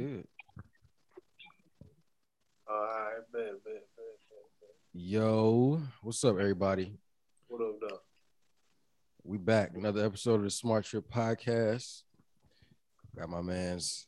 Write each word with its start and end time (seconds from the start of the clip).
good. 0.00 0.26
All 2.66 2.74
right, 2.74 3.20
bet, 3.32 3.64
bet, 3.64 3.64
bet, 3.64 3.84
bet. 3.94 4.70
Yo, 4.94 5.82
what's 6.00 6.24
up, 6.24 6.38
everybody? 6.38 6.94
What 7.48 7.60
up, 7.60 7.74
though? 7.80 8.00
We 9.24 9.36
back. 9.36 9.72
Another 9.74 10.02
episode 10.06 10.36
of 10.36 10.44
the 10.44 10.50
Smart 10.50 10.86
Trip 10.86 11.04
Podcast. 11.12 12.04
Got 13.14 13.28
my 13.28 13.42
man's 13.42 14.06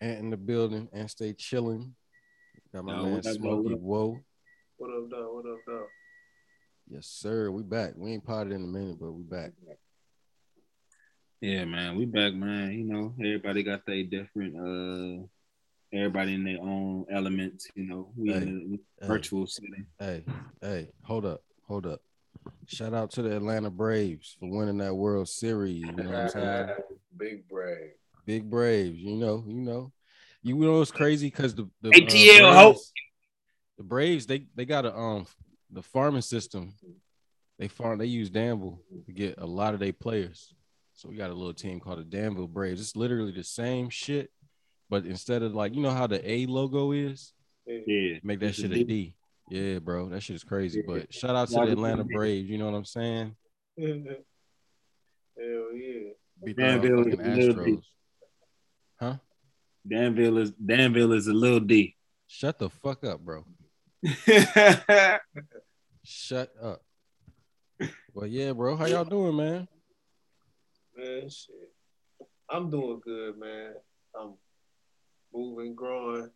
Ant 0.00 0.18
in 0.18 0.30
the 0.30 0.36
building 0.36 0.88
and 0.92 1.08
stay 1.08 1.32
chilling. 1.32 1.94
Got 2.74 2.86
my 2.86 2.96
Yo, 2.96 3.02
man 3.04 3.12
what 3.12 3.24
Smokey. 3.24 3.74
Whoa. 3.74 4.18
What 4.78 4.90
up, 4.90 5.10
though? 5.10 5.34
What 5.34 5.46
up, 5.46 5.58
though? 5.64 5.86
Yes, 6.88 7.06
sir. 7.06 7.52
We 7.52 7.62
back. 7.62 7.92
We 7.96 8.14
ain't 8.14 8.26
potted 8.26 8.52
in 8.52 8.64
a 8.64 8.66
minute, 8.66 8.96
but 8.98 9.12
we 9.12 9.22
back. 9.22 9.52
Yeah, 11.40 11.64
man, 11.64 11.96
we 11.96 12.04
back, 12.04 12.34
man. 12.34 12.72
You 12.72 12.84
know, 12.84 13.14
everybody 13.18 13.62
got 13.62 13.86
their 13.86 14.02
different 14.04 14.56
uh 14.56 15.26
everybody 15.92 16.34
in 16.34 16.44
their 16.44 16.60
own 16.60 17.06
elements, 17.10 17.66
you 17.74 17.84
know. 17.86 18.12
We 18.14 18.32
in 18.32 18.78
a 19.00 19.02
Hey. 19.02 19.08
virtual 19.08 19.46
setting. 19.46 19.86
Hey, 19.98 20.24
hey, 20.60 20.90
hold 21.02 21.24
up, 21.24 21.42
hold 21.66 21.86
up. 21.86 22.02
Shout 22.66 22.92
out 22.92 23.10
to 23.12 23.22
the 23.22 23.36
Atlanta 23.36 23.70
Braves 23.70 24.36
for 24.38 24.50
winning 24.50 24.78
that 24.78 24.94
World 24.94 25.28
Series. 25.28 25.80
You 25.80 25.92
know 25.96 26.10
what 26.10 26.18
I'm 26.18 26.28
saying? 26.28 26.68
Big 27.16 27.48
Braves. 27.48 27.94
Big 28.26 28.50
Braves, 28.50 28.98
you 28.98 29.16
know, 29.16 29.42
you 29.46 29.60
know. 29.62 29.92
You 30.42 30.54
know 30.56 30.80
it's 30.82 30.90
crazy 30.90 31.28
because 31.28 31.54
the, 31.54 31.68
the 31.80 31.90
ATL 31.90 32.50
uh, 32.50 32.54
hope. 32.54 32.76
The 33.78 33.84
Braves 33.84 34.26
they 34.26 34.46
they 34.54 34.66
got 34.66 34.84
a 34.84 34.94
um 34.94 35.26
the 35.70 35.82
farming 35.82 36.22
system. 36.22 36.74
They 37.58 37.68
farm 37.68 37.98
they 37.98 38.06
use 38.06 38.28
Danville 38.28 38.80
to 39.06 39.12
get 39.12 39.36
a 39.38 39.46
lot 39.46 39.72
of 39.72 39.80
their 39.80 39.92
players. 39.94 40.54
So 41.00 41.08
we 41.08 41.16
got 41.16 41.30
a 41.30 41.34
little 41.34 41.54
team 41.54 41.80
called 41.80 41.98
the 41.98 42.04
Danville 42.04 42.46
Braves. 42.46 42.78
It's 42.78 42.94
literally 42.94 43.32
the 43.32 43.42
same 43.42 43.88
shit, 43.88 44.30
but 44.90 45.06
instead 45.06 45.42
of 45.42 45.54
like 45.54 45.74
you 45.74 45.80
know 45.80 45.92
how 45.92 46.06
the 46.06 46.20
A 46.30 46.44
logo 46.44 46.92
is, 46.92 47.32
Yeah. 47.66 48.18
make 48.22 48.40
that 48.40 48.54
shit 48.54 48.70
a 48.70 48.74
D. 48.74 48.84
D. 48.84 49.14
Yeah, 49.48 49.78
bro, 49.78 50.10
that 50.10 50.22
shit 50.22 50.36
is 50.36 50.44
crazy. 50.44 50.80
Yeah. 50.80 50.84
But 50.94 51.14
shout 51.14 51.34
out 51.34 51.48
to 51.48 51.54
the 51.54 51.72
Atlanta 51.72 52.04
Braves. 52.04 52.50
You 52.50 52.58
know 52.58 52.66
what 52.66 52.76
I'm 52.76 52.84
saying? 52.84 53.34
Hell 53.78 53.88
yeah. 55.38 56.10
Beat 56.44 56.58
Danville 56.58 57.08
is 57.08 57.16
D. 57.16 57.22
Astros. 57.22 57.82
Huh? 59.00 59.16
Danville 59.88 60.36
is 60.36 60.50
Danville 60.50 61.12
is 61.14 61.28
a 61.28 61.32
little 61.32 61.60
D. 61.60 61.96
Shut 62.26 62.58
the 62.58 62.68
fuck 62.68 63.04
up, 63.04 63.20
bro. 63.20 63.46
Shut 66.04 66.52
up. 66.62 66.82
Well, 68.12 68.26
yeah, 68.26 68.52
bro. 68.52 68.76
How 68.76 68.84
y'all 68.84 69.06
doing, 69.06 69.34
man? 69.34 69.66
Man, 71.00 71.30
shit. 71.30 71.72
I'm 72.50 72.70
doing 72.70 73.00
good, 73.02 73.38
man. 73.38 73.72
I'm 74.18 74.34
moving, 75.32 75.74
growing. 75.74 76.30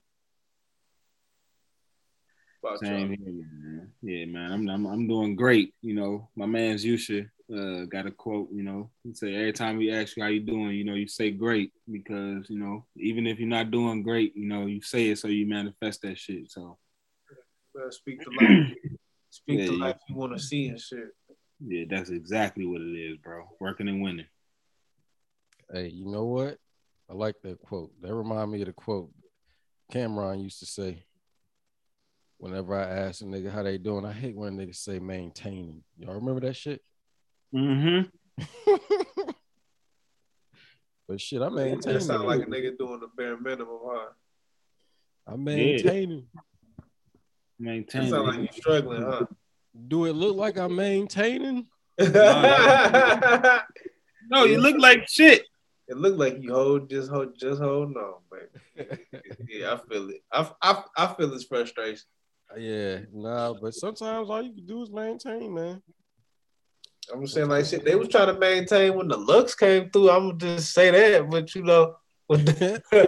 Same 2.82 3.10
here, 3.10 3.18
man. 3.18 3.92
Yeah, 4.00 4.24
man. 4.24 4.50
I'm, 4.50 4.68
I'm 4.70 4.86
I'm 4.86 5.06
doing 5.06 5.36
great. 5.36 5.74
You 5.82 5.94
know, 5.94 6.28
my 6.34 6.46
man's 6.46 6.82
Yusha 6.82 7.28
uh, 7.54 7.84
got 7.84 8.06
a 8.06 8.10
quote. 8.10 8.48
You 8.52 8.62
know, 8.62 8.90
he 9.02 9.12
say 9.12 9.34
every 9.34 9.52
time 9.52 9.76
we 9.76 9.92
ask 9.92 10.16
you 10.16 10.22
how 10.22 10.30
you 10.30 10.40
doing, 10.40 10.70
you 10.70 10.84
know, 10.84 10.94
you 10.94 11.06
say 11.06 11.30
great 11.30 11.72
because 11.90 12.48
you 12.48 12.58
know 12.58 12.86
even 12.96 13.26
if 13.26 13.38
you're 13.38 13.48
not 13.48 13.70
doing 13.70 14.02
great, 14.02 14.34
you 14.34 14.48
know, 14.48 14.64
you 14.64 14.80
say 14.80 15.10
it 15.10 15.18
so 15.18 15.28
you 15.28 15.46
manifest 15.46 16.00
that 16.02 16.16
shit. 16.16 16.50
So 16.50 16.78
speak 17.90 18.24
the 18.24 18.30
life. 18.30 18.76
Speak 19.28 19.58
Yeah, 19.58 19.66
the 19.66 19.72
yeah. 19.72 19.84
life 19.84 19.96
you 20.08 20.14
want 20.16 20.32
to 20.32 20.42
see 20.42 20.68
and 20.68 20.80
shit. 20.80 21.08
yeah, 21.60 21.84
that's 21.90 22.08
exactly 22.08 22.64
what 22.64 22.80
it 22.80 22.96
is, 22.98 23.18
bro. 23.18 23.44
Working 23.60 23.88
and 23.88 24.00
winning. 24.02 24.26
Hey, 25.74 25.88
you 25.88 26.06
know 26.06 26.26
what? 26.26 26.56
I 27.10 27.14
like 27.14 27.34
that 27.42 27.60
quote. 27.60 27.90
That 28.00 28.14
remind 28.14 28.52
me 28.52 28.60
of 28.60 28.68
the 28.68 28.72
quote 28.72 29.10
Cameron 29.90 30.38
used 30.38 30.60
to 30.60 30.66
say. 30.66 31.02
Whenever 32.38 32.76
I 32.76 32.84
ask 32.84 33.22
a 33.22 33.24
nigga 33.24 33.50
how 33.50 33.64
they 33.64 33.78
doing, 33.78 34.06
I 34.06 34.12
hate 34.12 34.36
when 34.36 34.56
niggas 34.56 34.76
say 34.76 35.00
maintaining. 35.00 35.82
Y'all 35.98 36.14
remember 36.14 36.40
that 36.42 36.54
shit? 36.54 36.80
Mm-hmm. 37.52 38.02
but 41.08 41.20
shit, 41.20 41.42
I 41.42 41.48
maintain. 41.48 41.94
That 41.94 42.02
sound 42.02 42.28
like 42.28 42.42
a 42.42 42.46
nigga 42.46 42.78
doing 42.78 43.00
the 43.00 43.08
bare 43.16 43.36
minimum, 43.36 43.80
huh? 43.84 44.10
I'm 45.26 45.42
maintaining. 45.42 46.28
That 46.36 46.84
Maintain. 47.58 48.10
sound 48.10 48.28
like 48.28 48.38
you 48.38 48.48
struggling, 48.52 49.02
huh? 49.02 49.26
Do 49.88 50.04
it 50.04 50.12
look 50.12 50.36
like 50.36 50.56
I'm 50.56 50.76
maintaining? 50.76 51.66
no, 51.98 52.04
you 54.44 54.58
look 54.58 54.78
like 54.78 55.08
shit. 55.08 55.44
Looked 55.88 56.18
like 56.18 56.42
you 56.42 56.52
hold 56.52 56.88
just 56.88 57.10
hold 57.10 57.38
just 57.38 57.60
hold 57.60 57.96
on, 57.96 58.14
baby. 58.30 58.98
Yeah, 59.48 59.74
I 59.74 59.88
feel 59.88 60.10
it. 60.10 60.22
I, 60.32 60.50
I, 60.62 60.82
I 60.96 61.14
feel 61.14 61.30
his 61.30 61.44
frustration. 61.44 62.04
yeah, 62.56 63.00
nah, 63.12 63.52
but 63.52 63.74
sometimes 63.74 64.30
all 64.30 64.42
you 64.42 64.54
can 64.54 64.66
do 64.66 64.82
is 64.82 64.90
maintain, 64.90 65.54
man. 65.54 65.82
I'm 67.12 67.26
saying 67.26 67.48
like 67.48 67.66
shit. 67.66 67.84
They 67.84 67.94
was 67.94 68.08
trying 68.08 68.32
to 68.32 68.40
maintain 68.40 68.96
when 68.96 69.08
the 69.08 69.16
LOX 69.16 69.54
came 69.54 69.90
through. 69.90 70.10
I'm 70.10 70.28
gonna 70.38 70.56
just 70.56 70.72
say 70.72 70.90
that, 70.90 71.28
but 71.28 71.54
you 71.54 71.62
know, 71.62 71.96
when 72.26 72.44
the, 72.46 72.82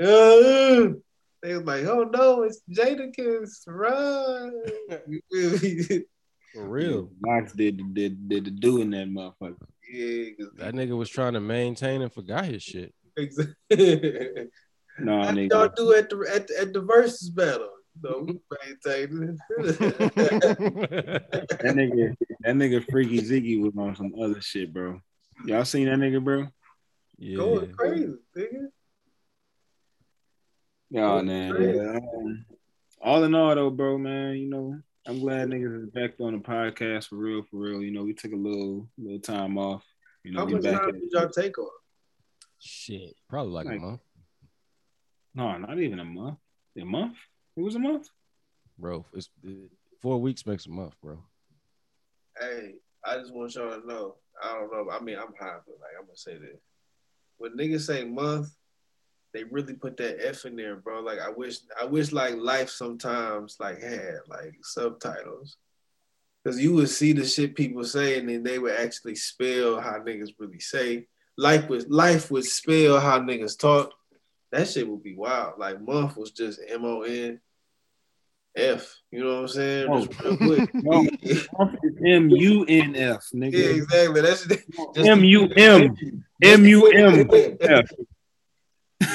uh, 0.00 0.94
they 1.42 1.56
was 1.56 1.64
like, 1.64 1.84
"Oh 1.84 2.04
no, 2.04 2.42
it's 2.44 2.62
Jadakiss, 2.70 3.66
run!" 3.66 4.62
You 5.08 5.20
feel 5.30 5.58
me? 5.58 6.04
For 6.54 6.68
real. 6.68 7.10
Knox 7.20 7.52
did 7.52 7.94
did 7.94 8.28
did 8.28 8.44
the 8.44 8.50
do 8.50 8.80
in 8.80 8.90
that 8.90 9.08
motherfucker. 9.08 9.56
Yeah, 9.92 10.30
'cause 10.38 10.48
That 10.56 10.74
nigga 10.74 10.96
was 10.96 11.10
trying 11.10 11.34
to 11.34 11.40
maintain 11.40 12.00
and 12.00 12.10
forgot 12.12 12.46
his 12.46 12.62
shit. 12.62 12.94
exactly. 13.16 13.54
No, 14.98 15.22
How 15.22 15.32
did 15.32 15.50
y'all 15.50 15.68
nigga. 15.68 15.76
do 15.76 15.92
at 15.94 16.10
the 16.10 16.16
at, 16.34 16.46
the- 16.48 16.60
at 16.60 16.72
the 16.74 16.82
Verzuz 16.82 17.34
battle? 17.34 17.70
No, 18.02 18.24
we 18.26 18.38
maintained. 18.66 19.38
That 19.58 21.26
nigga, 21.76 22.14
that 22.40 22.54
nigga 22.56 22.84
Freekey 22.86 23.20
Zekey 23.22 23.58
was 23.60 23.72
on 23.78 23.96
some 23.96 24.12
other 24.20 24.40
shit, 24.42 24.70
bro. 24.72 25.00
Y'all 25.46 25.64
seen 25.64 25.86
that 25.86 25.98
nigga, 25.98 26.22
bro? 26.22 26.46
yeah. 27.18 27.36
Going 27.38 27.72
crazy, 27.74 28.12
nigga. 28.36 28.66
Yeah, 30.90 31.12
Oh, 31.14 31.22
man. 31.22 31.54
crazy. 31.54 31.78
yeah, 31.78 31.96
um, 31.96 32.44
all 33.00 33.24
in 33.24 33.34
all, 33.34 33.54
though, 33.54 33.70
bro, 33.70 33.96
man, 33.98 34.34
you 34.36 34.50
know, 34.50 34.78
I'm 35.06 35.18
glad 35.20 35.48
niggas 35.48 35.84
is 35.84 35.90
back 35.90 36.12
on 36.20 36.32
the 36.34 36.38
podcast 36.38 37.08
for 37.08 37.16
real, 37.16 37.42
for 37.50 37.56
real. 37.56 37.82
You 37.82 37.90
know, 37.90 38.04
we 38.04 38.14
took 38.14 38.32
a 38.32 38.36
little 38.36 38.88
little 38.96 39.18
time 39.20 39.58
off. 39.58 39.84
You 40.24 40.32
know, 40.32 40.40
How 40.40 40.44
we 40.46 40.54
much 40.54 40.62
back. 40.62 40.80
time 40.80 40.88
At, 40.90 40.94
did 40.94 41.10
y'all 41.12 41.28
take 41.28 41.58
off? 41.58 41.72
Shit. 42.60 43.14
Probably 43.28 43.52
like, 43.52 43.66
Like- 43.66 43.78
a 43.78 43.80
month. 43.80 44.00
no, 45.34 45.56
not 45.58 45.78
even 45.80 45.98
a 45.98 46.04
month. 46.04 46.38
A 46.78 46.84
month? 46.84 47.16
It 47.56 47.60
was 47.62 47.74
a 47.74 47.80
month. 47.80 48.08
Bro, 48.78 49.04
it's 49.12 49.28
it, 49.42 49.70
four 50.00 50.20
weeks 50.20 50.46
makes 50.46 50.66
a 50.66 50.70
month, 50.70 50.94
bro. 51.02 51.18
Hey, 52.38 52.76
I 53.04 53.18
just 53.18 53.32
want 53.34 53.54
y'all 53.54 53.78
to 53.80 53.86
know. 53.86 54.16
I 54.42 54.54
don't 54.54 54.72
know. 54.72 54.90
I 54.90 55.00
mean, 55.00 55.18
I'm 55.18 55.34
high, 55.38 55.58
but 55.66 55.76
like 55.80 55.90
I'm 55.98 56.06
gonna 56.06 56.16
say 56.16 56.38
this. 56.38 56.60
When 57.38 57.56
niggas 57.56 57.82
say 57.86 58.04
month, 58.04 58.48
they 59.32 59.44
really 59.44 59.74
put 59.74 59.96
that 59.96 60.26
F 60.26 60.44
in 60.44 60.56
there, 60.56 60.76
bro. 60.76 61.00
Like 61.00 61.18
I 61.18 61.30
wish 61.30 61.58
I 61.80 61.84
wish 61.84 62.12
like 62.12 62.36
life 62.36 62.70
sometimes 62.70 63.56
like 63.58 63.80
had 63.82 64.20
like 64.28 64.54
subtitles. 64.62 65.56
Cause 66.44 66.58
you 66.58 66.74
would 66.74 66.88
see 66.88 67.12
the 67.12 67.24
shit 67.24 67.54
people 67.54 67.84
say 67.84 68.18
and 68.18 68.28
then 68.28 68.42
they 68.42 68.58
would 68.58 68.74
actually 68.74 69.14
spell 69.14 69.80
how 69.80 70.00
niggas 70.00 70.30
really 70.38 70.58
say. 70.58 71.06
Life 71.38 71.68
was 71.68 71.86
life 71.88 72.30
would 72.30 72.44
spell 72.44 72.98
how 73.00 73.20
niggas 73.20 73.58
talk. 73.58 73.92
That 74.50 74.68
shit 74.68 74.88
would 74.88 75.02
be 75.02 75.14
wild. 75.14 75.58
Like 75.58 75.80
month 75.80 76.16
was 76.16 76.32
just 76.32 76.60
M 76.68 76.84
O 76.84 77.02
N 77.02 77.40
F. 78.54 78.98
You 79.10 79.24
know 79.24 79.34
what 79.34 79.40
I'm 79.40 79.48
saying? 79.48 79.88
Oh. 79.88 80.04
Just 80.04 80.22
real 80.22 80.36
quick. 80.36 80.70
No, 80.74 81.06
M 82.06 82.28
U 82.30 82.64
N 82.68 82.96
F, 82.96 83.28
Yeah, 83.32 83.48
exactly. 83.48 84.20
That's 84.20 84.46
M 84.96 85.24
U 85.24 85.48
M 85.48 85.96
M 86.42 86.64
U 86.66 86.86
M 86.88 87.30
F. 87.60 87.90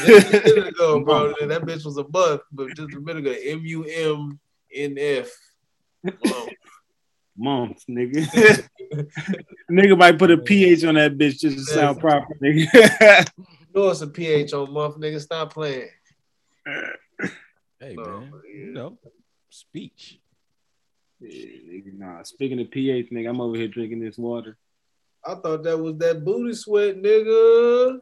Just 0.06 0.34
a 0.34 0.44
minute 0.44 0.68
ago, 0.68 1.04
bro. 1.04 1.34
That 1.48 1.64
bitch 1.64 1.86
was 1.86 1.98
a 1.98 2.08
month, 2.10 2.42
but 2.52 2.76
just 2.76 2.94
a 2.94 3.00
minute 3.00 3.26
ago, 3.26 3.36
M 3.44 3.62
U 3.66 3.84
M 3.84 4.40
N 4.74 4.96
F. 5.00 5.30
Month, 7.38 7.84
nigga. 7.90 8.68
nigga 9.72 9.98
might 9.98 10.18
put 10.18 10.32
a 10.32 10.38
PH 10.38 10.84
on 10.86 10.96
that 10.96 11.18
bitch 11.18 11.40
just 11.40 11.58
to 11.58 11.64
sound 11.64 12.00
proper, 12.00 12.34
nigga. 12.42 13.28
You 13.40 13.84
know 13.84 13.90
it's 13.90 14.02
a 14.02 14.08
PH 14.08 14.54
on 14.54 14.74
month, 14.74 14.98
nigga. 14.98 15.22
Stop 15.22 15.54
playing. 15.54 15.90
Hey, 17.80 17.94
No, 17.96 18.04
man. 18.04 18.30
but 18.32 18.42
You 18.52 18.72
know, 18.72 18.98
speech. 19.50 20.20
Yeah, 21.20 21.30
nigga, 21.30 21.98
nah. 21.98 22.24
Speaking 22.24 22.60
of 22.60 22.72
pH, 22.72 23.12
nigga, 23.12 23.30
I'm 23.30 23.42
over 23.42 23.56
here 23.56 23.68
drinking 23.68 24.00
this 24.00 24.18
water. 24.18 24.58
I 25.26 25.36
thought 25.36 25.64
that 25.64 25.78
was 25.78 25.98
that 25.98 26.24
booty 26.24 26.54
sweat, 26.54 27.02
nigga. 27.02 28.00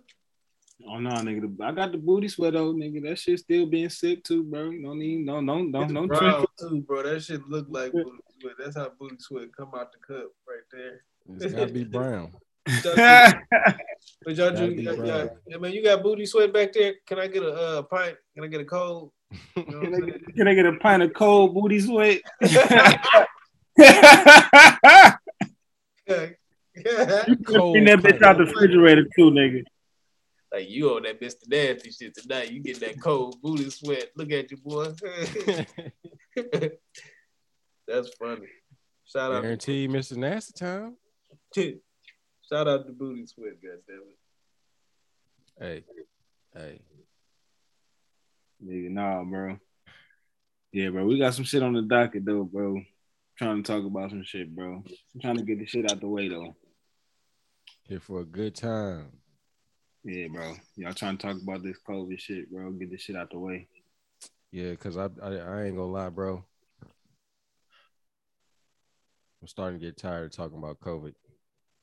Oh 0.87 0.99
no, 0.99 1.09
nigga, 1.11 1.55
I 1.63 1.71
got 1.71 1.91
the 1.93 1.97
booty 1.97 2.27
sweat 2.27 2.53
though, 2.53 2.73
nigga. 2.73 3.01
That 3.07 3.17
shit 3.17 3.39
still 3.39 3.65
being 3.65 3.89
sick 3.89 4.23
too, 4.23 4.43
bro. 4.43 4.69
You 4.71 4.83
don't 4.83 4.99
need 4.99 5.25
no, 5.25 5.39
no, 5.39 5.63
no, 5.63 5.83
It's 5.83 5.91
no. 5.91 6.05
brown 6.07 6.45
too, 6.59 6.81
bro. 6.81 7.03
That 7.03 7.21
shit 7.23 7.47
look 7.47 7.67
like 7.69 7.91
booty 7.93 8.19
sweat. 8.41 8.55
That's 8.59 8.75
how 8.75 8.91
booty 8.99 9.15
sweat 9.19 9.55
come 9.55 9.71
out 9.75 9.91
the 9.93 9.99
cup 10.05 10.27
right 10.47 10.63
there. 10.71 11.01
It's 11.37 11.53
gotta 11.53 11.71
be 11.71 11.83
brown. 11.85 12.31
But 14.23 14.35
y'all, 14.35 14.51
That'd 14.51 14.71
you, 14.71 14.75
be 14.77 14.83
y'all, 14.83 14.97
right. 14.97 15.07
y'all- 15.07 15.37
yeah, 15.47 15.57
man, 15.57 15.71
you 15.71 15.83
got 15.83 16.01
booty 16.03 16.25
sweat 16.25 16.51
back 16.53 16.73
there. 16.73 16.95
Can 17.07 17.19
I 17.19 17.27
get 17.27 17.43
a 17.43 17.53
uh, 17.53 17.81
pint? 17.83 18.17
Can 18.33 18.43
I 18.43 18.47
get 18.47 18.61
a 18.61 18.65
cold? 18.65 19.11
You 19.55 19.65
know 19.67 19.81
Can 19.81 19.85
I'm 19.85 19.93
I, 19.93 19.97
saying? 19.97 20.05
get, 20.07 20.35
can 20.35 20.47
I 20.47 20.53
get 20.53 20.65
a 20.65 20.73
pint 20.73 21.03
of 21.03 21.13
cold 21.13 21.53
booty 21.53 21.79
sweat? 21.79 22.21
Yeah. 26.07 26.27
yeah. 26.75 27.25
Cold 27.47 27.73
Bring 27.73 27.85
that 27.85 27.99
bitch 27.99 28.21
out 28.21 28.37
the 28.37 28.45
refrigerator 28.45 29.05
too, 29.15 29.31
nigga. 29.31 29.63
Like 30.55 30.69
you 30.69 30.95
on 30.95 31.03
that 31.03 31.19
Mr. 31.21 31.47
Nasty 31.47 31.91
shit 31.91 32.15
tonight. 32.15 32.51
You 32.51 32.61
get 32.61 32.79
that 32.79 33.01
cold 33.01 33.41
booty 33.41 33.69
sweat. 33.69 34.11
Look 34.15 34.31
at 34.31 34.49
you, 34.51 34.57
boy. 34.57 34.85
That's 37.87 38.09
funny. 38.17 38.47
Shout 39.05 39.33
out, 39.33 39.41
Guarantee 39.41 39.87
Mr. 39.87 40.15
Nasty 40.15 40.53
time. 40.53 40.95
to, 41.53 41.77
shout 42.49 42.67
out 42.67 42.87
to 42.87 42.93
booty 42.93 43.27
sweat. 43.27 43.61
Goddamn 43.61 44.03
it. 44.09 44.17
Hey, 45.59 45.83
hey. 46.53 46.79
Nigga, 48.65 48.89
nah, 48.91 49.23
bro. 49.23 49.59
Yeah, 50.71 50.89
bro. 50.89 51.05
We 51.05 51.19
got 51.19 51.33
some 51.33 51.45
shit 51.45 51.63
on 51.63 51.73
the 51.73 51.81
docket 51.81 52.25
though, 52.25 52.43
bro. 52.45 52.81
Trying 53.37 53.61
to 53.61 53.71
talk 53.71 53.85
about 53.85 54.09
some 54.09 54.23
shit, 54.23 54.55
bro. 54.55 54.83
I'm 55.13 55.21
trying 55.21 55.37
to 55.37 55.43
get 55.43 55.59
the 55.59 55.65
shit 55.65 55.91
out 55.91 55.99
the 55.99 56.07
way 56.07 56.29
though. 56.29 56.55
Here 57.83 57.99
for 57.99 58.21
a 58.21 58.25
good 58.25 58.55
time. 58.55 59.11
Yeah, 60.05 60.27
bro. 60.27 60.53
Y'all 60.75 60.93
trying 60.93 61.17
to 61.17 61.27
talk 61.27 61.41
about 61.41 61.63
this 61.63 61.77
COVID 61.87 62.19
shit, 62.19 62.51
bro. 62.51 62.69
Get 62.71 62.91
this 62.91 63.01
shit 63.01 63.15
out 63.15 63.31
the 63.31 63.39
way. 63.39 63.67
Yeah, 64.51 64.75
cause 64.75 64.97
I, 64.97 65.09
I 65.21 65.29
I 65.29 65.63
ain't 65.63 65.75
gonna 65.75 65.91
lie, 65.91 66.09
bro. 66.09 66.45
I'm 69.41 69.47
starting 69.47 69.79
to 69.79 69.85
get 69.85 69.97
tired 69.97 70.25
of 70.25 70.31
talking 70.31 70.59
about 70.59 70.79
COVID. 70.79 71.15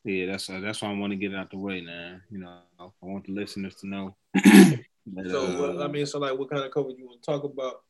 Yeah, 0.05 0.27
that's 0.27 0.49
uh, 0.49 0.61
that's 0.61 0.81
why 0.83 0.91
I 0.91 0.95
want 0.95 1.11
to 1.11 1.17
get 1.17 1.33
it 1.33 1.37
out 1.37 1.51
the 1.51 1.59
way, 1.59 1.81
man. 1.81 2.23
You 2.31 2.39
know, 2.39 2.59
I 2.79 2.89
want 3.01 3.27
the 3.27 3.33
listeners 3.33 3.75
to 3.77 3.89
know. 3.89 4.17
that, 4.35 4.85
So 5.29 5.47
uh, 5.47 5.75
what, 5.75 5.85
I 5.85 5.89
mean, 5.89 6.07
so 6.07 6.21
like, 6.21 6.39
what 6.39 6.49
kind 6.49 6.63
of 6.63 6.71
COVID 6.71 6.97
you 6.97 7.07
want 7.07 7.21
to 7.23 7.27
talk 7.27 7.43
about? 7.43 7.83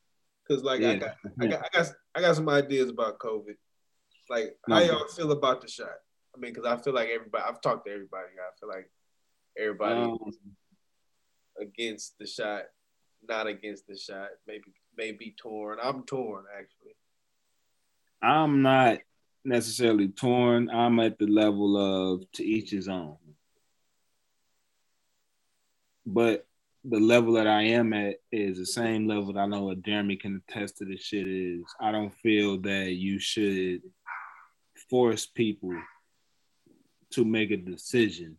Because 0.48 0.64
like, 0.64 0.82
I 0.82 0.96
got, 0.96 1.14
I 1.40 1.46
got, 1.46 1.60
I 1.60 1.68
got, 1.78 1.92
I 2.14 2.20
got 2.22 2.36
some 2.36 2.48
ideas 2.48 2.88
about 2.88 3.18
COVID. 3.18 3.56
Like, 4.30 4.56
how 4.66 4.80
y'all 4.80 5.06
feel 5.08 5.30
about 5.32 5.60
the 5.60 5.68
shot? 5.68 5.88
I 6.34 6.40
mean, 6.40 6.54
because 6.54 6.66
I 6.66 6.82
feel 6.82 6.94
like 6.94 7.10
everybody. 7.10 7.44
I've 7.46 7.60
talked 7.60 7.86
to 7.86 7.92
everybody. 7.92 8.28
I 8.38 8.58
feel 8.58 8.70
like 8.70 8.90
everybody 9.58 10.00
Um, 10.00 10.18
against 11.60 12.18
the 12.18 12.26
shot, 12.26 12.64
not 13.28 13.46
against 13.46 13.86
the 13.86 13.96
shot. 13.96 14.28
Maybe, 14.46 14.72
maybe 14.96 15.34
torn. 15.36 15.78
I'm 15.82 16.04
torn 16.04 16.44
actually. 16.56 16.96
I'm 18.22 18.62
not 18.62 18.98
necessarily 19.44 20.08
torn. 20.08 20.70
I'm 20.70 20.98
at 21.00 21.18
the 21.18 21.26
level 21.26 21.76
of 21.76 22.30
to 22.32 22.44
each 22.44 22.70
his 22.70 22.88
own. 22.88 23.16
But 26.06 26.46
the 26.84 26.98
level 26.98 27.34
that 27.34 27.46
I 27.46 27.62
am 27.62 27.92
at 27.92 28.16
is 28.32 28.58
the 28.58 28.66
same 28.66 29.06
level 29.06 29.32
that 29.32 29.38
I 29.38 29.46
know 29.46 29.64
what 29.64 29.82
Jeremy 29.82 30.16
can 30.16 30.42
attest 30.48 30.78
to 30.78 30.84
this 30.84 31.00
shit 31.00 31.28
is. 31.28 31.62
I 31.80 31.92
don't 31.92 32.14
feel 32.22 32.58
that 32.62 32.92
you 32.92 33.18
should 33.20 33.82
force 34.90 35.26
people 35.26 35.72
to 37.10 37.24
make 37.24 37.50
a 37.50 37.56
decision 37.56 38.36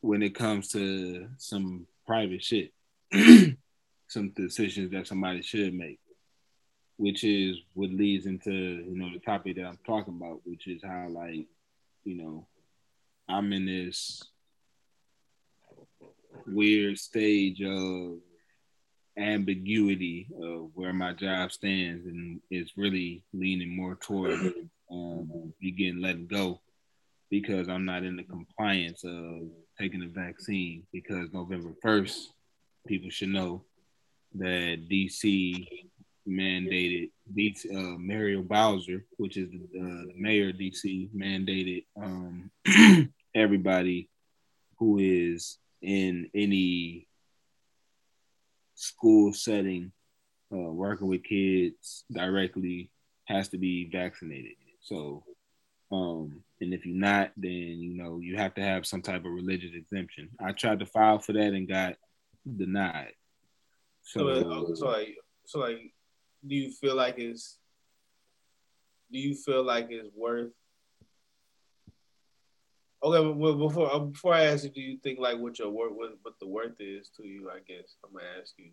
when 0.00 0.22
it 0.22 0.34
comes 0.34 0.68
to 0.68 1.28
some 1.38 1.86
private 2.06 2.42
shit. 2.42 2.72
some 4.08 4.30
decisions 4.36 4.92
that 4.92 5.06
somebody 5.06 5.42
should 5.42 5.74
make 5.74 5.98
which 6.96 7.24
is 7.24 7.58
what 7.74 7.90
leads 7.90 8.26
into 8.26 8.52
you 8.52 8.96
know 8.96 9.10
the 9.12 9.20
topic 9.20 9.56
that 9.56 9.66
I'm 9.66 9.78
talking 9.86 10.16
about, 10.16 10.40
which 10.44 10.66
is 10.66 10.82
how 10.82 11.08
like 11.08 11.46
you 12.04 12.16
know 12.16 12.46
I'm 13.28 13.52
in 13.52 13.66
this 13.66 14.22
weird 16.46 16.98
stage 16.98 17.60
of 17.62 18.18
ambiguity 19.18 20.28
of 20.42 20.70
where 20.74 20.92
my 20.92 21.12
job 21.12 21.52
stands, 21.52 22.06
and 22.06 22.40
it's 22.50 22.76
really 22.76 23.24
leaning 23.32 23.76
more 23.76 23.96
toward 23.96 24.54
um, 24.90 25.52
getting 25.60 26.00
let 26.00 26.28
go 26.28 26.60
because 27.28 27.68
I'm 27.68 27.84
not 27.84 28.04
in 28.04 28.16
the 28.16 28.22
compliance 28.22 29.04
of 29.04 29.48
taking 29.78 30.00
the 30.00 30.06
vaccine 30.06 30.84
because 30.92 31.32
November 31.32 31.74
first, 31.82 32.32
people 32.86 33.10
should 33.10 33.28
know 33.28 33.64
that 34.34 34.88
DC 34.90 35.66
mandated 36.28 37.10
uh, 37.74 37.98
Muriel 37.98 38.42
Bowser, 38.42 39.04
which 39.16 39.36
is 39.36 39.48
the, 39.50 39.80
uh, 39.80 40.12
mayor 40.16 40.50
of 40.50 40.56
DC, 40.56 41.08
mandated 41.14 41.84
um, 42.00 42.50
everybody 43.34 44.08
who 44.78 44.98
is 44.98 45.58
in 45.82 46.28
any 46.34 47.06
school 48.74 49.32
setting 49.32 49.92
uh, 50.52 50.56
working 50.56 51.08
with 51.08 51.24
kids 51.24 52.04
directly 52.12 52.90
has 53.24 53.48
to 53.48 53.58
be 53.58 53.88
vaccinated. 53.90 54.52
So, 54.80 55.24
um, 55.90 56.42
and 56.60 56.72
if 56.72 56.86
you're 56.86 56.96
not, 56.96 57.32
then 57.36 57.50
you 57.50 57.94
know 57.96 58.18
you 58.20 58.36
have 58.36 58.54
to 58.54 58.62
have 58.62 58.86
some 58.86 59.02
type 59.02 59.24
of 59.24 59.32
religious 59.32 59.72
exemption. 59.74 60.30
I 60.40 60.52
tried 60.52 60.78
to 60.80 60.86
file 60.86 61.18
for 61.18 61.32
that 61.32 61.52
and 61.52 61.68
got 61.68 61.94
denied. 62.56 63.12
So, 64.02 64.40
So, 64.40 64.74
so 64.74 64.86
like, 64.86 65.16
so 65.44 65.58
like, 65.60 65.92
do 66.46 66.54
you 66.54 66.70
feel 66.70 66.94
like 66.94 67.18
it's? 67.18 67.58
Do 69.12 69.18
you 69.18 69.34
feel 69.34 69.62
like 69.64 69.88
it's 69.90 70.08
worth? 70.16 70.52
Okay, 73.02 73.34
well, 73.36 73.54
before 73.56 73.92
uh, 73.94 73.98
before 74.00 74.34
I 74.34 74.44
ask 74.46 74.64
you, 74.64 74.70
do 74.70 74.80
you 74.80 74.98
think 75.02 75.18
like 75.20 75.38
what 75.38 75.58
your 75.58 75.70
worth, 75.70 75.92
what, 75.92 76.10
what 76.22 76.34
the 76.40 76.48
worth 76.48 76.80
is 76.80 77.10
to 77.16 77.26
you? 77.26 77.50
I 77.50 77.58
guess 77.60 77.94
I'm 78.04 78.12
gonna 78.12 78.24
ask 78.40 78.54
you. 78.56 78.70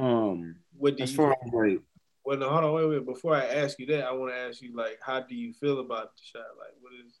um, 0.00 0.56
What 0.76 0.96
do 0.96 1.02
as 1.02 1.10
you? 1.10 1.16
far 1.16 1.32
as 1.32 1.52
like 1.52 1.80
well, 2.26 2.36
no, 2.36 2.50
hold 2.50 2.64
on, 2.64 2.74
wait, 2.74 2.88
wait. 2.90 3.06
Before 3.06 3.34
I 3.34 3.44
ask 3.46 3.78
you 3.78 3.86
that, 3.86 4.04
I 4.04 4.12
want 4.12 4.32
to 4.32 4.38
ask 4.38 4.60
you 4.60 4.74
like, 4.76 4.98
how 5.00 5.20
do 5.20 5.34
you 5.34 5.52
feel 5.54 5.80
about 5.80 6.14
the 6.16 6.22
shot? 6.22 6.44
Like, 6.58 6.74
what 6.80 6.92
is? 7.06 7.12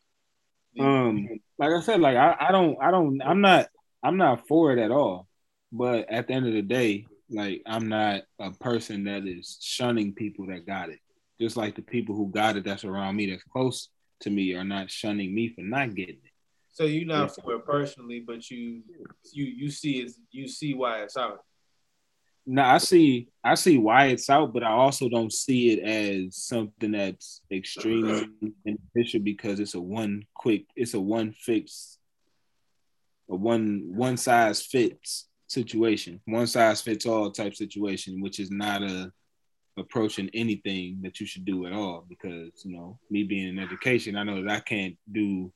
you- 0.74 0.84
um 0.84 1.26
like 1.58 1.70
i 1.70 1.80
said 1.80 2.00
like 2.00 2.16
I, 2.18 2.36
I 2.38 2.52
don't 2.52 2.76
i 2.82 2.90
don't 2.90 3.22
i'm 3.22 3.40
not 3.40 3.68
i'm 4.02 4.18
not 4.18 4.46
for 4.46 4.72
it 4.72 4.78
at 4.78 4.90
all 4.90 5.26
but 5.72 6.10
at 6.10 6.26
the 6.28 6.34
end 6.34 6.46
of 6.46 6.52
the 6.52 6.60
day 6.60 7.06
like 7.30 7.62
i'm 7.66 7.88
not 7.88 8.24
a 8.38 8.50
person 8.50 9.04
that 9.04 9.26
is 9.26 9.56
shunning 9.62 10.12
people 10.12 10.44
that 10.48 10.66
got 10.66 10.90
it 10.90 10.98
just 11.40 11.56
like 11.56 11.76
the 11.76 11.82
people 11.82 12.14
who 12.14 12.28
got 12.30 12.56
it 12.56 12.64
that's 12.64 12.84
around 12.84 13.16
me 13.16 13.30
that's 13.30 13.42
close 13.44 13.88
to 14.20 14.28
me 14.28 14.52
are 14.52 14.64
not 14.64 14.90
shunning 14.90 15.34
me 15.34 15.48
for 15.48 15.62
not 15.62 15.94
getting 15.94 16.16
it 16.16 16.32
so 16.68 16.84
you're 16.84 17.06
not 17.06 17.32
Yeah. 17.38 17.42
for 17.42 17.54
it 17.54 17.64
personally, 17.64 18.20
but 18.20 18.50
you 18.50 18.82
you 19.32 19.44
you 19.46 19.70
see 19.70 20.00
it, 20.00 20.12
you 20.30 20.46
see 20.46 20.74
why 20.74 21.00
it's 21.04 21.16
out. 21.16 21.42
Now 22.46 22.74
i 22.74 22.78
see 22.78 23.28
i 23.42 23.54
see 23.54 23.76
why 23.76 24.06
it's 24.06 24.30
out 24.30 24.52
but 24.52 24.62
i 24.62 24.70
also 24.70 25.08
don't 25.08 25.32
see 25.32 25.72
it 25.72 25.82
as 25.82 26.36
something 26.36 26.92
that's 26.92 27.42
extremely 27.50 28.28
beneficial 28.64 29.20
because 29.20 29.58
it's 29.58 29.74
a 29.74 29.80
one 29.80 30.22
quick 30.34 30.64
it's 30.76 30.94
a 30.94 31.00
one 31.00 31.32
fix 31.32 31.98
a 33.30 33.34
one 33.34 33.82
one 33.94 34.16
size 34.16 34.62
fits 34.62 35.28
situation 35.48 36.20
one 36.24 36.46
size 36.46 36.80
fits 36.80 37.06
all 37.06 37.30
type 37.30 37.54
situation 37.54 38.20
which 38.20 38.38
is 38.38 38.50
not 38.50 38.82
a 38.82 39.10
approaching 39.78 40.30
anything 40.32 40.98
that 41.02 41.20
you 41.20 41.26
should 41.26 41.44
do 41.44 41.66
at 41.66 41.72
all 41.72 42.06
because 42.08 42.64
you 42.64 42.72
know 42.72 42.98
me 43.10 43.24
being 43.24 43.48
in 43.48 43.58
education 43.58 44.16
i 44.16 44.22
know 44.22 44.42
that 44.42 44.50
i 44.50 44.60
can't 44.60 44.96
do 45.12 45.52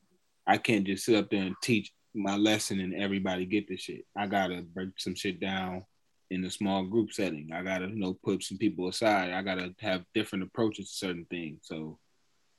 i 0.46 0.58
can't 0.58 0.86
just 0.86 1.04
sit 1.04 1.16
up 1.16 1.30
there 1.30 1.42
and 1.42 1.56
teach 1.62 1.90
my 2.14 2.36
lesson 2.36 2.80
and 2.80 2.94
everybody 2.94 3.46
get 3.46 3.68
this 3.68 3.80
shit. 3.80 4.04
I 4.16 4.26
gotta 4.26 4.62
break 4.62 4.90
some 4.98 5.14
shit 5.14 5.40
down 5.40 5.84
in 6.30 6.44
a 6.44 6.50
small 6.50 6.84
group 6.84 7.12
setting. 7.12 7.50
I 7.52 7.62
gotta, 7.62 7.88
you 7.88 7.96
know, 7.96 8.14
put 8.24 8.42
some 8.42 8.58
people 8.58 8.88
aside. 8.88 9.32
I 9.32 9.42
gotta 9.42 9.74
have 9.80 10.04
different 10.14 10.44
approaches 10.44 10.90
to 10.90 10.96
certain 10.96 11.26
things. 11.28 11.60
So 11.62 11.98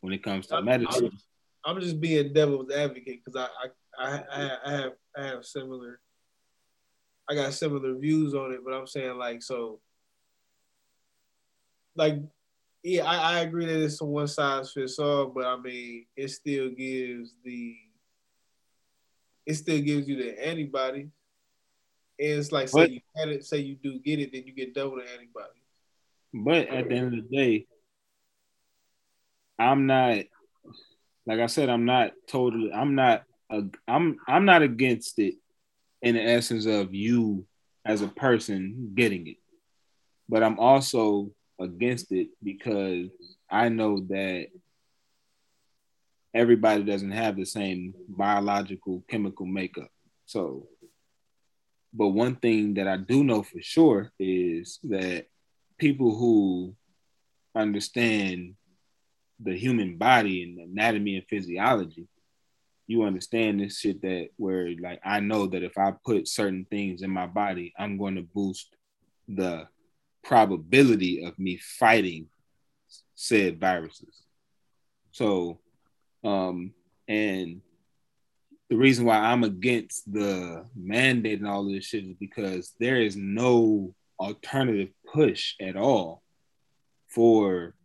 when 0.01 0.13
it 0.13 0.23
comes 0.23 0.47
to 0.47 0.55
I'm- 0.55 0.65
medicine, 0.65 1.11
I'm 1.63 1.79
just 1.79 2.01
being 2.01 2.33
devil's 2.33 2.71
advocate 2.71 3.21
because 3.23 3.39
I, 3.39 3.67
I 3.97 4.17
I 4.17 4.23
I 4.31 4.57
I 4.65 4.71
have 4.71 4.91
I 5.15 5.23
have 5.25 5.45
similar 5.45 5.99
I 7.29 7.35
got 7.35 7.53
similar 7.53 7.93
views 7.95 8.33
on 8.33 8.51
it, 8.51 8.61
but 8.65 8.73
I'm 8.73 8.87
saying 8.87 9.17
like 9.17 9.43
so 9.43 9.79
like 11.95 12.15
yeah, 12.83 13.03
I, 13.05 13.35
I 13.35 13.39
agree 13.41 13.67
that 13.67 13.83
it's 13.83 14.01
a 14.01 14.05
one 14.05 14.27
size 14.27 14.71
fits 14.73 14.97
all, 14.97 15.27
but 15.27 15.45
I 15.45 15.55
mean 15.57 16.07
it 16.17 16.29
still 16.29 16.69
gives 16.69 17.35
the 17.45 17.75
it 19.45 19.53
still 19.53 19.81
gives 19.81 20.07
you 20.07 20.15
the 20.15 20.45
antibody. 20.47 21.09
And 22.21 22.39
it's 22.39 22.51
like 22.51 22.69
say 22.69 22.81
What? 22.81 22.91
you 22.91 23.01
had 23.15 23.29
it, 23.29 23.45
say 23.45 23.57
you 23.57 23.75
do 23.75 23.99
get 23.99 24.19
it, 24.19 24.31
then 24.31 24.43
you 24.45 24.53
get 24.53 24.75
double 24.75 24.97
the 24.97 25.11
antibody. 25.11 25.59
but 26.33 26.67
at 26.69 26.87
the 26.87 26.95
end 26.95 27.17
of 27.17 27.29
the 27.29 27.35
day, 27.35 27.65
I'm 29.57 29.87
not 29.87 30.23
like 31.25 31.39
I 31.39 31.47
said, 31.47 31.69
I'm 31.69 31.85
not 31.85 32.11
totally 32.27 32.71
I'm 32.71 32.93
not 32.93 33.23
a, 33.49 33.63
I'm 33.87 34.17
I'm 34.27 34.45
not 34.45 34.61
against 34.61 35.17
it 35.17 35.35
in 36.01 36.15
the 36.15 36.21
essence 36.21 36.65
of 36.67 36.93
you 36.93 37.45
as 37.83 38.01
a 38.01 38.07
person 38.07 38.91
getting 38.95 39.27
it. 39.27 39.37
But 40.29 40.43
I'm 40.43 40.59
also 40.59 41.31
against 41.59 42.11
it 42.11 42.29
because 42.43 43.09
I 43.49 43.69
know 43.69 44.01
that 44.09 44.47
everybody 46.33 46.83
doesn't 46.83 47.11
have 47.11 47.35
the 47.35 47.45
same 47.45 47.93
biological 48.07 49.03
chemical 49.09 49.45
makeup. 49.45 49.89
So, 50.25 50.67
but 51.93 52.09
one 52.09 52.35
thing 52.35 52.75
that 52.75 52.87
I 52.87 52.97
do 52.97 53.23
know 53.23 53.43
for 53.43 53.61
sure 53.61 54.11
is 54.19 54.79
that 54.83 55.27
people 55.77 56.15
who 56.15 56.75
understand 57.55 58.55
the 59.39 59.57
human 59.57 59.97
body 59.97 60.43
and 60.43 60.59
anatomy 60.59 61.17
and 61.17 61.25
physiology, 61.27 62.07
you 62.87 63.03
understand 63.03 63.59
this 63.59 63.79
shit 63.79 64.01
that 64.01 64.29
where 64.37 64.69
like 64.79 65.01
I 65.03 65.19
know 65.19 65.47
that 65.47 65.63
if 65.63 65.77
I 65.77 65.93
put 66.05 66.27
certain 66.27 66.65
things 66.69 67.01
in 67.01 67.09
my 67.09 67.27
body, 67.27 67.73
I'm 67.77 67.97
going 67.97 68.15
to 68.15 68.21
boost 68.21 68.75
the 69.27 69.67
probability 70.23 71.25
of 71.25 71.37
me 71.39 71.57
fighting 71.57 72.27
said 73.15 73.59
viruses. 73.59 74.23
So, 75.11 75.59
um, 76.23 76.73
and 77.07 77.61
the 78.71 78.77
reason 78.77 79.03
why 79.03 79.17
I'm 79.17 79.43
against 79.43 80.09
the 80.13 80.65
mandate 80.73 81.39
and 81.39 81.47
all 81.47 81.65
this 81.65 81.83
shit 81.83 82.05
is 82.05 82.15
because 82.17 82.71
there 82.79 83.01
is 83.01 83.17
no 83.17 83.93
alternative 84.17 84.87
push 85.13 85.55
at 85.59 85.75
all 85.75 86.23
for 87.09 87.75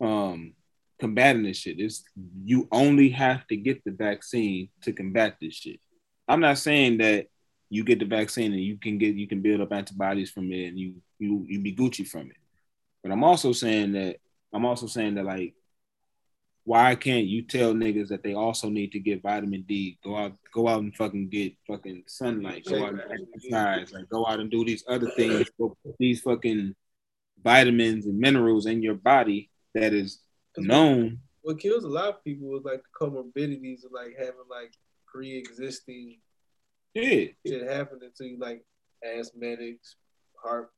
um 0.00 0.54
combating 0.98 1.44
this 1.44 1.58
shit. 1.58 1.78
It's 1.78 2.02
you 2.42 2.66
only 2.72 3.10
have 3.10 3.46
to 3.46 3.56
get 3.56 3.84
the 3.84 3.92
vaccine 3.92 4.70
to 4.82 4.92
combat 4.92 5.36
this 5.40 5.54
shit. 5.54 5.78
I'm 6.26 6.40
not 6.40 6.58
saying 6.58 6.98
that 6.98 7.28
you 7.70 7.84
get 7.84 8.00
the 8.00 8.06
vaccine 8.06 8.52
and 8.52 8.60
you 8.60 8.76
can 8.76 8.98
get 8.98 9.14
you 9.14 9.28
can 9.28 9.40
build 9.40 9.60
up 9.60 9.72
antibodies 9.72 10.32
from 10.32 10.50
it 10.50 10.66
and 10.66 10.76
you 10.76 10.94
you 11.20 11.46
you 11.48 11.60
be 11.60 11.76
Gucci 11.76 12.08
from 12.08 12.22
it. 12.22 12.38
But 13.04 13.12
I'm 13.12 13.22
also 13.22 13.52
saying 13.52 13.92
that 13.92 14.16
I'm 14.52 14.64
also 14.64 14.88
saying 14.88 15.14
that 15.14 15.26
like 15.26 15.54
why 16.64 16.94
can't 16.94 17.26
you 17.26 17.42
tell 17.42 17.74
niggas 17.74 18.08
that 18.08 18.22
they 18.22 18.34
also 18.34 18.68
need 18.68 18.92
to 18.92 19.00
get 19.00 19.22
vitamin 19.22 19.62
D? 19.62 19.98
Go 20.04 20.16
out, 20.16 20.32
go 20.54 20.68
out 20.68 20.82
and 20.82 20.94
fucking 20.94 21.28
get 21.28 21.54
fucking 21.66 22.04
sunlight. 22.06 22.66
Go 22.66 22.84
out 22.84 22.90
and 22.92 23.28
exercise. 23.34 23.92
Like 23.92 24.08
go 24.08 24.26
out 24.26 24.38
and 24.38 24.50
do 24.50 24.64
these 24.64 24.84
other 24.88 25.10
things. 25.16 25.50
Go 25.58 25.76
put 25.84 25.96
these 25.98 26.20
fucking 26.20 26.74
vitamins 27.42 28.06
and 28.06 28.18
minerals 28.18 28.66
in 28.66 28.82
your 28.82 28.94
body 28.94 29.50
that 29.74 29.92
is 29.92 30.20
known. 30.56 31.18
What 31.42 31.58
kills 31.58 31.84
a 31.84 31.88
lot 31.88 32.10
of 32.10 32.24
people 32.24 32.56
is 32.56 32.64
like 32.64 32.82
the 32.82 33.06
comorbidities 33.06 33.84
of 33.84 33.90
like 33.92 34.14
having 34.16 34.34
like 34.48 34.72
pre-existing 35.06 36.18
yeah 36.94 37.26
shit 37.44 37.68
happening 37.68 38.10
to 38.16 38.24
you, 38.24 38.38
like 38.38 38.64
asthmatics, 39.04 39.96
heart 40.42 40.70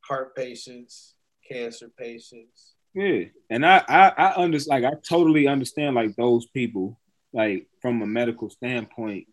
heart 0.00 0.34
patients, 0.34 1.14
cancer 1.48 1.90
patients. 1.96 2.74
Yeah, 2.94 3.24
and 3.48 3.64
I 3.64 3.82
I 3.88 4.08
I 4.08 4.34
understand 4.34 4.82
like 4.82 4.92
I 4.92 4.96
totally 5.08 5.46
understand 5.46 5.94
like 5.94 6.14
those 6.16 6.46
people 6.46 6.98
like 7.32 7.66
from 7.80 8.02
a 8.02 8.06
medical 8.06 8.50
standpoint, 8.50 9.26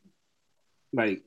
like 0.94 1.22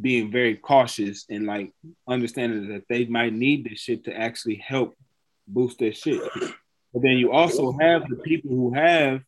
being 0.00 0.32
very 0.32 0.56
cautious 0.56 1.26
and 1.30 1.46
like 1.46 1.72
understanding 2.08 2.68
that 2.68 2.84
they 2.88 3.04
might 3.06 3.32
need 3.32 3.64
this 3.64 3.78
shit 3.78 4.04
to 4.04 4.16
actually 4.16 4.56
help 4.56 4.96
boost 5.46 5.78
their 5.78 5.92
shit. 5.92 6.20
But 6.92 7.02
then 7.02 7.18
you 7.18 7.30
also 7.30 7.72
have 7.72 8.08
the 8.08 8.16
people 8.16 8.50
who 8.50 8.74
have 8.74 9.20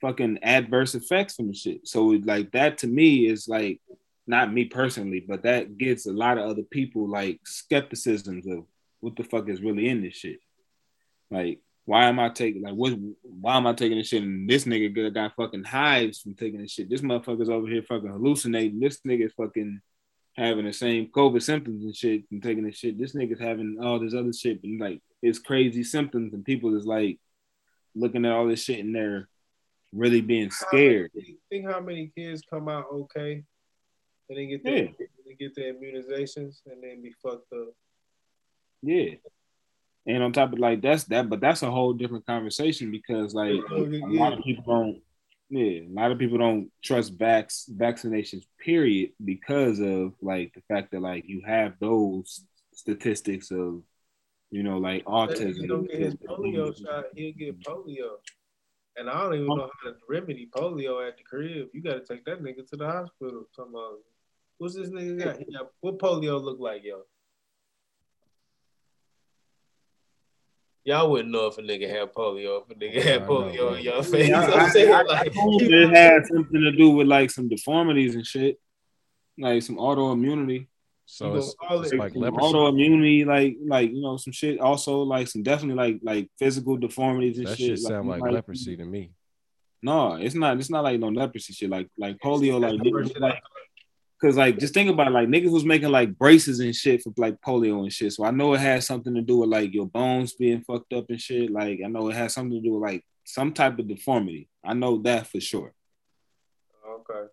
fucking 0.00 0.38
adverse 0.42 0.94
effects 0.94 1.36
from 1.36 1.48
the 1.48 1.54
shit. 1.54 1.86
So 1.86 2.06
like 2.06 2.50
that 2.52 2.78
to 2.78 2.86
me 2.86 3.26
is 3.26 3.46
like 3.46 3.80
not 4.26 4.52
me 4.52 4.64
personally, 4.64 5.20
but 5.20 5.42
that 5.42 5.78
gets 5.78 6.06
a 6.06 6.12
lot 6.12 6.38
of 6.38 6.48
other 6.48 6.62
people 6.62 7.08
like 7.08 7.40
skepticisms 7.44 8.46
of 8.46 8.64
what 9.00 9.16
the 9.16 9.24
fuck 9.24 9.48
is 9.48 9.62
really 9.62 9.88
in 9.88 10.02
this 10.02 10.14
shit. 10.14 10.38
Like, 11.32 11.60
why 11.84 12.04
am 12.04 12.20
I 12.20 12.28
taking 12.28 12.62
like 12.62 12.74
what? 12.74 12.92
Why 13.22 13.56
am 13.56 13.66
I 13.66 13.72
taking 13.72 13.98
this 13.98 14.08
shit? 14.08 14.22
And 14.22 14.48
this 14.48 14.64
nigga 14.64 15.12
got 15.12 15.34
fucking 15.34 15.64
hives 15.64 16.20
from 16.20 16.34
taking 16.34 16.60
this 16.60 16.72
shit. 16.72 16.88
This 16.90 17.00
motherfucker's 17.00 17.48
over 17.48 17.66
here 17.66 17.82
fucking 17.82 18.10
hallucinating. 18.10 18.78
This 18.78 19.00
nigga's 19.00 19.32
fucking 19.36 19.80
having 20.36 20.66
the 20.66 20.72
same 20.72 21.08
COVID 21.08 21.42
symptoms 21.42 21.84
and 21.84 21.96
shit 21.96 22.22
and 22.30 22.42
taking 22.42 22.64
this 22.64 22.76
shit. 22.76 22.98
This 22.98 23.14
nigga's 23.14 23.40
having 23.40 23.78
all 23.82 23.98
this 23.98 24.14
other 24.14 24.32
shit 24.32 24.62
and 24.62 24.80
like 24.80 25.00
it's 25.22 25.38
crazy 25.38 25.82
symptoms 25.82 26.34
and 26.34 26.44
people 26.44 26.76
is 26.76 26.86
like 26.86 27.18
looking 27.94 28.24
at 28.24 28.32
all 28.32 28.46
this 28.46 28.62
shit 28.62 28.80
and 28.80 28.94
they're 28.94 29.28
really 29.92 30.20
being 30.20 30.50
scared. 30.50 31.10
Think, 31.14 31.38
think 31.50 31.70
how 31.70 31.80
many 31.80 32.12
kids 32.16 32.42
come 32.48 32.68
out 32.68 32.86
okay 32.92 33.42
and 34.28 34.38
then 34.38 34.48
get 34.48 34.64
their 34.64 34.76
yeah. 34.76 34.90
they 35.26 35.34
get 35.34 35.54
their 35.54 35.74
immunizations 35.74 36.60
and 36.66 36.82
then 36.82 37.02
be 37.02 37.14
fucked 37.22 37.52
up. 37.52 37.68
Yeah. 38.82 39.14
And 40.06 40.22
on 40.22 40.32
top 40.32 40.52
of 40.52 40.58
like 40.58 40.82
that's 40.82 41.04
that, 41.04 41.28
but 41.28 41.40
that's 41.40 41.62
a 41.62 41.70
whole 41.70 41.92
different 41.92 42.26
conversation 42.26 42.90
because 42.90 43.34
like 43.34 43.60
a 43.70 44.06
lot 44.06 44.32
of 44.32 44.42
people 44.42 44.64
don't 44.66 45.02
yeah, 45.48 45.80
a 45.82 45.92
lot 45.92 46.10
of 46.10 46.18
people 46.18 46.38
don't 46.38 46.70
trust 46.82 47.16
vax 47.18 47.70
vaccinations, 47.70 48.44
period, 48.58 49.10
because 49.22 49.80
of 49.80 50.14
like 50.22 50.54
the 50.54 50.62
fact 50.66 50.92
that 50.92 51.02
like 51.02 51.24
you 51.26 51.42
have 51.46 51.74
those 51.78 52.44
statistics 52.72 53.50
of 53.50 53.82
you 54.52 54.62
know, 54.62 54.78
like 54.78 55.04
autism. 55.06 55.54
He 55.54 55.66
don't 55.66 55.90
get 55.90 55.98
his 55.98 56.14
polio 56.14 56.78
shot, 56.78 57.06
he'll 57.16 57.32
get 57.32 57.58
polio. 57.60 58.16
And 58.96 59.08
I 59.08 59.22
don't 59.22 59.34
even 59.34 59.46
know 59.46 59.70
how 59.82 59.90
to 59.90 59.96
remedy 60.08 60.48
polio 60.54 61.06
at 61.08 61.16
the 61.16 61.24
crib. 61.24 61.68
You 61.72 61.82
gotta 61.82 62.00
take 62.00 62.26
that 62.26 62.42
nigga 62.42 62.68
to 62.68 62.76
the 62.76 62.86
hospital. 62.86 63.48
Talking 63.56 63.72
about 63.72 63.94
what's 64.58 64.74
this 64.74 64.90
nigga 64.90 65.24
got? 65.24 65.38
got 65.52 65.70
what 65.80 65.98
polio 65.98 66.40
look 66.40 66.60
like, 66.60 66.84
yo? 66.84 67.02
Y'all 70.84 71.10
wouldn't 71.10 71.30
know 71.30 71.46
if 71.46 71.58
a 71.58 71.62
nigga 71.62 71.88
had 71.88 72.12
polio, 72.12 72.62
if 72.62 72.70
a 72.70 72.74
nigga 72.74 73.02
had 73.02 73.26
polio 73.26 73.76
in 73.76 73.84
your 73.84 74.02
face. 74.02 74.32
I, 74.34 74.52
I'm 74.52 74.70
saying, 74.70 74.92
I, 74.92 75.02
like, 75.02 75.32
it 75.32 75.90
had 75.90 76.26
something 76.26 76.60
to 76.60 76.72
do 76.72 76.90
with 76.90 77.06
like 77.06 77.30
some 77.30 77.48
deformities 77.48 78.16
and 78.16 78.26
shit, 78.26 78.58
like 79.38 79.62
some 79.62 79.76
autoimmunity. 79.76 80.66
So 81.06 81.36
it's, 81.36 81.54
it's 81.60 81.94
like 81.94 82.14
autoimmunity, 82.14 83.26
like 83.26 83.56
like 83.64 83.92
you 83.92 84.00
know 84.00 84.16
some 84.16 84.32
shit. 84.32 84.58
Also 84.58 85.02
like 85.02 85.28
some 85.28 85.42
definitely 85.42 85.76
like 85.76 86.00
like 86.02 86.30
physical 86.38 86.76
deformities 86.76 87.38
and 87.38 87.46
that 87.46 87.58
shit. 87.58 87.70
That 87.70 87.76
shit 87.76 87.86
sound 87.86 88.08
like, 88.08 88.20
like, 88.20 88.32
leprosy 88.32 88.76
to 88.76 88.84
me. 88.84 89.12
No, 89.82 90.14
it's 90.14 90.34
not. 90.34 90.58
It's 90.58 90.70
not 90.70 90.84
like 90.84 90.98
no 90.98 91.08
leprosy 91.08 91.52
shit. 91.52 91.70
Like 91.70 91.88
like 91.98 92.18
polio, 92.18 92.60
like 92.60 93.20
like 93.20 93.42
Cause 94.22 94.36
like 94.36 94.58
just 94.58 94.72
think 94.72 94.88
about 94.88 95.08
it, 95.08 95.10
like 95.10 95.26
niggas 95.26 95.50
was 95.50 95.64
making 95.64 95.88
like 95.88 96.16
braces 96.16 96.60
and 96.60 96.76
shit 96.76 97.02
for 97.02 97.12
like 97.16 97.40
polio 97.40 97.82
and 97.82 97.92
shit. 97.92 98.12
So 98.12 98.24
I 98.24 98.30
know 98.30 98.54
it 98.54 98.60
has 98.60 98.86
something 98.86 99.12
to 99.14 99.20
do 99.20 99.38
with 99.38 99.48
like 99.48 99.74
your 99.74 99.86
bones 99.86 100.34
being 100.34 100.60
fucked 100.60 100.92
up 100.92 101.10
and 101.10 101.20
shit. 101.20 101.50
Like 101.50 101.80
I 101.84 101.88
know 101.88 102.08
it 102.08 102.14
has 102.14 102.32
something 102.32 102.56
to 102.56 102.60
do 102.60 102.74
with 102.74 102.82
like 102.82 103.04
some 103.24 103.52
type 103.52 103.80
of 103.80 103.88
deformity. 103.88 104.48
I 104.64 104.74
know 104.74 104.98
that 104.98 105.26
for 105.26 105.40
sure. 105.40 105.74
Okay. 106.88 107.28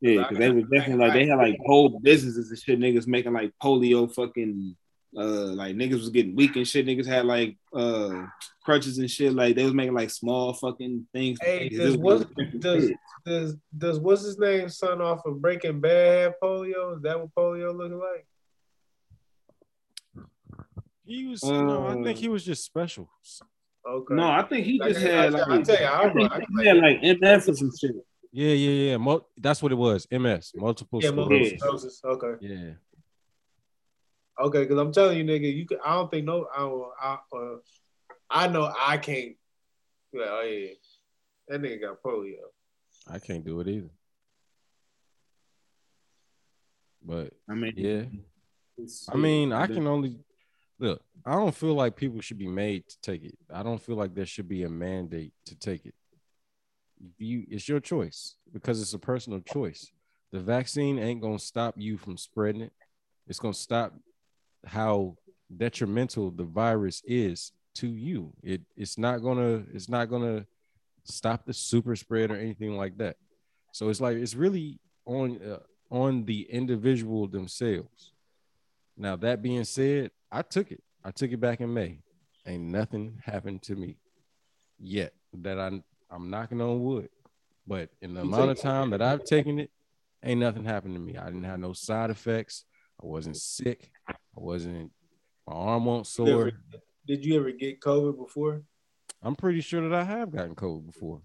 Yeah, 0.00 0.22
because 0.22 0.38
they 0.38 0.50
were 0.50 0.62
definitely 0.62 0.96
like 0.96 1.12
they 1.12 1.26
had 1.26 1.38
like 1.38 1.58
whole 1.64 2.00
businesses 2.00 2.50
and 2.50 2.58
shit. 2.58 2.80
Niggas 2.80 3.06
making 3.06 3.34
like 3.34 3.52
polio 3.62 4.12
fucking 4.12 4.76
uh 5.16 5.52
like 5.54 5.76
niggas 5.76 6.00
was 6.00 6.10
getting 6.10 6.34
weak 6.34 6.56
and 6.56 6.66
shit. 6.66 6.86
Niggas 6.86 7.06
had 7.06 7.24
like 7.24 7.56
uh 7.72 8.26
crutches 8.64 8.98
and 8.98 9.08
shit. 9.08 9.32
Like 9.32 9.54
they 9.54 9.62
was 9.64 9.74
making 9.74 9.94
like 9.94 10.10
small 10.10 10.54
fucking 10.54 11.06
things. 11.12 11.38
Hey, 11.40 11.68
does 11.68 11.96
what 11.96 12.26
does 12.58 12.90
does 13.24 13.56
does 13.76 13.98
what's 14.00 14.22
his 14.22 14.38
name 14.38 14.68
son 14.68 15.00
off 15.00 15.24
of 15.24 15.40
Breaking 15.40 15.80
Bad 15.80 16.22
have 16.22 16.34
polio? 16.42 16.96
Is 16.96 17.02
that 17.02 17.18
what 17.18 17.34
polio 17.34 17.74
looking 17.74 17.98
like? 17.98 18.26
He 21.04 21.26
was 21.26 21.42
uh, 21.42 21.50
no, 21.50 21.88
I 21.88 22.02
think 22.02 22.18
he 22.18 22.28
was 22.28 22.44
just 22.44 22.64
special. 22.64 23.10
Okay. 23.86 24.14
No, 24.14 24.30
I 24.30 24.42
think 24.42 24.64
he 24.64 24.78
just 24.78 25.00
had 25.00 25.32
like 25.32 25.48
I, 25.48 25.62
tell 25.62 25.80
you, 25.80 26.22
I, 26.22 26.26
I, 26.26 26.36
I, 26.36 26.40
he 26.60 26.66
had 26.66 26.76
like 26.76 27.02
MS 27.02 27.48
or 27.48 27.54
some 27.54 27.70
shit. 27.78 27.92
Yeah, 28.30 28.52
yeah, 28.54 28.90
yeah. 28.90 28.96
Mo- 28.96 29.26
that's 29.36 29.62
what 29.62 29.72
it 29.72 29.76
was. 29.76 30.06
MS, 30.10 30.52
multiple 30.54 31.00
yeah, 31.02 31.10
sclerosis. 31.10 31.58
sclerosis. 31.58 32.00
Okay. 32.04 32.34
Yeah. 32.40 32.70
Okay, 34.40 34.62
because 34.62 34.78
I'm 34.78 34.92
telling 34.92 35.18
you, 35.18 35.24
nigga, 35.24 35.54
you 35.54 35.66
can. 35.66 35.78
I 35.84 35.94
don't 35.94 36.10
think 36.10 36.24
no. 36.24 36.46
I, 36.56 36.62
I, 37.02 37.36
uh, 37.36 37.56
I 38.30 38.48
know 38.48 38.72
I 38.80 38.96
can't. 38.96 39.36
Like, 40.14 40.28
oh 40.28 40.42
yeah, 40.42 40.68
that 41.48 41.60
nigga 41.60 41.80
got 41.82 42.02
polio. 42.02 42.36
I 43.10 43.18
can't 43.18 43.44
do 43.44 43.60
it 43.60 43.68
either. 43.68 43.90
But 47.04 47.32
I 47.48 47.54
mean, 47.54 47.74
yeah. 47.76 48.04
I 49.10 49.16
mean, 49.16 49.52
I 49.52 49.66
can 49.66 49.86
only 49.86 50.18
look. 50.78 51.02
I 51.24 51.32
don't 51.32 51.54
feel 51.54 51.74
like 51.74 51.96
people 51.96 52.20
should 52.20 52.38
be 52.38 52.48
made 52.48 52.88
to 52.88 53.00
take 53.00 53.24
it. 53.24 53.36
I 53.52 53.62
don't 53.62 53.80
feel 53.80 53.96
like 53.96 54.14
there 54.14 54.26
should 54.26 54.48
be 54.48 54.62
a 54.62 54.68
mandate 54.68 55.32
to 55.46 55.56
take 55.56 55.86
it. 55.86 55.94
You, 57.18 57.44
it's 57.48 57.68
your 57.68 57.80
choice 57.80 58.36
because 58.52 58.80
it's 58.80 58.94
a 58.94 58.98
personal 58.98 59.40
choice. 59.40 59.90
The 60.30 60.40
vaccine 60.40 60.98
ain't 60.98 61.20
gonna 61.20 61.38
stop 61.38 61.74
you 61.76 61.98
from 61.98 62.16
spreading 62.16 62.62
it. 62.62 62.72
It's 63.26 63.38
gonna 63.38 63.54
stop 63.54 63.94
how 64.64 65.16
detrimental 65.54 66.30
the 66.30 66.44
virus 66.44 67.02
is 67.04 67.52
to 67.74 67.88
you. 67.88 68.32
It 68.42 68.62
it's 68.76 68.96
not 68.96 69.18
gonna 69.18 69.64
it's 69.72 69.88
not 69.88 70.06
gonna 70.06 70.46
stop 71.04 71.44
the 71.44 71.52
super 71.52 71.96
spread 71.96 72.30
or 72.30 72.36
anything 72.36 72.76
like 72.76 72.98
that. 72.98 73.16
So 73.72 73.88
it's 73.88 74.00
like 74.00 74.16
it's 74.16 74.34
really 74.34 74.78
on 75.04 75.40
uh, 75.42 75.58
on 75.94 76.24
the 76.24 76.42
individual 76.50 77.26
themselves. 77.26 78.12
Now 78.96 79.16
that 79.16 79.42
being 79.42 79.64
said, 79.64 80.10
I 80.30 80.42
took 80.42 80.70
it. 80.70 80.82
I 81.04 81.10
took 81.10 81.30
it 81.32 81.40
back 81.40 81.60
in 81.60 81.72
May. 81.72 81.98
Ain't 82.46 82.64
nothing 82.64 83.20
happened 83.24 83.62
to 83.62 83.74
me 83.76 83.96
yet 84.78 85.12
that 85.34 85.58
I 85.58 85.82
I'm 86.10 86.30
knocking 86.30 86.60
on 86.60 86.82
wood. 86.82 87.08
But 87.66 87.90
in 88.00 88.14
the 88.14 88.22
amount 88.22 88.50
of 88.50 88.58
time 88.60 88.90
that 88.90 89.00
I've 89.00 89.24
taken 89.24 89.58
it, 89.60 89.70
ain't 90.22 90.40
nothing 90.40 90.64
happened 90.64 90.94
to 90.94 91.00
me. 91.00 91.16
I 91.16 91.26
didn't 91.26 91.44
have 91.44 91.60
no 91.60 91.72
side 91.72 92.10
effects. 92.10 92.64
I 93.02 93.06
wasn't 93.06 93.36
sick. 93.36 93.90
I 94.08 94.14
wasn't. 94.34 94.90
My 95.46 95.54
arm 95.54 95.84
won't 95.86 96.04
Did 96.04 96.26
you 96.26 96.32
sore. 96.32 96.46
ever- 96.48 96.56
Did 97.06 97.24
you 97.24 97.36
ever 97.38 97.50
get 97.52 97.80
COVID 97.80 98.16
before? 98.18 98.62
I'm 99.22 99.36
pretty 99.36 99.60
sure 99.60 99.88
that 99.88 99.94
I 99.98 100.04
have 100.04 100.30
gotten 100.30 100.54
COVID 100.54 100.86
before. 100.86 101.20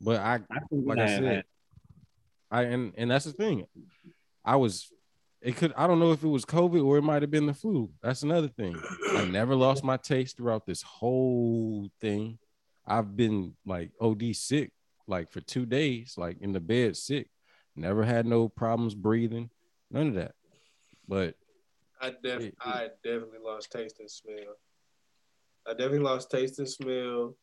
But 0.00 0.20
I, 0.20 0.40
I 0.50 0.58
think 0.70 0.86
like 0.86 0.98
I 0.98 1.04
I 1.04 1.06
said, 1.06 1.24
that. 1.24 1.46
I 2.50 2.62
and 2.64 2.92
and 2.96 3.10
that's 3.10 3.24
the 3.24 3.32
thing. 3.32 3.66
I 4.44 4.56
was. 4.56 4.90
It 5.40 5.56
could. 5.56 5.74
I 5.76 5.86
don't 5.86 5.98
know 5.98 6.12
if 6.12 6.22
it 6.22 6.28
was 6.28 6.44
COVID 6.44 6.84
or 6.84 6.96
it 6.96 7.02
might 7.02 7.22
have 7.22 7.30
been 7.30 7.46
the 7.46 7.54
flu. 7.54 7.90
That's 8.02 8.22
another 8.22 8.48
thing. 8.48 8.80
I 9.12 9.26
never 9.26 9.54
lost 9.54 9.84
my 9.84 9.98
taste 9.98 10.36
throughout 10.36 10.64
this 10.64 10.82
whole 10.82 11.90
thing. 12.00 12.38
I've 12.86 13.14
been 13.16 13.54
like 13.66 13.90
OD 14.00 14.34
sick, 14.34 14.72
like 15.06 15.30
for 15.30 15.40
two 15.40 15.66
days, 15.66 16.14
like 16.16 16.38
in 16.40 16.52
the 16.52 16.60
bed 16.60 16.96
sick. 16.96 17.28
Never 17.76 18.04
had 18.04 18.24
no 18.24 18.48
problems 18.48 18.94
breathing, 18.94 19.50
none 19.90 20.08
of 20.08 20.14
that. 20.14 20.32
But 21.08 21.34
I 22.00 22.12
def 22.22 22.42
Yeah. 22.42 22.50
I 22.60 22.88
definitely 23.02 23.40
lost 23.44 23.70
taste 23.70 24.00
and 24.00 24.10
smell. 24.10 24.56
I 25.66 25.70
definitely 25.72 26.00
lost 26.00 26.30
taste 26.30 26.58
and 26.58 26.68
smell. 26.68 27.36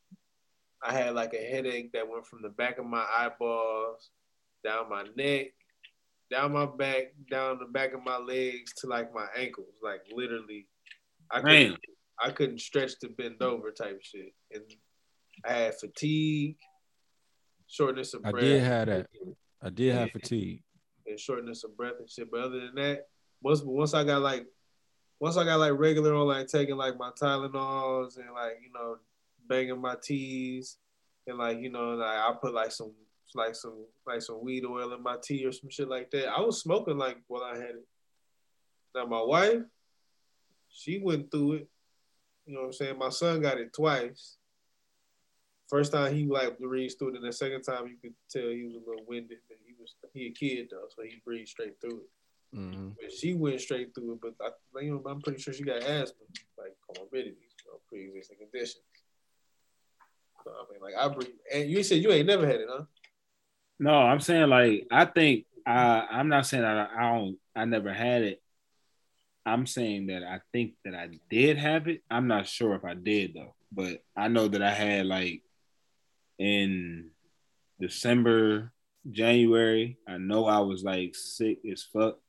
I 0.83 0.93
had 0.93 1.13
like 1.15 1.33
a 1.33 1.37
headache 1.37 1.91
that 1.93 2.07
went 2.09 2.25
from 2.25 2.41
the 2.41 2.49
back 2.49 2.77
of 2.79 2.85
my 2.85 3.05
eyeballs 3.15 4.09
down 4.63 4.89
my 4.89 5.05
neck, 5.15 5.47
down 6.29 6.53
my 6.53 6.65
back, 6.65 7.13
down 7.29 7.59
the 7.59 7.65
back 7.65 7.93
of 7.93 8.03
my 8.03 8.17
legs 8.17 8.73
to 8.77 8.87
like 8.87 9.13
my 9.13 9.27
ankles. 9.37 9.75
Like 9.83 10.01
literally, 10.11 10.67
I 11.31 11.41
couldn't, 11.41 11.77
I 12.23 12.31
couldn't 12.31 12.61
stretch 12.61 12.99
to 12.99 13.09
bend 13.09 13.41
over 13.41 13.71
type 13.71 14.01
shit. 14.03 14.33
And 14.51 14.63
I 15.45 15.53
had 15.53 15.79
fatigue, 15.79 16.57
shortness 17.67 18.13
of 18.13 18.21
breath. 18.23 18.35
I 18.35 18.39
did 18.41 18.63
have 18.63 18.87
that. 18.87 19.07
I 19.61 19.69
did 19.69 19.93
have 19.95 20.11
fatigue. 20.11 20.63
and 21.07 21.19
shortness 21.19 21.63
of 21.63 21.75
breath 21.77 21.95
and 21.99 22.09
shit. 22.09 22.29
But 22.31 22.41
other 22.41 22.59
than 22.59 22.75
that, 22.75 23.07
once 23.41 23.61
once 23.63 23.93
I 23.93 24.03
got 24.03 24.21
like 24.21 24.45
once 25.21 25.37
I 25.37 25.45
got 25.45 25.59
like 25.59 25.77
regular 25.77 26.15
on 26.15 26.27
like 26.27 26.47
taking 26.47 26.75
like 26.75 26.97
my 26.97 27.11
Tylenols 27.11 28.17
and 28.17 28.33
like 28.33 28.57
you 28.63 28.73
know 28.73 28.97
banging 29.47 29.79
my 29.79 29.95
teas 30.01 30.77
and 31.27 31.37
like 31.37 31.59
you 31.59 31.69
know 31.69 31.91
like 31.91 32.17
I 32.17 32.33
put 32.41 32.55
like 32.55 32.71
some 32.71 32.91
like 33.35 33.53
some 33.53 33.85
like 34.07 34.23
some 34.23 34.43
weed 34.43 34.65
oil 34.65 34.91
in 34.93 35.03
my 35.03 35.17
tea 35.23 35.45
or 35.45 35.51
some 35.51 35.69
shit 35.69 35.87
like 35.87 36.09
that. 36.11 36.27
I 36.27 36.41
was 36.41 36.59
smoking 36.59 36.97
like 36.97 37.17
while 37.27 37.43
I 37.43 37.55
had 37.55 37.75
it. 37.75 37.87
Now 38.95 39.05
my 39.05 39.21
wife, 39.21 39.61
she 40.69 40.97
went 40.97 41.29
through 41.29 41.53
it. 41.53 41.67
You 42.47 42.55
know 42.55 42.61
what 42.61 42.67
I'm 42.67 42.73
saying? 42.73 42.97
My 42.97 43.09
son 43.09 43.41
got 43.41 43.59
it 43.59 43.73
twice. 43.73 44.37
First 45.69 45.91
time 45.93 46.15
he 46.15 46.25
like 46.25 46.57
breathed 46.57 46.95
through 46.97 47.09
it, 47.09 47.17
and 47.17 47.25
the 47.27 47.31
second 47.31 47.61
time 47.61 47.87
you 47.87 47.97
could 48.01 48.15
tell 48.27 48.49
he 48.49 48.63
was 48.63 48.73
a 48.73 48.89
little 48.89 49.05
winded. 49.07 49.37
But 49.47 49.59
he 49.67 49.75
was 49.79 49.93
he 50.13 50.25
a 50.25 50.31
kid 50.31 50.69
though, 50.71 50.87
so 50.89 51.03
he 51.03 51.21
breathed 51.23 51.49
straight 51.49 51.79
through 51.79 51.99
it. 51.99 52.09
Mhm. 52.55 52.96
But 53.00 53.12
she 53.13 53.34
went 53.34 53.62
straight 53.62 53.93
through 53.96 54.13
it. 54.13 54.22
But 54.22 54.36
I, 54.41 54.81
you 54.81 54.91
know, 54.91 55.10
I'm 55.10 55.22
pretty 55.22 55.41
sure 55.41 55.53
she 55.53 55.63
got 55.63 55.84
asthma, 55.84 56.25
like 56.58 56.75
comorbidities, 56.89 57.25
you 57.25 57.72
know, 57.72 57.79
pre-existing 57.88 58.38
conditions. 58.38 58.84
So 60.43 60.51
I 60.51 60.72
mean, 60.72 60.81
like 60.81 60.96
I 61.00 61.08
breathe. 61.08 61.36
And 61.53 61.70
you 61.70 61.84
said 61.84 62.01
you 62.01 62.12
ain't 62.12 62.27
never 62.27 62.46
had 62.46 62.55
it, 62.55 62.67
huh? 62.70 62.84
No, 63.79 63.93
I'm 63.93 64.20
saying 64.20 64.50
like 64.50 64.88
I 64.91 65.05
think 65.05 65.46
I 65.65 66.08
I'm 66.12 66.27
not 66.27 66.46
saying 66.46 66.63
that 66.63 66.91
I, 66.93 67.00
I 67.00 67.17
don't 67.17 67.38
I 67.55 67.65
never 67.65 67.93
had 67.93 68.24
it. 68.24 68.41
I'm 69.46 69.65
saying 69.65 70.08
that 70.08 70.24
I 70.24 70.41
think 70.51 70.74
that 70.86 70.93
I 70.93 71.10
did 71.29 71.58
have 71.58 71.88
it. 71.88 72.03
I'm 72.10 72.27
not 72.27 72.48
sure 72.48 72.75
if 72.75 72.84
I 72.86 72.93
did 72.93 73.34
though, 73.34 73.55
but 73.72 74.03
I 74.15 74.27
know 74.27 74.48
that 74.48 74.62
I 74.62 74.72
had 74.72 75.05
like 75.05 75.41
in 76.38 77.10
December, 77.79 78.72
January. 79.10 79.98
I 80.08 80.17
know 80.17 80.46
I 80.46 80.60
was 80.60 80.84
like 80.84 81.15
sick 81.15 81.60
as 81.72 81.84
fuck 81.84 82.20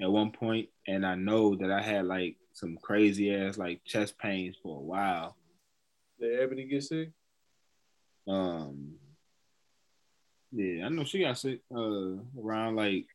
at 0.00 0.10
one 0.10 0.30
point, 0.30 0.68
and 0.86 1.04
I 1.04 1.14
know 1.14 1.56
that 1.56 1.70
I 1.70 1.82
had 1.82 2.06
like 2.06 2.36
some 2.52 2.78
crazy 2.80 3.34
ass 3.34 3.58
like 3.58 3.84
chest 3.84 4.18
pains 4.18 4.56
for 4.62 4.76
a 4.76 4.82
while. 4.82 5.36
Did 6.20 6.40
Ebony 6.40 6.64
get 6.64 6.82
sick? 6.82 7.10
Um, 8.26 8.94
yeah, 10.52 10.86
I 10.86 10.88
know 10.88 11.04
she 11.04 11.20
got 11.20 11.38
sick 11.38 11.60
uh 11.74 12.16
around 12.40 12.76
like 12.76 13.06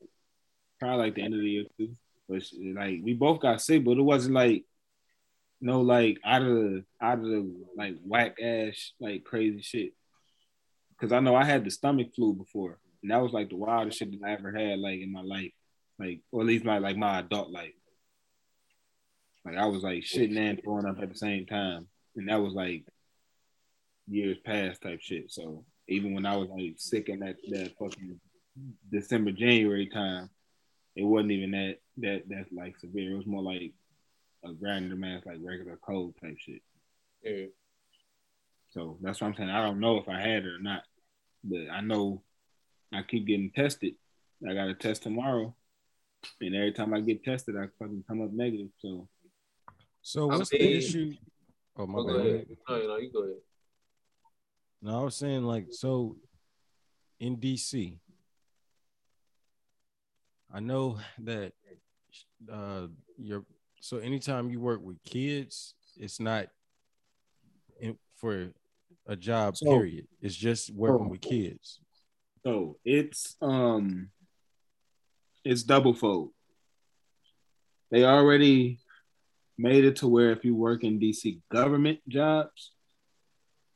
probably 0.80 0.98
like 0.98 1.16
the 1.16 1.22
end 1.24 1.34
of 1.34 1.40
the 1.40 1.50
year 1.50 1.66
too. 1.78 1.96
But 2.28 2.44
she, 2.44 2.74
like 2.74 3.00
we 3.04 3.14
both 3.14 3.40
got 3.40 3.62
sick, 3.62 3.84
but 3.84 3.98
it 3.98 4.02
wasn't 4.02 4.36
like 4.36 4.66
no 5.62 5.82
like 5.82 6.20
out 6.26 6.42
of 6.42 6.48
the 6.48 6.84
out 7.02 7.20
of 7.20 7.26
the 7.26 7.52
like 7.76 7.96
whack 8.06 8.38
ass 8.42 8.92
like 9.00 9.24
crazy 9.24 9.62
shit. 9.62 9.94
Cause 11.00 11.12
I 11.12 11.20
know 11.20 11.36
I 11.36 11.44
had 11.44 11.66
the 11.66 11.72
stomach 11.72 12.14
flu 12.16 12.34
before, 12.34 12.80
and 13.02 13.12
that 13.12 13.22
was 13.22 13.34
like 13.34 13.50
the 13.50 13.58
wildest 13.58 14.00
shit 14.00 14.12
that 14.12 14.26
I 14.26 14.34
ever 14.34 14.52
had 14.52 14.80
like 14.80 15.02
in 15.02 15.12
my 15.12 15.22
life, 15.22 15.52
like 16.00 16.22
or 16.32 16.42
at 16.42 16.48
least 16.48 16.66
my 16.66 16.78
like 16.80 16.98
my 16.98 17.20
adult 17.20 17.52
life. 17.52 17.74
Like 19.46 19.58
I 19.58 19.66
was 19.66 19.84
like 19.84 20.04
shitting 20.04 20.38
and 20.38 20.62
throwing 20.64 20.86
up 20.86 21.02
at 21.02 21.10
the 21.10 21.18
same 21.18 21.46
time, 21.46 21.88
and 22.16 22.30
that 22.30 22.42
was 22.42 22.54
like 22.54 22.86
years 24.08 24.38
past 24.46 24.82
type 24.82 25.02
shit. 25.02 25.32
So 25.32 25.66
even 25.88 26.14
when 26.14 26.26
I 26.26 26.38
was 26.38 26.50
like 26.50 26.76
sick 26.78 27.10
in 27.10 27.20
that 27.20 27.36
that 27.50 27.74
fucking 27.78 28.20
December 28.92 29.32
January 29.32 29.88
time, 29.88 30.30
it 30.96 31.04
wasn't 31.04 31.32
even 31.32 31.52
that 31.52 31.78
that 31.98 32.24
that's 32.28 32.52
like 32.52 32.78
severe. 32.80 33.14
It 33.14 33.18
was 33.18 33.28
more 33.28 33.44
like 33.44 33.74
a 34.46 34.50
random 34.60 35.04
ass 35.04 35.24
like 35.26 35.40
regular 35.42 35.78
cold 35.86 36.16
type 36.22 36.38
shit. 36.38 36.62
Yeah. 37.24 37.46
So 38.72 38.98
that's 39.02 39.22
what 39.22 39.28
I'm 39.28 39.36
saying. 39.36 39.50
I 39.50 39.62
don't 39.62 39.80
know 39.80 39.98
if 39.98 40.10
I 40.10 40.20
had 40.20 40.46
it 40.46 40.48
or 40.48 40.60
not, 40.60 40.84
but 41.44 41.70
I 41.72 41.82
know 41.82 42.24
I 42.92 43.04
keep 43.04 43.28
getting 43.28 43.52
tested. 43.52 43.94
I 44.48 44.54
got 44.54 44.68
a 44.68 44.74
test 44.74 45.04
tomorrow, 45.04 45.56
and 46.42 46.56
every 46.56 46.72
time 46.72 46.94
I 46.94 47.02
get 47.02 47.24
tested, 47.24 47.56
I 47.58 47.68
fucking 47.80 48.04
come 48.08 48.22
up 48.22 48.32
negative. 48.32 48.70
So 48.80 49.08
So 50.02 50.30
I 50.32 50.38
what's 50.38 50.50
the 50.50 50.62
issue? 50.62 51.14
Oh 51.78 51.88
my 51.88 52.00
Oh, 52.00 52.04
go 52.04 52.18
bad. 52.18 52.26
ahead. 52.28 52.48
No, 52.70 52.76
you 52.98 53.04
you 53.06 53.12
go 53.12 53.24
ahead. 53.24 53.36
No, 54.82 55.00
I 55.00 55.04
was 55.04 55.16
saying 55.16 55.44
like 55.44 55.68
so 55.72 56.18
in 57.20 57.38
DC. 57.38 57.98
I 60.52 60.60
know 60.60 61.00
that 61.20 61.54
uh 62.52 62.88
you're 63.18 63.46
so 63.82 63.98
anytime 63.98 64.50
you 64.50 64.60
work 64.60 64.82
with 64.84 65.02
kids, 65.04 65.74
it's 65.98 66.20
not 66.20 66.48
in, 67.80 67.98
for 68.16 68.50
a 69.08 69.16
job 69.16 69.58
So- 69.58 69.66
period. 69.66 70.08
It's 70.22 70.36
just 70.36 70.72
working 70.72 71.08
Oh. 71.08 71.10
with 71.10 71.22
kids. 71.22 71.80
So 72.44 72.78
it's 72.86 73.36
um 73.42 74.10
it's 75.44 75.64
double 75.64 75.94
fold. 75.94 76.32
They 77.92 78.06
already 78.06 78.80
made 79.58 79.86
it 79.86 79.98
to 79.98 80.08
where 80.08 80.32
if 80.32 80.44
you 80.44 80.56
work 80.56 80.84
in 80.84 81.00
DC 81.00 81.40
government 81.52 82.00
jobs, 82.08 82.72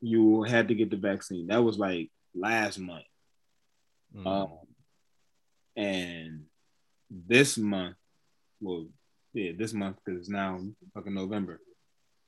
you 0.00 0.42
had 0.42 0.68
to 0.68 0.74
get 0.74 0.90
the 0.90 0.96
vaccine. 0.96 1.48
That 1.48 1.62
was 1.62 1.78
like 1.78 2.10
last 2.34 2.78
month. 2.78 3.04
Mm. 4.16 4.26
Um 4.26 4.58
and 5.76 6.44
this 7.10 7.56
month, 7.56 7.96
well, 8.60 8.86
yeah, 9.32 9.52
this 9.56 9.72
month 9.72 9.96
because 10.04 10.20
it's 10.20 10.28
now 10.28 10.60
fucking 10.94 11.14
November. 11.14 11.60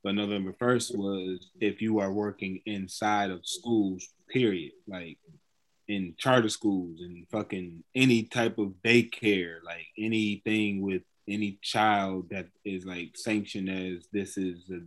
But 0.03 0.15
November 0.15 0.53
1st 0.53 0.95
was 0.97 1.51
if 1.59 1.81
you 1.81 1.99
are 1.99 2.11
working 2.11 2.61
inside 2.65 3.29
of 3.29 3.45
schools, 3.45 4.07
period. 4.29 4.71
Like 4.87 5.19
in 5.91 6.15
charter 6.17 6.47
schools 6.47 7.01
and 7.01 7.27
fucking 7.29 7.83
any 7.93 8.23
type 8.23 8.57
of 8.57 8.73
daycare, 8.83 9.61
like 9.63 9.87
anything 9.97 10.81
with 10.81 11.01
any 11.27 11.59
child 11.61 12.29
that 12.29 12.47
is 12.63 12.85
like 12.85 13.11
sanctioned 13.15 13.69
as 13.69 14.07
this 14.13 14.37
is 14.37 14.69
a 14.71 14.79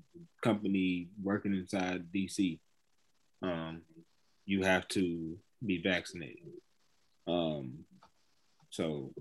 company 0.42 1.08
working 1.22 1.54
inside 1.54 2.06
DC, 2.10 2.58
um, 3.42 3.82
you 4.46 4.62
have 4.64 4.88
to 4.88 5.36
be 5.64 5.82
vaccinated. 5.82 6.52
Um, 7.26 7.84
so 8.70 9.12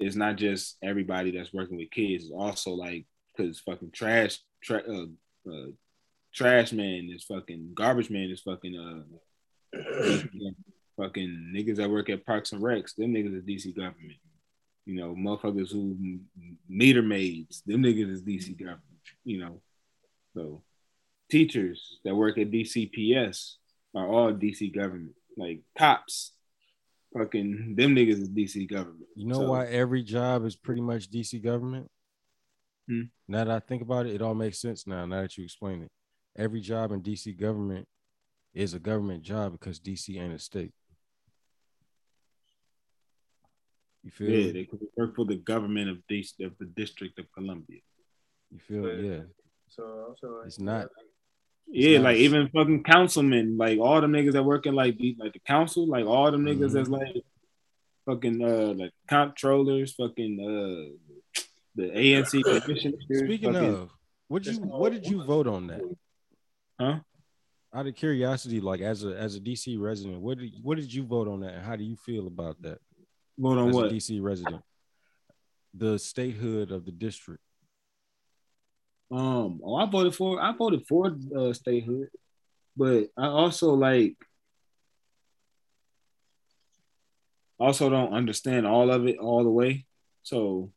it's 0.00 0.16
not 0.16 0.36
just 0.36 0.78
everybody 0.82 1.30
that's 1.30 1.52
working 1.52 1.76
with 1.76 1.90
kids. 1.90 2.24
It's 2.24 2.32
also 2.32 2.70
like 2.70 3.04
because 3.36 3.60
fucking 3.60 3.90
trash, 3.90 4.38
tra- 4.62 4.82
uh, 4.88 5.50
uh, 5.50 5.66
trash 6.34 6.72
man 6.72 7.10
is 7.14 7.24
fucking 7.24 7.72
garbage 7.74 8.10
man 8.10 8.30
is 8.30 8.40
fucking 8.40 8.76
uh 8.76 9.02
fucking 10.96 11.52
niggas 11.54 11.76
that 11.76 11.90
work 11.90 12.10
at 12.10 12.26
Parks 12.26 12.52
and 12.52 12.62
Recs, 12.62 12.94
them 12.96 13.12
niggas 13.12 13.36
is 13.36 13.44
DC 13.44 13.74
government. 13.74 14.18
You 14.84 14.96
know, 14.96 15.14
motherfuckers 15.14 15.70
who 15.72 15.96
meter 16.68 17.02
maids, 17.02 17.62
them 17.66 17.82
niggas 17.82 18.10
is 18.10 18.22
DC 18.22 18.58
government. 18.58 18.82
You 19.24 19.40
know, 19.40 19.60
so 20.34 20.62
teachers 21.30 21.98
that 22.04 22.14
work 22.14 22.38
at 22.38 22.50
DCPS 22.50 23.54
are 23.94 24.08
all 24.08 24.32
DC 24.32 24.74
government. 24.74 25.14
Like 25.36 25.60
cops, 25.76 26.32
fucking 27.16 27.74
them 27.76 27.94
niggas 27.94 28.20
is 28.20 28.30
DC 28.30 28.68
government. 28.68 29.06
You 29.14 29.26
know 29.26 29.40
So, 29.40 29.50
why 29.50 29.66
every 29.66 30.02
job 30.02 30.44
is 30.44 30.56
pretty 30.56 30.80
much 30.80 31.10
DC 31.10 31.42
government? 31.42 31.88
Hmm. 32.88 33.02
Now 33.28 33.44
that 33.44 33.50
I 33.50 33.60
think 33.60 33.82
about 33.82 34.06
it, 34.06 34.14
it 34.14 34.22
all 34.22 34.34
makes 34.34 34.60
sense 34.60 34.86
now. 34.86 35.04
Now 35.06 35.22
that 35.22 35.36
you 35.36 35.44
explain 35.44 35.82
it, 35.82 35.90
every 36.36 36.60
job 36.60 36.92
in 36.92 37.02
DC 37.02 37.38
government 37.38 37.86
is 38.54 38.74
a 38.74 38.78
government 38.78 39.22
job 39.22 39.52
because 39.52 39.78
DC 39.80 40.20
ain't 40.20 40.32
a 40.34 40.38
state. 40.38 40.72
You 44.04 44.10
feel? 44.10 44.30
Yeah, 44.30 44.52
they 44.52 44.64
could 44.64 44.80
work 44.96 45.16
for 45.16 45.24
the 45.24 45.36
government 45.36 45.90
of 45.90 45.98
the 46.08 46.24
of 46.42 46.52
the 46.58 46.66
District 46.66 47.18
of 47.18 47.30
Columbia. 47.32 47.80
You 48.50 48.58
feel? 48.60 49.00
Yeah. 49.02 49.20
So 49.68 49.82
I'm 50.08 50.14
saying 50.20 50.34
like, 50.34 50.46
It's 50.46 50.60
not. 50.60 50.88
Yeah, 51.70 51.98
not 51.98 52.04
like 52.04 52.16
even 52.18 52.48
fucking 52.48 52.84
councilmen, 52.84 53.58
like 53.58 53.78
all 53.78 54.00
them 54.00 54.12
niggas 54.12 54.32
that 54.32 54.42
work 54.44 54.64
in 54.66 54.74
like 54.74 54.96
the 54.96 55.14
like 55.18 55.34
the 55.34 55.40
council, 55.40 55.86
like 55.86 56.06
all 56.06 56.30
them 56.30 56.44
niggas 56.44 56.70
Mhm. 56.70 56.72
that's 56.72 56.88
like 56.88 57.16
fucking 58.06 58.42
uh 58.42 58.72
like 58.74 58.92
comptrollers, 59.10 59.94
fucking 59.94 60.40
uh 60.40 61.42
the 61.74 61.90
ANC 61.90 62.42
commissioners. 62.64 63.04
Speaking 63.12 63.52
fucking- 63.52 63.68
of, 63.74 63.90
what 64.28 64.46
you 64.46 64.54
what 64.60 64.92
did 64.92 65.06
you 65.06 65.22
vote 65.22 65.46
on 65.46 65.66
that? 65.66 65.82
Huh? 66.80 67.00
Out 67.74 67.86
of 67.86 67.94
curiosity, 67.94 68.60
like 68.60 68.80
as 68.80 69.04
a 69.04 69.08
as 69.08 69.36
a 69.36 69.40
DC 69.40 69.78
resident, 69.78 70.20
what 70.20 70.38
did 70.38 70.52
what 70.62 70.76
did 70.76 70.92
you 70.92 71.04
vote 71.04 71.28
on 71.28 71.40
that, 71.40 71.54
and 71.54 71.64
how 71.64 71.76
do 71.76 71.84
you 71.84 71.96
feel 71.96 72.26
about 72.26 72.60
that 72.62 72.78
vote 73.38 73.58
on 73.58 73.68
as 73.68 73.74
what? 73.74 73.86
a 73.86 73.88
DC 73.90 74.22
resident? 74.22 74.62
The 75.74 75.98
statehood 75.98 76.70
of 76.70 76.86
the 76.86 76.92
district. 76.92 77.42
Um, 79.10 79.60
oh, 79.62 79.76
I 79.76 79.86
voted 79.86 80.14
for 80.14 80.40
I 80.40 80.52
voted 80.52 80.86
for 80.86 81.14
uh, 81.36 81.52
statehood, 81.52 82.08
but 82.76 83.08
I 83.16 83.26
also 83.26 83.74
like 83.74 84.16
also 87.58 87.90
don't 87.90 88.12
understand 88.14 88.66
all 88.66 88.90
of 88.90 89.06
it 89.06 89.18
all 89.18 89.44
the 89.44 89.50
way. 89.50 89.86
So, 90.22 90.70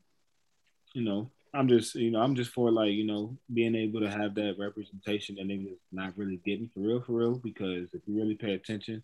you 0.93 1.03
know, 1.03 1.29
I'm 1.53 1.67
just 1.67 1.95
you 1.95 2.11
know 2.11 2.21
I'm 2.21 2.35
just 2.35 2.51
for 2.51 2.71
like 2.71 2.91
you 2.91 3.05
know 3.05 3.37
being 3.53 3.75
able 3.75 3.99
to 4.01 4.09
have 4.09 4.35
that 4.35 4.55
representation 4.57 5.35
that 5.35 5.47
niggas 5.47 5.77
not 5.91 6.17
really 6.17 6.37
getting 6.45 6.69
for 6.73 6.79
real 6.79 7.01
for 7.01 7.13
real 7.13 7.35
because 7.37 7.89
if 7.93 8.01
you 8.07 8.15
really 8.17 8.35
pay 8.35 8.53
attention. 8.53 9.03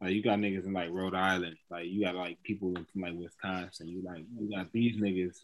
Like 0.00 0.14
you 0.14 0.22
got 0.22 0.40
niggas 0.40 0.66
in 0.66 0.72
like 0.72 0.90
Rhode 0.90 1.14
Island, 1.14 1.56
like 1.70 1.86
you 1.86 2.02
got 2.04 2.16
like 2.16 2.42
people 2.42 2.74
from 2.74 3.02
like 3.02 3.14
Wisconsin. 3.14 3.86
You 3.86 4.02
like 4.02 4.24
you 4.36 4.50
got 4.50 4.72
these 4.72 5.00
niggas 5.00 5.36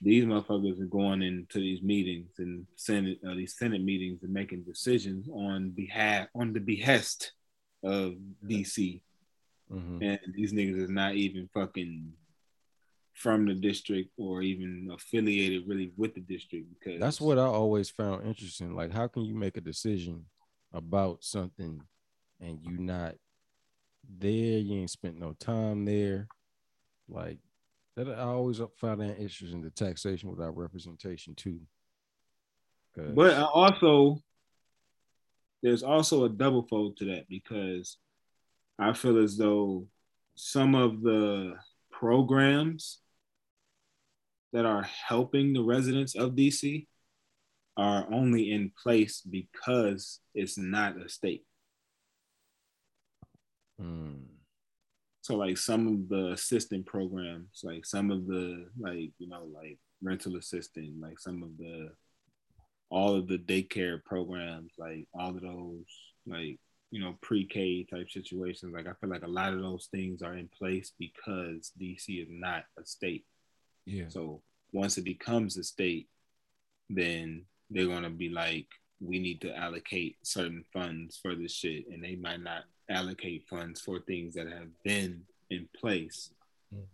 these 0.00 0.24
motherfuckers 0.24 0.80
are 0.80 0.86
going 0.86 1.22
into 1.22 1.58
these 1.58 1.82
meetings 1.82 2.32
and 2.38 2.66
senate 2.74 3.18
uh, 3.24 3.34
these 3.34 3.56
senate 3.56 3.82
meetings 3.82 4.22
and 4.24 4.32
making 4.32 4.62
decisions 4.64 5.28
on 5.32 5.70
behalf 5.70 6.26
on 6.34 6.52
the 6.52 6.58
behest 6.60 7.32
of 7.84 8.14
DC, 8.44 9.00
Mhm. 9.70 10.02
and 10.02 10.34
these 10.34 10.52
niggas 10.52 10.80
is 10.82 10.90
not 10.90 11.14
even 11.14 11.48
fucking 11.54 12.12
from 13.16 13.46
the 13.46 13.54
district 13.54 14.10
or 14.18 14.42
even 14.42 14.90
affiliated 14.92 15.66
really 15.66 15.90
with 15.96 16.14
the 16.14 16.20
district 16.20 16.66
because 16.78 17.00
That's 17.00 17.18
what 17.20 17.38
I 17.38 17.44
always 17.44 17.88
found 17.88 18.26
interesting. 18.26 18.76
Like, 18.76 18.92
how 18.92 19.08
can 19.08 19.24
you 19.24 19.34
make 19.34 19.56
a 19.56 19.62
decision 19.62 20.26
about 20.74 21.24
something 21.24 21.80
and 22.40 22.58
you 22.62 22.76
not 22.76 23.14
there? 24.18 24.58
You 24.58 24.80
ain't 24.80 24.90
spent 24.90 25.18
no 25.18 25.32
time 25.32 25.86
there. 25.86 26.28
Like 27.08 27.38
that, 27.96 28.06
I 28.06 28.24
always 28.24 28.60
found 28.76 29.00
that 29.00 29.18
interesting. 29.18 29.62
The 29.62 29.70
taxation 29.70 30.30
without 30.30 30.54
representation 30.54 31.34
too. 31.34 31.60
But 32.96 33.32
I 33.32 33.44
also 33.44 34.22
there's 35.62 35.82
also 35.82 36.24
a 36.24 36.28
double 36.28 36.66
fold 36.68 36.98
to 36.98 37.06
that 37.06 37.28
because 37.30 37.96
I 38.78 38.92
feel 38.92 39.22
as 39.22 39.38
though 39.38 39.86
some 40.34 40.74
of 40.74 41.00
the 41.00 41.54
programs 41.90 42.98
that 44.56 44.64
are 44.64 44.84
helping 45.06 45.52
the 45.52 45.62
residents 45.62 46.16
of 46.16 46.32
DC 46.32 46.86
are 47.76 48.06
only 48.10 48.50
in 48.52 48.72
place 48.82 49.20
because 49.20 50.20
it's 50.34 50.56
not 50.56 50.96
a 50.98 51.10
state. 51.10 51.44
Mm, 53.78 54.22
So 55.20 55.36
like 55.36 55.58
some 55.58 55.86
of 55.88 56.08
the 56.08 56.32
assistant 56.32 56.86
programs, 56.86 57.60
like 57.64 57.84
some 57.84 58.10
of 58.10 58.26
the 58.26 58.68
like 58.80 59.12
you 59.18 59.28
know 59.28 59.44
like 59.54 59.78
rental 60.02 60.36
assistant, 60.36 61.00
like 61.02 61.18
some 61.18 61.42
of 61.42 61.50
the 61.58 61.90
all 62.90 63.14
of 63.14 63.28
the 63.28 63.38
daycare 63.38 64.02
programs, 64.04 64.72
like 64.78 65.06
all 65.12 65.36
of 65.36 65.42
those 65.42 65.84
like 66.26 66.58
you 66.90 67.00
know 67.02 67.14
pre-K 67.20 67.84
type 67.84 68.08
situations. 68.10 68.72
Like 68.74 68.86
I 68.86 68.94
feel 69.02 69.10
like 69.10 69.24
a 69.24 69.28
lot 69.28 69.52
of 69.52 69.60
those 69.60 69.88
things 69.90 70.22
are 70.22 70.34
in 70.34 70.48
place 70.48 70.92
because 70.98 71.72
DC 71.78 72.22
is 72.22 72.28
not 72.30 72.64
a 72.80 72.86
state. 72.86 73.26
Yeah. 73.86 74.08
So 74.08 74.42
once 74.72 74.98
it 74.98 75.04
becomes 75.04 75.56
a 75.56 75.64
state, 75.64 76.08
then 76.90 77.46
they're 77.70 77.86
gonna 77.86 78.10
be 78.10 78.28
like, 78.28 78.66
we 79.00 79.18
need 79.18 79.40
to 79.42 79.56
allocate 79.56 80.16
certain 80.22 80.64
funds 80.72 81.18
for 81.20 81.34
this 81.34 81.52
shit, 81.52 81.86
and 81.88 82.02
they 82.02 82.16
might 82.16 82.40
not 82.42 82.64
allocate 82.88 83.46
funds 83.48 83.80
for 83.80 84.00
things 84.00 84.34
that 84.34 84.46
have 84.48 84.68
been 84.84 85.22
in 85.50 85.68
place 85.78 86.30
Mm. 86.74 86.86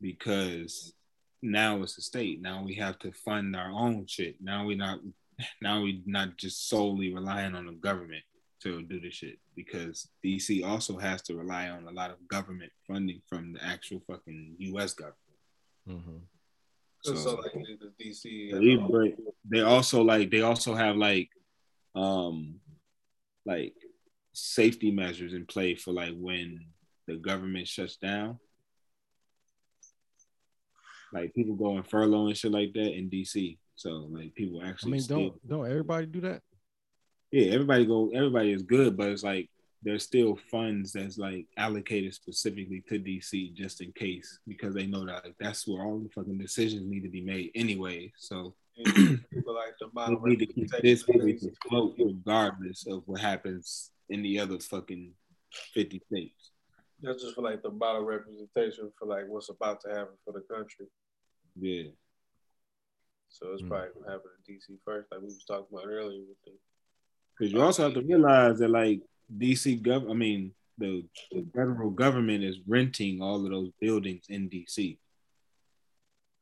because 0.00 0.94
now 1.42 1.82
it's 1.82 1.98
a 1.98 2.02
state. 2.02 2.40
Now 2.40 2.62
we 2.62 2.74
have 2.76 2.98
to 3.00 3.12
fund 3.12 3.54
our 3.56 3.70
own 3.70 4.06
shit. 4.06 4.36
Now 4.40 4.64
we 4.64 4.74
not 4.74 5.00
now 5.60 5.82
we 5.82 6.02
not 6.06 6.36
just 6.36 6.68
solely 6.68 7.12
relying 7.12 7.54
on 7.54 7.66
the 7.66 7.72
government 7.72 8.22
to 8.62 8.82
do 8.82 9.00
this 9.00 9.14
shit 9.14 9.38
because 9.56 10.08
DC 10.24 10.64
also 10.64 10.96
has 10.96 11.20
to 11.22 11.36
rely 11.36 11.68
on 11.68 11.86
a 11.86 11.90
lot 11.90 12.10
of 12.10 12.28
government 12.28 12.70
funding 12.86 13.20
from 13.28 13.52
the 13.54 13.64
actual 13.64 14.00
fucking 14.06 14.54
US 14.58 14.94
government. 14.94 15.16
Hmm 15.86 16.18
So, 17.02 17.14
So- 17.14 17.34
like 17.36 17.52
the 17.52 17.92
DC. 18.04 18.50
they, 18.60 18.76
but 18.76 19.18
they 19.44 19.60
also 19.60 20.02
like 20.02 20.30
they 20.30 20.42
also 20.42 20.74
have 20.74 20.96
like 20.96 21.28
um 21.94 22.60
like 23.44 23.74
safety 24.32 24.90
measures 24.90 25.34
in 25.34 25.44
play 25.46 25.74
for 25.74 25.92
like 25.92 26.14
when 26.16 26.66
the 27.06 27.16
government 27.16 27.66
shuts 27.68 27.96
down 27.96 28.38
like 31.12 31.34
people 31.34 31.54
go 31.54 31.76
on 31.76 31.82
furlough 31.82 32.28
and 32.28 32.36
shit 32.36 32.50
like 32.52 32.72
that 32.72 32.92
in 32.96 33.10
dc 33.10 33.58
so 33.74 34.08
like 34.10 34.34
people 34.34 34.60
actually. 34.62 34.66
I 34.66 34.70
actually 34.70 34.92
mean, 34.92 35.00
still, 35.02 35.18
don't 35.18 35.48
don't 35.48 35.66
everybody 35.70 36.06
do 36.06 36.20
that? 36.22 36.40
yeah 37.30 37.52
everybody 37.52 37.84
go 37.84 38.10
everybody 38.14 38.52
is 38.52 38.62
good 38.62 38.96
but 38.96 39.08
it's 39.10 39.22
like 39.22 39.50
there's 39.82 40.04
still 40.04 40.36
funds 40.50 40.92
that's 40.92 41.18
like 41.18 41.46
allocated 41.56 42.14
specifically 42.14 42.82
to 42.88 42.98
dc 42.98 43.52
just 43.54 43.80
in 43.80 43.90
case 43.92 44.38
because 44.46 44.74
they 44.74 44.86
know 44.86 45.04
that 45.04 45.24
like 45.24 45.34
that's 45.40 45.66
where 45.66 45.82
all 45.82 45.98
the 45.98 46.08
fucking 46.10 46.38
decisions 46.38 46.88
need 46.88 47.02
to 47.02 47.08
be 47.08 47.20
made 47.22 47.50
anyway 47.54 48.10
so 48.16 48.54
people 48.84 49.54
like 49.54 49.74
the 49.80 50.18
we 50.22 50.30
need 50.30 50.38
to 50.38 50.46
keep 50.46 50.70
this 50.82 51.04
afloat 51.04 51.94
regardless 51.98 52.86
of 52.86 53.02
what 53.06 53.20
happens 53.20 53.90
in 54.08 54.22
the 54.22 54.38
other 54.40 54.58
fucking 54.58 55.12
50 55.74 56.00
states. 56.06 56.50
That's 57.02 57.22
just 57.22 57.34
for 57.34 57.42
like 57.42 57.62
the 57.62 57.70
model 57.70 58.02
representation 58.02 58.90
for 58.98 59.06
like 59.06 59.24
what's 59.28 59.50
about 59.50 59.82
to 59.82 59.90
happen 59.90 60.14
for 60.24 60.32
the 60.32 60.40
country. 60.54 60.86
Yeah. 61.60 61.90
So 63.28 63.52
it's 63.52 63.62
Mm. 63.62 63.68
probably 63.68 63.88
gonna 63.94 64.12
happen 64.12 64.30
in 64.48 64.54
DC 64.54 64.78
first, 64.84 65.10
like 65.10 65.20
we 65.20 65.26
was 65.26 65.44
talking 65.44 65.66
about 65.70 65.86
earlier 65.86 66.20
with 66.20 66.42
the 66.46 66.52
Because 67.38 67.52
you 67.52 67.60
also 67.60 67.82
have 67.84 67.94
to 67.94 68.02
realize 68.02 68.58
that 68.60 68.68
like 68.68 69.00
DC 69.38 69.80
gov 69.82 70.10
I 70.10 70.14
mean 70.14 70.52
the, 70.78 71.04
the 71.30 71.46
federal 71.54 71.90
government 71.90 72.44
is 72.44 72.58
renting 72.66 73.22
all 73.22 73.44
of 73.44 73.50
those 73.50 73.70
buildings 73.80 74.24
in 74.28 74.48
DC. 74.48 74.98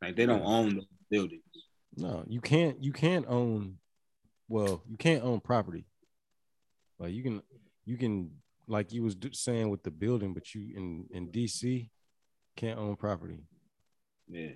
Like 0.02 0.16
they 0.16 0.26
don't 0.26 0.42
own 0.42 0.76
those 0.76 0.86
buildings. 1.10 1.42
No, 1.96 2.24
you 2.26 2.40
can't. 2.40 2.82
You 2.82 2.92
can't 2.92 3.26
own. 3.28 3.76
Well, 4.48 4.82
you 4.88 4.96
can't 4.96 5.22
own 5.22 5.40
property. 5.40 5.84
Like 6.98 7.12
you 7.12 7.22
can, 7.22 7.42
you 7.84 7.96
can, 7.96 8.30
like 8.66 8.92
you 8.92 9.02
was 9.02 9.16
saying 9.32 9.68
with 9.68 9.82
the 9.82 9.90
building, 9.90 10.32
but 10.32 10.54
you 10.54 10.74
in 10.74 11.06
in 11.10 11.28
DC 11.28 11.90
can't 12.56 12.78
own 12.78 12.96
property. 12.96 13.40
Yeah. 14.28 14.52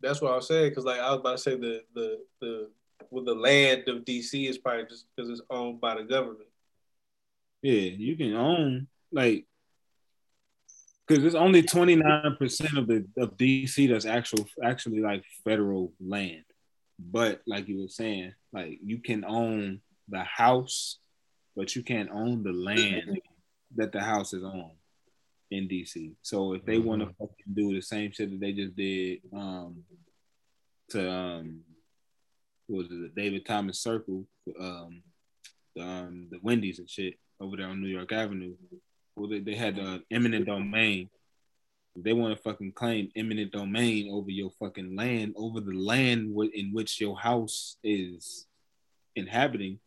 That's 0.00 0.20
what 0.20 0.32
I 0.32 0.36
was 0.36 0.48
saying 0.48 0.70
because 0.70 0.84
like 0.84 1.00
I 1.00 1.10
was 1.10 1.20
about 1.20 1.36
to 1.36 1.42
say 1.42 1.56
the 1.56 1.82
the 1.94 2.18
the 2.40 2.70
with 3.10 3.26
the 3.26 3.34
land 3.34 3.88
of 3.88 4.04
DC 4.04 4.48
is 4.48 4.58
probably 4.58 4.84
just 4.84 5.06
because 5.14 5.30
it's 5.30 5.40
owned 5.50 5.80
by 5.80 5.96
the 5.96 6.02
government. 6.02 6.48
Yeah, 7.62 7.90
you 7.90 8.16
can 8.16 8.34
own 8.34 8.88
like 9.12 9.46
because 11.06 11.24
it's 11.24 11.34
only 11.34 11.62
29% 11.62 12.78
of 12.78 12.86
the 12.86 13.06
of 13.16 13.36
DC 13.36 13.88
that's 13.88 14.06
actual 14.06 14.46
actually 14.62 15.00
like 15.00 15.24
federal 15.44 15.92
land. 16.00 16.44
But 16.98 17.42
like 17.46 17.68
you 17.68 17.82
were 17.82 17.88
saying, 17.88 18.34
like 18.52 18.78
you 18.82 18.98
can 18.98 19.24
own 19.24 19.80
the 20.08 20.22
house, 20.22 20.98
but 21.56 21.74
you 21.74 21.82
can't 21.82 22.10
own 22.10 22.42
the 22.42 22.52
land 22.52 23.20
that 23.76 23.92
the 23.92 24.00
house 24.00 24.32
is 24.32 24.44
on 24.44 24.70
in 25.50 25.68
DC. 25.68 26.12
So 26.22 26.54
if 26.54 26.64
they 26.64 26.78
want 26.78 27.00
to 27.02 27.06
fucking 27.06 27.54
do 27.54 27.74
the 27.74 27.82
same 27.82 28.12
shit 28.12 28.30
that 28.30 28.40
they 28.40 28.52
just 28.52 28.76
did 28.76 29.20
um 29.32 29.84
to 30.90 31.10
um 31.10 31.60
what 31.60 31.73
was 32.68 32.86
it 32.86 33.00
the 33.14 33.20
David 33.22 33.44
Thomas 33.46 33.78
Circle, 33.80 34.26
um 34.60 35.02
the 35.76 35.82
um 35.82 36.28
the 36.30 36.38
Wendy's 36.42 36.78
and 36.78 36.88
shit 36.88 37.14
over 37.40 37.56
there 37.56 37.68
on 37.68 37.80
New 37.80 37.88
York 37.88 38.12
Avenue. 38.12 38.54
Well, 39.16 39.28
they, 39.28 39.40
they 39.40 39.54
had 39.54 39.78
uh, 39.78 39.98
eminent 40.10 40.46
domain. 40.46 41.08
They 41.96 42.12
want 42.12 42.36
to 42.36 42.42
fucking 42.42 42.72
claim 42.72 43.10
eminent 43.14 43.52
domain 43.52 44.10
over 44.12 44.30
your 44.30 44.50
fucking 44.58 44.96
land, 44.96 45.34
over 45.36 45.60
the 45.60 45.72
land 45.72 46.30
w- 46.32 46.50
in 46.52 46.72
which 46.72 47.00
your 47.00 47.16
house 47.16 47.76
is 47.84 48.46
inhabiting. 49.14 49.78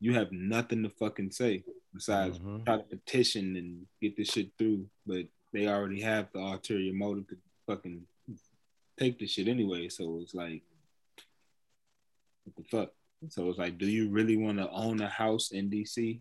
you 0.00 0.12
have 0.14 0.30
nothing 0.32 0.82
to 0.82 0.90
fucking 0.90 1.30
say 1.30 1.64
besides 1.94 2.38
Mhm. 2.38 2.64
try 2.66 2.76
to 2.76 2.82
petition 2.84 3.56
and 3.56 3.86
get 4.02 4.16
this 4.16 4.28
shit 4.28 4.50
through. 4.58 4.86
But 5.06 5.26
they 5.52 5.66
already 5.66 6.00
have 6.02 6.30
the 6.32 6.40
ulterior 6.40 6.92
motive 6.92 7.26
to 7.28 7.36
fucking 7.66 8.06
take 8.98 9.18
the 9.18 9.26
shit 9.26 9.48
anyway. 9.48 9.88
So 9.88 10.18
it's 10.20 10.34
like, 10.34 10.62
what 12.44 12.56
the 12.56 12.64
fuck? 12.64 12.90
So 13.30 13.48
it's 13.48 13.58
like, 13.58 13.78
do 13.78 13.86
you 13.86 14.10
really 14.10 14.36
want 14.36 14.58
to 14.58 14.70
own 14.70 15.00
a 15.00 15.08
house 15.08 15.50
in 15.50 15.70
DC? 15.70 16.20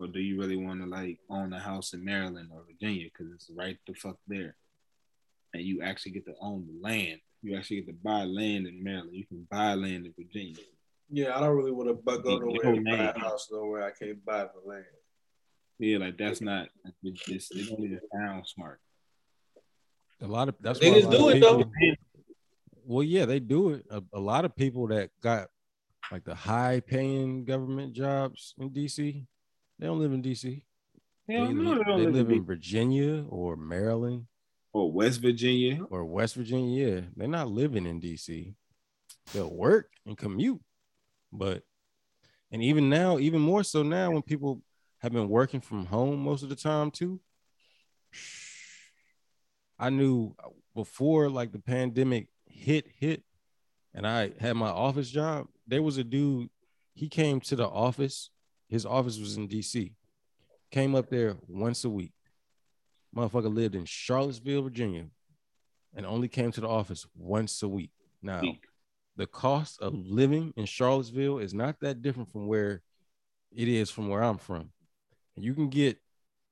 Or 0.00 0.06
do 0.06 0.20
you 0.20 0.38
really 0.38 0.56
want 0.56 0.80
to 0.80 0.86
like 0.86 1.18
own 1.28 1.52
a 1.52 1.58
house 1.58 1.92
in 1.92 2.04
Maryland 2.04 2.50
or 2.52 2.62
Virginia? 2.66 3.06
Because 3.06 3.32
it's 3.32 3.50
right 3.54 3.78
the 3.86 3.94
fuck 3.94 4.16
there. 4.26 4.56
And 5.54 5.62
you 5.62 5.82
actually 5.82 6.12
get 6.12 6.26
to 6.26 6.34
own 6.40 6.66
the 6.66 6.88
land. 6.88 7.20
You 7.42 7.56
actually 7.56 7.82
get 7.82 7.86
to 7.88 7.92
buy 7.94 8.24
land 8.24 8.66
in 8.66 8.82
Maryland. 8.82 9.14
You 9.14 9.26
can 9.26 9.46
buy 9.50 9.74
land 9.74 10.06
in 10.06 10.14
Virginia. 10.16 10.56
Yeah, 11.10 11.36
I 11.36 11.40
don't 11.40 11.56
really 11.56 11.72
want 11.72 11.88
to 11.88 11.94
go 11.94 12.30
Your 12.30 12.40
nowhere 12.40 12.74
and 12.74 12.84
buy 12.84 12.90
land. 12.92 13.16
a 13.16 13.20
house 13.20 13.48
nowhere 13.50 13.84
I 13.84 13.90
can't 13.90 14.24
buy 14.24 14.44
the 14.44 14.68
land. 14.68 14.84
Yeah, 15.78 15.98
like 15.98 16.18
that's 16.18 16.40
not 16.40 16.68
it's 17.02 17.24
just 17.24 17.54
it 17.54 17.68
don't 17.68 17.84
even 17.84 18.00
sound 18.12 18.46
smart. 18.46 18.80
A 20.20 20.26
lot 20.26 20.48
of 20.48 20.56
that's 20.60 20.80
why 20.80 20.88
a 20.88 20.90
Niggas 20.90 21.04
lot 21.04 21.14
of 21.14 21.20
do 21.20 21.28
it, 21.28 21.40
though. 21.40 21.64
People- 22.88 22.94
Well, 22.96 23.04
yeah, 23.04 23.26
they 23.26 23.40
do 23.40 23.70
it. 23.70 23.86
A, 23.90 24.02
a 24.12 24.20
lot 24.20 24.44
of 24.44 24.56
people 24.56 24.86
that 24.88 25.10
got 25.20 25.48
like 26.10 26.24
the 26.24 26.34
high 26.34 26.80
paying 26.80 27.44
government 27.44 27.92
jobs 27.92 28.54
in 28.58 28.70
DC, 28.70 29.26
they 29.78 29.86
don't 29.86 29.98
live 29.98 30.12
in 30.12 30.22
DC. 30.22 30.62
They, 31.26 31.34
Hell 31.34 31.52
no, 31.52 31.74
they 31.74 31.84
they 31.84 32.04
live 32.06 32.14
live 32.14 32.30
in 32.30 32.36
in 32.38 32.44
Virginia 32.44 33.24
or 33.28 33.56
Maryland 33.56 34.26
or 34.72 34.90
West 34.90 35.20
Virginia. 35.20 35.84
or 35.90 36.04
West 36.04 36.34
Virginia. 36.34 36.86
Yeah, 36.86 37.00
they're 37.16 37.28
not 37.28 37.48
living 37.48 37.84
in 37.86 38.00
DC. 38.00 38.54
They'll 39.34 39.54
work 39.54 39.90
and 40.06 40.16
commute, 40.16 40.60
but 41.30 41.62
and 42.50 42.62
even 42.62 42.88
now, 42.88 43.18
even 43.18 43.42
more 43.42 43.62
so 43.62 43.82
now, 43.82 44.10
when 44.10 44.22
people 44.22 44.62
have 44.98 45.12
been 45.12 45.28
working 45.28 45.60
from 45.60 45.84
home 45.86 46.18
most 46.20 46.42
of 46.42 46.48
the 46.48 46.56
time 46.56 46.90
too. 46.90 47.20
I 49.78 49.90
knew 49.90 50.34
before 50.74 51.28
like 51.28 51.52
the 51.52 51.58
pandemic 51.58 52.28
hit 52.58 52.86
hit, 52.98 53.22
and 53.94 54.06
I 54.06 54.32
had 54.38 54.56
my 54.56 54.68
office 54.68 55.10
job. 55.10 55.48
There 55.66 55.82
was 55.82 55.98
a 55.98 56.04
dude. 56.04 56.50
He 56.94 57.08
came 57.08 57.40
to 57.42 57.56
the 57.56 57.68
office. 57.68 58.30
His 58.68 58.84
office 58.84 59.18
was 59.18 59.36
in 59.36 59.48
DC. 59.48 59.92
Came 60.70 60.94
up 60.94 61.08
there 61.08 61.36
once 61.48 61.84
a 61.84 61.88
week. 61.88 62.12
Motherfucker 63.16 63.52
lived 63.54 63.74
in 63.74 63.84
Charlottesville, 63.86 64.62
Virginia, 64.62 65.06
and 65.94 66.04
only 66.04 66.28
came 66.28 66.52
to 66.52 66.60
the 66.60 66.68
office 66.68 67.06
once 67.16 67.62
a 67.62 67.68
week. 67.68 67.90
Now, 68.22 68.42
the 69.16 69.26
cost 69.26 69.80
of 69.80 69.94
living 69.94 70.52
in 70.56 70.66
Charlottesville 70.66 71.38
is 71.38 71.54
not 71.54 71.80
that 71.80 72.02
different 72.02 72.30
from 72.30 72.46
where 72.46 72.82
it 73.50 73.68
is 73.68 73.90
from 73.90 74.08
where 74.08 74.22
I'm 74.22 74.38
from. 74.38 74.70
You 75.36 75.54
can 75.54 75.68
get 75.70 75.98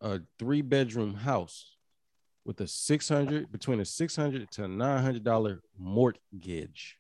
a 0.01 0.21
three 0.39 0.63
bedroom 0.63 1.15
house 1.15 1.76
with 2.47 2.61
a 2.61 2.67
600 2.69 3.51
between 3.51 3.81
a 3.81 3.85
600 3.85 4.51
to 4.53 4.69
900 4.69 5.25
dollar 5.25 5.61
mortgage. 5.77 6.97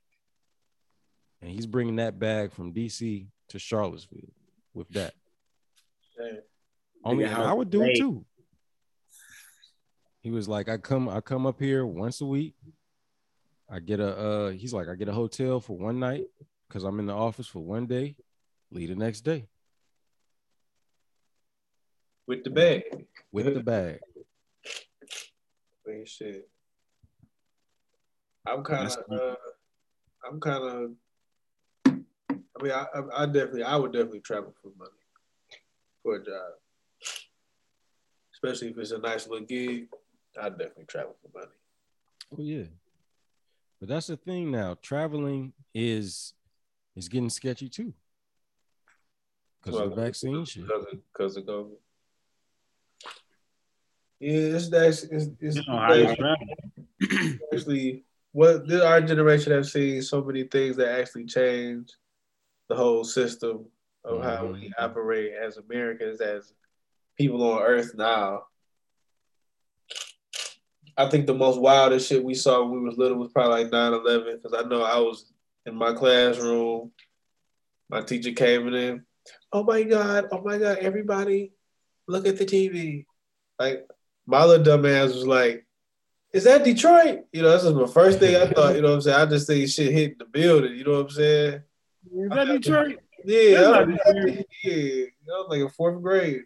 And 1.40 1.50
he's 1.50 1.66
bringing 1.66 1.96
that 1.96 2.18
bag 2.18 2.52
from 2.52 2.74
DC 2.74 3.28
to 3.50 3.58
Charlottesville 3.58 4.32
with 4.74 4.88
that. 4.90 5.14
Only 7.04 7.26
I 7.26 7.52
would 7.52 7.70
do 7.70 7.82
it 7.82 7.96
too. 7.96 8.24
He 10.20 10.32
was 10.32 10.48
like, 10.48 10.68
I 10.68 10.78
come, 10.78 11.08
I 11.08 11.20
come 11.20 11.46
up 11.46 11.60
here 11.60 11.86
once 11.86 12.20
a 12.20 12.26
week. 12.26 12.56
I 13.70 13.78
get 13.78 14.00
a 14.00 14.16
uh 14.16 14.50
he's 14.50 14.72
like, 14.72 14.88
I 14.88 14.96
get 14.96 15.08
a 15.08 15.12
hotel 15.12 15.60
for 15.60 15.76
one 15.76 16.00
night 16.00 16.24
because 16.66 16.82
I'm 16.82 16.98
in 16.98 17.06
the 17.06 17.14
office 17.14 17.46
for 17.46 17.60
one 17.60 17.86
day, 17.86 18.16
leave 18.72 18.88
the 18.88 18.96
next 18.96 19.20
day 19.20 19.46
With 22.26 22.42
the 22.42 22.50
bag. 22.50 22.82
with 23.30 23.52
the 23.52 23.60
bag. 23.62 24.00
Man, 25.86 26.04
shit. 26.04 26.48
I'm 28.44 28.64
kind 28.64 28.86
of, 28.88 29.18
uh, 29.20 29.34
I'm 30.28 30.40
kind 30.40 30.64
of. 30.64 30.90
I 31.86 32.62
mean, 32.62 32.72
I, 32.72 32.86
I, 32.94 33.22
I 33.22 33.26
definitely, 33.26 33.62
I 33.62 33.76
would 33.76 33.92
definitely 33.92 34.20
travel 34.20 34.54
for 34.62 34.70
money, 34.78 34.90
for 36.02 36.16
a 36.16 36.24
job, 36.24 36.54
especially 38.34 38.70
if 38.70 38.78
it's 38.78 38.92
a 38.92 38.98
nice 38.98 39.28
little 39.28 39.46
gig. 39.46 39.88
I'd 40.40 40.58
definitely 40.58 40.86
travel 40.86 41.16
for 41.22 41.38
money. 41.38 41.52
Oh 42.32 42.42
yeah. 42.42 42.66
But 43.78 43.88
that's 43.88 44.06
the 44.06 44.16
thing 44.16 44.50
now. 44.50 44.76
Traveling 44.80 45.52
is 45.74 46.32
is 46.94 47.08
getting 47.08 47.30
sketchy 47.30 47.68
too. 47.68 47.92
Because 49.62 49.80
of 49.80 49.90
the 49.90 49.96
vaccine 49.96 50.44
shit. 50.44 50.66
Because 50.66 50.86
of, 50.92 50.98
because 51.12 51.36
of 51.36 51.44
COVID. 51.44 51.76
Yeah, 54.20 54.56
it's 54.56 54.68
that's 54.68 55.02
it's, 55.04 55.28
it's 55.40 55.56
You 55.56 55.62
know 55.68 55.78
how 55.78 55.92
you 55.92 56.16
travel. 56.16 56.46
actually 57.52 58.04
what 58.32 58.68
this, 58.68 58.82
our 58.82 59.00
generation 59.00 59.52
have 59.52 59.66
seen 59.66 60.02
so 60.02 60.22
many 60.22 60.44
things 60.44 60.76
that 60.76 61.00
actually 61.00 61.24
change 61.24 61.90
the 62.68 62.76
whole 62.76 63.04
system 63.04 63.66
of 64.04 64.22
how 64.22 64.44
mm-hmm. 64.44 64.52
we 64.52 64.72
operate 64.78 65.32
as 65.32 65.56
Americans, 65.56 66.20
as 66.20 66.52
people 67.16 67.42
on 67.50 67.62
Earth 67.62 67.92
now. 67.94 68.42
I 70.98 71.08
think 71.08 71.26
the 71.26 71.34
most 71.34 71.60
wildest 71.60 72.08
shit 72.08 72.24
we 72.24 72.34
saw 72.34 72.62
when 72.62 72.82
we 72.82 72.88
was 72.88 72.98
little 72.98 73.18
was 73.18 73.32
probably 73.32 73.64
like 73.64 73.72
9-11, 73.72 74.42
because 74.42 74.54
I 74.54 74.68
know 74.68 74.82
I 74.82 74.98
was 74.98 75.32
in 75.66 75.74
my 75.74 75.92
classroom. 75.92 76.90
My 77.88 78.00
teacher 78.00 78.32
came 78.32 78.72
in. 78.72 79.04
Oh 79.52 79.64
my 79.64 79.82
God, 79.82 80.26
oh 80.32 80.42
my 80.42 80.58
God, 80.58 80.78
everybody 80.78 81.52
look 82.06 82.26
at 82.26 82.38
the 82.38 82.44
TV. 82.44 83.06
Like 83.58 83.86
my 84.26 84.44
little 84.44 84.64
dumb 84.64 84.86
ass 84.86 85.12
was 85.14 85.26
like, 85.26 85.64
is 86.32 86.44
that 86.44 86.64
Detroit? 86.64 87.20
You 87.32 87.42
know, 87.42 87.50
this 87.52 87.64
is 87.64 87.72
my 87.72 87.86
first 87.86 88.18
thing 88.18 88.36
I 88.36 88.46
thought, 88.52 88.74
you 88.74 88.82
know 88.82 88.88
what 88.88 88.94
I'm 88.96 89.00
saying? 89.02 89.20
I 89.20 89.26
just 89.26 89.46
think 89.46 89.68
shit 89.68 89.92
hit 89.92 90.18
the 90.18 90.24
building, 90.24 90.74
you 90.74 90.84
know 90.84 90.92
what 90.92 91.00
I'm 91.02 91.10
saying? 91.10 91.60
Is 92.14 92.28
that 92.30 92.44
Detroit? 92.46 92.98
Yeah, 93.24 93.50
That's 93.60 93.66
I 93.66 93.70
not 93.70 93.86
was, 93.88 93.96
Detroit. 93.96 94.46
yeah, 94.64 95.04
I 95.34 95.38
was 95.38 95.46
like 95.48 95.60
in 95.60 95.68
fourth 95.70 96.02
grade. 96.02 96.42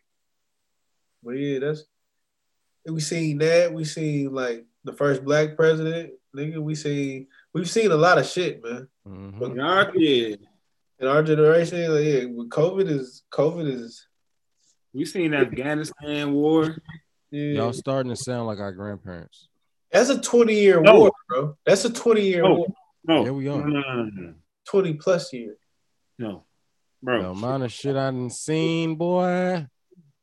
But 1.23 1.33
yeah, 1.33 1.59
that's 1.59 1.85
we 2.87 3.01
seen 3.01 3.38
that. 3.38 3.73
We 3.75 3.85
seen 3.85 4.33
like 4.33 4.64
the 4.85 4.95
first 4.95 5.23
black 5.25 5.55
president, 5.57 6.12
nigga. 6.35 6.59
We 6.59 6.75
seen 6.75 7.27
we've 7.53 7.69
seen 7.69 7.90
a 7.90 7.97
lot 7.97 8.16
of 8.19 8.27
shit, 8.27 8.62
man. 8.64 8.88
Mhm. 9.07 9.57
Yeah, 9.57 9.90
yeah. 9.95 10.37
In 10.99 11.07
our 11.07 11.23
generation, 11.23 11.79
like, 11.95 12.05
yeah, 12.05 12.21
COVID 12.49 12.88
is 12.88 13.23
COVID 13.33 13.66
is 13.71 14.07
We 14.95 15.05
seen 15.05 15.35
Afghanistan 15.35 16.33
war. 16.33 16.77
Yeah. 17.31 17.55
Y'all 17.55 17.73
starting 17.73 18.11
to 18.11 18.16
sound 18.16 18.47
like 18.47 18.59
our 18.59 18.73
grandparents. 18.73 19.49
That's 19.93 20.09
a 20.11 20.21
20 20.21 20.55
year 20.55 20.81
No. 20.81 20.99
war, 20.99 21.12
bro. 21.29 21.57
That's 21.66 21.85
a 21.85 21.93
20 21.93 22.23
year 22.23 22.43
No. 22.43 22.55
war, 22.55 22.66
No, 23.05 23.23
Here 23.25 23.33
we 23.33 23.49
are. 23.49 23.59
No, 23.59 23.81
no, 23.81 23.81
no, 23.81 24.05
no, 24.05 24.35
20 24.66 24.95
plus 24.95 25.33
year. 25.33 25.57
no. 26.19 26.45
The 27.03 27.07
bro. 27.07 27.31
amount 27.31 27.62
of 27.62 27.73
shit 27.73 27.97
I 27.97 28.11
done 28.11 28.29
seen, 28.31 28.97
boy. 28.97 29.66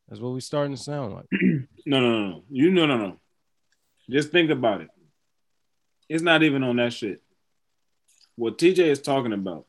That's 0.07 0.21
what 0.21 0.29
we 0.33 0.39
starting 0.41 0.75
to 0.75 0.81
sound 0.81 1.13
like. 1.15 1.25
No, 1.85 2.01
no, 2.01 2.09
no, 2.11 2.27
no. 2.29 2.43
You 2.49 2.69
no, 2.71 2.85
no, 2.85 2.97
no. 2.97 3.19
Just 4.09 4.29
think 4.31 4.49
about 4.51 4.81
it. 4.81 4.89
It's 6.09 6.21
not 6.21 6.43
even 6.43 6.61
on 6.63 6.75
that 6.75 6.91
shit. 6.91 7.21
What 8.35 8.57
TJ 8.57 8.79
is 8.79 9.01
talking 9.01 9.31
about 9.31 9.65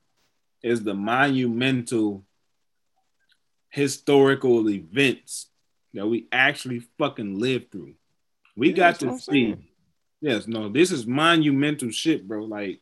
is 0.62 0.82
the 0.82 0.94
monumental 0.94 2.24
historical 3.70 4.68
events 4.68 5.47
that 5.94 6.06
we 6.06 6.26
actually 6.32 6.80
fucking 6.98 7.38
lived 7.38 7.72
through. 7.72 7.94
We 8.56 8.70
Yeah, 8.70 8.76
got 8.76 9.00
to 9.00 9.18
see. 9.18 9.56
Yes, 10.20 10.46
no, 10.48 10.68
this 10.68 10.90
is 10.90 11.06
monumental 11.06 11.90
shit, 11.90 12.26
bro. 12.26 12.44
Like 12.44 12.80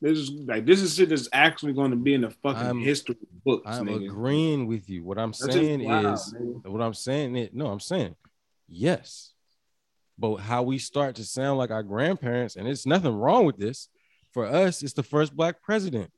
this 0.00 0.16
is 0.18 0.30
like 0.30 0.64
this 0.64 0.80
is 0.80 0.94
shit 0.94 1.10
that's 1.10 1.28
actually 1.32 1.74
going 1.74 1.90
to 1.90 1.96
be 1.96 2.14
in 2.14 2.22
the 2.22 2.30
fucking 2.30 2.62
I'm- 2.62 2.80
history 2.80 3.16
books. 3.44 3.66
I'm 3.66 3.86
nigga. 3.86 4.06
agreeing 4.06 4.66
with 4.66 4.88
you. 4.88 5.04
What 5.04 5.18
I'm 5.18 5.30
That's 5.32 5.52
saying 5.54 5.84
wild, 5.84 6.14
is, 6.14 6.34
nigga. 6.34 6.66
what 6.68 6.80
I'm 6.82 6.94
saying 6.94 7.36
is, 7.36 7.50
no, 7.52 7.66
I'm 7.66 7.80
saying 7.80 8.16
yes. 8.68 9.32
But 10.18 10.36
how 10.36 10.62
we 10.64 10.78
start 10.78 11.14
to 11.16 11.24
sound 11.24 11.58
like 11.58 11.70
our 11.70 11.82
grandparents, 11.84 12.56
and 12.56 12.66
it's 12.66 12.86
nothing 12.86 13.14
wrong 13.14 13.44
with 13.44 13.56
this. 13.58 13.88
For 14.32 14.46
us, 14.46 14.82
it's 14.82 14.92
the 14.94 15.02
first 15.02 15.34
black 15.36 15.62
president. 15.62 16.10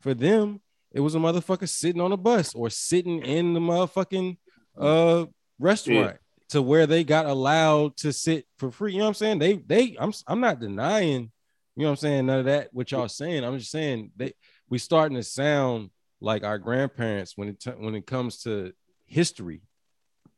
For 0.00 0.14
them, 0.14 0.60
it 0.92 1.00
was 1.00 1.14
a 1.14 1.18
motherfucker 1.18 1.68
sitting 1.68 2.00
on 2.00 2.12
a 2.12 2.16
bus 2.16 2.54
or 2.54 2.70
sitting 2.70 3.22
in 3.22 3.54
the 3.54 3.60
motherfucking 3.60 4.36
uh 4.76 5.26
restaurant 5.58 6.16
to 6.50 6.62
where 6.62 6.86
they 6.86 7.04
got 7.04 7.26
allowed 7.26 7.96
to 7.98 8.12
sit 8.12 8.46
for 8.56 8.70
free. 8.70 8.92
You 8.92 8.98
know 8.98 9.04
what 9.04 9.08
I'm 9.08 9.14
saying? 9.14 9.38
They 9.38 9.56
they 9.56 9.96
I'm 9.98 10.12
I'm 10.26 10.40
not 10.40 10.60
denying, 10.60 11.30
you 11.76 11.82
know 11.82 11.86
what 11.86 11.90
I'm 11.90 11.96
saying, 11.96 12.26
none 12.26 12.40
of 12.40 12.44
that 12.46 12.68
what 12.72 12.90
y'all 12.90 13.08
saying. 13.08 13.44
I'm 13.44 13.58
just 13.58 13.70
saying 13.70 14.12
they 14.16 14.32
we 14.68 14.78
starting 14.78 15.16
to 15.16 15.22
sound 15.22 15.90
like 16.20 16.44
our 16.44 16.58
grandparents 16.58 17.36
when 17.36 17.48
it 17.48 17.60
t- 17.60 17.70
when 17.70 17.94
it 17.94 18.06
comes 18.06 18.42
to 18.42 18.72
history. 19.06 19.62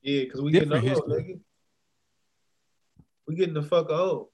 Yeah, 0.03 0.25
because 0.25 0.41
we 0.41 0.53
getting 0.53 0.71
Different 0.71 0.97
old, 0.97 1.11
nigga. 1.11 1.41
We 3.27 3.37
getting 3.37 3.55
the 3.55 3.63
fuck 3.63 3.91
old. 3.91 4.29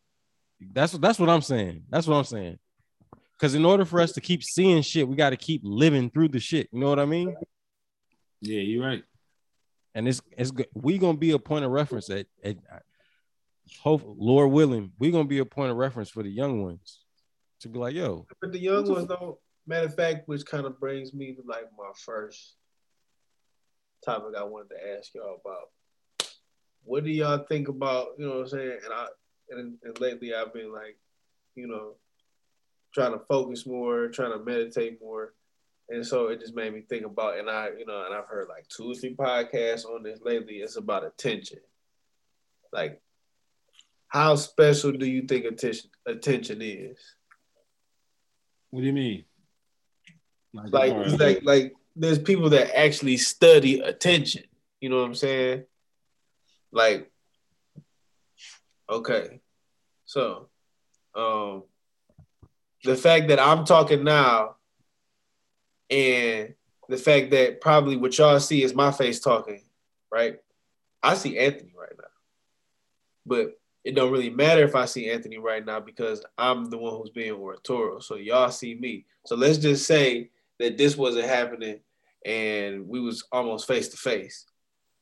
That's 0.60 0.92
what 0.92 1.02
that's 1.02 1.18
what 1.18 1.28
I'm 1.28 1.42
saying. 1.42 1.84
That's 1.90 2.06
what 2.06 2.16
I'm 2.16 2.24
saying. 2.24 2.58
Because 3.38 3.54
in 3.54 3.64
order 3.66 3.84
for 3.84 4.00
us 4.00 4.12
to 4.12 4.20
keep 4.20 4.42
seeing 4.42 4.80
shit, 4.80 5.06
we 5.06 5.14
got 5.14 5.30
to 5.30 5.36
keep 5.36 5.60
living 5.62 6.08
through 6.08 6.28
the 6.28 6.40
shit. 6.40 6.68
You 6.72 6.80
know 6.80 6.88
what 6.88 6.98
I 6.98 7.04
mean? 7.04 7.36
Yeah, 8.40 8.60
you're 8.60 8.82
right. 8.82 9.04
And 9.96 10.06
it's 10.06 10.20
it's 10.36 10.52
we 10.74 10.98
gonna 10.98 11.16
be 11.16 11.30
a 11.30 11.38
point 11.38 11.64
of 11.64 11.70
reference 11.70 12.10
at, 12.10 12.26
at 12.44 12.58
hope 13.80 14.02
Lord 14.04 14.52
willing, 14.52 14.92
we 14.98 15.10
gonna 15.10 15.24
be 15.24 15.38
a 15.38 15.44
point 15.46 15.70
of 15.70 15.78
reference 15.78 16.10
for 16.10 16.22
the 16.22 16.28
young 16.28 16.62
ones 16.62 17.00
to 17.60 17.70
be 17.70 17.78
like, 17.78 17.94
yo, 17.94 18.26
But 18.42 18.52
the 18.52 18.58
young 18.58 18.86
ones 18.86 19.06
don't. 19.06 19.38
Matter 19.66 19.86
of 19.86 19.94
fact, 19.94 20.28
which 20.28 20.44
kind 20.44 20.66
of 20.66 20.78
brings 20.78 21.14
me 21.14 21.32
to 21.32 21.42
like 21.46 21.64
my 21.78 21.90
first 21.96 22.56
topic 24.04 24.34
I 24.38 24.44
wanted 24.44 24.68
to 24.74 24.96
ask 24.98 25.14
y'all 25.14 25.40
about. 25.42 25.70
What 26.84 27.02
do 27.02 27.10
y'all 27.10 27.46
think 27.48 27.68
about? 27.68 28.08
You 28.18 28.26
know 28.26 28.34
what 28.34 28.40
I'm 28.42 28.48
saying? 28.48 28.78
And 28.84 28.92
I 28.92 29.06
and, 29.48 29.78
and 29.82 29.98
lately 29.98 30.34
I've 30.34 30.52
been 30.52 30.72
like, 30.74 30.98
you 31.54 31.66
know, 31.66 31.94
trying 32.92 33.12
to 33.12 33.24
focus 33.26 33.66
more, 33.66 34.08
trying 34.08 34.32
to 34.32 34.44
meditate 34.44 35.00
more. 35.00 35.32
And 35.88 36.04
so 36.04 36.28
it 36.28 36.40
just 36.40 36.54
made 36.54 36.72
me 36.74 36.80
think 36.80 37.06
about, 37.06 37.38
and 37.38 37.48
I, 37.48 37.68
you 37.78 37.86
know, 37.86 38.04
and 38.04 38.14
I've 38.14 38.26
heard 38.26 38.48
like 38.48 38.66
two 38.68 38.90
or 38.90 38.94
three 38.94 39.14
podcasts 39.14 39.84
on 39.84 40.02
this 40.02 40.20
lately. 40.22 40.54
It's 40.56 40.76
about 40.76 41.04
attention. 41.04 41.60
Like, 42.72 43.00
how 44.08 44.34
special 44.34 44.92
do 44.92 45.06
you 45.06 45.22
think 45.22 45.44
attention 45.44 45.90
attention 46.06 46.60
is? 46.60 46.98
What 48.70 48.80
do 48.80 48.86
you 48.86 48.92
mean? 48.92 49.24
like 50.52 50.92
far 50.92 51.04
like 51.16 51.40
like 51.42 51.74
there's 51.94 52.18
people 52.18 52.50
that 52.50 52.78
actually 52.78 53.16
study 53.16 53.80
attention. 53.80 54.44
You 54.80 54.90
know 54.90 54.98
what 54.98 55.06
I'm 55.06 55.14
saying? 55.14 55.64
Like, 56.70 57.10
okay, 58.90 59.40
so 60.04 60.48
um, 61.14 61.62
the 62.84 62.96
fact 62.96 63.28
that 63.28 63.40
I'm 63.40 63.64
talking 63.64 64.04
now, 64.04 64.55
and 65.90 66.54
the 66.88 66.96
fact 66.96 67.30
that 67.30 67.60
probably 67.60 67.96
what 67.96 68.16
y'all 68.18 68.40
see 68.40 68.62
is 68.62 68.74
my 68.74 68.90
face 68.92 69.20
talking, 69.20 69.62
right? 70.10 70.38
I 71.02 71.14
see 71.14 71.38
Anthony 71.38 71.72
right 71.78 71.92
now, 71.98 72.08
but 73.24 73.58
it 73.84 73.94
don't 73.94 74.10
really 74.10 74.30
matter 74.30 74.64
if 74.64 74.74
I 74.74 74.84
see 74.84 75.10
Anthony 75.10 75.38
right 75.38 75.64
now 75.64 75.78
because 75.78 76.24
I'm 76.36 76.70
the 76.70 76.78
one 76.78 76.96
who's 76.96 77.10
being 77.10 77.32
oratorial. 77.32 78.00
So 78.00 78.16
y'all 78.16 78.50
see 78.50 78.74
me. 78.74 79.06
So 79.26 79.36
let's 79.36 79.58
just 79.58 79.86
say 79.86 80.30
that 80.58 80.76
this 80.76 80.96
wasn't 80.96 81.26
happening 81.26 81.80
and 82.24 82.88
we 82.88 82.98
was 82.98 83.24
almost 83.30 83.68
face 83.68 83.88
to 83.88 83.96
face. 83.96 84.44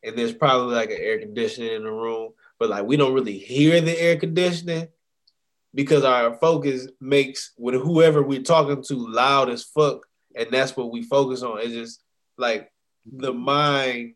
And 0.02 0.16
there's 0.16 0.34
probably 0.34 0.74
like 0.74 0.90
an 0.90 0.98
air 1.00 1.18
conditioning 1.18 1.72
in 1.72 1.84
the 1.84 1.90
room, 1.90 2.32
but 2.58 2.68
like 2.68 2.84
we 2.84 2.98
don't 2.98 3.14
really 3.14 3.38
hear 3.38 3.80
the 3.80 3.98
air 3.98 4.16
conditioning 4.16 4.88
because 5.74 6.04
our 6.04 6.34
focus 6.34 6.86
makes 7.00 7.52
with 7.56 7.74
whoever 7.74 8.22
we're 8.22 8.42
talking 8.42 8.82
to 8.82 8.94
loud 8.94 9.48
as 9.48 9.64
fuck, 9.64 10.06
and 10.34 10.48
that's 10.50 10.76
what 10.76 10.90
we 10.90 11.02
focus 11.02 11.42
on. 11.42 11.60
It's 11.60 11.72
just 11.72 12.02
like 12.36 12.70
the 13.10 13.32
mind 13.32 14.14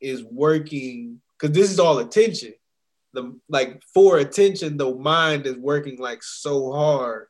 is 0.00 0.22
working 0.24 1.20
because 1.38 1.54
this 1.54 1.70
is 1.70 1.78
all 1.78 1.98
attention. 1.98 2.54
The 3.12 3.38
like 3.48 3.82
for 3.94 4.18
attention, 4.18 4.76
the 4.76 4.94
mind 4.94 5.46
is 5.46 5.56
working 5.56 5.98
like 5.98 6.22
so 6.22 6.72
hard 6.72 7.26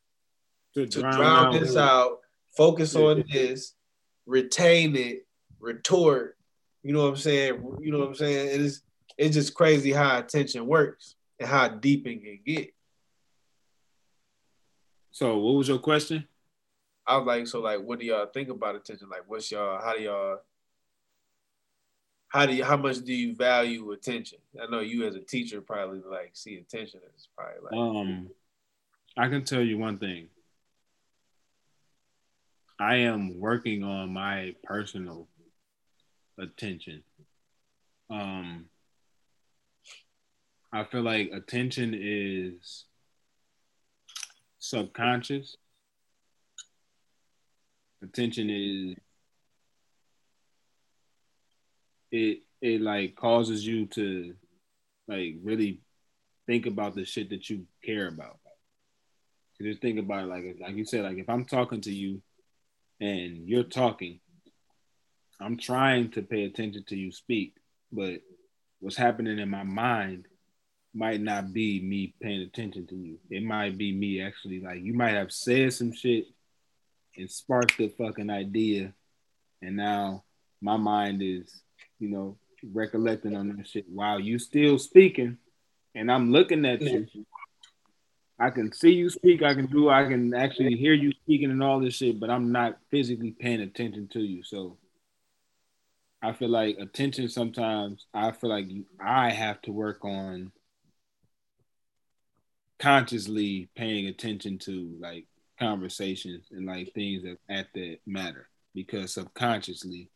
to 0.75 0.87
to 0.87 1.01
drown 1.01 1.17
drown 1.17 1.47
out- 1.47 1.53
this 1.53 1.77
out, 1.77 2.19
focus 2.57 2.97
on 2.97 3.25
this, 3.31 3.75
retain 4.27 4.97
it, 4.97 5.27
retort. 5.61 6.37
You 6.83 6.93
know 6.93 7.03
what 7.03 7.11
I'm 7.11 7.17
saying? 7.17 7.79
You 7.81 7.93
know 7.93 7.99
what 7.99 8.09
I'm 8.09 8.15
saying? 8.15 8.49
It 8.49 8.61
is 8.61 8.83
it's 9.19 9.35
just 9.35 9.55
crazy 9.55 9.93
how 9.93 10.19
attention 10.19 10.67
works 10.67 11.15
and 11.39 11.49
how 11.49 11.69
deep 11.69 12.07
it 12.07 12.23
can 12.23 12.39
get. 12.45 12.73
So, 15.11 15.39
what 15.39 15.55
was 15.55 15.69
your 15.69 15.79
question? 15.79 16.27
I 17.07 17.17
was 17.17 17.27
like, 17.27 17.47
so 17.47 17.61
like 17.61 17.81
what 17.81 18.01
do 18.01 18.07
y'all 18.07 18.27
think 18.27 18.49
about 18.49 18.77
attention? 18.77 19.09
Like 19.09 19.25
what's 19.27 19.51
y'all 19.51 19.81
how 19.81 19.95
do 19.95 20.03
y'all 20.03 20.39
how 22.29 22.47
do 22.47 22.55
you 22.55 22.65
how 22.65 22.77
much 22.77 22.99
do 22.99 23.15
you 23.15 23.35
value 23.35 23.93
attention? 23.93 24.39
I 24.61 24.67
know 24.67 24.81
you 24.81 25.07
as 25.07 25.15
a 25.15 25.21
teacher 25.21 25.61
probably 25.61 26.01
like 26.09 26.31
see 26.35 26.57
attention 26.57 27.01
as 27.15 27.29
probably 27.37 27.63
like 27.63 27.73
Um, 27.73 28.29
I 29.17 29.29
can 29.29 29.45
tell 29.45 29.63
you 29.63 29.79
one 29.79 29.99
thing. 29.99 30.29
I 32.79 32.97
am 32.97 33.41
working 33.41 33.85
on 33.85 34.13
my 34.13 34.55
personal 34.65 35.29
attention. 36.39 37.03
Um, 38.11 38.67
I 40.73 40.85
feel 40.85 41.03
like 41.03 41.31
attention 41.33 41.95
is 41.99 42.85
subconscious. 44.59 45.57
Attention 48.03 48.51
is 48.51 48.97
it 52.11 52.43
it 52.61 52.81
like 52.81 53.17
causes 53.17 53.67
you 53.67 53.87
to 53.87 54.35
like 55.09 55.37
really 55.43 55.81
think 56.47 56.67
about 56.67 56.95
the 56.95 57.05
shit 57.05 57.31
that 57.31 57.49
you 57.51 57.67
care 57.85 58.09
about. 58.09 58.39
So 59.55 59.65
just 59.65 59.81
think 59.81 59.99
about 59.99 60.25
it 60.25 60.27
like 60.27 60.57
like 60.61 60.77
you 60.77 60.85
said, 60.85 61.05
like 61.05 61.19
if 61.19 61.29
I'm 61.29 61.45
talking 61.45 61.81
to 61.83 61.93
you 61.93 62.23
and 63.01 63.49
you're 63.49 63.65
talking, 63.65 64.21
I'm 65.41 65.57
trying 65.57 66.11
to 66.13 66.23
pay 66.23 66.45
attention 66.45 66.85
to 66.89 66.97
you 66.97 67.13
speak, 67.13 67.55
but 67.93 68.21
what's 68.81 68.97
happening 68.97 69.39
in 69.39 69.51
my 69.51 69.63
mind 69.63 70.27
might 70.95 71.21
not 71.21 71.53
be 71.53 71.81
me 71.81 72.15
paying 72.21 72.43
attention 72.43 72.87
to 72.87 72.97
you. 72.97 73.19
It 73.31 73.43
might 73.43 73.77
be 73.77 73.93
me 73.93 74.23
actually 74.23 74.61
like 74.61 74.83
you 74.83 74.95
might 74.95 75.15
have 75.15 75.33
said 75.33 75.73
some 75.73 75.93
shit 75.93 76.27
and 77.17 77.31
sparked 77.31 77.79
the 77.79 77.89
fucking 77.89 78.31
idea, 78.31 78.93
and 79.63 79.77
now 79.77 80.25
my 80.61 80.77
mind 80.77 81.23
is, 81.23 81.63
you 81.99 82.09
know, 82.09 82.37
recollecting 82.73 83.37
on 83.37 83.57
that 83.57 83.69
shit 83.69 83.85
while 83.89 84.19
you 84.21 84.39
still 84.39 84.79
speaking, 84.79 85.39
and 85.95 86.11
I'm 86.11 86.33
looking 86.33 86.65
at 86.65 86.81
you. 86.83 87.07
I 88.39 88.51
can 88.51 88.71
see 88.73 88.93
you 88.93 89.09
speak. 89.09 89.43
I 89.43 89.55
can 89.55 89.67
do. 89.67 89.89
I 89.89 90.05
can 90.05 90.35
actually 90.35 90.77
hear 90.77 90.93
you 90.93 91.13
speaking 91.13 91.51
and 91.51 91.63
all 91.63 91.81
this 91.81 91.95
shit, 91.95 92.21
but 92.21 92.29
I'm 92.29 92.53
not 92.53 92.79
physically 92.91 93.31
paying 93.31 93.61
attention 93.61 94.09
to 94.09 94.21
you. 94.21 94.43
So 94.43 94.77
I 96.23 96.33
feel 96.33 96.51
like 96.51 96.77
attention 96.79 97.31
sometimes. 97.31 98.07
I 98.13 98.33
feel 98.33 98.51
like 98.51 98.67
I 99.01 99.31
have 99.31 99.63
to 99.63 99.73
work 99.73 100.05
on 100.05 100.53
consciously 102.79 103.71
paying 103.75 104.07
attention 104.07 104.59
to 104.59 104.97
like 105.01 105.27
conversations 105.59 106.49
and 106.51 106.67
like 106.67 106.93
things 106.95 107.23
that 107.23 107.39
at 107.49 107.67
that 107.75 107.99
matter. 108.07 108.49
Because 108.75 109.15
subconsciously 109.15 110.11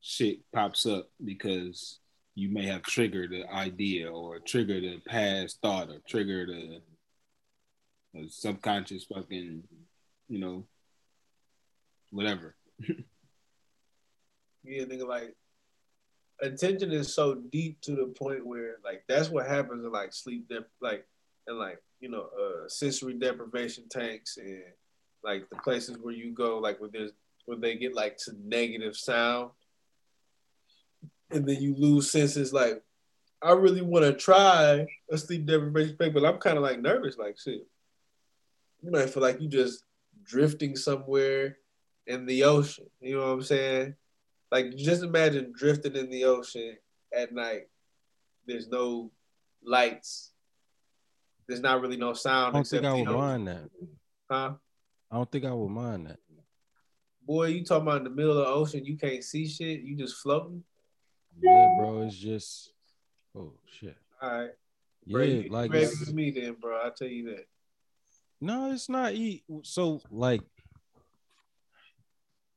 shit 0.00 0.40
pops 0.52 0.86
up 0.86 1.08
because 1.24 1.98
you 2.34 2.48
may 2.48 2.66
have 2.66 2.82
triggered 2.82 3.32
an 3.32 3.44
idea 3.52 4.10
or 4.10 4.38
triggered 4.38 4.84
a 4.84 4.98
past 5.08 5.58
thought 5.60 5.90
or 5.90 5.98
triggered 6.08 6.48
a, 6.48 6.80
a 8.18 8.28
subconscious 8.28 9.04
fucking 9.04 9.62
you 10.28 10.38
know 10.38 10.64
whatever. 12.10 12.54
Yeah, 14.64 14.84
nigga, 14.84 15.06
like 15.06 15.34
attention 16.40 16.92
is 16.92 17.14
so 17.14 17.34
deep 17.34 17.80
to 17.82 17.94
the 17.94 18.06
point 18.06 18.46
where 18.46 18.76
like 18.84 19.04
that's 19.08 19.28
what 19.28 19.46
happens 19.46 19.84
in 19.84 19.92
like 19.92 20.12
sleep 20.12 20.48
dep 20.48 20.68
like 20.80 21.06
and 21.46 21.58
like 21.58 21.78
you 22.00 22.08
know 22.08 22.28
uh 22.38 22.68
sensory 22.68 23.14
deprivation 23.14 23.84
tanks 23.88 24.36
and 24.36 24.62
like 25.24 25.48
the 25.50 25.56
places 25.56 25.98
where 25.98 26.14
you 26.14 26.32
go 26.32 26.58
like 26.58 26.80
where 26.80 26.90
there's 26.92 27.12
where 27.46 27.58
they 27.58 27.76
get 27.76 27.94
like 27.94 28.16
to 28.16 28.32
negative 28.44 28.96
sound 28.96 29.50
and 31.30 31.46
then 31.46 31.60
you 31.60 31.74
lose 31.76 32.10
senses 32.10 32.52
like 32.52 32.82
I 33.42 33.52
really 33.52 33.82
want 33.82 34.04
to 34.04 34.12
try 34.12 34.86
a 35.10 35.18
sleep 35.18 35.46
deprivation 35.46 35.96
tank, 35.96 36.14
but 36.14 36.24
I'm 36.24 36.38
kind 36.38 36.56
of 36.56 36.62
like 36.62 36.80
nervous 36.80 37.18
like 37.18 37.38
shit. 37.38 37.66
You 38.82 38.90
might 38.92 39.10
feel 39.10 39.22
like 39.22 39.40
you 39.40 39.48
just 39.48 39.84
drifting 40.24 40.76
somewhere 40.76 41.58
in 42.06 42.24
the 42.26 42.44
ocean. 42.44 42.86
You 43.00 43.16
know 43.16 43.26
what 43.26 43.32
I'm 43.32 43.42
saying? 43.42 43.96
Like 44.52 44.76
just 44.76 45.02
imagine 45.02 45.52
drifting 45.56 45.96
in 45.96 46.08
the 46.08 46.24
ocean 46.24 46.76
at 47.12 47.32
night. 47.32 47.68
There's 48.46 48.68
no 48.68 49.10
lights. 49.64 50.31
There's 51.46 51.60
not 51.60 51.80
really 51.80 51.96
no 51.96 52.14
sound. 52.14 52.48
I 52.48 52.50
don't 52.52 52.60
except 52.60 52.82
think 52.82 53.08
I 53.08 53.12
would 53.12 53.18
mind 53.18 53.48
that. 53.48 53.70
Huh? 54.30 54.52
I 55.10 55.16
don't 55.16 55.30
think 55.30 55.44
I 55.44 55.52
would 55.52 55.68
mind 55.68 56.06
that. 56.06 56.18
Boy, 57.26 57.48
you 57.48 57.64
talking 57.64 57.86
about 57.86 57.98
in 57.98 58.04
the 58.04 58.10
middle 58.10 58.32
of 58.32 58.38
the 58.38 58.46
ocean, 58.46 58.84
you 58.84 58.96
can't 58.96 59.22
see 59.22 59.46
shit, 59.48 59.82
you 59.82 59.96
just 59.96 60.16
floating. 60.16 60.64
Yeah, 61.40 61.74
bro, 61.76 62.02
it's 62.02 62.16
just 62.16 62.72
oh 63.36 63.52
shit. 63.66 63.96
All 64.20 64.30
right. 64.30 64.50
Yeah, 65.04 65.12
Bro, 65.12 65.22
you 65.24 65.48
like 65.50 65.72
ready 65.72 66.12
me 66.12 66.30
then, 66.30 66.56
bro. 66.60 66.78
I'll 66.78 66.92
tell 66.92 67.08
you 67.08 67.30
that. 67.30 67.46
No, 68.40 68.72
it's 68.72 68.88
not. 68.88 69.14
E- 69.14 69.44
so 69.62 70.00
like 70.10 70.42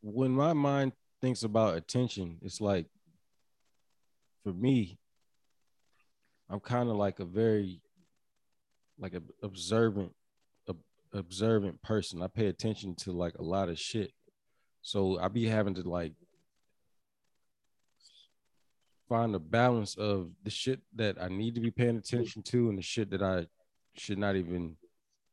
when 0.01 0.31
my 0.31 0.53
mind 0.53 0.93
thinks 1.21 1.43
about 1.43 1.77
attention, 1.77 2.37
it's 2.41 2.61
like 2.61 2.87
for 4.43 4.53
me, 4.53 4.99
I'm 6.49 6.59
kind 6.59 6.89
of 6.89 6.95
like 6.95 7.19
a 7.19 7.25
very 7.25 7.81
like 8.99 9.13
a 9.13 9.21
observant, 9.43 10.13
ob- 10.69 10.77
observant 11.13 11.81
person. 11.81 12.21
I 12.21 12.27
pay 12.27 12.47
attention 12.47 12.95
to 12.97 13.11
like 13.11 13.35
a 13.37 13.43
lot 13.43 13.69
of 13.69 13.79
shit. 13.79 14.11
So 14.81 15.19
I 15.19 15.27
be 15.27 15.45
having 15.45 15.75
to 15.75 15.89
like 15.89 16.13
find 19.09 19.35
a 19.35 19.39
balance 19.39 19.95
of 19.95 20.31
the 20.43 20.49
shit 20.49 20.81
that 20.95 21.21
I 21.21 21.27
need 21.27 21.55
to 21.55 21.61
be 21.61 21.71
paying 21.71 21.97
attention 21.97 22.41
to 22.43 22.69
and 22.69 22.77
the 22.77 22.81
shit 22.81 23.11
that 23.11 23.21
I 23.21 23.47
should 23.95 24.17
not 24.17 24.35
even 24.35 24.77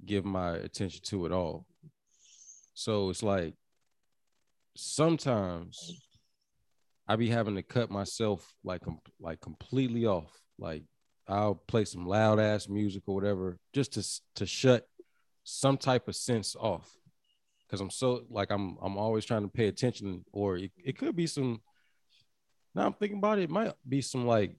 give 0.04 0.24
my 0.24 0.56
attention 0.56 1.00
to 1.04 1.26
at 1.26 1.32
all. 1.32 1.66
So 2.74 3.10
it's 3.10 3.22
like 3.22 3.54
sometimes 4.76 6.00
I 7.06 7.16
be 7.16 7.28
having 7.28 7.56
to 7.56 7.62
cut 7.62 7.90
myself 7.90 8.54
like 8.64 8.82
like 9.20 9.40
completely 9.40 10.06
off. 10.06 10.32
Like 10.58 10.84
I'll 11.28 11.54
play 11.54 11.84
some 11.84 12.06
loud 12.06 12.40
ass 12.40 12.68
music 12.68 13.04
or 13.06 13.14
whatever 13.14 13.58
just 13.72 13.94
to 13.94 14.20
to 14.36 14.46
shut 14.46 14.88
some 15.44 15.76
type 15.76 16.08
of 16.08 16.16
sense 16.16 16.56
off. 16.58 16.90
Cause 17.70 17.80
I'm 17.80 17.90
so 17.90 18.24
like 18.28 18.50
I'm 18.50 18.76
I'm 18.82 18.98
always 18.98 19.24
trying 19.24 19.42
to 19.42 19.48
pay 19.48 19.68
attention, 19.68 20.24
or 20.32 20.58
it, 20.58 20.72
it 20.76 20.98
could 20.98 21.16
be 21.16 21.26
some. 21.26 21.62
Now 22.74 22.86
I'm 22.86 22.92
thinking 22.92 23.18
about 23.18 23.38
it, 23.38 23.44
it 23.44 23.50
might 23.50 23.72
be 23.88 24.00
some 24.00 24.26
like 24.26 24.56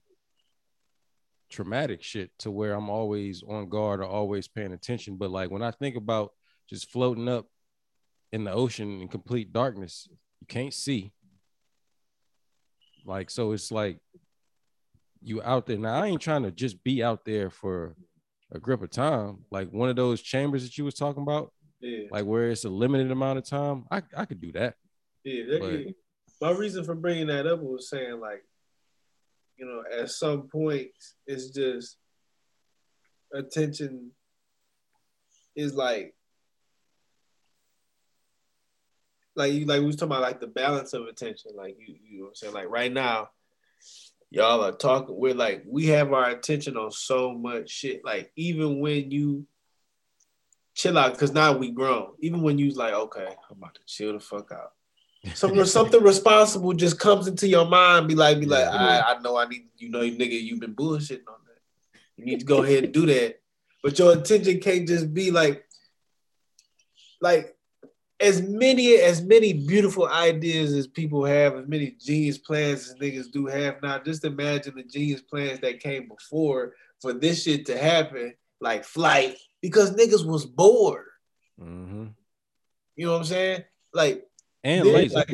traumatic 1.50 2.02
shit 2.02 2.30
to 2.38 2.50
where 2.50 2.74
I'm 2.74 2.90
always 2.90 3.42
on 3.46 3.68
guard 3.68 4.00
or 4.00 4.06
always 4.06 4.48
paying 4.48 4.72
attention. 4.72 5.16
But 5.16 5.30
like 5.30 5.50
when 5.50 5.62
I 5.62 5.70
think 5.70 5.96
about 5.96 6.32
just 6.68 6.90
floating 6.90 7.28
up 7.28 7.46
in 8.32 8.42
the 8.42 8.52
ocean 8.52 9.00
in 9.00 9.08
complete 9.08 9.52
darkness, 9.52 10.08
you 10.40 10.46
can't 10.48 10.74
see. 10.74 11.12
Like, 13.04 13.30
so 13.30 13.52
it's 13.52 13.70
like 13.70 13.98
you 15.24 15.42
out 15.42 15.66
there. 15.66 15.78
Now 15.78 16.02
I 16.02 16.06
ain't 16.06 16.20
trying 16.20 16.42
to 16.44 16.50
just 16.50 16.82
be 16.84 17.02
out 17.02 17.24
there 17.24 17.50
for 17.50 17.96
a 18.52 18.58
grip 18.58 18.82
of 18.82 18.90
time. 18.90 19.44
Like 19.50 19.70
one 19.70 19.88
of 19.88 19.96
those 19.96 20.20
chambers 20.22 20.62
that 20.64 20.76
you 20.78 20.84
was 20.84 20.94
talking 20.94 21.22
about, 21.22 21.52
Yeah. 21.80 22.06
like 22.10 22.24
where 22.24 22.50
it's 22.50 22.64
a 22.64 22.68
limited 22.70 23.10
amount 23.10 23.38
of 23.38 23.44
time. 23.44 23.84
I, 23.90 24.02
I 24.16 24.24
could 24.26 24.40
do 24.40 24.52
that. 24.52 24.74
Yeah, 25.24 25.44
that, 25.50 25.60
But- 25.60 25.72
yeah. 25.80 25.90
My 26.40 26.50
reason 26.50 26.84
for 26.84 26.94
bringing 26.94 27.28
that 27.28 27.46
up 27.46 27.60
was 27.60 27.88
saying 27.88 28.20
like, 28.20 28.44
you 29.56 29.64
know, 29.64 29.82
at 29.98 30.10
some 30.10 30.48
point 30.48 30.88
it's 31.26 31.50
just 31.50 31.96
attention 33.32 34.10
is 35.56 35.74
like, 35.74 36.14
like 39.36 39.52
you 39.52 39.64
like 39.64 39.80
we 39.80 39.86
was 39.86 39.96
talking 39.96 40.12
about 40.12 40.22
like 40.22 40.40
the 40.40 40.46
balance 40.46 40.92
of 40.92 41.06
attention. 41.06 41.52
Like 41.56 41.76
you, 41.78 41.94
you 42.08 42.18
know 42.18 42.24
what 42.24 42.28
I'm 42.30 42.34
saying? 42.34 42.54
Like 42.54 42.68
right 42.68 42.92
now, 42.92 43.28
y'all 44.34 44.64
are 44.64 44.72
talking. 44.72 45.16
We're 45.16 45.34
like 45.34 45.64
we 45.66 45.86
have 45.86 46.12
our 46.12 46.30
attention 46.30 46.76
on 46.76 46.90
so 46.90 47.32
much 47.32 47.70
shit. 47.70 48.04
Like 48.04 48.32
even 48.36 48.80
when 48.80 49.10
you 49.10 49.46
chill 50.74 50.98
out, 50.98 51.12
because 51.12 51.32
now 51.32 51.56
we 51.56 51.70
grown. 51.70 52.12
Even 52.20 52.42
when 52.42 52.58
you 52.58 52.70
like, 52.72 52.94
okay, 52.94 53.26
I'm 53.50 53.56
about 53.56 53.74
to 53.76 53.80
chill 53.86 54.12
the 54.12 54.20
fuck 54.20 54.52
out 54.52 54.72
something 55.32 55.64
something 55.64 56.02
responsible 56.02 56.72
just 56.74 56.98
comes 56.98 57.26
into 57.26 57.48
your 57.48 57.66
mind. 57.66 58.08
Be 58.08 58.14
like, 58.14 58.40
be 58.40 58.46
like, 58.46 58.66
I, 58.66 59.00
I 59.00 59.18
know 59.20 59.38
I 59.38 59.48
need, 59.48 59.66
you 59.78 59.88
know, 59.88 60.02
you 60.02 60.16
nigga, 60.16 60.40
you've 60.40 60.60
been 60.60 60.74
bullshitting 60.74 61.26
on 61.28 61.38
that. 61.46 62.00
You 62.16 62.24
need 62.24 62.40
to 62.40 62.46
go 62.46 62.62
ahead 62.62 62.84
and 62.84 62.92
do 62.92 63.06
that. 63.06 63.40
But 63.82 63.98
your 63.98 64.12
attention 64.12 64.60
can't 64.60 64.86
just 64.86 65.12
be 65.12 65.30
like, 65.30 65.64
like 67.20 67.56
as 68.24 68.40
many 68.40 68.96
as 68.96 69.22
many 69.22 69.52
beautiful 69.52 70.08
ideas 70.08 70.72
as 70.72 70.86
people 70.86 71.24
have, 71.24 71.54
as 71.56 71.66
many 71.66 71.90
genius 72.00 72.38
plans 72.38 72.88
as 72.88 72.94
niggas 72.96 73.30
do 73.30 73.46
have 73.46 73.82
now. 73.82 73.98
Just 73.98 74.24
imagine 74.24 74.74
the 74.76 74.82
genius 74.82 75.20
plans 75.20 75.60
that 75.60 75.80
came 75.80 76.08
before 76.08 76.74
for 77.00 77.12
this 77.12 77.42
shit 77.42 77.66
to 77.66 77.76
happen, 77.76 78.34
like 78.60 78.84
flight, 78.84 79.36
because 79.60 79.92
niggas 79.92 80.26
was 80.26 80.46
bored. 80.46 81.06
Mhm. 81.60 82.14
You 82.96 83.06
know 83.06 83.12
what 83.12 83.18
I'm 83.18 83.24
saying? 83.24 83.64
Like 83.92 84.26
And 84.64 84.86
then, 84.86 85.08
like, 85.10 85.30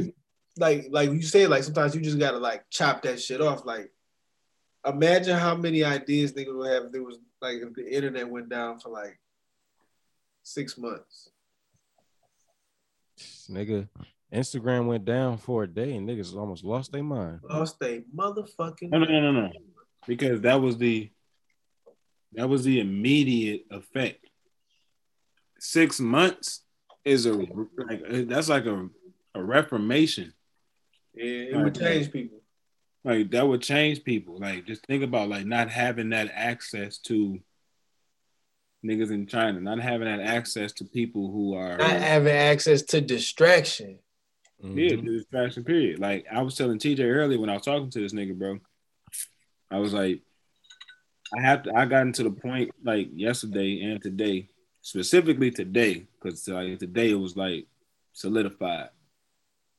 like, 0.59 0.86
like 0.91 1.11
you 1.11 1.22
say, 1.22 1.47
like 1.47 1.62
sometimes 1.62 1.95
you 1.95 2.01
just 2.01 2.18
gotta 2.18 2.38
like 2.38 2.68
chop 2.70 3.03
that 3.03 3.20
shit 3.20 3.41
off. 3.41 3.64
Like, 3.64 3.93
imagine 4.84 5.38
how 5.38 5.55
many 5.55 5.84
ideas 5.84 6.32
niggas 6.32 6.57
would 6.57 6.70
have 6.70 6.84
if 6.86 6.93
there 6.93 7.05
was 7.05 7.18
like 7.41 7.59
if 7.59 7.72
the 7.74 7.88
internet 7.88 8.28
went 8.28 8.49
down 8.49 8.80
for 8.80 8.91
like 8.91 9.18
six 10.43 10.76
months. 10.76 11.30
Nigga, 13.51 13.89
Instagram 14.33 14.87
went 14.87 15.05
down 15.05 15.39
for 15.39 15.65
a 15.65 15.67
day 15.67 15.95
and 15.97 16.09
niggas 16.09 16.37
almost 16.37 16.65
lost 16.65 16.93
their 16.93 17.03
mind. 17.03 17.41
Lost 17.43 17.79
they 17.81 18.01
motherfucking. 18.15 18.91
No, 18.91 18.99
no, 18.99 19.07
no, 19.07 19.33
no, 19.33 19.41
no. 19.43 19.51
Because 20.07 20.41
that 20.43 20.61
was 20.61 20.79
the 20.79 21.11
that 22.35 22.49
was 22.49 22.65
the 22.65 22.81
immediate 22.81 23.65
effect. 23.71 24.25
Six 25.59 26.01
months 26.01 26.63
is 27.05 27.27
a 27.27 27.33
like 27.33 28.03
uh, 28.09 28.23
that's 28.27 28.49
like 28.49 28.67
a, 28.67 28.89
a 29.35 29.43
reformation. 29.43 30.33
Yeah, 31.15 31.25
it 31.25 31.57
would 31.57 31.75
change 31.75 32.13
people. 32.13 32.39
Like 33.05 33.31
that 33.33 33.47
would 33.47 33.63
change 33.63 34.05
people. 34.05 34.39
Like 34.39 34.67
just 34.67 34.87
think 34.87 35.03
about 35.03 35.29
like 35.29 35.45
not 35.47 35.71
having 35.71 36.11
that 36.11 36.31
access 36.33 36.99
to 36.99 37.41
niggas 38.85 39.11
in 39.11 39.26
China, 39.26 39.61
not 39.61 39.81
having 39.81 40.07
that 40.07 40.20
access 40.20 40.72
to 40.72 40.85
people 40.85 41.31
who 41.31 41.55
are 41.55 41.76
Not 41.76 41.91
having 41.91 42.33
access 42.33 42.83
to 42.83 43.01
distraction. 43.01 43.99
Yeah, 44.62 44.68
Mhm. 44.93 45.05
the 45.05 45.12
distraction 45.18 45.64
period. 45.64 45.99
Like 45.99 46.26
I 46.31 46.43
was 46.43 46.55
telling 46.55 46.78
TJ 46.78 47.01
earlier 47.05 47.39
when 47.39 47.51
I 47.51 47.55
was 47.55 47.62
talking 47.62 47.91
to 47.91 48.01
this 48.01 48.12
nigga, 48.12 48.37
bro. 48.37 48.59
I 49.70 49.78
was 49.78 49.93
like, 49.93 50.20
I 51.37 51.41
have 51.43 51.62
to. 51.62 51.74
I 51.74 51.87
got 51.87 52.03
into 52.03 52.24
the 52.24 52.31
point 52.31 52.70
like 52.83 53.09
yesterday 53.14 53.83
and 53.83 54.03
today, 54.03 54.49
specifically 54.83 55.51
today, 55.51 56.07
because 56.20 56.47
like 56.49 56.78
today 56.78 57.11
it 57.11 57.14
was 57.14 57.37
like 57.37 57.66
solidified. 58.12 58.89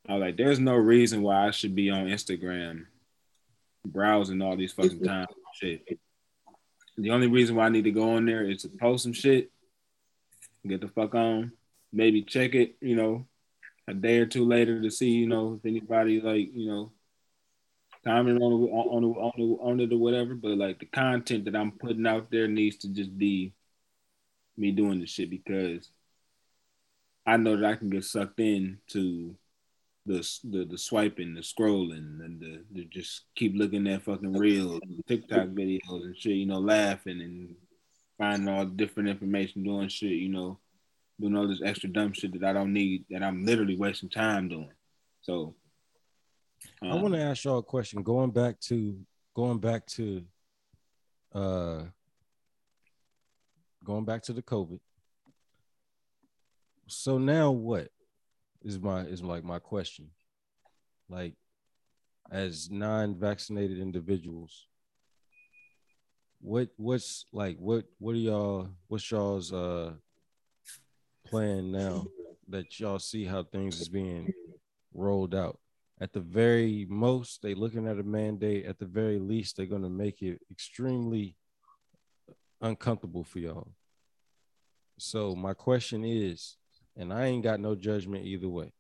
I 0.08 0.14
was 0.14 0.22
like, 0.22 0.38
there's 0.38 0.60
no 0.60 0.76
reason 0.76 1.22
why 1.22 1.48
I 1.48 1.52
should 1.52 1.76
be 1.76 1.90
on 1.90 2.08
Instagram 2.08 2.86
browsing 3.86 4.42
all 4.42 4.56
these 4.56 4.74
fucking 4.74 5.04
time 5.04 5.28
shit. 5.56 6.00
The 6.98 7.12
only 7.12 7.28
reason 7.28 7.56
why 7.56 7.66
I 7.66 7.70
need 7.70 7.86
to 7.86 7.92
go 7.92 8.16
on 8.16 8.26
there 8.26 8.44
is 8.44 8.64
to 8.64 8.70
post 8.70 9.04
some 9.04 9.14
shit, 9.14 9.52
get 10.68 10.82
the 10.82 10.88
fuck 10.88 11.16
on, 11.16 11.54
maybe 11.92 12.22
check 12.24 12.54
it, 12.54 12.76
you 12.82 12.96
know, 12.96 13.26
a 13.88 13.94
day 13.94 14.20
or 14.20 14.26
two 14.26 14.46
later 14.46 14.82
to 14.82 14.92
see, 14.92 15.10
you 15.10 15.28
know, 15.28 15.56
if 15.56 15.66
anybody 15.66 16.22
like, 16.22 16.54
you 16.54 16.68
know, 16.68 16.92
comment 18.04 18.42
on 18.42 18.52
it, 18.52 18.72
on 18.72 19.04
it, 19.04 19.08
on 19.08 19.34
it, 19.38 19.60
on 19.62 19.80
it 19.80 19.94
or 19.94 19.98
whatever. 19.98 20.36
But 20.36 20.58
like 20.58 20.80
the 20.80 20.86
content 20.86 21.46
that 21.46 21.56
I'm 21.56 21.72
putting 21.72 22.08
out 22.08 22.30
there 22.32 22.48
needs 22.48 22.78
to 22.78 22.90
just 22.90 23.18
be 23.18 23.54
me 24.58 24.72
doing 24.72 25.00
the 25.00 25.08
shit 25.08 25.30
because 25.30 25.90
I 27.26 27.38
know 27.38 27.56
that 27.56 27.66
I 27.66 27.76
can 27.76 27.90
get 27.90 28.04
sucked 28.04 28.40
in 28.40 28.80
to 28.90 29.36
the 30.06 30.28
the, 30.44 30.66
the 30.66 30.78
swiping, 30.78 31.34
the 31.34 31.42
scrolling, 31.42 32.24
and 32.24 32.40
the, 32.40 32.64
the 32.72 32.86
just 32.86 33.26
keep 33.36 33.54
looking 33.56 33.88
at 33.88 34.04
fucking 34.04 34.34
reels, 34.34 34.82
TikTok 35.08 35.48
videos 35.50 36.04
and 36.04 36.18
shit. 36.18 36.34
You 36.34 36.48
know, 36.48 36.60
laughing 36.60 37.22
and 37.22 37.56
finding 38.18 38.50
all 38.50 38.66
different 38.66 39.10
information, 39.10 39.64
doing 39.64 39.90
shit. 39.90 40.12
You 40.12 40.30
know, 40.30 40.60
doing 41.20 41.36
all 41.36 41.48
this 41.48 41.62
extra 41.64 41.90
dumb 41.90 42.14
shit 42.14 42.40
that 42.40 42.50
I 42.50 42.54
don't 42.54 42.74
need, 42.74 43.06
that 43.10 43.24
I'm 43.24 43.46
literally 43.46 43.78
wasting 43.78 44.10
time 44.10 44.50
doing. 44.50 44.72
So, 45.22 45.56
I 46.82 46.90
um, 46.90 47.02
want 47.02 47.14
to 47.14 47.22
ask 47.22 47.44
y'all 47.44 47.60
a 47.60 47.64
question. 47.64 48.02
Going 48.02 48.32
back 48.32 48.60
to 48.62 48.98
going 49.36 49.60
back 49.60 49.86
to 49.88 50.24
uh 51.34 51.84
going 53.84 54.06
back 54.06 54.24
to 54.24 54.34
the 54.34 54.42
COVID. 54.42 54.80
So 56.88 57.18
now 57.18 57.52
what 57.52 57.90
is 58.64 58.80
my 58.80 59.02
is 59.02 59.24
like 59.24 59.44
my 59.44 59.60
question? 59.60 60.10
Like 61.10 61.36
as 62.32 62.70
non-vaccinated 62.70 63.80
individuals, 63.80 64.68
what 66.40 66.70
what's 66.78 67.26
like 67.34 67.58
what 67.58 67.86
what 68.00 68.16
are 68.16 68.20
y'all 68.20 68.70
what's 68.88 69.10
y'all's 69.12 69.52
uh 69.52 69.94
plan 71.26 71.72
now 71.72 72.06
that 72.48 72.80
y'all 72.80 73.00
see 73.00 73.26
how 73.26 73.44
things 73.44 73.80
is 73.80 73.90
being 73.90 74.34
rolled 74.94 75.36
out? 75.36 75.60
at 76.02 76.12
the 76.14 76.20
very 76.20 76.88
most, 76.90 77.44
they 77.44 77.54
looking 77.54 77.88
at 77.88 78.00
a 78.00 78.04
mandate. 78.04 78.66
At 78.66 78.80
the 78.80 78.88
very 78.88 79.20
least, 79.20 79.56
they're 79.56 79.68
gonna 79.68 79.90
make 79.90 80.24
it 80.24 80.42
extremely 80.50 81.36
uncomfortable 82.60 83.24
for 83.24 83.38
y'all. 83.38 83.72
So 84.98 85.36
my 85.36 85.54
question 85.54 86.04
is, 86.04 86.58
and 86.98 87.14
I 87.14 87.26
ain't 87.28 87.44
got 87.44 87.60
no 87.60 87.76
judgment 87.76 88.26
either 88.26 88.48
way. 88.50 88.74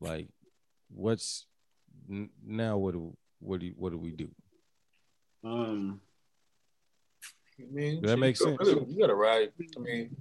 Like, 0.00 0.28
what's 0.90 1.46
n- 2.10 2.30
now? 2.44 2.78
What 2.78 2.92
do 2.94 3.16
what 3.40 3.60
do 3.60 3.72
what 3.76 3.90
do 3.92 3.98
we 3.98 4.10
do? 4.12 4.28
um, 5.44 6.00
I 7.58 7.64
mean, 7.70 8.00
Does 8.02 8.10
that 8.12 8.16
makes 8.18 8.40
you 8.40 8.56
gotta- 8.56 8.70
sense? 8.70 8.90
You 8.90 8.98
gotta 9.00 9.14
ride. 9.14 9.52
I 9.76 9.80
mean, 9.80 10.16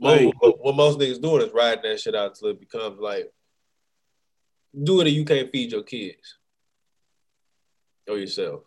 Like- 0.00 0.32
what, 0.40 0.58
what 0.64 0.74
most 0.76 0.98
niggas 0.98 1.20
doing 1.20 1.42
is 1.46 1.52
riding 1.52 1.82
that 1.90 2.00
shit 2.00 2.14
out 2.14 2.34
till 2.36 2.48
it 2.48 2.60
becomes 2.60 2.98
like, 3.00 3.32
do 4.80 5.00
it 5.00 5.06
or 5.06 5.10
you 5.10 5.24
can't 5.24 5.50
feed 5.50 5.72
your 5.72 5.82
kids 5.82 6.38
or 8.08 8.18
yourself, 8.18 8.62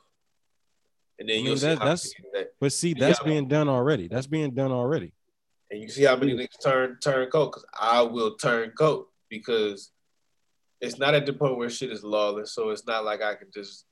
and 1.19 1.29
then 1.29 1.35
I 1.35 1.37
mean, 1.37 1.45
you'll 1.45 1.57
see 1.57 1.67
that- 1.67 1.77
how 1.79 1.85
that's- 1.85 2.13
that, 2.33 2.53
But 2.59 2.73
see, 2.73 2.89
Yeah. 2.89 2.95
that's 2.99 3.23
being 3.23 3.47
done 3.47 3.69
already. 3.69 4.07
That's 4.07 4.27
being 4.27 4.53
done 4.53 4.71
already. 4.71 5.13
And 5.71 5.81
you 5.81 5.89
see 5.89 6.03
how 6.03 6.15
many 6.15 6.33
mm. 6.33 6.41
niggas 6.41 6.63
turn 6.63 6.97
turn 7.01 7.29
coat. 7.29 7.47
Because 7.47 7.65
I 7.79 8.01
will 8.01 8.35
turn 8.35 8.71
coat 8.71 9.07
because 9.29 9.91
it's 10.81 10.99
not 10.99 11.15
at 11.15 11.25
the 11.25 11.33
point 11.33 11.57
where 11.57 11.69
shit 11.69 11.91
is 11.91 12.03
lawless, 12.03 12.53
so 12.53 12.69
it's 12.69 12.85
not 12.85 13.05
like 13.05 13.21
I 13.21 13.35
can 13.35 13.47
just 13.53 13.85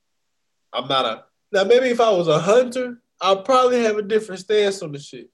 I'm 0.74 0.88
not 0.88 1.06
a 1.06 1.24
now. 1.52 1.64
Maybe 1.64 1.88
if 1.88 2.02
I 2.02 2.12
was 2.12 2.28
a 2.28 2.40
hunter, 2.40 3.02
I'd 3.22 3.46
probably 3.46 3.82
have 3.84 3.98
a 3.98 4.04
different 4.04 4.42
stance 4.42 4.82
on 4.84 4.92
the 4.92 5.00
shit. 5.00 5.30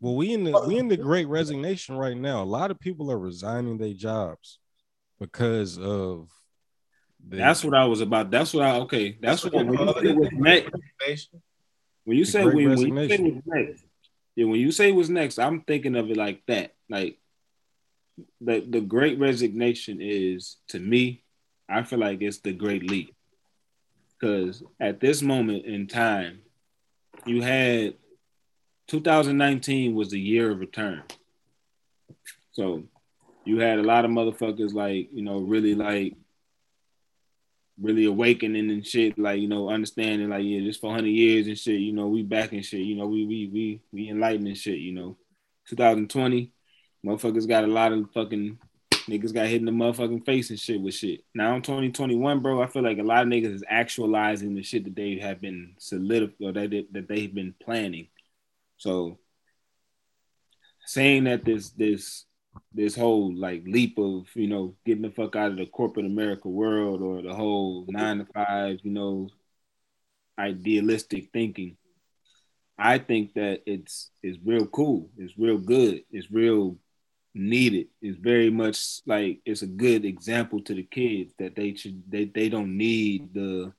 Well, 0.00 0.16
we 0.16 0.32
in 0.32 0.44
the 0.44 0.64
we 0.66 0.78
in 0.78 0.88
the 0.88 0.96
great 0.96 1.28
resignation 1.28 1.96
right 1.96 2.16
now. 2.16 2.42
A 2.42 2.44
lot 2.44 2.70
of 2.70 2.80
people 2.80 3.12
are 3.12 3.18
resigning 3.18 3.76
their 3.76 3.92
jobs 3.92 4.58
because 5.20 5.78
of 5.78 6.30
the, 7.28 7.36
That's 7.36 7.62
what 7.62 7.74
I 7.74 7.84
was 7.84 8.00
about. 8.00 8.30
That's 8.30 8.54
what 8.54 8.64
I 8.64 8.76
okay. 8.80 9.18
That's 9.20 9.44
what 9.44 9.52
when 9.52 9.72
you 9.72 9.92
say 9.92 10.12
what's 10.12 10.32
next. 10.32 11.28
When 12.04 12.16
you 12.16 12.24
say 12.24 12.42
Great 12.44 12.54
when, 12.54 12.64
when 12.64 12.70
you 12.70 12.76
say 12.76 12.90
Resignation. 12.90 13.34
what's 13.34 13.46
next, 13.46 13.84
yeah. 14.40 14.46
When 14.46 14.60
you 14.60 14.72
say 14.72 14.90
what's 14.90 15.10
next, 15.10 15.38
I'm 15.38 15.60
thinking 15.60 15.96
of 15.96 16.10
it 16.10 16.16
like 16.16 16.42
that. 16.46 16.74
Like 16.88 17.18
the 18.40 18.60
the 18.60 18.80
Great 18.80 19.18
Resignation 19.18 19.98
is 20.00 20.56
to 20.68 20.78
me. 20.78 21.22
I 21.68 21.82
feel 21.82 21.98
like 21.98 22.22
it's 22.22 22.38
the 22.38 22.54
Great 22.54 22.88
Leap 22.88 23.14
because 24.18 24.62
at 24.80 24.98
this 24.98 25.20
moment 25.20 25.66
in 25.66 25.86
time, 25.86 26.40
you 27.26 27.42
had 27.42 27.94
2019 28.88 29.94
was 29.94 30.10
the 30.10 30.18
year 30.18 30.50
of 30.50 30.58
return. 30.58 31.02
So 32.52 32.84
you 33.44 33.60
had 33.60 33.78
a 33.78 33.82
lot 33.84 34.06
of 34.06 34.10
motherfuckers 34.10 34.72
like 34.72 35.10
you 35.12 35.22
know 35.22 35.40
really 35.40 35.74
like 35.74 36.14
really 37.80 38.04
awakening 38.04 38.70
and 38.70 38.86
shit, 38.86 39.18
like 39.18 39.40
you 39.40 39.48
know, 39.48 39.70
understanding 39.70 40.28
like 40.28 40.44
yeah, 40.44 40.60
this 40.60 40.76
400 40.76 41.08
years 41.08 41.46
and 41.46 41.58
shit, 41.58 41.80
you 41.80 41.92
know, 41.92 42.08
we 42.08 42.22
back 42.22 42.52
and 42.52 42.64
shit, 42.64 42.80
you 42.80 42.96
know, 42.96 43.06
we 43.06 43.24
we 43.24 43.46
we 43.52 43.80
we 43.92 44.08
enlightening 44.10 44.54
shit, 44.54 44.78
you 44.78 44.92
know. 44.92 45.16
2020, 45.68 46.52
motherfuckers 47.04 47.48
got 47.48 47.64
a 47.64 47.68
lot 47.68 47.92
of 47.92 48.10
fucking 48.12 48.58
niggas 49.08 49.32
got 49.32 49.46
hit 49.46 49.60
in 49.60 49.66
the 49.66 49.72
motherfucking 49.72 50.24
face 50.24 50.50
and 50.50 50.58
shit 50.58 50.80
with 50.80 50.94
shit. 50.94 51.24
Now 51.34 51.56
in 51.56 51.62
2021, 51.62 52.40
bro, 52.40 52.62
I 52.62 52.66
feel 52.66 52.82
like 52.82 52.98
a 52.98 53.02
lot 53.02 53.22
of 53.22 53.28
niggas 53.28 53.54
is 53.54 53.64
actualizing 53.68 54.54
the 54.54 54.62
shit 54.62 54.84
that 54.84 54.96
they 54.96 55.18
have 55.18 55.40
been 55.40 55.74
solidified 55.78 56.36
or 56.40 56.52
that 56.52 56.70
they, 56.70 56.86
that 56.92 57.08
they've 57.08 57.34
been 57.34 57.54
planning. 57.62 58.08
So 58.76 59.18
saying 60.86 61.24
that 61.24 61.44
this 61.44 61.70
this 61.70 62.24
this 62.72 62.94
whole 62.94 63.34
like 63.34 63.62
leap 63.66 63.98
of 63.98 64.26
you 64.34 64.46
know 64.46 64.74
getting 64.84 65.02
the 65.02 65.10
fuck 65.10 65.36
out 65.36 65.50
of 65.50 65.56
the 65.56 65.66
corporate 65.66 66.06
America 66.06 66.48
world 66.48 67.02
or 67.02 67.22
the 67.22 67.34
whole 67.34 67.84
nine 67.88 68.18
to 68.18 68.26
five 68.32 68.78
you 68.82 68.90
know 68.90 69.28
idealistic 70.38 71.30
thinking. 71.32 71.76
I 72.78 72.98
think 72.98 73.34
that 73.34 73.62
it's 73.66 74.10
it's 74.22 74.38
real 74.44 74.66
cool. 74.66 75.10
It's 75.18 75.36
real 75.36 75.58
good. 75.58 76.02
It's 76.10 76.30
real 76.30 76.78
needed. 77.34 77.88
It's 78.00 78.18
very 78.18 78.50
much 78.50 79.00
like 79.06 79.40
it's 79.44 79.62
a 79.62 79.66
good 79.66 80.04
example 80.04 80.62
to 80.62 80.74
the 80.74 80.82
kids 80.82 81.34
that 81.38 81.54
they 81.56 81.74
should 81.74 82.02
they 82.10 82.24
they 82.24 82.48
don't 82.48 82.76
need 82.76 83.34
the 83.34 83.72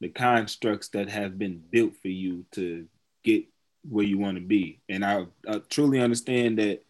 the 0.00 0.08
constructs 0.10 0.88
that 0.90 1.08
have 1.08 1.38
been 1.38 1.62
built 1.70 1.94
for 2.02 2.08
you 2.08 2.44
to 2.52 2.86
get 3.24 3.44
where 3.88 4.04
you 4.04 4.18
want 4.18 4.36
to 4.36 4.42
be. 4.42 4.80
And 4.88 5.04
I, 5.04 5.26
I 5.48 5.60
truly 5.70 6.00
understand 6.00 6.58
that 6.58 6.84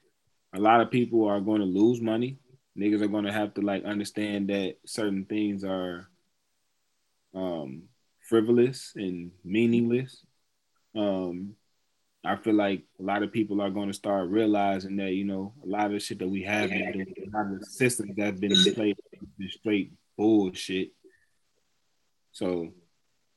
a 0.57 0.61
lot 0.61 0.81
of 0.81 0.91
people 0.91 1.27
are 1.27 1.41
going 1.41 1.61
to 1.61 1.67
lose 1.67 2.01
money. 2.01 2.39
Niggas 2.79 3.03
are 3.03 3.09
going 3.09 3.25
to 3.25 3.33
have 3.33 3.55
to 3.55 3.61
like 3.61 3.85
understand 3.85 4.49
that 4.49 4.77
certain 4.87 5.25
things 5.25 5.65
are 5.65 6.09
um, 7.35 7.83
frivolous 8.21 8.93
and 8.97 9.31
meaningless. 9.45 10.25
Um, 10.95 11.55
I 12.25 12.37
feel 12.37 12.55
like 12.55 12.85
a 12.99 13.03
lot 13.03 13.23
of 13.23 13.33
people 13.33 13.61
are 13.61 13.71
going 13.71 13.89
to 13.89 13.95
start 13.95 14.31
realizing 14.31 14.97
that 14.97 15.13
you 15.13 15.25
know 15.25 15.53
a 15.63 15.67
lot 15.67 15.93
of 15.93 16.03
shit 16.03 16.19
that 16.19 16.29
we 16.29 16.43
have 16.43 16.71
been 16.71 16.93
doing, 16.93 17.15
a 17.33 17.37
lot 17.37 17.53
of 17.53 17.61
the 17.61 17.67
systems 17.67 18.13
that's 18.17 18.41
been 18.41 18.53
in 18.53 18.75
place, 18.75 18.97
is 19.39 19.55
straight 19.55 19.93
bullshit. 20.17 20.91
So 22.33 22.73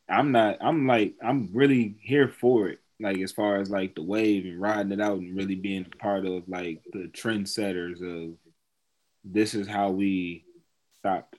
I'm 0.07 0.31
not. 0.31 0.57
I'm 0.61 0.87
like. 0.87 1.15
I'm 1.23 1.49
really 1.53 1.97
here 2.01 2.29
for 2.29 2.69
it. 2.69 2.79
Like 2.99 3.19
as 3.19 3.31
far 3.31 3.57
as 3.57 3.69
like 3.69 3.95
the 3.95 4.03
wave 4.03 4.45
and 4.45 4.59
riding 4.59 4.91
it 4.91 5.01
out 5.01 5.19
and 5.19 5.35
really 5.35 5.55
being 5.55 5.85
a 5.85 5.97
part 5.97 6.25
of 6.25 6.47
like 6.47 6.81
the 6.91 7.09
trendsetters 7.13 8.01
of 8.01 8.35
this 9.23 9.53
is 9.53 9.67
how 9.67 9.91
we 9.91 10.43
stopped 10.99 11.35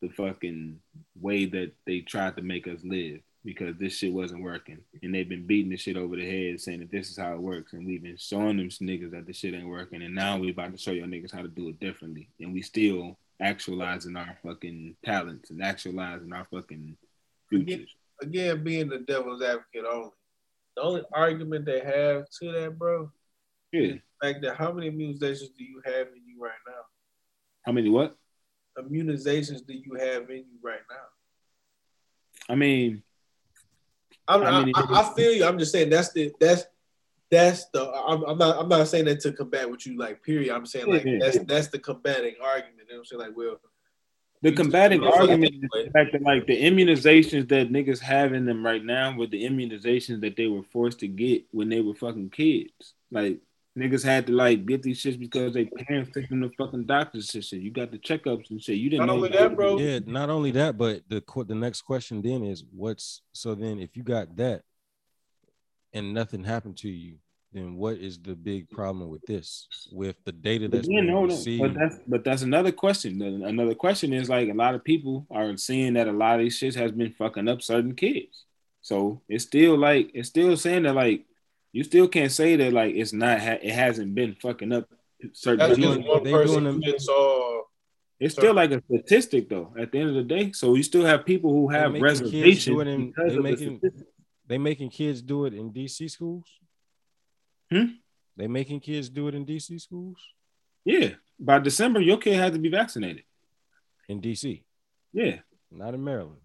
the 0.00 0.08
fucking 0.08 0.78
way 1.20 1.46
that 1.46 1.72
they 1.86 2.00
tried 2.00 2.36
to 2.36 2.42
make 2.42 2.66
us 2.66 2.80
live 2.84 3.20
because 3.44 3.76
this 3.76 3.96
shit 3.96 4.12
wasn't 4.12 4.42
working 4.42 4.78
and 5.02 5.14
they've 5.14 5.28
been 5.28 5.46
beating 5.46 5.70
the 5.70 5.76
shit 5.76 5.96
over 5.96 6.16
the 6.16 6.24
head 6.24 6.58
saying 6.60 6.80
that 6.80 6.90
this 6.90 7.10
is 7.10 7.18
how 7.18 7.32
it 7.34 7.40
works 7.40 7.74
and 7.74 7.86
we've 7.86 8.02
been 8.02 8.16
showing 8.16 8.56
them 8.56 8.68
niggas 8.68 9.10
that 9.10 9.26
the 9.26 9.32
shit 9.32 9.54
ain't 9.54 9.68
working 9.68 10.02
and 10.02 10.14
now 10.14 10.38
we're 10.38 10.50
about 10.50 10.72
to 10.72 10.78
show 10.78 10.90
your 10.90 11.06
niggas 11.06 11.32
how 11.32 11.42
to 11.42 11.48
do 11.48 11.68
it 11.68 11.80
differently 11.80 12.28
and 12.40 12.52
we 12.52 12.62
still 12.62 13.16
actualizing 13.40 14.16
our 14.16 14.36
fucking 14.42 14.96
talents 15.04 15.50
and 15.50 15.62
actualizing 15.62 16.32
our 16.32 16.46
fucking 16.50 16.96
futures. 17.48 17.94
Again, 18.22 18.62
being 18.62 18.88
the 18.88 18.98
devil's 18.98 19.42
advocate 19.42 19.84
only. 19.90 20.10
The 20.76 20.82
only 20.82 21.02
argument 21.12 21.64
they 21.66 21.80
have 21.80 22.28
to 22.40 22.52
that, 22.52 22.76
bro, 22.78 23.10
Yeah. 23.72 23.94
like 24.22 24.40
that 24.42 24.56
how 24.56 24.72
many 24.72 24.90
immunizations 24.90 25.54
do 25.56 25.64
you 25.64 25.80
have 25.84 26.08
in 26.08 26.22
you 26.26 26.40
right 26.42 26.52
now? 26.66 26.82
How 27.64 27.72
many 27.72 27.88
what? 27.90 28.16
Immunizations 28.78 29.64
do 29.66 29.72
you 29.74 29.94
have 29.94 30.28
in 30.30 30.38
you 30.38 30.58
right 30.62 30.80
now? 30.90 31.06
I 32.48 32.56
mean, 32.56 33.02
I'm, 34.26 34.42
I, 34.42 34.60
many- 34.60 34.72
I, 34.74 34.84
I 35.00 35.14
feel 35.14 35.32
you. 35.32 35.44
I'm 35.44 35.58
just 35.58 35.72
saying 35.72 35.90
that's 35.90 36.12
the 36.12 36.32
that's 36.40 36.64
that's 37.30 37.66
the 37.66 37.90
I'm, 37.90 38.22
I'm 38.24 38.38
not 38.38 38.58
I'm 38.58 38.68
not 38.68 38.88
saying 38.88 39.04
that 39.06 39.20
to 39.20 39.32
combat 39.32 39.70
what 39.70 39.86
you 39.86 39.96
like. 39.96 40.22
Period. 40.22 40.54
I'm 40.54 40.66
saying 40.66 40.86
like 40.86 41.06
that's 41.20 41.38
that's 41.44 41.68
the 41.68 41.78
combating 41.78 42.34
argument. 42.42 42.88
You 42.88 42.94
know 42.94 42.94
what 42.94 42.98
I'm 42.98 43.04
saying? 43.04 43.20
Like, 43.22 43.36
well, 43.36 43.60
the 44.44 44.50
You 44.50 44.56
combating 44.56 45.02
argument 45.02 45.54
is 45.54 45.60
the 45.86 45.90
fact 45.90 46.12
that 46.12 46.20
like 46.20 46.46
the 46.46 46.62
immunizations 46.62 47.48
that 47.48 47.72
niggas 47.72 47.98
have 48.00 48.34
in 48.34 48.44
them 48.44 48.64
right 48.64 48.84
now 48.84 49.16
were 49.16 49.26
the 49.26 49.42
immunizations 49.42 50.20
that 50.20 50.36
they 50.36 50.46
were 50.46 50.62
forced 50.70 51.00
to 51.00 51.08
get 51.08 51.44
when 51.50 51.70
they 51.70 51.80
were 51.80 51.94
fucking 51.94 52.28
kids. 52.28 52.92
Like 53.10 53.38
niggas 53.78 54.04
had 54.04 54.26
to 54.26 54.34
like 54.34 54.66
get 54.66 54.82
these 54.82 55.02
shits 55.02 55.18
because 55.18 55.54
their 55.54 55.64
parents 55.64 56.10
took 56.12 56.28
them 56.28 56.42
to 56.42 56.50
fucking 56.58 56.84
doctors 56.84 57.34
and 57.34 57.42
shit. 57.42 57.62
You 57.62 57.70
got 57.70 57.90
the 57.90 57.96
checkups 57.98 58.50
and 58.50 58.62
shit. 58.62 58.76
You 58.76 58.90
didn't 58.90 59.06
Not 59.06 59.12
know 59.14 59.24
only 59.24 59.30
that, 59.30 59.56
bro. 59.56 59.78
yeah. 59.78 60.00
Not 60.04 60.28
only 60.28 60.50
that, 60.50 60.76
but 60.76 61.00
the 61.08 61.22
qu- 61.22 61.44
the 61.44 61.54
next 61.54 61.80
question 61.80 62.20
then 62.20 62.44
is 62.44 62.64
what's 62.70 63.22
so 63.32 63.54
then 63.54 63.80
if 63.80 63.96
you 63.96 64.02
got 64.02 64.36
that 64.36 64.60
and 65.94 66.12
nothing 66.12 66.44
happened 66.44 66.76
to 66.78 66.90
you, 66.90 67.16
then 67.54 67.76
what 67.76 67.96
is 67.96 68.18
the 68.18 68.34
big 68.34 68.68
problem 68.68 69.08
with 69.08 69.22
this? 69.26 69.66
With 69.92 70.16
the 70.24 70.32
data 70.32 70.68
But 70.68 70.72
that's 70.78 70.88
then, 70.88 70.96
being 71.04 71.08
hold 71.08 71.30
on. 71.30 71.36
received? 71.36 71.62
But 71.62 71.74
that's 71.74 71.96
but 72.06 72.24
that's 72.24 72.42
another 72.42 72.72
question. 72.72 73.22
Another 73.22 73.74
question 73.74 74.12
is 74.12 74.28
like 74.28 74.48
a 74.50 74.54
lot 74.54 74.74
of 74.74 74.82
people 74.84 75.26
are 75.30 75.56
seeing 75.56 75.94
that 75.94 76.08
a 76.08 76.12
lot 76.12 76.34
of 76.34 76.40
these 76.40 76.58
shits 76.58 76.74
has 76.74 76.92
been 76.92 77.12
fucking 77.12 77.48
up 77.48 77.62
certain 77.62 77.94
kids. 77.94 78.44
So 78.82 79.22
it's 79.28 79.44
still 79.44 79.78
like 79.78 80.10
it's 80.14 80.28
still 80.28 80.56
saying 80.56 80.82
that 80.82 80.94
like 80.94 81.24
you 81.72 81.84
still 81.84 82.08
can't 82.08 82.30
say 82.32 82.56
that 82.56 82.72
like 82.72 82.94
it's 82.94 83.12
not 83.12 83.40
ha- 83.40 83.58
it 83.62 83.72
hasn't 83.72 84.14
been 84.14 84.34
fucking 84.34 84.72
up 84.72 84.88
certain 85.32 85.58
that's 85.60 85.76
kids. 85.76 85.86
just 85.86 85.96
doing- 86.00 86.08
one 86.08 86.22
they 86.24 86.32
person 86.32 86.64
doing 86.64 86.80
them- 86.80 86.94
all. 87.08 87.70
It's 88.20 88.34
still 88.34 88.54
like 88.54 88.70
a 88.70 88.80
statistic 88.82 89.48
though. 89.48 89.74
At 89.78 89.90
the 89.92 89.98
end 89.98 90.08
of 90.10 90.14
the 90.16 90.22
day, 90.22 90.52
so 90.52 90.74
you 90.74 90.82
still 90.82 91.04
have 91.04 91.24
people 91.26 91.50
who 91.52 91.68
have 91.68 91.92
making 91.92 92.02
reservations 92.04 92.80
in- 92.82 93.12
they 93.16 93.36
of 93.36 93.42
making- 93.42 93.78
the 93.82 93.92
they 94.46 94.58
making 94.58 94.90
kids 94.90 95.22
do 95.22 95.46
it 95.46 95.54
in 95.54 95.72
DC 95.72 96.10
schools. 96.10 96.44
Hmm? 97.74 97.92
They 98.36 98.46
making 98.46 98.80
kids 98.80 99.08
do 99.08 99.28
it 99.28 99.34
in 99.34 99.44
DC 99.46 99.80
schools 99.80 100.18
Yeah, 100.84 101.10
by 101.38 101.58
December 101.58 102.00
your 102.00 102.18
kid 102.18 102.34
had 102.34 102.52
to 102.52 102.58
be 102.58 102.68
vaccinated. 102.68 103.24
in 104.08 104.20
DC, 104.20 104.62
Yeah, 105.12 105.40
not 105.70 105.94
in 105.94 106.04
Maryland. 106.04 106.40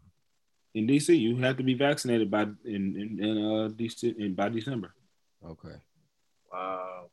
in 0.74 0.88
DC 0.88 1.18
you 1.20 1.36
have 1.38 1.58
to 1.58 1.64
be 1.64 1.74
vaccinated 1.76 2.30
by 2.32 2.44
in 2.66 2.84
in, 3.02 3.08
in 3.24 3.38
uh 3.38 3.68
DC 3.70 4.18
in, 4.18 4.34
by 4.34 4.50
December. 4.50 4.94
Okay, 5.46 5.76
Wow. 6.52 7.10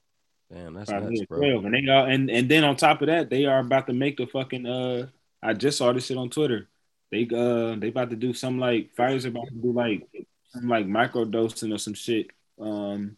damn, 0.52 0.74
that's 0.74 0.90
By 0.90 1.00
nuts, 1.00 1.12
year 1.18 1.26
bro. 1.28 1.60
12. 1.60 1.64
And 1.66 1.74
they 1.74 1.90
are 1.92 2.06
and, 2.08 2.30
and 2.30 2.48
then 2.50 2.64
on 2.64 2.76
top 2.76 3.00
of 3.02 3.08
that, 3.08 3.28
they 3.30 3.44
are 3.44 3.58
about 3.60 3.86
to 3.88 3.92
make 3.92 4.16
the 4.16 4.26
fucking 4.26 4.66
uh 4.66 5.06
I 5.42 5.52
just 5.54 5.78
saw 5.78 5.92
this 5.92 6.06
shit 6.06 6.16
on 6.16 6.30
Twitter. 6.30 6.68
They 7.10 7.22
uh 7.32 7.76
they 7.76 7.88
about 7.88 8.10
to 8.10 8.16
do 8.16 8.32
some 8.32 8.58
like 8.58 8.94
Pfizer 8.96 9.28
about 9.28 9.48
to 9.48 9.54
do 9.54 9.72
like 9.72 10.06
some 10.50 10.68
like 10.68 10.86
micro 10.86 11.24
dosing 11.24 11.72
or 11.72 11.78
some 11.78 11.94
shit. 11.94 12.26
Um 12.58 13.16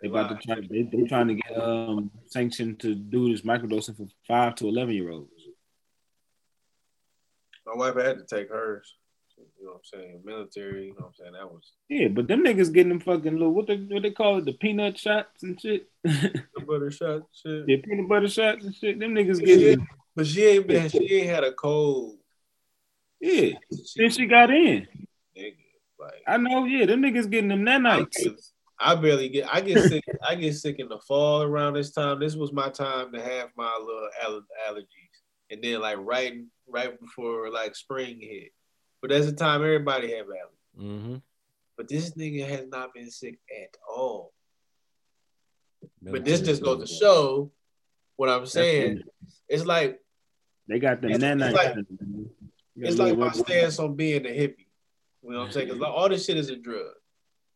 they 0.00 0.08
about 0.08 0.28
to 0.28 0.46
try 0.46 0.60
they 0.68 0.82
they 0.82 1.02
trying 1.08 1.28
to 1.28 1.34
get 1.34 1.56
um 1.56 2.10
sanctioned 2.26 2.80
to 2.80 2.94
do 2.94 3.30
this 3.32 3.42
microdosing 3.42 3.96
for 3.96 4.06
five 4.26 4.54
to 4.56 4.68
eleven 4.68 4.94
year 4.94 5.10
olds. 5.10 5.30
My 7.66 7.74
wife 7.74 7.96
had 7.96 8.18
to 8.18 8.24
take 8.24 8.48
hers. 8.48 8.94
You 9.36 9.66
know 9.66 9.72
what 9.72 9.76
I'm 9.78 10.00
saying? 10.00 10.20
Military. 10.24 10.86
You 10.86 10.94
know 10.94 11.00
what 11.00 11.06
I'm 11.08 11.14
saying? 11.14 11.32
That 11.32 11.50
was 11.50 11.72
Yeah, 11.88 12.08
but 12.08 12.26
them 12.26 12.44
niggas 12.44 12.72
getting 12.72 12.90
them 12.90 13.00
fucking 13.00 13.32
little 13.32 13.52
what 13.52 13.66
they 13.66 13.76
what 13.76 14.02
they 14.02 14.10
call 14.10 14.38
it, 14.38 14.44
the 14.44 14.52
peanut 14.52 14.98
shots 14.98 15.42
and 15.42 15.60
shit. 15.60 15.88
the 16.02 16.42
butter 16.66 16.90
shot 16.90 17.22
shit. 17.32 17.64
Yeah, 17.68 17.76
peanut 17.84 18.08
butter 18.08 18.28
shots 18.28 18.64
and 18.64 18.74
shit. 18.74 18.98
Them 18.98 19.14
niggas 19.14 19.40
Yeah, 19.40 19.56
getting 19.56 19.86
but 20.16 20.26
she 20.26 20.44
ain't 20.46 20.66
been. 20.66 20.88
She 20.88 21.14
ain't 21.14 21.28
had 21.30 21.44
a 21.44 21.52
cold. 21.52 22.18
yeah. 23.20 23.52
She, 23.72 23.84
Then 23.96 24.10
she 24.10 24.26
got 24.26 24.50
in. 24.50 24.88
nigga, 25.36 25.54
like 26.00 26.22
I 26.26 26.36
know, 26.36 26.64
yeah, 26.64 26.86
them 26.86 27.02
niggas 27.02 27.30
getting 27.30 27.48
them 27.48 27.64
nanites. 27.64 28.26
I 28.80 28.94
barely 28.94 29.28
get. 29.28 29.52
I 29.52 29.60
get 29.60 29.82
sick. 29.84 30.04
I 30.28 30.34
get 30.34 30.54
sick 30.54 30.78
in 30.78 30.88
the 30.88 30.98
fall 30.98 31.42
around 31.42 31.74
this 31.74 31.90
time. 31.90 32.20
This 32.20 32.36
was 32.36 32.52
my 32.52 32.68
time 32.68 33.12
to 33.12 33.20
have 33.20 33.48
my 33.56 33.76
little 33.84 34.08
aller- 34.24 34.46
allergies, 34.68 35.20
and 35.50 35.62
then 35.62 35.80
like 35.80 35.96
right 36.00 36.34
right 36.68 36.98
before 37.00 37.50
like 37.50 37.74
spring 37.74 38.18
hit, 38.20 38.52
But 39.00 39.10
that's 39.10 39.26
the 39.26 39.32
time 39.32 39.62
everybody 39.62 40.12
have 40.16 40.26
allergies. 40.26 40.80
Mm-hmm. 40.84 41.16
But 41.76 41.88
this 41.88 42.10
nigga 42.10 42.46
has 42.48 42.66
not 42.68 42.94
been 42.94 43.10
sick 43.10 43.38
at 43.62 43.76
all. 43.88 44.32
But 46.02 46.24
this 46.24 46.40
just 46.40 46.62
goes 46.62 46.88
to 46.88 46.94
show 46.94 47.50
what 48.16 48.28
I'm 48.28 48.46
saying. 48.46 49.02
It's 49.48 49.64
like 49.64 50.00
They 50.68 50.78
got 50.78 51.00
the 51.00 51.08
It's- 51.10 51.22
it's 51.22 51.54
like- 51.54 51.72
in 51.72 51.78
it, 51.80 51.86
man. 52.00 52.30
You 52.74 52.82
got 52.84 52.90
it's 52.90 52.98
like 52.98 53.18
my 53.18 53.32
stance 53.32 53.78
on 53.80 53.94
being 53.96 54.24
a 54.24 54.28
hippie. 54.28 54.66
You 55.24 55.30
know 55.32 55.38
what 55.40 55.46
I'm 55.46 55.52
saying? 55.52 55.66
Because 55.68 55.82
all 55.82 56.08
this 56.08 56.24
shit 56.26 56.36
is 56.36 56.48
a 56.48 56.56
drug. 56.56 56.86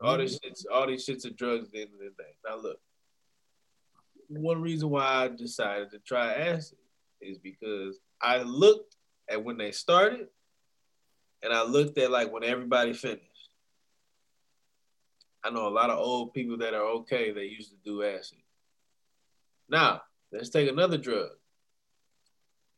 All 0.02 0.18
this 0.18 0.34
Mm-hmm. 0.36 0.48
shit's 0.48 0.66
all 0.66 0.86
these 0.86 1.06
shits 1.06 1.24
are 1.26 1.30
drugs 1.30 1.66
at 1.66 1.72
the 1.72 1.82
end 1.82 1.90
of 1.94 1.98
the 2.00 2.22
day. 2.22 2.30
Now 2.46 2.56
look, 2.56 2.80
one 4.28 4.60
reason 4.60 4.90
why 4.90 5.04
I 5.24 5.28
decided 5.28 5.90
to 5.92 5.98
try 5.98 6.32
acid 6.34 6.78
is 7.20 7.38
because 7.38 7.98
I 8.20 8.42
looked 8.42 8.96
at 9.28 9.42
when 9.44 9.56
they 9.58 9.70
started, 9.70 10.28
and 11.42 11.52
I 11.52 11.62
looked 11.62 11.98
at 11.98 12.10
like 12.10 12.32
when 12.32 12.44
everybody 12.44 12.92
finished. 12.92 13.20
I 15.44 15.50
know 15.50 15.66
a 15.66 15.70
lot 15.70 15.90
of 15.90 15.98
old 15.98 16.34
people 16.34 16.58
that 16.58 16.74
are 16.74 16.84
okay. 17.00 17.32
They 17.32 17.44
used 17.44 17.70
to 17.70 17.76
do 17.84 18.02
acid. 18.04 18.38
Now 19.68 20.02
let's 20.32 20.50
take 20.50 20.68
another 20.68 20.98
drug, 20.98 21.30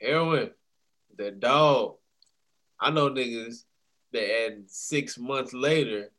heroin. 0.01 0.51
That 1.17 1.41
dog. 1.41 1.97
I 2.81 2.91
know 2.91 3.09
niggas 3.09 3.65
that 4.13 4.47
and 4.47 4.69
six 4.69 5.17
months 5.17 5.53
later 5.55 6.11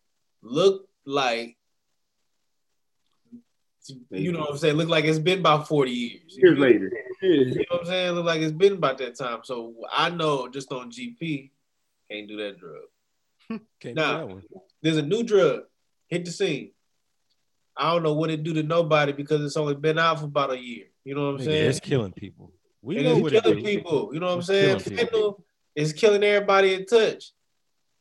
look 0.41 0.87
like 1.05 1.57
you 4.09 4.31
know 4.31 4.39
what 4.39 4.49
I'm 4.51 4.57
saying, 4.57 4.75
look 4.77 4.89
like 4.89 5.05
it's 5.05 5.19
been 5.19 5.39
about 5.39 5.67
40 5.67 5.91
years. 5.91 6.21
Years 6.37 6.57
later. 6.57 6.91
Yeah. 7.21 7.29
You 7.29 7.55
know 7.55 7.63
what 7.69 7.81
I'm 7.81 7.85
saying? 7.85 8.11
Look 8.13 8.25
like 8.25 8.41
it's 8.41 8.51
been 8.51 8.73
about 8.73 8.97
that 8.97 9.15
time. 9.15 9.39
So 9.43 9.75
I 9.91 10.09
know 10.09 10.47
just 10.47 10.71
on 10.71 10.89
GP, 10.91 11.51
can't 12.09 12.27
do 12.27 12.37
that 12.37 12.57
drug. 12.59 13.59
Can't 13.79 13.95
Nah. 13.95 14.21
do 14.21 14.27
that 14.27 14.33
one. 14.33 14.43
There's 14.81 14.97
a 14.97 15.01
new 15.03 15.21
drug, 15.23 15.61
hit 16.07 16.25
the 16.25 16.31
scene. 16.31 16.71
I 17.77 17.91
don't 17.93 18.01
know 18.03 18.13
what 18.13 18.31
it 18.31 18.43
do 18.43 18.53
to 18.55 18.63
nobody 18.63 19.11
because 19.11 19.43
it's 19.43 19.57
only 19.57 19.75
been 19.75 19.99
out 19.99 20.19
for 20.19 20.25
about 20.25 20.51
a 20.53 20.57
year. 20.59 20.85
You 21.03 21.13
know 21.13 21.31
what 21.33 21.41
I'm 21.41 21.45
Nigga, 21.47 21.51
saying? 21.51 21.69
it's 21.69 21.79
killing 21.79 22.11
people. 22.13 22.51
We 22.81 22.95
and 22.97 23.05
know 23.05 23.11
it's 23.13 23.21
what 23.21 23.33
it 23.33 23.43
killing 23.43 23.57
do. 23.59 23.63
people. 23.63 24.09
You 24.13 24.19
know 24.19 24.25
what 24.27 24.33
I'm 24.33 24.39
It's 24.39 24.47
saying? 24.47 24.79
killing 24.79 24.97
people. 24.97 25.21
Fentanyl 25.33 25.43
is 25.75 25.93
killing 25.93 26.23
everybody 26.23 26.73
in 26.73 26.85
touch. 26.87 27.31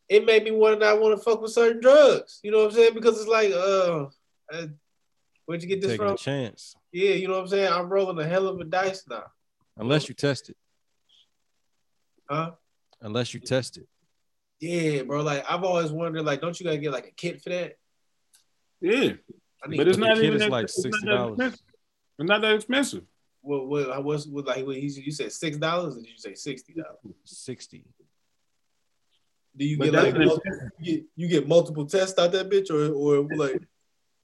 It 0.09 0.27
made 0.27 0.45
me 0.45 0.51
want 0.51 0.79
to 0.81 0.85
not 0.87 1.01
want 1.01 1.17
to 1.19 1.23
fuck 1.23 1.41
with 1.41 1.53
certain 1.53 1.81
drugs. 1.81 2.41
You 2.43 2.51
know 2.51 2.59
what 2.59 2.67
I'm 2.71 2.73
saying? 2.73 2.95
Because 2.95 3.19
it's 3.19 3.29
like, 3.29 3.51
uh, 3.53 4.07
uh 4.53 4.67
where'd 5.47 5.63
you 5.63 5.69
get 5.69 5.81
this 5.81 5.93
Taking 5.93 6.07
from? 6.07 6.15
a 6.15 6.19
chance, 6.19 6.75
Yeah, 6.93 7.11
you 7.11 7.27
know 7.29 7.35
what 7.35 7.43
I'm 7.43 7.49
saying? 7.49 7.73
I'm 7.73 7.89
rolling 7.89 8.19
a 8.19 8.29
hell 8.29 8.47
of 8.49 8.61
a 8.61 8.65
dice 8.65 9.05
now. 9.09 9.25
unless 9.77 10.09
you 10.09 10.15
test 10.15 10.51
it. 10.51 10.57
Huh? 12.29 12.53
Unless 13.01 13.35
you 13.35 13.41
test 13.41 13.77
it. 13.79 13.87
Yeah, 14.61 15.03
bro. 15.03 15.23
Like 15.23 15.45
I've 15.51 15.65
always 15.65 15.91
wondered, 15.91 16.25
like, 16.25 16.41
don't 16.41 16.59
you 16.59 16.65
gotta 16.65 16.79
get 16.79 16.93
like 16.93 17.07
a 17.09 17.11
kit 17.13 17.43
for 17.43 17.51
that? 17.51 17.77
Yeah. 18.81 19.13
I 19.63 19.69
need 19.69 19.77
But 19.79 19.89
it's 19.89 19.99
not 19.99 20.17
kid 20.17 20.25
even 20.25 20.37
is 20.37 20.43
that, 20.43 20.51
like 20.51 20.65
it's 20.65 20.85
not 20.85 20.93
that 20.93 21.07
$60. 21.07 21.29
expensive. 21.33 21.61
It's 22.19 22.29
not 22.29 22.41
that 22.43 22.55
expensive. 22.55 23.05
what 23.41 23.67
what 23.67 24.05
what's 24.05 24.27
what 24.27 24.47
like 24.47 24.65
what, 24.67 24.77
you 24.77 24.89
you 24.89 25.13
said 25.13 25.33
six 25.33 25.57
dollars 25.59 25.97
or 25.97 26.01
did 26.01 26.11
you 26.11 26.19
say 26.19 26.35
sixty 26.35 26.73
dollars? 26.75 26.99
Sixty. 27.25 27.85
Do 29.57 29.65
you 29.65 29.79
But 29.79 29.93
get 29.93 29.95
like 29.95 30.15
an 30.15 30.25
mul- 30.27 30.43
you 30.79 30.95
get, 30.97 31.05
you 31.17 31.29
get 31.29 31.49
multiple 31.49 31.87
tests 31.87 32.19
out 32.19 32.33
that 32.33 32.51
bitch 32.51 32.71
or 32.71 32.93
or 32.93 33.29
like 33.37 33.63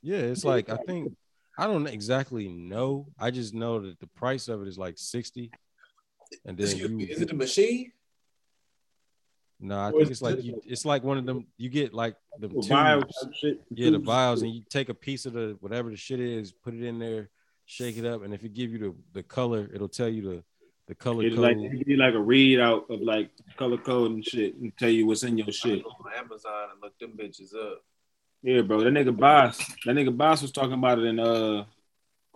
Yeah, 0.02 0.18
it's 0.18 0.44
like 0.44 0.68
I 0.68 0.76
think 0.86 1.12
I 1.58 1.66
don't 1.66 1.86
exactly 1.86 2.48
know. 2.48 3.06
I 3.18 3.30
just 3.30 3.54
know 3.54 3.80
that 3.80 4.00
the 4.00 4.06
price 4.08 4.48
of 4.48 4.62
it 4.62 4.68
is 4.68 4.78
like 4.78 4.94
sixty, 4.96 5.50
and 6.44 6.56
then 6.56 6.66
excuse 6.66 6.90
you. 6.90 6.96
me, 6.96 7.04
is 7.04 7.20
it 7.20 7.30
a 7.30 7.34
machine? 7.34 7.92
No, 9.60 9.76
I 9.76 9.90
or 9.90 10.00
think 10.00 10.10
it's 10.10 10.22
like 10.22 10.42
you. 10.42 10.60
It's 10.64 10.86
like 10.86 11.04
one 11.04 11.18
of 11.18 11.26
them. 11.26 11.46
You 11.58 11.68
get 11.68 11.92
like 11.92 12.16
the 12.38 12.48
vials. 12.48 13.04
Yeah, 13.70 13.90
the 13.90 13.98
vials, 13.98 14.42
and 14.42 14.54
you 14.54 14.62
take 14.70 14.88
a 14.88 14.94
piece 14.94 15.26
of 15.26 15.34
the 15.34 15.56
whatever 15.60 15.90
the 15.90 15.96
shit 15.96 16.18
is, 16.18 16.50
put 16.50 16.72
it 16.72 16.82
in 16.82 16.98
there, 16.98 17.28
shake 17.66 17.98
it 17.98 18.06
up, 18.06 18.24
and 18.24 18.32
if 18.32 18.42
it 18.42 18.54
give 18.54 18.70
you 18.70 18.78
the 18.78 18.94
the 19.12 19.22
color, 19.22 19.68
it'll 19.72 19.88
tell 19.88 20.08
you 20.08 20.22
the 20.22 20.44
the 20.90 20.94
color 20.96 21.24
It's 21.24 21.36
code. 21.36 21.44
like 21.44 21.56
it 21.56 21.78
give 21.78 21.88
you 21.88 21.96
like 21.96 22.14
a 22.14 22.18
readout 22.18 22.90
of 22.90 23.00
like 23.00 23.30
color 23.56 23.78
code 23.78 24.10
and 24.10 24.24
shit 24.24 24.56
and 24.56 24.76
tell 24.76 24.88
you 24.90 25.06
what's 25.06 25.22
in 25.22 25.38
your 25.38 25.46
I 25.46 25.52
shit. 25.52 25.84
go 25.84 25.90
on 25.90 26.12
Amazon 26.18 26.68
and 26.72 26.80
look 26.82 26.98
them 26.98 27.12
bitches 27.16 27.54
up. 27.54 27.82
Yeah, 28.42 28.62
bro. 28.62 28.82
That 28.82 28.92
nigga 28.92 29.16
boss, 29.16 29.58
that 29.84 29.94
nigga 29.94 30.16
boss 30.16 30.42
was 30.42 30.50
talking 30.50 30.72
about 30.74 30.98
it 30.98 31.04
in 31.04 31.20
uh 31.20 31.64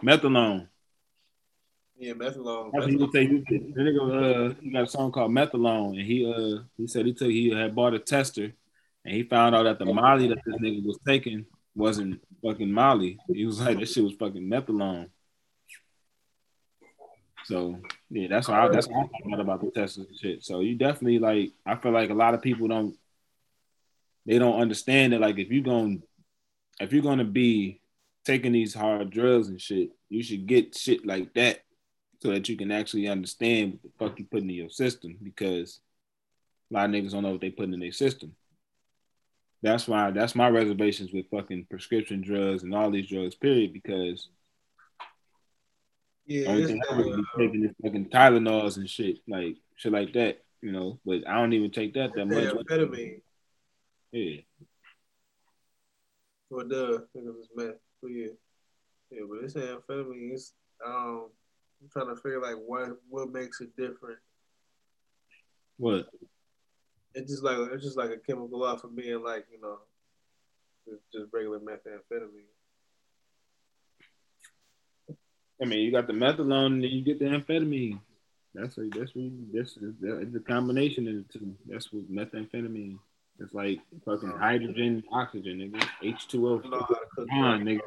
methadone. 0.02 0.68
Yeah, 1.98 2.12
methadone. 2.12 2.70
That's 2.72 2.84
what 2.84 2.90
he 2.90 2.96
methadone. 2.96 3.00
would 3.00 3.12
say. 3.12 3.26
He, 3.26 3.58
the 3.72 3.80
nigga, 3.80 4.50
uh, 4.50 4.54
he 4.60 4.70
got 4.70 4.82
a 4.84 4.86
song 4.86 5.10
called 5.10 5.32
Methalone, 5.32 5.98
and 5.98 6.06
he 6.06 6.24
uh 6.32 6.62
he 6.76 6.86
said 6.86 7.06
he 7.06 7.12
took 7.12 7.30
he 7.30 7.50
had 7.50 7.74
bought 7.74 7.94
a 7.94 7.98
tester, 7.98 8.52
and 9.04 9.14
he 9.16 9.24
found 9.24 9.56
out 9.56 9.64
that 9.64 9.78
the 9.80 9.86
Molly 9.86 10.28
that 10.28 10.38
this 10.46 10.56
nigga 10.56 10.84
was 10.84 10.98
taking 11.06 11.44
wasn't 11.74 12.20
fucking 12.40 12.70
Molly. 12.70 13.18
He 13.32 13.44
was 13.46 13.60
like 13.60 13.78
that 13.80 13.88
shit 13.88 14.04
was 14.04 14.14
fucking 14.14 14.42
Methalone. 14.48 15.08
So 17.44 17.78
yeah, 18.10 18.28
that's 18.28 18.48
why 18.48 18.68
that's 18.68 18.88
why 18.88 19.02
I 19.02 19.22
found 19.22 19.34
out 19.34 19.40
about 19.40 19.60
the 19.60 19.80
and 19.80 20.18
shit. 20.18 20.44
So 20.44 20.60
you 20.60 20.76
definitely 20.76 21.18
like 21.18 21.52
I 21.66 21.76
feel 21.76 21.92
like 21.92 22.10
a 22.10 22.14
lot 22.14 22.34
of 22.34 22.42
people 22.42 22.68
don't 22.68 22.96
they 24.26 24.38
don't 24.38 24.60
understand 24.60 25.12
that 25.12 25.20
like 25.20 25.38
if 25.38 25.50
you're 25.50 25.62
going 25.62 26.02
if 26.80 26.92
you're 26.92 27.02
gonna 27.02 27.24
be 27.24 27.80
taking 28.24 28.52
these 28.52 28.74
hard 28.74 29.10
drugs 29.10 29.48
and 29.48 29.60
shit, 29.60 29.90
you 30.08 30.22
should 30.22 30.46
get 30.46 30.74
shit 30.76 31.06
like 31.06 31.34
that 31.34 31.60
so 32.22 32.30
that 32.30 32.48
you 32.48 32.56
can 32.56 32.72
actually 32.72 33.08
understand 33.08 33.78
what 33.82 33.82
the 33.82 34.04
fuck 34.04 34.18
you 34.18 34.24
putting 34.24 34.48
in 34.48 34.56
your 34.56 34.70
system 34.70 35.18
because 35.22 35.80
a 36.70 36.74
lot 36.74 36.86
of 36.86 36.90
niggas 36.92 37.12
don't 37.12 37.22
know 37.22 37.32
what 37.32 37.42
they 37.42 37.50
putting 37.50 37.74
in 37.74 37.80
their 37.80 37.92
system. 37.92 38.34
That's 39.62 39.86
why 39.86 40.10
that's 40.10 40.34
my 40.34 40.48
reservations 40.48 41.12
with 41.12 41.28
fucking 41.30 41.66
prescription 41.68 42.22
drugs 42.22 42.62
and 42.62 42.74
all 42.74 42.90
these 42.90 43.08
drugs, 43.08 43.34
period, 43.34 43.74
because 43.74 44.28
Yeah, 46.26 46.48
only 46.48 46.62
it's 46.62 46.70
thing 46.70 46.80
I 46.90 46.96
would 46.96 47.04
be 47.04 47.12
uh, 47.12 47.38
taking 47.38 47.64
is 47.64 47.70
fucking 47.82 48.08
Tylenols 48.08 48.76
and 48.78 48.88
shit, 48.88 49.18
like 49.28 49.56
shit 49.76 49.92
like 49.92 50.12
that, 50.14 50.42
you 50.62 50.72
know. 50.72 50.98
But 51.04 51.28
I 51.28 51.34
don't 51.34 51.52
even 51.52 51.70
take 51.70 51.94
that 51.94 52.14
that 52.14 52.26
much. 52.26 52.44
amphetamine. 52.44 53.20
Yeah. 54.12 54.40
Or 56.50 56.64
the 56.64 57.06
niggas 57.16 57.40
is 57.40 57.48
meth. 57.54 57.74
But 58.00 58.08
yeah. 58.08 58.26
Yeah, 59.10 59.22
but 59.28 59.44
it's 59.44 59.54
amphetamine. 59.54 60.32
It's 60.32 60.54
um 60.84 61.28
I'm 61.82 61.90
trying 61.92 62.14
to 62.14 62.16
figure 62.16 62.40
like 62.40 62.56
what 62.56 62.96
what 63.08 63.30
makes 63.30 63.60
it 63.60 63.76
different. 63.76 64.18
What? 65.76 66.06
It's 67.14 67.30
just 67.30 67.42
like 67.44 67.58
it's 67.72 67.84
just 67.84 67.98
like 67.98 68.10
a 68.10 68.16
chemical 68.16 68.64
off 68.64 68.84
of 68.84 68.96
being 68.96 69.22
like, 69.22 69.46
you 69.52 69.60
know, 69.60 69.78
just, 70.88 71.02
just 71.12 71.32
regular 71.32 71.58
methamphetamine. 71.58 72.53
I 75.62 75.66
mean, 75.66 75.80
you 75.80 75.92
got 75.92 76.06
the 76.06 76.12
methadone 76.12 76.66
and 76.66 76.84
then 76.84 76.90
you 76.90 77.02
get 77.02 77.18
the 77.18 77.26
amphetamine. 77.26 78.00
That's 78.54 78.78
a, 78.78 78.82
that's 78.82 79.14
what 79.14 79.24
you, 79.24 79.46
that's 79.52 79.76
it's 79.80 80.36
a 80.36 80.40
combination 80.40 81.08
of 81.08 81.14
the 81.14 81.38
two. 81.38 81.54
That's 81.66 81.92
what 81.92 82.10
methamphetamine. 82.10 82.98
It's 83.40 83.52
like 83.52 83.80
fucking 84.04 84.30
hydrogen, 84.30 85.02
oxygen, 85.10 85.58
nigga. 85.58 85.84
H 86.02 86.28
two 86.28 86.48
O. 86.48 86.58
I 86.58 86.62
don't 86.62 86.70
know 86.70 86.78
how 86.78 86.86
to 86.86 87.06
cook 87.16 87.28
Come 87.28 87.64
nigga. 87.64 87.80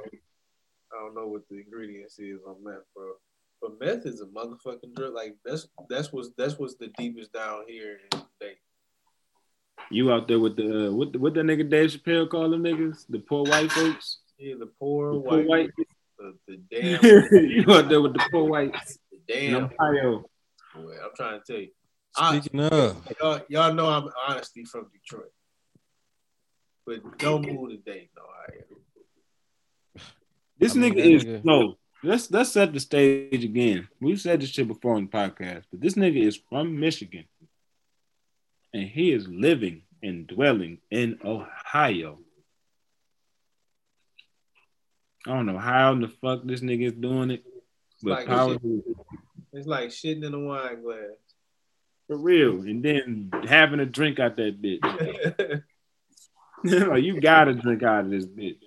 I 0.92 1.00
don't 1.00 1.16
know 1.16 1.28
what 1.28 1.48
the 1.50 1.60
ingredients 1.60 2.20
is 2.20 2.40
on 2.46 2.64
meth, 2.64 2.84
bro. 2.96 3.14
But 3.62 3.80
meth 3.80 4.06
is 4.06 4.22
a 4.22 4.26
motherfucking 4.26 4.94
drug. 4.96 5.14
Like 5.14 5.38
that's 5.46 5.68
that's 5.90 6.12
what's 6.12 6.32
that's 6.38 6.60
what's 6.60 6.76
the 6.76 6.88
deepest 6.98 7.32
down 7.32 7.64
here 7.68 8.00
in 8.12 8.20
the 8.20 8.26
day. 8.46 8.54
You 9.90 10.12
out 10.12 10.28
there 10.28 10.40
with 10.40 10.58
the 10.58 10.88
uh, 10.88 10.92
what 10.92 11.14
the, 11.14 11.20
what 11.20 11.34
that 11.36 11.46
nigga 11.46 11.70
Dave 11.70 11.92
Chappelle 11.92 12.30
call 12.30 12.50
them 12.50 12.64
niggas? 12.64 13.06
The 13.08 13.20
poor 13.20 13.46
white 13.46 13.72
folks. 13.72 14.20
Yeah, 14.38 14.56
the 14.60 14.66
poor 14.66 15.14
The 15.14 15.20
poor 15.22 15.44
white, 15.44 15.48
white. 15.48 15.70
The, 16.18 16.36
the 16.48 16.58
damn, 16.72 17.04
you 17.50 17.66
out 17.74 17.90
there 17.90 18.02
with 18.02 18.14
the 18.14 18.28
poor 18.32 18.46
whites 18.46 18.98
the 19.12 19.20
damn. 19.34 19.66
Ohio. 19.80 20.26
Boy, 20.76 20.94
I'm 21.04 21.12
trying 21.16 21.40
to 21.40 21.46
tell 21.46 21.62
you. 21.62 21.70
I- 22.18 22.40
Speaking 22.40 22.60
of, 22.62 23.08
Y'all, 23.22 23.42
y'all 23.50 23.74
know 23.74 23.88
I'm 23.88 24.10
honestly 24.28 24.64
from 24.66 24.88
Detroit. 24.94 25.32
But 26.86 27.18
don't 27.18 27.46
move 27.46 27.70
to 27.72 27.78
Dayton, 27.78 28.10
Ohio. 28.18 28.64
This 30.58 30.76
I 30.76 30.80
mean, 30.80 30.94
nigga 30.94 30.98
is 31.16 31.26
nigga- 31.26 31.46
no. 31.46 31.76
Let's 32.04 32.30
let's 32.32 32.52
set 32.52 32.74
the 32.74 32.80
stage 32.80 33.44
again. 33.44 33.88
We've 34.00 34.22
said 34.22 34.40
this 34.42 34.50
shit 34.50 34.68
before 34.68 34.96
on 34.96 35.06
the 35.06 35.12
podcast, 35.12 35.64
but 35.72 35.82
this 35.82 35.96
nigga 35.96 36.22
is 36.24 36.40
from 36.50 36.80
Michigan, 36.80 37.26
and 38.74 38.84
he 38.88 39.12
is 39.12 39.28
living 39.28 39.82
and 40.04 40.28
dwelling 40.28 40.78
in 40.92 41.20
Ohio. 41.26 42.20
I 45.26 45.32
don't 45.32 45.46
know 45.46 45.58
how 45.58 45.94
in 45.94 46.02
the 46.02 46.08
fuck 46.08 46.42
this 46.44 46.62
nigga 46.62 46.88
is 46.88 46.94
doing 46.94 47.32
it, 47.32 47.44
but 48.04 48.12
Like 48.12 48.28
power 48.28 48.54
shit. 48.54 48.84
It's 49.54 49.68
like 49.68 49.90
shitting 49.90 50.24
in 50.24 50.34
a 50.34 50.40
wine 50.40 50.84
glass. 50.84 51.00
for 52.08 52.18
real. 52.18 52.62
And 52.62 52.84
then 52.84 53.32
having 53.48 53.80
a 53.80 53.86
drink 53.86 54.20
out 54.20 54.38
that 54.38 54.62
bitch. 54.62 55.64
like 56.88 57.04
you 57.04 57.20
gotta 57.20 57.54
drink 57.54 57.84
out 57.84 58.06
of 58.06 58.12
this 58.12 58.26
bitch. 58.26 58.60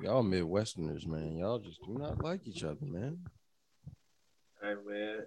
y'all 0.00 0.22
Midwesterners, 0.22 1.06
man, 1.06 1.38
y'all 1.38 1.58
just 1.58 1.80
do 1.86 1.98
not 1.98 2.22
like 2.22 2.46
each 2.46 2.64
other, 2.64 2.84
man. 2.84 3.18
hey 4.62 4.74
man. 4.86 5.20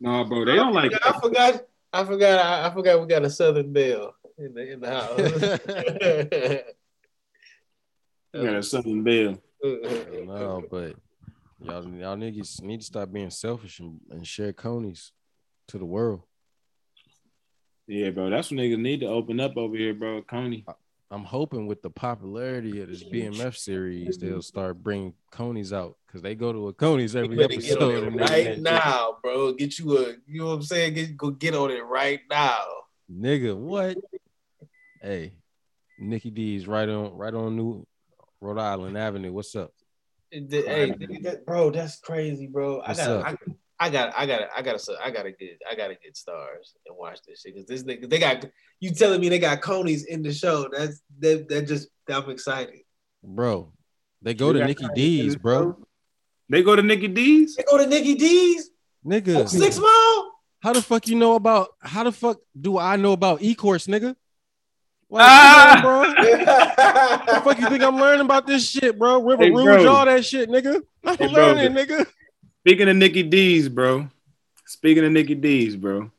No, 0.00 0.24
bro, 0.24 0.44
they 0.44 0.54
don't 0.54 0.72
like. 0.72 0.92
I 1.04 1.18
forgot. 1.18 1.62
I 1.92 2.04
forgot. 2.04 2.38
I, 2.38 2.68
I 2.68 2.74
forgot 2.74 3.00
we 3.00 3.06
got 3.06 3.24
a 3.24 3.30
Southern 3.30 3.72
Belle 3.72 4.14
in 4.38 4.54
the 4.54 4.72
in 4.72 4.80
the 4.80 4.90
house. 4.90 6.62
You 8.42 8.46
got 8.50 8.56
a 8.56 8.62
Southern 8.62 9.02
Belle. 9.02 9.38
no, 9.62 10.62
but 10.70 10.94
y'all 11.60 11.84
y'all 11.88 12.16
niggas 12.16 12.62
need 12.62 12.80
to 12.80 12.86
stop 12.86 13.12
being 13.12 13.30
selfish 13.30 13.80
and, 13.80 14.00
and 14.10 14.26
share 14.26 14.52
conies 14.52 15.12
to 15.68 15.78
the 15.78 15.84
world. 15.84 16.22
Yeah, 17.86 18.10
bro. 18.10 18.30
That's 18.30 18.50
what 18.50 18.60
niggas 18.60 18.78
need 18.78 19.00
to 19.00 19.06
open 19.06 19.40
up 19.40 19.56
over 19.56 19.76
here, 19.76 19.94
bro. 19.94 20.22
Coney. 20.22 20.64
I'm 21.10 21.24
hoping 21.24 21.66
with 21.66 21.80
the 21.80 21.88
popularity 21.88 22.82
of 22.82 22.88
this 22.90 23.02
BMF 23.02 23.56
series, 23.56 24.18
they'll 24.18 24.42
start 24.42 24.82
bringing 24.82 25.14
conies 25.30 25.72
out 25.72 25.96
because 26.06 26.20
they 26.20 26.34
go 26.34 26.52
to 26.52 26.68
a 26.68 26.72
conies 26.74 27.16
every 27.16 27.34
better 27.34 27.48
get 27.56 27.80
on 27.80 27.90
episode. 27.90 27.94
it 27.94 28.08
and 28.08 28.20
they- 28.28 28.46
right 28.48 28.58
now, 28.60 29.16
bro. 29.22 29.54
Get 29.54 29.78
you 29.78 29.96
a, 29.96 30.08
you 30.26 30.40
know 30.40 30.48
what 30.48 30.52
I'm 30.52 30.62
saying? 30.62 30.94
Get 30.94 31.16
go 31.16 31.30
get 31.30 31.54
on 31.54 31.70
it 31.70 31.82
right 31.84 32.20
now. 32.28 32.58
Nigga, 33.10 33.56
what? 33.56 33.96
Hey, 35.00 35.32
Nikki 35.98 36.30
D's 36.30 36.68
right 36.68 36.88
on 36.88 37.14
right 37.14 37.32
on 37.32 37.56
New 37.56 37.86
Rhode 38.40 38.58
Island 38.58 38.96
Avenue. 38.96 39.32
What's 39.32 39.54
up? 39.56 39.72
The- 40.30 40.62
hey, 40.66 40.90
that- 41.22 41.44
bro, 41.46 41.70
that's 41.70 41.98
crazy, 42.00 42.46
bro. 42.46 42.80
I 42.80 42.88
What's 42.88 43.06
got. 43.06 43.26
I, 43.26 43.36
I 43.80 43.90
got, 43.90 44.12
I 44.16 44.26
got, 44.26 44.40
I 44.56 44.62
got 44.62 44.78
to, 44.78 44.96
I 45.02 45.10
got 45.10 45.22
to 45.22 45.32
get, 45.32 45.60
I 45.70 45.74
got 45.76 45.88
to 45.88 45.94
get 45.94 46.14
Starz 46.14 46.74
and 46.86 46.96
watch 46.96 47.20
this 47.26 47.42
shit 47.42 47.54
because 47.54 47.66
this 47.68 47.84
nigga, 47.84 48.10
they 48.10 48.18
got 48.18 48.44
you 48.80 48.92
telling 48.92 49.20
me 49.20 49.28
they 49.28 49.38
got 49.38 49.60
conies 49.62 50.04
in 50.04 50.22
the 50.22 50.32
show. 50.32 50.68
That's 50.76 51.00
that, 51.20 51.48
that 51.48 51.68
just, 51.68 51.88
I'm 52.08 52.28
excited. 52.28 52.80
Bro, 53.22 53.72
they 54.20 54.34
go 54.34 54.52
to 54.52 54.58
Yeah, 54.58 54.66
Nikki 54.66 54.86
D's, 54.94 55.36
bro. 55.36 55.78
They 56.48 56.62
go 56.62 56.74
to 56.74 56.82
Nikki 56.82 57.08
D's. 57.08 57.56
They 57.56 57.62
go 57.62 57.78
to 57.78 57.86
Nikki 57.86 58.14
D's 58.14 58.70
Nigga, 59.06 59.48
six 59.48 59.78
mile. 59.78 60.32
how 60.60 60.72
the 60.72 60.82
fuck 60.82 61.06
you 61.06 61.14
know 61.14 61.34
about 61.36 61.68
how 61.80 62.02
the 62.04 62.12
fuck 62.12 62.40
do 62.60 62.78
I 62.78 62.96
know 62.96 63.12
about 63.12 63.42
e-course, 63.42 63.86
nigga? 63.86 64.16
Like, 65.10 65.24
Ah! 65.26 65.78
come 65.80 65.90
on, 65.90 66.14
bro. 66.14 67.34
The 67.34 67.40
fuck 67.42 67.58
you 67.60 67.68
think 67.68 67.82
I'm 67.82 67.96
learning 67.96 68.20
about 68.26 68.46
this 68.46 68.68
shit, 68.68 68.98
bro? 68.98 69.22
River 69.22 69.44
Hey, 69.44 69.50
Rouge, 69.50 69.82
bro. 69.82 69.92
all 69.92 70.04
that 70.04 70.24
shit, 70.24 70.48
nigga. 70.50 70.82
I'm 71.04 71.16
Hey, 71.16 71.32
bro. 71.32 71.52
learning, 71.52 71.72
nigga. 71.72 72.06
Speaking 72.60 72.88
of 72.88 72.96
Nikki 72.96 73.22
D's, 73.22 73.68
bro. 73.68 74.08
Speaking 74.66 75.04
of 75.04 75.12
Nikki 75.12 75.34
D's, 75.34 75.76
bro. 75.76 76.10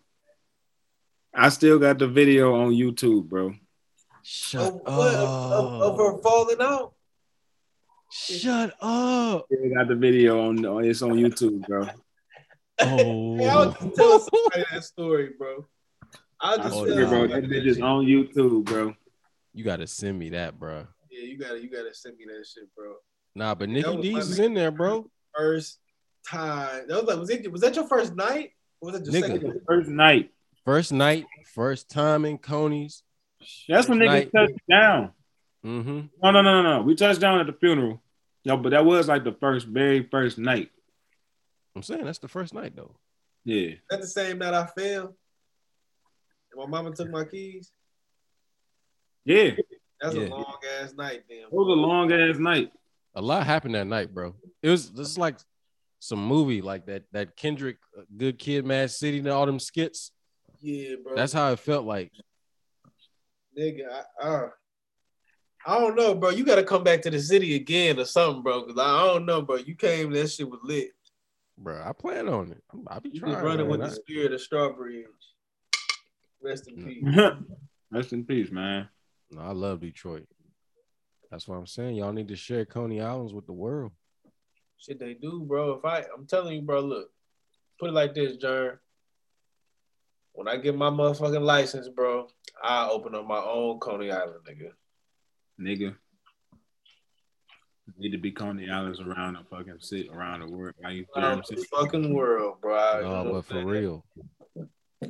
I 1.36 1.50
still 1.50 1.78
got 1.78 2.00
the 2.00 2.08
video 2.08 2.56
on 2.56 2.72
YouTube, 2.72 3.26
bro. 3.30 3.54
Shut 4.24 4.62
of, 4.62 4.82
what, 4.98 5.14
of, 5.16 5.52
of, 5.52 5.82
of 5.82 5.98
her 5.98 6.18
falling 6.22 6.58
out. 6.60 6.94
Shut 8.12 8.74
up. 8.82 9.46
Still 9.52 9.74
got 9.76 9.88
the 9.88 9.96
video 9.96 10.48
on. 10.48 10.66
on- 10.66 10.84
It's 10.86 11.02
on 11.04 11.12
YouTube, 11.12 11.66
bro. 11.68 11.86
Hey, 11.86 11.94
I 12.80 13.56
was 13.56 13.76
Oh. 13.80 13.84
just 13.84 13.96
telling 13.96 14.20
somebody 14.20 14.64
that 14.72 14.84
story, 14.84 15.30
bro. 15.38 15.68
I 16.42 16.54
I 16.54 16.58
just 16.58 16.76
Oh, 16.76 16.86
tell 16.86 16.94
swear, 16.96 17.08
bro. 17.08 17.28
That 17.28 17.42
that 17.42 17.50
bitch 17.50 17.66
is 17.66 17.82
on 17.82 18.06
YouTube, 18.06 18.66
bro. 18.66 18.96
You 19.54 19.64
gotta 19.64 19.88
send 19.88 20.18
me 20.20 20.30
that, 20.30 20.60
bro. 20.60 20.88
Yeah, 21.12 21.24
you 21.26 21.38
gotta, 21.38 21.62
you 21.62 21.70
gotta 21.70 21.94
send 21.94 22.18
me 22.18 22.26
that 22.26 22.46
shit, 22.46 22.74
bro. 22.76 22.96
Nah, 23.36 23.56
but 23.56 23.68
That 23.70 23.74
Nikki 23.74 24.02
D's 24.02 24.30
is 24.30 24.40
in 24.40 24.54
there, 24.54 24.72
bro. 24.72 25.10
First 25.36 25.80
time. 26.28 26.88
That 26.88 26.96
was 26.96 27.04
like, 27.06 27.18
was 27.20 27.30
it? 27.30 27.52
Was 27.52 27.62
that 27.62 27.76
your 27.76 27.88
first 27.88 28.16
night? 28.16 28.52
Or 28.82 28.92
was 28.92 29.02
it 29.02 29.12
your 29.12 29.22
Nigga. 29.22 29.34
second? 29.42 29.62
First 29.68 29.90
night. 29.90 30.32
First 30.66 30.92
night, 30.94 31.26
first 31.54 31.90
time 31.90 32.26
in 32.26 32.38
Coney's. 32.38 33.04
That's 33.68 33.88
when 33.88 34.00
niggas 34.00 34.08
Night. 34.08 34.32
touched 34.36 34.60
down. 34.70 35.12
Mm-hmm. 35.66 36.00
No, 36.24 36.32
no, 36.32 36.42
no, 36.42 36.62
no, 36.62 36.78
no. 36.78 36.82
We 36.84 36.96
touched 36.96 37.20
down 37.22 37.40
at 37.40 37.48
the 37.48 37.54
funeral. 37.54 38.02
No, 38.46 38.58
but 38.58 38.70
that 38.70 38.86
was 38.86 39.08
like 39.08 39.24
the 39.24 39.34
first, 39.34 39.68
very 39.68 40.08
first 40.10 40.38
night. 40.38 40.70
I'm 41.76 41.84
saying 41.84 42.06
that's 42.06 42.20
the 42.20 42.28
first 42.28 42.54
night 42.54 42.76
though. 42.76 42.96
Yeah. 43.46 43.72
That's 43.90 44.04
the 44.04 44.08
same 44.08 44.38
night 44.40 44.54
I 44.54 44.66
fell. 44.68 45.16
And 46.60 46.72
my 46.72 46.82
mama 46.82 46.96
took 46.96 47.10
my 47.10 47.26
keys. 47.26 47.72
Yeah. 49.26 49.52
That's 50.02 50.16
Yeah. 50.16 50.28
a 50.28 50.30
long 50.30 50.58
ass 50.82 50.94
night, 50.94 51.24
damn. 51.30 51.48
It 51.48 51.52
was 51.54 51.68
a 51.68 51.80
long 51.80 52.12
ass 52.12 52.38
night. 52.38 52.72
A 53.16 53.22
lot 53.22 53.46
happened 53.46 53.76
that 53.76 53.88
night, 53.88 54.14
bro. 54.14 54.36
It 54.62 54.70
was 54.70 54.92
this 54.92 55.10
is 55.10 55.18
like 55.18 55.38
some 56.00 56.26
movie 56.26 56.62
like 56.62 56.86
that 56.86 57.04
that 57.12 57.36
Kendrick 57.36 57.78
uh, 57.98 58.04
Good 58.16 58.40
Kid, 58.40 58.66
Mad 58.66 58.92
City, 58.92 59.20
and 59.20 59.28
all 59.28 59.46
them 59.46 59.60
skits. 59.60 60.12
Yeah, 60.62 60.96
bro. 61.04 61.16
That's 61.16 61.34
how 61.34 61.52
it 61.52 61.60
felt 61.60 61.86
like. 61.86 62.12
nigga. 63.58 63.82
I, 64.22 64.28
uh, 64.28 64.50
I 65.66 65.80
don't 65.80 65.96
know, 65.96 66.16
bro. 66.16 66.30
You 66.30 66.46
gotta 66.46 66.64
come 66.64 66.84
back 66.84 67.02
to 67.02 67.10
the 67.10 67.20
city 67.20 67.56
again 67.56 68.00
or 68.00 68.06
something, 68.06 68.42
bro. 68.44 68.64
Cause 68.64 68.78
I 68.80 69.06
don't 69.08 69.26
know, 69.26 69.42
bro. 69.42 69.58
You 69.58 69.76
came, 69.76 70.12
that 70.14 70.30
shit 70.30 70.50
was 70.50 70.60
lit. 70.64 70.92
Bro, 71.58 71.84
I 71.86 71.92
plan 71.92 72.30
on 72.30 72.52
it. 72.52 72.64
I'll 72.88 73.02
be 73.02 73.20
trying. 73.20 73.34
just 73.34 73.44
running 73.44 73.68
with 73.68 73.82
man. 73.82 73.90
the 73.90 73.96
spirit 73.96 74.32
of 74.32 74.40
Strawberry. 74.40 75.06
Rest 76.42 76.68
in 76.68 76.84
peace. 76.86 77.04
Rest 77.92 78.14
in 78.14 78.24
peace, 78.26 78.52
man. 78.52 78.88
No, 79.32 79.42
I 79.42 79.52
love 79.52 79.82
Detroit. 79.82 80.28
That's 81.32 81.48
what 81.48 81.56
I'm 81.58 81.68
saying. 81.68 81.96
Y'all 81.96 82.14
need 82.14 82.28
to 82.30 82.36
share 82.36 82.66
Coney 82.66 83.02
Islands 83.02 83.34
with 83.34 83.46
the 83.46 83.54
world. 83.54 83.92
Shit, 84.78 85.00
they 85.00 85.14
do, 85.14 85.44
bro. 85.48 85.74
If 85.74 85.86
I, 85.86 86.06
I'm 86.16 86.26
telling 86.26 86.56
you, 86.56 86.62
bro. 86.62 86.80
Look, 86.82 87.10
put 87.80 87.90
it 87.90 87.94
like 87.94 88.14
this, 88.16 88.38
Jern. 88.38 88.78
When 90.34 90.48
I 90.48 90.58
get 90.58 90.76
my 90.76 90.90
motherfucking 90.90 91.42
license, 91.42 91.90
bro, 91.90 92.28
I 92.64 92.88
open 92.88 93.14
up 93.14 93.28
my 93.28 93.40
own 93.40 93.80
Coney 93.80 94.10
Island, 94.10 94.40
nigga. 94.48 94.72
Nigga. 95.60 95.96
Need 97.98 98.12
to 98.12 98.18
be 98.18 98.32
Coney 98.32 98.70
Islands 98.70 99.02
around 99.02 99.34
the 99.34 99.44
fucking 99.50 99.78
sit 99.80 100.08
around 100.14 100.42
the 100.42 100.48
world. 100.56 100.76
How 100.82 100.90
you 100.90 101.06
feel? 101.14 101.24
Around 101.26 101.44
the 101.50 101.66
fucking 101.72 102.14
world, 102.14 102.62
bro. 102.62 102.76
I- 102.76 102.98
you 103.00 103.04
know 103.04 103.24
No, 103.24 103.32
but 103.34 103.46
for 103.46 103.54
saying? 103.56 103.66
real. 103.68 104.06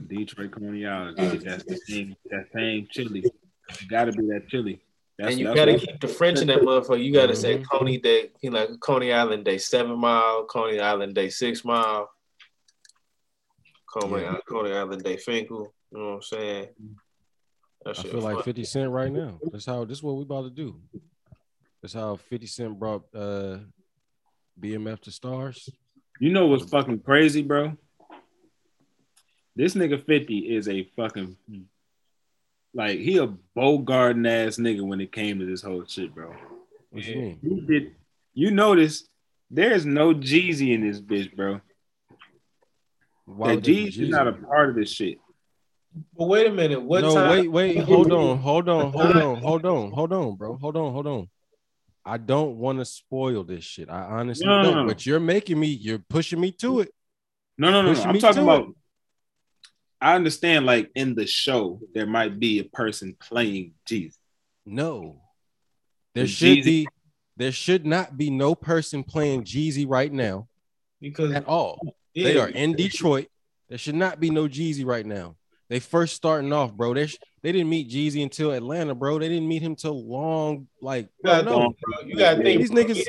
Detroit 0.08 0.52
Coney 0.52 0.86
Island. 0.86 1.18
That's 1.18 1.64
the 1.64 1.78
same, 1.88 2.16
that 2.30 2.46
same 2.54 2.88
chili. 2.92 3.20
It 3.22 3.88
gotta 3.90 4.12
be 4.12 4.28
that 4.28 4.48
chili. 4.48 4.82
That's, 5.18 5.32
and 5.32 5.40
you 5.40 5.54
gotta 5.54 5.74
what- 5.74 5.82
keep 5.82 6.00
the 6.00 6.08
French 6.08 6.40
in 6.40 6.48
that 6.48 6.60
motherfucker. 6.62 7.04
You 7.04 7.12
gotta 7.12 7.36
say 7.36 7.58
Mhm. 7.60 7.66
Coney 7.70 7.98
Day, 7.98 8.32
you 8.42 8.52
know, 8.52 8.78
Coney 8.78 9.12
Island 9.12 9.46
Day 9.46 9.58
seven 9.58 9.98
mile, 10.00 10.46
Coney 10.46 10.80
Island 10.80 11.16
Day 11.16 11.30
six 11.30 11.66
mile, 11.66 12.10
Coney, 13.94 14.22
Yeah. 14.22 14.38
Coney 14.48 14.72
Island 14.72 15.04
Day 15.04 15.18
Fenkell. 15.18 15.72
You 15.92 15.98
know 15.98 16.06
what 16.10 16.16
I'm 16.16 16.22
saying? 16.22 16.68
That 17.84 17.98
I 17.98 18.02
shit 18.02 18.12
feel 18.12 18.22
like 18.22 18.36
fun. 18.36 18.44
50 18.44 18.64
Cent 18.64 18.92
right 18.92 19.12
now. 19.12 19.40
That's 19.52 19.66
how 19.66 19.86
this 19.86 19.98
is 20.00 20.04
what 20.04 20.16
we 20.18 20.22
about 20.24 20.44
to 20.44 20.50
do. 20.52 20.80
That's 21.82 21.94
how 21.94 22.16
50 22.18 22.46
Cent 22.46 22.78
brought 22.78 23.04
uh 23.16 23.60
BMF 24.60 25.00
to 25.02 25.10
Starz. 25.10 25.70
You 26.20 26.32
know 26.32 26.48
what's 26.48 26.70
fucking 26.70 27.00
crazy, 27.00 27.42
bro? 27.42 27.76
This 29.56 29.74
nigga 29.74 30.04
50 30.04 30.38
is 30.56 30.68
a 30.68 30.84
fucking 30.96 31.36
like 32.74 33.00
he 33.00 33.18
a 33.18 33.28
Bogarden 33.58 34.28
ass 34.28 34.58
nigga 34.58 34.82
when 34.82 35.02
it 35.02 35.12
came 35.12 35.40
to 35.40 35.46
this 35.46 35.62
whole 35.62 35.86
shit, 35.86 36.14
bro. 36.14 36.34
What 36.92 37.06
you 37.06 37.16
mean? 37.16 37.40
You 37.42 37.62
did 37.62 37.96
you 38.34 38.52
notice 38.52 39.08
there's 39.52 39.86
no 39.86 40.14
Jeezy 40.14 40.74
in 40.74 40.88
this 40.88 41.02
bitch, 41.02 41.36
bro. 41.36 41.62
Why 43.26 43.50
That 43.50 43.56
would 43.56 43.64
Jeezy 43.64 44.04
is 44.04 44.10
not 44.10 44.28
a 44.28 44.34
part 44.34 44.70
of 44.70 44.76
this 44.76 44.92
shit. 44.92 45.18
But 46.16 46.26
wait 46.28 46.48
a 46.48 46.52
minute, 46.52 46.82
what 46.82 47.02
no, 47.02 47.16
time? 47.16 47.30
wait, 47.32 47.48
wait, 47.52 47.78
hold 47.84 48.12
on, 48.12 48.38
hold 48.38 48.70
on, 48.70 48.92
hold 48.92 49.16
on, 49.18 49.42
hold 49.42 49.66
on, 49.66 49.92
hold 49.92 50.14
on, 50.14 50.36
bro. 50.36 50.56
Hold 50.58 50.78
on, 50.78 50.94
hold 50.94 51.08
on. 51.08 51.30
I 52.06 52.18
don't 52.18 52.58
want 52.58 52.80
to 52.80 52.86
spoil 52.86 53.44
this 53.44 53.64
shit. 53.64 53.90
I 53.90 54.02
honestly 54.04 54.46
No, 54.46 54.58
no, 54.58 54.64
don't, 54.64 54.76
no, 54.76 54.82
no. 54.84 54.88
but 54.88 55.06
you're 55.06 55.20
making 55.20 55.60
me, 55.60 55.68
you're 55.68 56.00
pushing 56.00 56.40
me 56.40 56.52
to 56.54 56.82
it. 56.82 56.94
No, 57.58 57.72
no, 57.72 57.82
no, 57.82 57.94
no. 57.94 58.02
I'm 58.04 58.20
talking 58.20 58.46
to 58.46 58.52
about 58.52 58.68
I 60.02 60.16
understand 60.16 60.66
like 60.66 60.90
in 60.96 61.16
the 61.16 61.28
show 61.28 61.80
there 61.94 62.08
might 62.08 62.40
be 62.40 62.60
a 62.60 62.64
person 62.64 63.16
playing 63.20 63.74
Jeezy. 63.88 64.14
No. 64.66 65.22
There 66.16 66.24
With 66.24 66.32
should 66.32 66.60
Jeezy- 66.60 66.64
be 66.66 66.88
there 67.38 67.52
should 67.54 67.86
not 67.86 68.18
be 68.18 68.30
no 68.30 68.54
person 68.56 69.04
playing 69.04 69.44
Jeezy 69.44 69.86
right 69.88 70.12
now 70.12 70.48
because 71.00 71.32
at 71.32 71.46
all. 71.48 71.80
yeah, 72.14 72.24
They 72.26 72.38
are 72.38 72.50
in 72.50 72.74
Detroit. 72.74 73.28
There 73.70 73.78
should 73.78 73.96
not 73.96 74.20
be 74.20 74.30
no 74.30 74.48
Jeezy 74.48 74.86
right 74.86 75.06
now. 75.06 75.36
They 75.70 75.80
first 75.80 76.16
starting 76.16 76.52
off, 76.52 76.74
bro. 76.74 76.94
They 76.96 77.06
sh- 77.08 77.20
they 77.44 77.52
didn't 77.52 77.70
meet 77.70 77.90
Jeezy 77.90 78.24
until 78.24 78.52
Atlanta, 78.52 78.96
bro. 78.96 79.20
They 79.20 79.30
didn't 79.30 79.48
meet 79.48 79.62
him 79.62 79.76
till 79.76 80.04
long, 80.06 80.68
like 80.82 81.08
You 81.24 81.30
gotta 81.30 81.50
oh, 81.50 81.60
no. 81.60 81.62
think, 81.62 81.78
bro. 81.80 82.08
You 82.08 82.16
gotta 82.18 82.44
think. 82.44 82.60
These 82.62 82.72
bro. 82.72 82.84
niggas- 82.84 83.08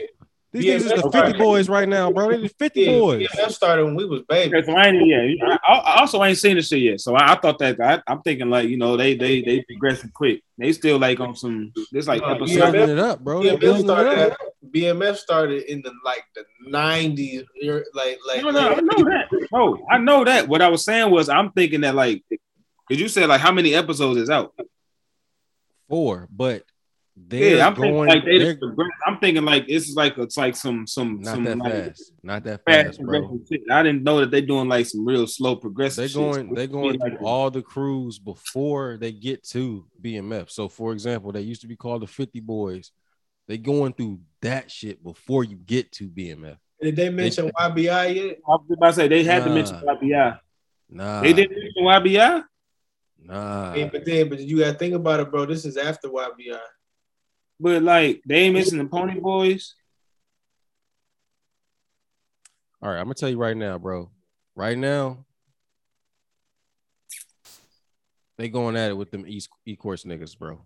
These 0.53 0.65
Yeah, 0.65 0.75
niggas 0.75 0.77
is 0.79 0.89
that's 0.89 1.03
the 1.03 1.09
right. 1.11 1.27
50 1.27 1.39
boys 1.39 1.69
right 1.69 1.89
now, 1.89 2.11
bro. 2.11 2.29
They 2.31 2.39
the 2.39 2.49
50 2.49 2.81
Yeah, 2.81 2.91
boys. 2.91 3.21
yeah, 3.23 3.29
that 3.37 3.53
started 3.53 3.85
when 3.85 3.95
we 3.95 4.05
was 4.05 4.23
baby. 4.29 4.53
Okay, 4.57 4.67
so 4.67 4.73
I 4.73 4.87
ain't 4.89 5.07
yeah. 5.07 5.57
I, 5.67 5.75
I 5.75 6.01
also 6.01 6.23
ain't 6.25 6.39
seen 6.39 6.57
this 6.57 6.67
shit 6.69 6.81
yet. 6.83 7.01
So 7.01 7.15
I, 7.15 7.33
I 7.33 7.37
thought 7.39 7.59
that 7.61 7.79
I, 7.81 8.03
I'm 8.09 8.21
thinking 8.23 8.51
like 8.51 8.69
you 8.69 8.77
know 8.77 8.97
they 8.97 9.15
they 9.15 9.43
they 9.43 9.63
progressing 9.63 10.11
quick. 10.13 10.43
They 10.59 10.73
still 10.73 10.99
like 10.99 11.21
on 11.21 11.37
some 11.37 11.73
this 11.93 12.09
like 12.09 12.21
No, 12.23 12.31
episode. 12.35 12.51
yeah, 12.53 12.71
Building 12.73 12.99
it 12.99 12.99
up, 12.99 13.21
bro. 13.21 13.43
They 13.45 13.51
BMF 13.51 13.61
building 13.61 13.81
it 13.83 13.85
started. 13.87 14.33
up. 14.33 14.39
BMF 14.75 15.17
started 15.17 15.63
in 15.73 15.83
the 15.83 15.93
like 16.05 16.25
the 16.35 16.45
nineties, 16.67 17.45
like 17.95 18.19
like. 18.27 18.43
No, 18.43 18.51
no, 18.51 18.71
I 18.71 18.81
know 18.81 19.05
that. 19.05 19.29
No, 19.53 19.87
I 19.89 19.99
know 19.99 20.25
that. 20.25 20.49
What 20.49 20.63
I 20.63 20.69
was 20.69 20.85
saying 20.85 21.11
was 21.13 21.29
I'm 21.29 21.53
thinking 21.53 21.83
that 21.83 21.95
like, 21.95 22.25
cause 22.89 22.99
you 22.99 23.07
said 23.09 23.29
like 23.29 23.41
how 23.41 23.53
many 23.53 23.73
episodes 23.75 24.19
is 24.19 24.31
out? 24.31 24.53
Four, 25.89 26.29
but 26.31 26.65
They're 27.29 27.57
yeah, 27.57 27.67
I'm 27.67 27.75
thinking 27.75 27.93
going. 27.93 28.09
like 28.09 28.25
they 28.25 28.39
they're 28.39 28.53
just 28.53 28.61
progress. 28.61 28.89
I'm 29.07 29.19
thinking 29.19 29.45
like 29.45 29.65
it's 29.69 29.95
like 29.95 30.19
it's 30.19 30.37
like 30.37 30.57
some 30.57 30.87
some 30.87 31.21
not 31.21 31.35
some 31.35 31.45
that 31.45 31.59
like 31.59 31.73
fast. 31.73 32.13
Not 32.23 32.45
that 32.45 32.65
fast 32.65 32.87
fast, 32.87 33.03
bro. 33.03 33.41
shit. 33.51 33.63
I 33.71 33.83
didn't 33.83 34.03
know 34.03 34.21
that 34.21 34.31
they're 34.31 34.41
doing 34.41 34.69
like 34.69 34.87
some 34.87 35.07
real 35.07 35.27
slow 35.27 35.57
progressive. 35.57 36.03
They 36.03 36.09
shit. 36.09 36.17
going. 36.17 36.55
they're 36.55 36.67
going 36.67 36.99
like 36.99 37.19
through 37.19 37.27
all 37.27 37.51
the 37.51 37.63
crews 37.63 38.19
before 38.19 38.97
they 38.97 39.13
get 39.13 39.45
to 39.51 39.87
BMF. 40.03 40.51
So, 40.51 40.69
for 40.69 40.93
example, 40.93 41.33
they 41.33 41.43
used 41.43 41.61
to 41.61 41.69
be 41.69 41.77
called 41.77 42.03
the 42.03 42.07
Fifty 42.07 42.41
Boys. 42.41 42.91
They 43.49 43.59
going 43.59 43.93
through 43.93 44.21
that 44.43 44.71
shit 44.71 45.03
before 45.03 45.45
you 45.45 45.57
get 45.57 45.93
to 45.93 46.09
BMF. 46.09 46.57
Did 46.81 46.97
they 46.97 47.11
mention 47.11 47.51
YBI 47.51 48.15
yet? 48.15 48.39
I 48.47 48.51
was 48.51 48.65
about 48.71 48.87
to 48.89 48.93
say 48.95 49.09
they 49.09 49.25
had 49.25 49.45
to 49.45 49.51
mention 49.51 49.81
YBI. 49.81 50.39
Nah, 50.89 51.21
They 51.21 51.33
didn't 51.33 51.57
mention 51.57 51.85
YBI. 51.85 52.45
Nah, 53.23 53.75
Yeah, 53.75 53.89
but 53.93 54.05
then, 54.05 54.29
but 54.29 54.41
you 54.41 54.61
gotta 54.61 54.79
think 54.79 54.95
about 54.95 55.21
it, 55.21 55.31
bro. 55.31 55.47
This 55.47 55.65
is 55.65 55.77
after 55.77 56.09
YBI. 56.09 56.59
But 57.61 57.83
like 57.83 58.23
they 58.27 58.41
ain't 58.41 58.55
missing 58.55 58.79
the 58.79 58.87
Pony 58.87 59.21
Boys. 59.21 59.75
All 62.83 62.89
right, 62.89 62.99
I'm 62.99 63.05
gonna 63.05 63.15
tell 63.15 63.29
you 63.29 63.39
right 63.39 63.57
now, 63.57 63.77
bro. 63.77 64.11
Right 64.57 64.79
now, 64.79 65.27
they 68.39 68.49
going 68.49 68.77
at 68.77 68.91
it 68.91 68.95
with 68.95 69.11
them 69.11 69.27
East 69.27 69.51
E 69.67 69.77
course 69.77 70.05
niggas, 70.05 70.39
bro. 70.39 70.65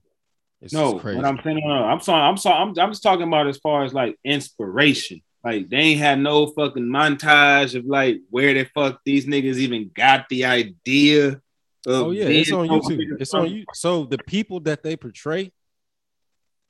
It's 0.61 0.73
No, 0.73 0.99
crazy. 0.99 1.17
what 1.17 1.27
I'm 1.27 1.41
saying, 1.43 1.61
no, 1.63 1.69
no, 1.69 1.85
I'm 1.85 2.01
sorry, 2.01 2.23
I'm 2.23 2.37
sorry, 2.37 2.57
I'm, 2.57 2.69
I'm 2.79 2.91
just 2.93 3.03
talking 3.03 3.27
about 3.27 3.49
as 3.49 3.59
far 3.59 3.85
as 3.85 3.93
like 3.93 4.17
inspiration. 4.25 5.21
Like 5.43 5.69
they 5.69 5.77
ain't 5.77 6.01
had 6.01 6.21
no 6.21 6.47
fucking 6.47 6.85
montage 6.85 7.75
of 7.75 7.85
like 7.85 8.21
where 8.31 8.55
the 8.55 8.65
fuck 8.75 9.01
these 9.05 9.27
niggas 9.27 9.57
even 9.57 9.91
got 9.95 10.29
the 10.31 10.47
idea. 10.47 11.41
Oh, 11.87 11.93
of 11.93 12.07
oh 12.07 12.11
yeah, 12.13 12.27
it's 12.29 12.51
on 12.53 12.69
YouTube. 12.69 13.21
It's 13.21 13.35
on 13.35 13.51
you. 13.51 13.65
So 13.75 14.05
the 14.05 14.19
people 14.19 14.61
that 14.61 14.83
they 14.83 14.97
portray, 14.97 15.53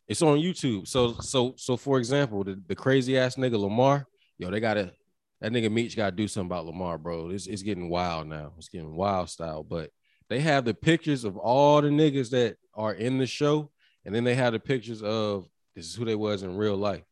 it's 0.09 0.23
on 0.23 0.39
YouTube. 0.39 0.87
So 0.87 1.15
so 1.21 1.55
so 1.57 1.77
for 1.77 1.99
example, 1.99 2.45
the, 2.45 2.61
the 2.67 2.75
crazy 2.75 3.19
ass 3.19 3.37
nigga 3.37 3.59
Lamar, 3.59 4.07
yo, 4.39 4.51
they 4.51 4.61
gotta 4.61 4.93
that 5.41 5.53
nigga 5.53 5.71
Meech 5.71 5.97
gotta 5.97 6.15
do 6.15 6.29
something 6.29 6.47
about 6.47 6.67
Lamar, 6.67 6.99
bro. 6.99 7.31
It's 7.31 7.47
it's 7.47 7.63
getting 7.63 7.89
wild 7.89 8.27
now. 8.27 8.53
It's 8.59 8.69
getting 8.69 8.95
wild 8.95 9.31
style. 9.31 9.63
But 9.63 9.91
they 10.29 10.41
have 10.41 10.65
the 10.65 10.75
pictures 10.75 11.25
of 11.25 11.37
all 11.37 11.83
the 11.83 11.89
niggas 11.89 12.31
that 12.31 12.57
are 12.75 12.95
in 12.95 13.19
the 13.19 13.27
show, 13.27 13.71
and 14.05 14.15
then 14.15 14.25
they 14.25 14.35
have 14.35 14.53
the 14.53 14.61
pictures 14.61 15.03
of 15.03 15.47
this 15.75 15.87
is 15.87 15.95
who 15.95 16.05
they 16.05 16.15
was 16.15 16.43
in 16.43 16.57
real 16.57 16.77
life. 16.77 17.05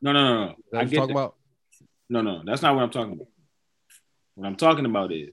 No, 0.00 0.12
no, 0.12 0.44
no, 0.46 0.54
I 0.74 0.80
I'm 0.80 0.88
get 0.88 0.96
talking 0.96 1.14
that. 1.14 1.20
about. 1.20 1.36
No, 2.08 2.20
no, 2.20 2.42
that's 2.44 2.62
not 2.62 2.74
what 2.74 2.82
I'm 2.82 2.90
talking 2.90 3.14
about. 3.14 3.28
What 4.34 4.46
I'm 4.46 4.56
talking 4.56 4.84
about 4.84 5.12
is 5.12 5.32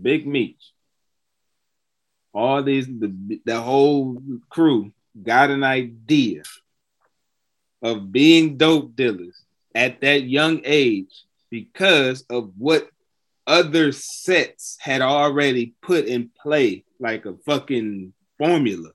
Big 0.00 0.26
Meech. 0.26 0.72
All 2.32 2.62
these 2.62 2.86
the, 2.86 3.40
the 3.44 3.60
whole 3.60 4.22
crew 4.48 4.92
got 5.20 5.50
an 5.50 5.64
idea 5.64 6.42
of 7.82 8.12
being 8.12 8.56
dope 8.56 8.94
dealers 8.94 9.42
at 9.74 10.00
that 10.00 10.24
young 10.24 10.60
age 10.64 11.24
because 11.50 12.22
of 12.30 12.52
what 12.56 12.88
other 13.46 13.92
sets 13.92 14.76
had 14.80 15.00
already 15.00 15.74
put 15.82 16.06
in 16.06 16.30
play 16.40 16.84
like 16.98 17.26
a 17.26 17.34
fucking 17.46 18.12
formula. 18.38 18.90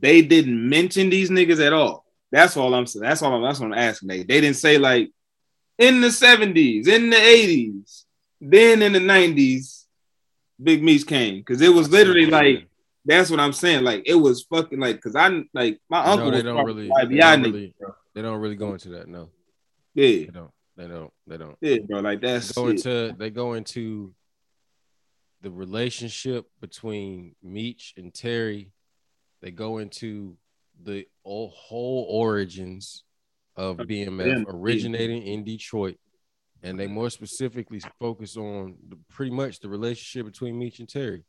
They 0.00 0.22
didn't 0.22 0.68
mention 0.68 1.10
these 1.10 1.30
niggas 1.30 1.64
at 1.64 1.72
all. 1.72 2.06
That's 2.32 2.56
all 2.56 2.74
I'm 2.74 2.86
saying. 2.86 3.02
That's 3.02 3.22
all 3.22 3.34
I'm, 3.34 3.42
that's 3.42 3.60
what 3.60 3.66
I'm 3.66 3.78
asking. 3.78 4.08
They, 4.08 4.18
they 4.22 4.40
didn't 4.40 4.56
say 4.56 4.78
like 4.78 5.10
in 5.78 6.00
the 6.00 6.08
70s, 6.08 6.88
in 6.88 7.10
the 7.10 7.16
80s, 7.16 8.04
then 8.40 8.82
in 8.82 8.92
the 8.92 8.98
90s, 8.98 9.84
Big 10.62 10.82
Meech 10.82 11.06
came. 11.06 11.38
Because 11.38 11.60
it 11.60 11.72
was 11.72 11.90
literally 11.90 12.26
like 12.26 12.66
that's 13.04 13.30
what 13.30 13.40
I'm 13.40 13.52
saying. 13.52 13.84
Like 13.84 14.02
it 14.06 14.14
was 14.14 14.42
fucking 14.44 14.78
like 14.78 14.96
because 14.96 15.16
I 15.16 15.28
like 15.54 15.80
my 15.88 16.04
No, 16.04 16.12
uncle 16.12 16.30
they 16.30 16.42
don't 16.42 16.64
really. 16.64 16.88
They 17.08 17.16
don't 17.18 17.42
really, 17.42 17.74
bro. 17.78 17.94
they 18.14 18.22
don't 18.22 18.40
really 18.40 18.56
go 18.56 18.72
into 18.72 18.90
that. 18.90 19.08
No, 19.08 19.30
Yeah, 19.94 20.04
they 20.06 20.26
don't. 20.26 20.50
They 20.76 20.86
don't. 20.88 21.12
They 21.26 21.36
don't. 21.36 21.56
yeah, 21.60 21.78
bro. 21.86 22.00
Like 22.00 22.20
that's 22.20 22.52
go 22.52 22.68
it. 22.68 22.70
into 22.72 23.14
they 23.18 23.30
go 23.30 23.54
into 23.54 24.14
the 25.42 25.50
relationship 25.50 26.46
between 26.60 27.34
Meech 27.42 27.94
and 27.96 28.12
Terry. 28.12 28.72
They 29.42 29.50
go 29.50 29.78
into 29.78 30.36
the 30.82 31.06
whole 31.24 32.06
origins 32.10 33.04
of 33.56 33.78
BMF 33.78 34.08
BMF. 34.08 34.44
originating 34.48 35.22
in 35.22 35.44
Detroit, 35.44 35.96
and 36.62 36.78
they 36.78 36.86
more 36.86 37.10
specifically 37.10 37.80
focus 37.98 38.36
on 38.36 38.76
the, 38.88 38.96
pretty 39.10 39.32
much 39.32 39.60
the 39.60 39.68
relationship 39.68 40.26
between 40.30 40.58
Meech 40.58 40.78
and 40.78 40.88
Terry, 40.88 41.24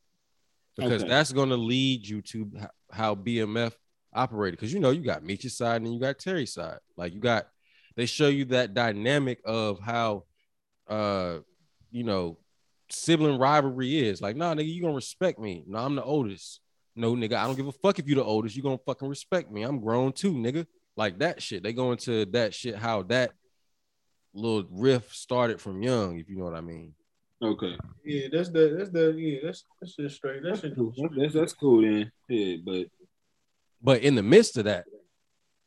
because 0.75 1.01
Okay. 1.03 1.09
that's 1.09 1.31
going 1.31 1.49
to 1.49 1.57
lead 1.57 2.07
you 2.07 2.21
to 2.21 2.51
how 2.91 3.15
BMF 3.15 3.73
operated. 4.13 4.59
Because 4.59 4.73
you 4.73 4.79
know 4.79 4.91
you 4.91 5.01
got 5.01 5.23
Meech's 5.23 5.55
side 5.57 5.77
and 5.77 5.85
then 5.85 5.93
you 5.93 5.99
got 5.99 6.19
Terry's 6.19 6.53
side. 6.53 6.79
Like 6.97 7.13
you 7.13 7.19
got, 7.19 7.47
they 7.95 8.05
show 8.05 8.27
you 8.27 8.45
that 8.45 8.73
dynamic 8.73 9.41
of 9.45 9.79
how 9.79 10.23
uh, 10.87 11.39
you 11.91 12.03
know, 12.03 12.37
sibling 12.89 13.37
rivalry 13.39 13.97
is. 14.07 14.21
Like, 14.21 14.35
nah, 14.35 14.53
nigga, 14.53 14.73
you 14.73 14.81
gonna 14.81 14.93
respect 14.93 15.39
me. 15.39 15.63
No, 15.67 15.79
I'm 15.79 15.95
the 15.95 16.03
oldest. 16.03 16.59
No, 16.95 17.15
nigga, 17.15 17.35
I 17.35 17.45
don't 17.45 17.55
give 17.55 17.67
a 17.67 17.71
fuck 17.71 17.99
if 17.99 18.07
you 18.07 18.15
the 18.15 18.23
oldest. 18.23 18.55
You 18.55 18.63
gonna 18.63 18.77
fucking 18.85 19.07
respect 19.07 19.49
me. 19.51 19.63
I'm 19.63 19.79
grown 19.79 20.11
too, 20.11 20.33
nigga. 20.33 20.65
Like 20.97 21.19
that 21.19 21.41
shit. 21.41 21.63
They 21.63 21.71
go 21.71 21.91
into 21.93 22.25
that 22.31 22.53
shit, 22.53 22.75
how 22.75 23.03
that 23.03 23.31
little 24.33 24.67
riff 24.69 25.13
started 25.13 25.61
from 25.61 25.81
young, 25.81 26.19
if 26.19 26.29
you 26.29 26.37
know 26.37 26.43
what 26.45 26.53
I 26.55 26.61
mean. 26.61 26.93
Okay. 27.41 27.77
Yeah, 28.05 28.27
that's 28.31 28.49
the 28.49 28.75
that's 28.77 28.89
the 28.89 29.13
yeah 29.17 29.39
that's 29.43 29.65
that's 29.79 29.95
just 29.95 30.15
straight. 30.15 30.43
That's 30.43 30.61
That's 30.61 30.75
just 30.75 30.95
cool. 30.95 31.09
That's, 31.17 31.33
that's 31.33 31.53
cool 31.53 31.81
then. 31.81 32.11
Yeah, 32.29 32.57
but 32.63 32.87
But 33.81 34.01
in 34.01 34.15
the 34.15 34.23
midst 34.23 34.57
of 34.57 34.65
that, 34.65 34.85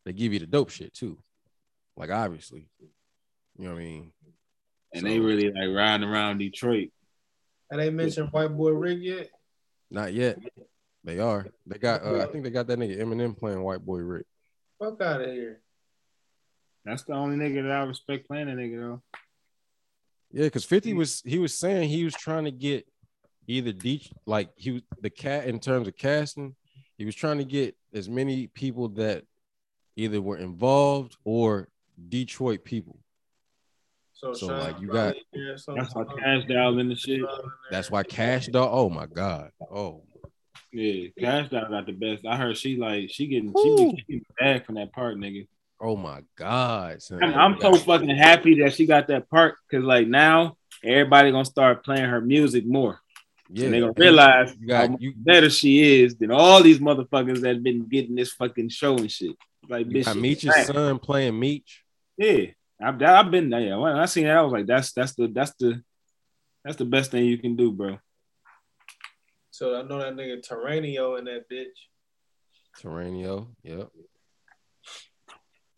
they 0.05 0.13
give 0.13 0.33
you 0.33 0.39
the 0.39 0.47
dope 0.47 0.71
shit 0.71 0.95
too. 0.95 1.19
Like 1.97 2.11
obviously. 2.11 2.69
You 3.57 3.67
know 3.67 3.75
what 3.75 3.81
I 3.81 3.85
mean? 3.85 4.13
and 4.95 5.05
they 5.05 5.19
really 5.19 5.51
like 5.51 5.77
riding 5.77 6.09
around 6.09 6.39
Detroit. 6.39 6.91
I 7.73 7.77
didn't 7.77 7.97
mention 7.97 8.27
White 8.29 8.57
Boy 8.57 8.71
Rick 8.71 8.99
yet. 9.03 9.29
Not 9.91 10.13
yet. 10.13 10.39
They 11.03 11.19
are. 11.19 11.47
They 11.67 11.79
got 11.79 12.05
uh, 12.05 12.23
I 12.23 12.27
think 12.27 12.45
they 12.45 12.51
got 12.51 12.67
that 12.69 12.79
nigga 12.79 12.99
Eminem 12.99 13.37
playing 13.37 13.63
White 13.63 13.85
Boy 13.85 13.99
Rick. 13.99 14.27
Fuck 14.79 15.01
out 15.03 15.21
of 15.21 15.27
here. 15.27 15.61
That's 16.85 17.03
the 17.03 17.15
only 17.15 17.37
nigga 17.37 17.63
that 17.63 17.73
I 17.73 17.85
respect 17.85 18.27
playing 18.27 18.49
a 18.49 18.53
nigga 18.53 18.81
though. 18.81 19.03
Yeah, 20.35 20.47
because 20.47 20.65
50 20.65 20.95
was 20.95 21.23
he 21.25 21.39
was 21.39 21.57
saying 21.57 21.89
he 21.89 22.03
was 22.05 22.13
trying 22.13 22.45
to 22.45 22.51
get 22.51 22.89
either 23.47 23.73
D 23.73 24.11
like 24.27 24.51
he 24.57 24.73
was 24.73 24.83
the 25.01 25.09
cat 25.09 25.47
in 25.47 25.61
terms 25.61 25.87
of 25.87 25.97
casting, 25.97 26.57
he 26.99 27.05
was 27.05 27.15
trying 27.15 27.39
to 27.39 27.45
get 27.45 27.77
as 27.95 28.09
many 28.09 28.49
people 28.49 28.89
that 28.91 29.23
either 29.95 30.21
were 30.21 30.37
involved 30.39 31.17
or 31.23 31.69
Detroit 32.09 32.65
people. 32.65 32.99
So, 34.13 34.33
So, 34.35 34.47
like, 34.49 34.81
you 34.81 34.89
got- 34.89 35.15
in 35.15 35.23
there, 35.45 35.57
something- 35.57 35.83
That's 35.85 35.95
why 35.95 36.05
Kash 36.19 36.47
Doll 36.49 36.79
in 36.81 36.89
the 36.89 36.97
shit. 36.97 37.21
That's 37.71 37.91
why 37.93 38.03
Kash 38.03 38.49
Doll. 38.49 38.69
Oh 38.73 38.91
my 38.91 39.07
god. 39.07 39.53
Oh 39.71 40.03
Yeah, 40.73 41.11
Kash 41.17 41.49
Doll 41.51 41.69
got 41.71 41.87
the 41.87 41.93
best. 41.93 42.27
I 42.27 42.37
heard 42.37 42.57
she 42.57 42.77
like 42.77 43.09
she 43.09 43.29
getting 43.29 43.53
Woo. 43.53 43.77
she 43.77 43.85
be 43.95 44.03
getting 44.09 44.27
bad 44.37 44.67
from 44.67 44.75
that 44.75 44.93
part, 44.93 45.17
nigga. 45.17 45.47
Oh 45.85 45.97
my 45.97 46.23
god. 46.37 47.03
son. 47.03 47.23
I'm, 47.23 47.35
I'm 47.35 47.61
so 47.61 47.75
fucking 47.75 48.17
happy 48.17 48.61
that 48.63 48.73
she 48.75 48.87
got 48.87 49.09
that 49.09 49.29
part 49.29 49.57
because 49.69 49.85
like 49.85 50.09
now 50.09 50.57
everybody 50.83 51.31
gonna 51.31 51.45
start 51.45 51.85
playing 51.85 52.09
her 52.09 52.21
music 52.21 52.67
more. 52.67 53.01
yeah. 53.51 53.67
And 53.67 53.75
they 53.75 53.81
gonna 53.81 53.93
realize 53.97 54.55
you 54.59 54.67
got 54.67 54.91
how 54.91 54.97
you, 54.99 55.13
better 55.17 55.51
she 55.51 56.03
is 56.03 56.17
than 56.17 56.31
all 56.31 56.63
these 56.63 56.79
motherfuckers 56.79 57.43
that 57.43 57.63
been 57.63 57.87
getting 57.87 58.15
this 58.15 58.33
fucking 58.33 58.71
show 58.71 58.97
and 58.97 59.11
shit. 59.11 59.37
Like 59.69 59.87
you 59.87 59.93
bitch, 59.93 60.05
got 60.07 60.17
Meech's 60.17 60.45
back. 60.45 60.67
son 60.67 60.99
playing 60.99 61.39
Meech. 61.39 61.83
Yeah, 62.17 62.47
I've, 62.81 63.03
I've 63.03 63.31
been 63.31 63.51
there. 63.51 63.61
Yeah. 63.61 63.77
When 63.77 63.97
I 63.97 64.07
seen 64.07 64.25
that, 64.25 64.39
I 64.39 64.43
was 64.43 64.53
like, 64.53 64.67
that's 64.67 64.93
that's 64.93 65.15
the 65.15 65.29
that's 65.29 65.53
the 65.59 65.83
that's 66.65 66.77
the 66.77 66.85
best 66.85 67.11
thing 67.11 67.25
you 67.27 67.39
can 67.39 67.57
do, 67.57 67.71
bro. 67.71 67.99
So 69.51 69.79
I 69.79 69.83
know 69.83 69.99
that 69.99 70.17
nigga 70.17 70.47
Terranio 70.47 71.19
in 71.19 71.27
that 71.27 71.49
bitch. 71.51 71.77
Terranio. 72.83 73.49
Yep. 73.63 73.91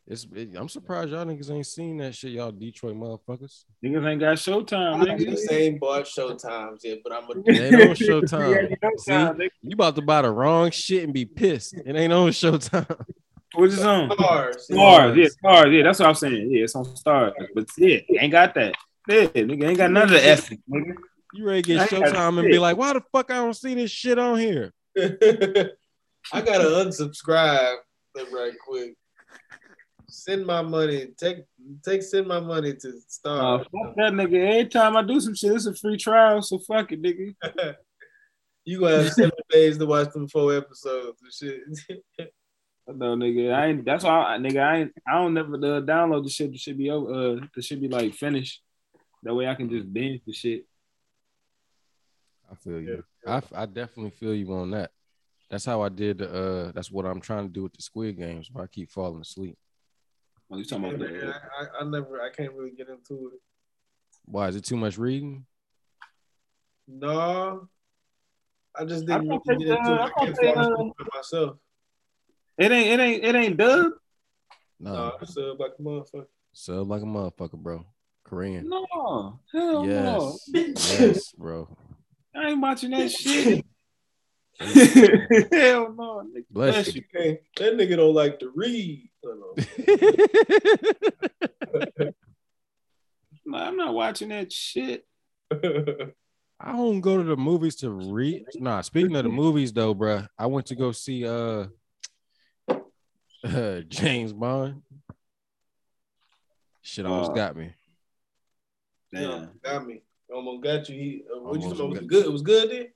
It's 0.09 0.25
it, 0.35 0.51
I'm 0.55 0.69
surprised 0.69 1.11
y'all 1.11 1.25
niggas 1.25 1.51
ain't 1.51 1.67
seen 1.67 1.97
that 1.97 2.15
shit, 2.15 2.31
y'all 2.31 2.53
Detroit 2.53 2.95
motherfuckers. 2.95 3.65
Niggas 3.85 4.09
ain't 4.09 4.21
got 4.21 4.37
Showtime, 4.37 5.01
I 5.01 5.05
nigga. 5.05 5.31
just 5.31 5.51
ain't 5.51 5.81
bought 5.81 6.05
Showtimes 6.05 6.85
yet, 6.85 6.99
but 7.03 7.13
I'm 7.13 7.25
a 7.25 7.41
It 7.45 7.75
ain't 7.75 7.75
on 7.75 7.97
Showtime. 7.97 8.77
Yeah, 8.83 8.89
Showtime, 9.09 9.37
nigga. 9.37 9.51
You 9.63 9.73
about 9.73 9.97
to 9.97 10.03
buy 10.03 10.23
the 10.23 10.31
wrong 10.31 10.71
shit 10.71 11.03
and 11.03 11.13
be 11.13 11.25
pissed. 11.25 11.75
It 11.75 11.97
ain't 11.97 12.13
on 12.13 12.31
Showtime. 12.31 13.05
What's 13.55 13.75
his 13.75 13.85
on? 13.85 14.11
Starz. 14.11 14.71
Starz, 14.71 15.17
yeah, 15.17 15.29
Starz, 15.43 15.77
yeah. 15.77 15.83
That's 15.83 15.99
what 15.99 16.09
I'm 16.09 16.15
saying. 16.15 16.53
Yeah, 16.53 16.65
it's 16.65 16.77
on 16.77 16.85
Starz, 16.85 17.33
but 17.55 17.67
yeah, 17.77 17.99
ain't 18.21 18.31
got 18.31 18.55
that. 18.55 18.75
Yeah, 19.09 19.25
nigga 19.27 19.69
ain't 19.69 19.79
got 19.79 19.91
none 19.91 20.05
of 20.05 20.11
the 20.11 20.25
essence, 20.25 20.61
nigga. 20.71 20.95
You 21.35 21.45
ready 21.45 21.63
to 21.63 21.67
get 21.67 21.91
Showtime 21.91 22.39
and 22.39 22.49
be 22.49 22.61
like, 22.61 22.77
why 22.77 22.93
the 22.93 23.03
fuck 23.13 23.33
I 23.33 23.37
don't 23.37 23.55
see 23.55 23.75
this 23.75 23.91
shit 23.91 24.21
on 24.21 24.39
here? 24.39 24.73
I 24.97 26.41
gotta 26.43 26.65
unsubscribe 26.65 27.77
right 28.33 28.53
quick. 28.65 28.95
Send 30.27 30.45
my 30.45 30.61
money. 30.61 31.07
Take 31.17 31.45
take 31.85 32.03
send 32.03 32.27
my 32.27 32.41
money 32.41 32.75
to 32.75 32.89
Uh, 33.25 33.59
fuck 33.59 33.95
that 33.95 34.13
nigga. 34.13 34.55
Every 34.55 34.67
time 34.67 34.97
I 34.97 35.03
do 35.03 35.21
some 35.21 35.37
shit, 35.37 35.53
it's 35.53 35.67
a 35.67 35.75
free 35.75 35.97
trial. 35.97 36.43
So 36.43 36.59
fuck 36.59 36.91
it, 36.91 37.01
nigga. 37.01 37.35
You 38.69 38.81
gonna 38.81 39.05
have 39.05 39.13
seven 39.13 39.31
days 39.51 39.79
to 39.79 39.87
watch 39.87 40.13
them 40.13 40.27
four 40.27 40.53
episodes 40.53 41.23
and 41.23 41.33
shit. 41.33 42.03
No, 42.89 43.15
nigga, 43.15 43.55
I 43.55 43.67
ain't. 43.67 43.85
That's 43.85 44.03
why, 44.03 44.35
I, 44.35 44.39
nigga, 44.39 44.61
I 44.61 44.77
ain't. 44.79 44.93
I 45.07 45.13
don't 45.13 45.35
never 45.35 45.55
uh, 45.55 45.81
download 45.83 46.25
the 46.25 46.31
shit. 46.31 46.51
The 46.51 46.59
should 46.59 46.77
be 46.77 46.91
over. 46.91 47.13
Uh, 47.13 47.47
the 47.55 47.63
should 47.63 47.81
be 47.81 47.87
like 47.87 48.15
finished. 48.15 48.61
That 49.23 49.37
way, 49.37 49.47
I 49.47 49.55
can 49.55 49.71
just 49.71 49.93
binge 49.93 50.21
the 50.27 50.33
shit. 50.33 50.67
I 52.51 52.57
feel 52.57 52.81
you. 52.81 53.05
I, 53.25 53.41
I 53.55 53.67
definitely 53.67 54.11
feel 54.11 54.35
you 54.35 54.53
on 54.53 54.73
that. 54.73 54.91
That's 55.49 55.65
how 55.65 55.83
I 55.83 55.89
did. 55.89 56.21
Uh, 56.21 56.73
that's 56.73 56.91
what 56.91 57.07
I'm 57.07 57.21
trying 57.21 57.47
to 57.47 57.53
do 57.53 57.63
with 57.63 57.75
the 57.75 57.83
Squid 57.83 58.19
Games. 58.19 58.51
Where 58.51 58.65
I 58.65 58.67
keep 58.67 58.91
falling 58.91 59.21
asleep. 59.21 59.57
Oh, 60.51 60.57
you 60.57 60.65
talking 60.65 60.85
Yeah, 60.85 60.91
about 60.91 61.01
man, 61.01 61.21
the? 61.21 61.27
I, 61.27 61.63
I, 61.63 61.81
I 61.81 61.85
never, 61.85 62.21
I 62.23 62.31
can't 62.31 62.53
really 62.53 62.71
get 62.71 62.89
into 62.89 63.33
it. 63.35 63.41
Why 64.27 64.49
is 64.49 64.57
it 64.57 64.65
too 64.65 64.77
much 64.77 64.97
reading? 64.99 65.45
No, 66.89 67.69
I 68.75 68.85
just 68.85 69.07
didn't 69.07 69.29
thought 69.29 69.43
really 69.49 69.59
get 69.59 69.79
into 69.79 69.93
it. 69.93 70.01
uh, 70.01 70.03
I 70.03 70.05
I 70.05 70.11
can't 70.25 70.37
thought 70.37 70.41
they, 70.41 70.53
fall 70.53 70.59
uh, 70.59 70.71
asleep 70.73 70.93
myself. 71.15 71.57
It 72.59 72.73
ain't. 72.73 73.01
It 73.01 73.03
ain't. 73.03 73.25
It 73.25 73.35
ain't 73.35 73.57
dub. 73.57 73.93
No, 74.79 74.93
No, 74.93 75.13
I 75.21 75.25
sub 75.25 75.59
like 75.61 75.73
a 75.79 75.83
motherfucker. 75.83 76.27
sub 76.53 76.89
like 76.89 77.03
a 77.03 77.07
motherfucker, 77.07 77.55
bro. 77.59 77.85
Korean. 78.25 78.69
No, 78.69 79.41
hell 79.53 79.85
no. 79.85 80.39
Yes, 80.53 80.91
yes, 81.01 81.33
bro. 81.33 81.69
I 82.35 82.51
ain't 82.51 82.61
watching 82.61 82.91
that 82.91 83.11
shit. 83.13 83.65
hell 85.53 85.93
no. 85.93 86.23
Nigga, 86.25 86.45
Bless 86.51 86.75
bless 86.75 86.95
you. 86.95 87.03
you. 87.13 87.21
Hey, 87.21 87.41
that 87.59 87.75
nigga 87.77 87.97
don't 87.97 88.15
like 88.15 88.39
to 88.41 88.51
read. 88.55 89.11
No, 89.23 89.55
No, 93.49 93.59
I'm 93.59 93.77
not 93.77 93.95
watching 93.95 94.31
that 94.31 94.53
shit. 94.53 95.07
I 95.53 96.73
don't 96.73 97.01
go 97.01 97.19
to 97.19 97.23
the 97.23 97.37
movies 97.37 97.77
to 97.77 97.91
read. 97.91 98.45
Nah, 98.57 98.81
speaking 98.81 99.15
of 99.15 99.23
the 99.23 99.29
movies 99.45 99.73
though, 99.73 99.95
bro, 99.95 100.25
I 100.39 100.47
went 100.47 100.67
to 100.67 100.75
go 100.75 100.91
see 100.93 101.27
uh, 101.27 101.67
uh 103.45 103.81
James 103.89 104.33
Bond. 104.33 104.83
Shit 106.83 107.07
almost 107.07 107.33
Uh, 107.33 107.35
got 107.35 107.57
me. 107.57 107.73
Damn. 109.13 109.23
Yeah, 109.23 109.47
got 109.63 109.87
me. 109.87 110.03
Almost 110.33 110.65
got 110.65 110.89
you. 110.89 110.95
He, 110.97 111.23
uh, 111.33 111.41
what 111.41 111.61
you 111.61 111.63
Almost 111.63 111.77
talking 111.77 111.81
about? 111.81 111.91
Was 111.91 111.99
got 112.01 112.09
good? 112.09 112.27
It 112.27 112.33
was 112.33 112.43
good 112.43 112.71
then? 112.71 112.87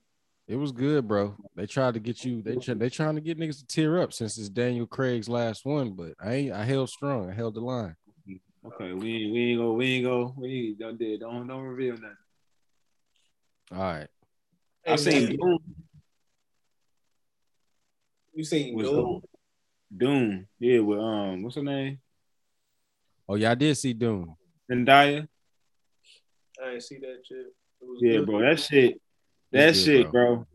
It 0.51 0.57
was 0.57 0.72
good, 0.72 1.07
bro. 1.07 1.36
They 1.55 1.66
tried 1.66 1.94
to 1.94 2.01
get 2.01 2.24
you. 2.24 2.42
They 2.42 2.57
try, 2.57 2.74
they 2.74 2.90
trying 2.90 3.14
to 3.14 3.20
get 3.20 3.38
niggas 3.38 3.61
to 3.61 3.66
tear 3.66 4.03
up 4.03 4.12
since 4.12 4.36
it's 4.36 4.48
Daniel 4.48 4.84
Craig's 4.84 5.28
last 5.28 5.64
one, 5.64 5.92
but 5.92 6.14
I 6.20 6.34
ain't. 6.34 6.53
I 6.53 6.64
held 6.64 6.90
strong. 6.90 7.30
I 7.30 7.34
held 7.34 7.55
the 7.55 7.61
line. 7.61 7.94
Okay, 8.66 8.92
we 8.92 9.14
ain't 9.14 9.32
we 9.32 9.40
ain't 9.53 9.61
go 9.61 9.72
we 9.74 9.86
ain't 9.86 10.05
go 10.07 10.34
we 10.36 10.48
ain't 10.48 10.78
don't 10.80 10.98
do 10.98 11.16
don't 11.18 11.46
don't 11.46 11.62
reveal 11.62 11.92
nothing. 11.92 12.16
All 13.70 13.78
right. 13.78 14.09
I 14.88 14.96
seen 14.96 15.26
man, 15.26 15.36
Dune. 15.36 15.59
You 18.34 18.42
seen 18.42 18.74
Was 18.74 18.88
Dune? 18.88 19.22
Dune, 19.96 20.48
yeah, 20.59 20.80
with 20.80 20.98
um, 20.98 21.44
what's 21.44 21.55
her 21.55 21.62
name? 21.62 22.01
Oh 23.28 23.36
yeah, 23.36 23.53
I 23.53 23.55
did 23.55 23.78
see 23.78 23.92
Dune. 23.92 24.34
Zendaya. 24.68 25.28
I 26.61 26.70
ain't 26.70 26.82
see 26.82 26.98
that 26.98 27.20
shit. 27.24 27.46
Yeah, 28.01 28.18
good. 28.18 28.26
bro, 28.26 28.40
that 28.40 28.59
shit, 28.59 29.01
that 29.53 29.68
It's 29.70 29.84
good, 29.84 30.03
shit, 30.05 30.12
bro. 30.12 30.46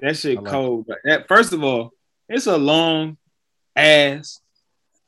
That 0.00 0.16
shit 0.16 0.38
I 0.38 0.40
like 0.40 0.50
cold. 0.50 0.86
But 0.88 0.98
that, 1.04 1.28
first 1.28 1.52
of 1.52 1.62
all, 1.62 1.92
it's 2.28 2.46
a 2.46 2.56
long 2.56 3.16
ass 3.76 4.40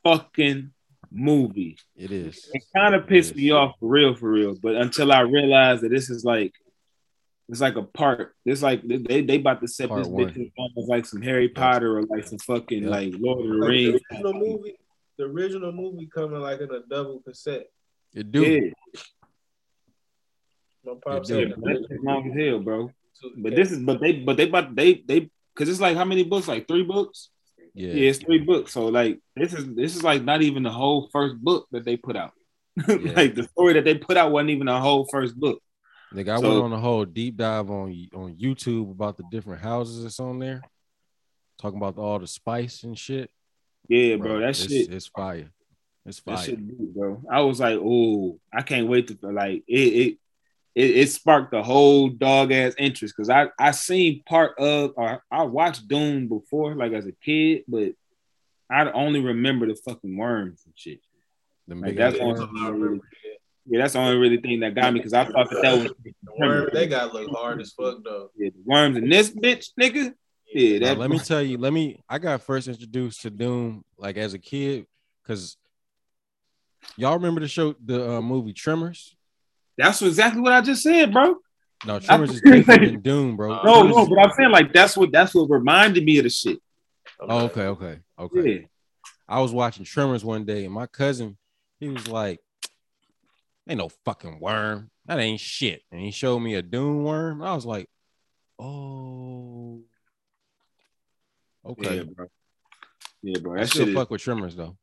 fucking 0.03 0.71
movie. 1.11 1.77
It 1.95 2.11
is. 2.11 2.49
It 2.53 2.63
kind 2.75 2.95
of 2.95 3.07
pissed 3.07 3.35
me 3.35 3.51
off 3.51 3.75
for 3.79 3.87
real, 3.89 4.15
for 4.15 4.29
real. 4.29 4.55
But 4.61 4.75
until 4.75 5.11
I 5.11 5.21
realized 5.21 5.81
that 5.83 5.89
this 5.89 6.09
is 6.09 6.23
like, 6.23 6.53
it's 7.49 7.61
like 7.61 7.75
a 7.75 7.83
part. 7.83 8.33
It's 8.45 8.61
like 8.61 8.81
they 8.87 9.21
they 9.21 9.35
about 9.35 9.61
to 9.61 9.67
set 9.67 9.89
Part 9.89 10.03
this 10.03 10.07
one. 10.07 10.29
bitch 10.29 10.47
up 10.59 10.71
as 10.77 10.87
like 10.87 11.05
some 11.05 11.21
Harry 11.21 11.49
Potter 11.49 11.97
or 11.97 12.03
like 12.03 12.25
some 12.25 12.39
fucking 12.39 12.83
Yeah. 12.83 12.89
like 12.89 13.13
Lord 13.17 13.41
of 13.41 13.47
the 13.51 13.55
Like, 13.57 13.69
Rings. 13.69 14.01
the 14.09 14.15
original 14.15 14.33
movie. 14.33 14.75
The 15.17 15.23
original 15.25 15.71
movie 15.71 16.07
coming 16.13 16.39
like 16.39 16.61
in 16.61 16.71
a 16.71 16.79
double 16.89 17.19
cassette. 17.19 17.67
It 18.15 18.31
do. 18.31 18.41
Yeah, 18.43 19.01
My 20.85 20.93
pops 21.05 21.29
do. 21.29 21.39
yeah, 21.39 21.45
but 21.55 21.63
that's 21.65 22.03
long 22.03 22.29
as 22.31 22.37
hell, 22.37 22.59
bro. 22.59 22.91
But 23.37 23.55
this 23.55 23.71
is, 23.71 23.79
but 23.79 24.01
they, 24.01 24.13
but 24.13 24.37
they 24.37 24.47
about 24.47 24.75
they 24.75 25.03
they 25.07 25.29
because 25.53 25.69
it's 25.69 25.79
like 25.79 25.95
how 25.95 26.05
many 26.05 26.23
books? 26.23 26.47
Like 26.47 26.67
three 26.67 26.83
books. 26.83 27.29
Yeah. 27.73 27.93
Yeah, 27.93 28.09
it's 28.09 28.19
three 28.19 28.39
books. 28.39 28.73
So 28.73 28.87
like 28.87 29.19
this 29.35 29.53
is 29.53 29.73
this 29.75 29.95
is 29.95 30.03
like 30.03 30.23
not 30.23 30.41
even 30.41 30.63
the 30.63 30.71
whole 30.71 31.09
first 31.11 31.35
book 31.37 31.67
that 31.71 31.85
they 31.85 31.97
put 31.97 32.15
out. 32.15 32.33
like 32.87 33.35
the 33.35 33.47
story 33.51 33.73
that 33.73 33.85
they 33.85 33.97
put 33.97 34.17
out 34.17 34.31
wasn't 34.31 34.49
even 34.49 34.67
a 34.67 34.79
whole 34.79 35.07
first 35.09 35.39
book. 35.39 35.61
Nigga, 36.13 36.29
I 36.37 36.41
So- 36.41 36.49
went 36.49 36.63
on 36.65 36.73
a 36.73 36.79
whole 36.79 37.05
deep 37.05 37.37
dive 37.37 37.69
on 37.69 37.89
on 38.13 38.35
YouTube 38.35 38.91
about 38.91 39.17
the 39.17 39.23
different 39.31 39.61
houses 39.61 40.03
that's 40.03 40.19
on 40.19 40.39
there, 40.39 40.61
talking 41.61 41.77
about 41.77 41.97
all 41.97 42.19
the 42.19 42.27
spice 42.27 42.83
and 42.83 42.97
shit. 42.97 43.29
Yeah, 43.87 44.15
bro, 44.15 44.39
that 44.39 44.49
it's, 44.49 44.67
shit, 44.67 44.91
it's 44.91 45.07
fire. 45.07 45.51
It's 46.05 46.19
that 46.21 46.37
fire. 46.37 46.45
shit, 46.45 46.93
bro. 46.93 47.21
I 47.29 47.41
was 47.41 47.59
like, 47.59 47.79
oh, 47.81 48.39
I 48.53 48.61
can't 48.61 48.87
wait 48.87 49.07
to 49.07 49.31
like 49.31 49.63
it. 49.67 49.73
It 49.73 50.17
it, 50.75 50.89
it 50.97 51.09
sparked 51.11 51.51
the 51.51 51.61
whole 51.63 52.09
dog 52.09 52.51
ass 52.51 52.73
interest 52.77 53.13
because 53.15 53.29
I 53.29 53.47
I 53.59 53.71
seen 53.71 54.23
part 54.25 54.57
of 54.59 54.93
or 54.97 55.23
I 55.31 55.43
watched 55.43 55.87
Dune 55.87 56.27
before 56.27 56.75
like 56.75 56.93
as 56.93 57.05
a 57.05 57.11
kid, 57.11 57.63
but 57.67 57.93
I 58.71 58.89
only 58.91 59.19
remember 59.19 59.67
the 59.67 59.75
fucking 59.75 60.17
worms 60.17 60.61
and 60.65 60.73
shit. 60.75 60.99
Them 61.67 61.81
Like, 61.81 61.95
that's 61.95 62.15
ass 62.15 62.21
on- 62.21 62.27
worms. 62.27 62.51
I 62.59 62.69
remember. 62.69 63.05
Yeah, 63.65 63.79
that's 63.79 63.93
the 63.93 63.99
only 63.99 64.17
really 64.17 64.37
thing 64.41 64.59
that 64.59 64.75
got 64.75 64.91
me 64.93 64.99
because 64.99 65.13
I 65.13 65.23
thought 65.23 65.49
that 65.49 65.61
that 65.61 65.71
was 65.77 65.91
The 66.03 66.13
worm, 66.37 66.69
they 66.73 66.85
got 66.85 67.13
look 67.13 67.29
hard 67.31 67.61
as 67.61 67.71
fuck 67.71 67.99
though. 68.03 68.29
yeah, 68.37 68.49
the 68.49 68.61
worms 68.65 68.97
in 68.97 69.07
this 69.07 69.29
bitch, 69.31 69.67
nigga. 69.79 70.13
Yeah, 70.53 70.79
Now, 70.79 70.93
let 70.95 71.09
me 71.09 71.17
tell 71.19 71.41
you, 71.41 71.57
let 71.57 71.71
me 71.71 72.01
I 72.09 72.19
got 72.19 72.41
first 72.41 72.67
introduced 72.67 73.21
to 73.21 73.29
Dune 73.29 73.83
like 73.97 74.17
as 74.17 74.33
a 74.33 74.39
kid 74.39 74.85
because 75.23 75.55
y'all 76.97 77.13
remember 77.15 77.39
the 77.39 77.47
show, 77.47 77.73
the 77.83 78.15
uh, 78.17 78.21
movie 78.21 78.51
Tremors? 78.53 79.15
That's 79.77 80.01
exactly 80.01 80.41
what 80.41 80.53
I 80.53 80.61
just 80.61 80.83
said, 80.83 81.11
bro. 81.11 81.37
No, 81.85 81.99
Tremors 81.99 82.31
is 82.31 82.41
different 82.41 82.85
than 82.85 83.01
Dune, 83.01 83.35
bro. 83.35 83.61
No, 83.63 83.83
no, 83.83 84.05
but 84.05 84.19
I'm 84.19 84.31
saying 84.37 84.51
like 84.51 84.71
that's 84.73 84.95
what 84.95 85.11
that's 85.11 85.35
what 85.35 85.49
reminded 85.49 86.03
me 86.03 86.17
of 86.17 86.23
the 86.23 86.29
shit. 86.29 86.59
Oh, 87.19 87.45
okay, 87.45 87.67
okay, 87.67 87.99
okay. 88.17 88.49
Yeah. 88.49 88.67
I 89.27 89.41
was 89.41 89.53
watching 89.53 89.85
Tremors 89.85 90.23
one 90.23 90.45
day, 90.45 90.65
and 90.65 90.73
my 90.73 90.87
cousin, 90.87 91.37
he 91.79 91.89
was 91.89 92.07
like, 92.07 92.39
"Ain't 93.67 93.79
no 93.79 93.89
fucking 94.05 94.39
worm. 94.39 94.91
That 95.05 95.19
ain't 95.19 95.39
shit." 95.39 95.81
And 95.91 95.99
he 96.01 96.11
showed 96.11 96.39
me 96.39 96.55
a 96.55 96.61
Dune 96.61 97.03
worm. 97.03 97.41
I 97.41 97.53
was 97.53 97.65
like, 97.65 97.89
"Oh, 98.59 99.81
okay." 101.65 101.97
Yeah, 101.97 102.03
bro. 102.03 102.27
Yeah, 103.23 103.39
bro. 103.41 103.61
I 103.61 103.65
still 103.65 103.81
shit 103.81 103.89
is, 103.89 103.95
fuck 103.95 104.09
with 104.09 104.21
Tremors 104.21 104.55
though. 104.55 104.77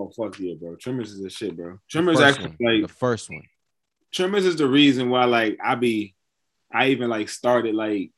Oh 0.00 0.10
fuck 0.16 0.38
yeah, 0.38 0.54
bro. 0.54 0.76
Tremors 0.76 1.12
is 1.12 1.22
the 1.22 1.30
shit, 1.30 1.56
bro. 1.56 1.78
Tremors 1.88 2.20
actually 2.20 2.56
one, 2.58 2.74
like 2.74 2.82
the 2.82 2.94
first 2.94 3.30
one. 3.30 3.42
Tremors 4.12 4.46
is 4.46 4.56
the 4.56 4.66
reason 4.66 5.10
why 5.10 5.24
like 5.26 5.58
I 5.62 5.74
be 5.74 6.14
I 6.72 6.88
even 6.88 7.10
like 7.10 7.28
started 7.28 7.74
like 7.74 8.10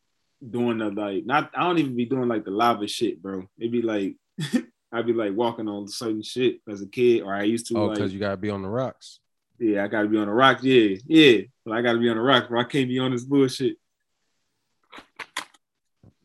doing 0.49 0.79
the 0.79 0.91
like 0.91 1.27
not 1.27 1.51
I 1.57 1.65
don't 1.65 1.79
even 1.79 1.97
be 1.97 2.05
doing 2.05 2.29
like 2.29 2.45
the 2.45 2.51
lava 2.51 2.87
shit, 2.87 3.21
bro. 3.21 3.47
It'd 3.59 3.73
be 3.73 3.83
like 3.83 4.15
I'd 4.93 5.07
be 5.07 5.13
like 5.13 5.35
walking 5.35 5.69
on 5.69 5.89
certain 5.89 6.23
shit 6.23 6.61
as 6.69 6.83
a 6.83 6.87
kid, 6.87 7.23
or 7.23 7.35
I 7.35 7.43
used 7.45 7.67
to 7.69 7.77
Oh, 7.77 7.87
like 7.87 7.97
because 7.97 8.13
you 8.13 8.21
gotta 8.21 8.37
be 8.37 8.51
on 8.51 8.63
the 8.63 8.69
rocks. 8.69 9.21
yeah, 9.59 9.85
I 9.85 9.89
gotta 9.89 10.09
be 10.09 10.19
on 10.19 10.27
the 10.27 10.33
rock. 10.35 10.63
Yeah, 10.63 10.97
yeah. 11.07 11.43
But 11.65 11.73
I 11.75 11.83
gotta 11.83 11.99
be 11.99 12.09
on 12.09 12.17
the 12.17 12.23
rock, 12.23 12.49
bro. 12.49 12.61
I 12.61 12.65
can't 12.65 12.89
be 12.89 12.99
on 12.99 13.13
this 13.13 13.25
bullshit. 13.25 13.77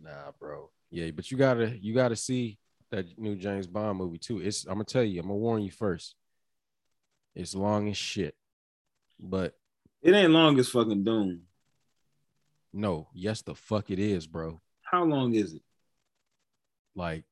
Nah, 0.01 0.31
bro. 0.39 0.69
Yeah, 0.89 1.11
but 1.11 1.31
you 1.31 1.37
gotta 1.37 1.77
you 1.79 1.93
gotta 1.93 2.15
see 2.15 2.57
that 2.91 3.17
new 3.17 3.35
James 3.35 3.67
Bond 3.67 3.97
movie 3.97 4.17
too. 4.17 4.39
It's 4.39 4.65
I'm 4.65 4.73
gonna 4.75 4.83
tell 4.85 5.03
you, 5.03 5.19
I'm 5.19 5.27
gonna 5.27 5.37
warn 5.37 5.61
you 5.63 5.71
first. 5.71 6.15
It's 7.35 7.53
long 7.55 7.87
as 7.89 7.97
shit. 7.97 8.35
But 9.19 9.55
It 10.01 10.13
ain't 10.13 10.31
long 10.31 10.59
as 10.59 10.69
fucking 10.69 11.03
Dune. 11.03 11.41
no, 12.73 13.07
yes, 13.13 13.41
the 13.41 13.55
fuck 13.55 13.89
it 13.91 13.99
is, 13.99 14.27
bro. 14.27 14.61
How 14.81 15.03
long 15.03 15.33
is 15.33 15.53
it? 15.53 15.61
Like 16.95 17.25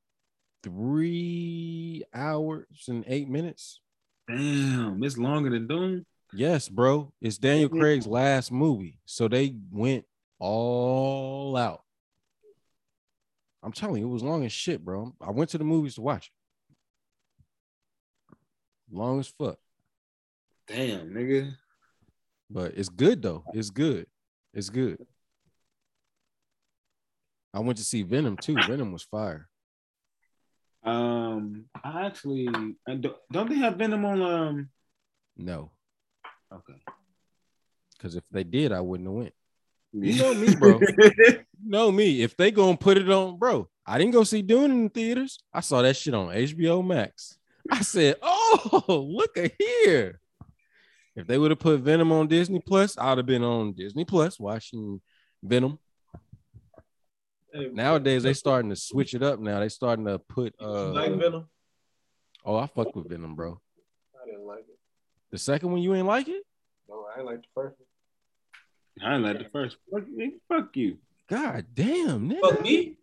three 0.62 2.04
hours 2.12 2.66
and 2.88 3.04
eight 3.06 3.28
minutes. 3.28 3.80
Damn, 4.28 5.02
it's 5.02 5.16
longer 5.16 5.50
than 5.50 5.66
Dune. 5.68 6.06
Yes, 6.32 6.68
bro. 6.68 7.12
It's 7.20 7.38
Daniel. 7.38 7.68
Craig's 7.68 8.06
last 8.06 8.50
movie. 8.50 8.98
So 9.06 9.28
they 9.28 9.54
went 9.70 10.04
all 10.40 11.56
out. 11.56 11.82
I'm 13.66 13.72
telling 13.72 14.00
you, 14.00 14.06
it 14.08 14.12
was 14.12 14.22
long 14.22 14.44
as 14.44 14.52
shit, 14.52 14.84
bro. 14.84 15.12
I 15.20 15.32
went 15.32 15.50
to 15.50 15.58
the 15.58 15.64
movies 15.64 15.96
to 15.96 16.00
watch 16.00 16.30
it. 18.30 18.36
Long 18.96 19.18
as 19.18 19.26
fuck. 19.26 19.58
Damn, 20.68 21.10
nigga. 21.10 21.52
But 22.48 22.74
it's 22.76 22.88
good 22.88 23.22
though. 23.22 23.42
It's 23.52 23.70
good. 23.70 24.06
It's 24.54 24.70
good. 24.70 25.04
I 27.52 27.58
went 27.58 27.78
to 27.78 27.84
see 27.84 28.04
Venom 28.04 28.36
too. 28.36 28.54
Venom 28.68 28.92
was 28.92 29.02
fire. 29.02 29.48
Um, 30.84 31.64
I 31.82 32.06
actually 32.06 32.46
I 32.86 32.94
don't, 32.94 33.16
don't 33.32 33.50
they 33.50 33.56
have 33.56 33.74
Venom 33.74 34.04
on 34.04 34.22
um 34.22 34.68
No, 35.36 35.72
okay. 36.54 36.78
because 37.96 38.14
if 38.14 38.22
they 38.30 38.44
did, 38.44 38.70
I 38.70 38.80
wouldn't 38.80 39.08
have 39.08 39.14
went. 39.16 39.34
You 39.98 40.22
know 40.22 40.34
me, 40.34 40.54
bro. 40.54 40.80
you 40.98 41.44
know 41.64 41.90
me. 41.90 42.22
If 42.22 42.36
they 42.36 42.50
gonna 42.50 42.76
put 42.76 42.98
it 42.98 43.10
on, 43.10 43.38
bro, 43.38 43.68
I 43.86 43.98
didn't 43.98 44.12
go 44.12 44.24
see 44.24 44.42
Dune 44.42 44.70
in 44.70 44.84
the 44.84 44.88
theaters. 44.90 45.38
I 45.52 45.60
saw 45.60 45.82
that 45.82 45.96
shit 45.96 46.14
on 46.14 46.28
HBO 46.28 46.84
Max. 46.86 47.38
I 47.70 47.80
said, 47.82 48.16
"Oh, 48.22 48.84
look 48.88 49.36
at 49.38 49.52
here." 49.58 50.20
If 51.14 51.26
they 51.26 51.38
would 51.38 51.50
have 51.50 51.58
put 51.60 51.80
Venom 51.80 52.12
on 52.12 52.26
Disney 52.28 52.60
Plus, 52.60 52.98
I'd 52.98 53.16
have 53.16 53.26
been 53.26 53.42
on 53.42 53.72
Disney 53.72 54.04
Plus 54.04 54.38
watching 54.38 55.00
Venom. 55.42 55.78
Hey, 57.52 57.70
Nowadays, 57.72 58.22
they 58.22 58.34
starting 58.34 58.68
to 58.68 58.76
switch 58.76 59.14
it 59.14 59.22
up. 59.22 59.40
Now 59.40 59.60
they 59.60 59.70
starting 59.70 60.04
to 60.04 60.18
put. 60.18 60.54
you 60.60 60.66
uh 60.66 60.88
like 60.88 61.18
Venom? 61.18 61.48
Oh, 62.44 62.56
I 62.56 62.66
fuck 62.66 62.94
with 62.94 63.08
Venom, 63.08 63.34
bro. 63.34 63.58
I 64.22 64.26
didn't 64.26 64.46
like 64.46 64.60
it. 64.60 64.78
The 65.30 65.38
second 65.38 65.72
one, 65.72 65.80
you 65.80 65.94
ain't 65.94 66.06
like 66.06 66.28
it? 66.28 66.42
No, 66.88 67.06
I 67.12 67.18
ain't 67.18 67.26
like 67.26 67.40
the 67.40 67.48
first 67.54 67.76
one. 67.78 67.85
I 69.02 69.14
ain't 69.14 69.22
like 69.24 69.38
the 69.38 69.44
first. 69.50 69.76
Fuck, 69.92 70.04
nigga, 70.04 70.32
fuck 70.48 70.76
you. 70.76 70.98
God 71.28 71.66
damn, 71.74 72.30
nigga. 72.30 72.40
Fuck 72.40 72.62
me. 72.62 72.96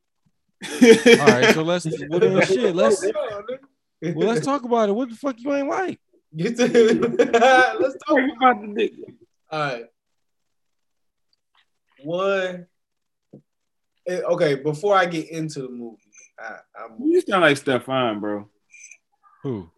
All 1.20 1.28
right, 1.28 1.54
so 1.54 1.62
let's 1.64 1.86
well 2.10 2.20
then 2.20 2.42
shit. 2.46 2.76
Let's 2.76 3.02
well, 4.02 4.28
let's 4.28 4.46
talk 4.46 4.64
about 4.64 4.90
it. 4.90 4.94
What 4.94 5.10
the 5.10 5.16
fuck 5.16 5.36
you 5.40 5.54
ain't 5.54 5.68
like? 5.70 6.00
Get 6.36 6.58
to 6.58 6.68
Let's 7.80 7.96
talk. 8.08 8.18
Talk 8.18 8.20
about 8.38 8.62
the 8.62 8.74
dick. 8.76 8.94
All 9.52 9.60
right. 9.60 9.86
One. 12.04 12.68
eh, 14.08 14.20
Okay, 14.22 14.56
before 14.56 14.96
I 14.96 15.06
get 15.06 15.30
into 15.30 15.62
the 15.62 15.70
movie, 15.70 15.98
I, 16.40 16.58
I'm 16.80 16.98
You 17.06 17.22
sound 17.22 17.42
like 17.44 17.58
Stefan, 17.58 18.20
bro. 18.20 18.50
Who? 19.44 19.70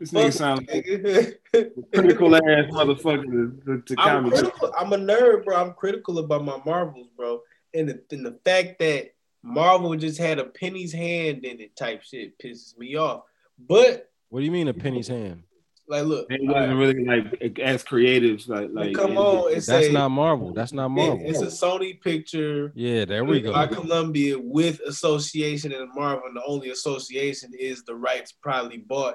This 0.00 0.10
nigga 0.12 0.32
sound 0.32 0.68
like 0.72 0.86
a 0.86 1.70
critical 1.94 2.34
ass 2.36 2.70
motherfucker 2.70 3.24
to, 3.24 3.62
to, 3.82 3.94
to 3.94 4.00
I'm 4.00 4.30
critical. 4.30 4.72
I'm 4.78 4.92
a 4.92 4.96
nerd, 4.96 5.44
bro. 5.44 5.56
I'm 5.56 5.72
critical 5.74 6.18
about 6.18 6.44
my 6.44 6.60
Marvels, 6.64 7.08
bro. 7.16 7.40
And 7.74 7.88
the, 7.88 8.02
and 8.12 8.24
the 8.24 8.38
fact 8.44 8.78
that 8.78 9.14
Marvel 9.42 9.94
just 9.96 10.18
had 10.18 10.38
a 10.38 10.44
penny's 10.44 10.92
hand 10.92 11.44
in 11.44 11.60
it 11.60 11.74
type 11.76 12.02
shit 12.02 12.38
pisses 12.38 12.76
me 12.78 12.96
off. 12.96 13.22
But 13.58 14.10
What 14.28 14.40
do 14.40 14.44
you 14.46 14.52
mean 14.52 14.68
a 14.68 14.74
penny's 14.74 15.08
hand? 15.08 15.42
like, 15.90 16.04
look, 16.04 16.28
They 16.28 16.38
wasn't 16.42 16.78
really 16.78 17.02
like 17.04 17.58
as 17.60 17.82
creatives, 17.82 18.46
like 18.46 18.68
like. 18.72 18.94
come 18.94 19.16
on, 19.16 19.50
it's 19.52 19.66
That's 19.66 19.86
a, 19.86 19.92
not 19.92 20.10
Marvel. 20.10 20.52
That's 20.52 20.72
not 20.72 20.86
it- 20.86 20.88
Marvel. 20.90 21.20
it's 21.24 21.40
a 21.40 21.46
Sony 21.46 21.98
picture. 22.00 22.72
Yeah, 22.74 23.04
there 23.06 23.24
we 23.24 23.40
go. 23.40 23.52
By 23.54 23.66
Columbia 23.68 24.38
with 24.38 24.80
association 24.86 25.72
and 25.72 25.88
Marvel, 25.94 26.24
and 26.28 26.36
the 26.36 26.42
only 26.46 26.70
association 26.70 27.52
is 27.58 27.84
the 27.84 27.94
rights 27.94 28.32
probably 28.32 28.78
bought 28.78 29.14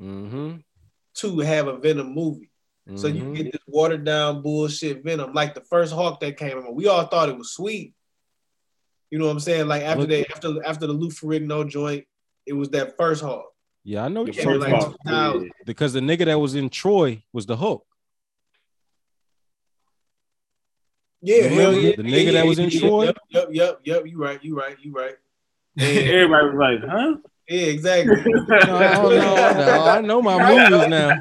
Mm-hmm. 0.00 0.56
to 1.14 1.38
have 1.40 1.68
a 1.68 1.76
Venom 1.78 2.14
movie. 2.14 2.50
So 2.96 3.06
you 3.06 3.22
Mhm. 3.22 3.36
get 3.36 3.52
this 3.52 3.62
watered 3.66 4.04
down 4.04 4.42
bullshit 4.42 5.02
Venom, 5.04 5.32
like 5.32 5.54
the 5.54 5.62
first 5.62 5.92
Hulk 5.94 6.20
that 6.20 6.36
came 6.36 6.58
out. 6.58 6.74
We 6.74 6.86
all 6.86 7.06
thought 7.06 7.28
it 7.30 7.38
was 7.38 7.50
sweet. 7.52 7.94
You 9.10 9.18
know 9.18 9.24
what 9.26 9.30
I'm 9.32 9.40
saying? 9.40 9.68
Like 9.68 9.82
after 9.82 10.00
Look- 10.00 10.10
they 10.10 10.24
after 10.26 10.62
after 10.66 10.86
the 10.86 10.92
Lou 10.92 11.08
Ferrigno 11.08 11.66
joint, 11.68 12.04
it 12.44 12.52
was 12.52 12.68
that 12.70 12.96
first 12.98 13.22
Hulk. 13.22 13.46
Yeah, 13.84 14.04
I 14.04 14.08
know 14.08 14.24
The 14.26 14.32
you're 14.32 14.58
like- 14.58 14.72
about. 15.06 15.46
because 15.64 15.92
the 15.94 16.00
nigga 16.00 16.24
that 16.26 16.38
was 16.40 16.54
in 16.54 16.68
Troy 16.68 17.22
was 17.32 17.46
the 17.46 17.56
Hulk. 17.56 17.86
Yeah, 21.22 21.36
Remember 21.44 21.62
hell 21.62 21.72
yeah. 21.74 21.96
the 21.96 22.02
nigga 22.02 22.32
that 22.32 22.46
was 22.46 22.58
in 22.58 22.68
yeah, 22.70 22.80
Troy? 22.80 23.04
Yep, 23.04 23.16
yep, 23.30 23.48
yep, 23.52 23.80
yep. 23.84 24.06
You 24.06 24.18
right, 24.18 24.44
you 24.44 24.56
right, 24.58 24.76
you 24.82 24.92
right. 24.92 25.14
And, 25.78 25.98
Everybody 26.08 26.46
was 26.48 26.80
like, 26.82 26.90
huh? 26.90 27.16
Yeah, 27.48 27.66
exactly. 27.66 28.16
No, 28.24 28.44
no, 28.46 29.18
no, 29.18 29.84
I 29.86 30.00
know 30.00 30.22
my 30.22 30.38
movies 30.38 30.88
now. 30.88 31.20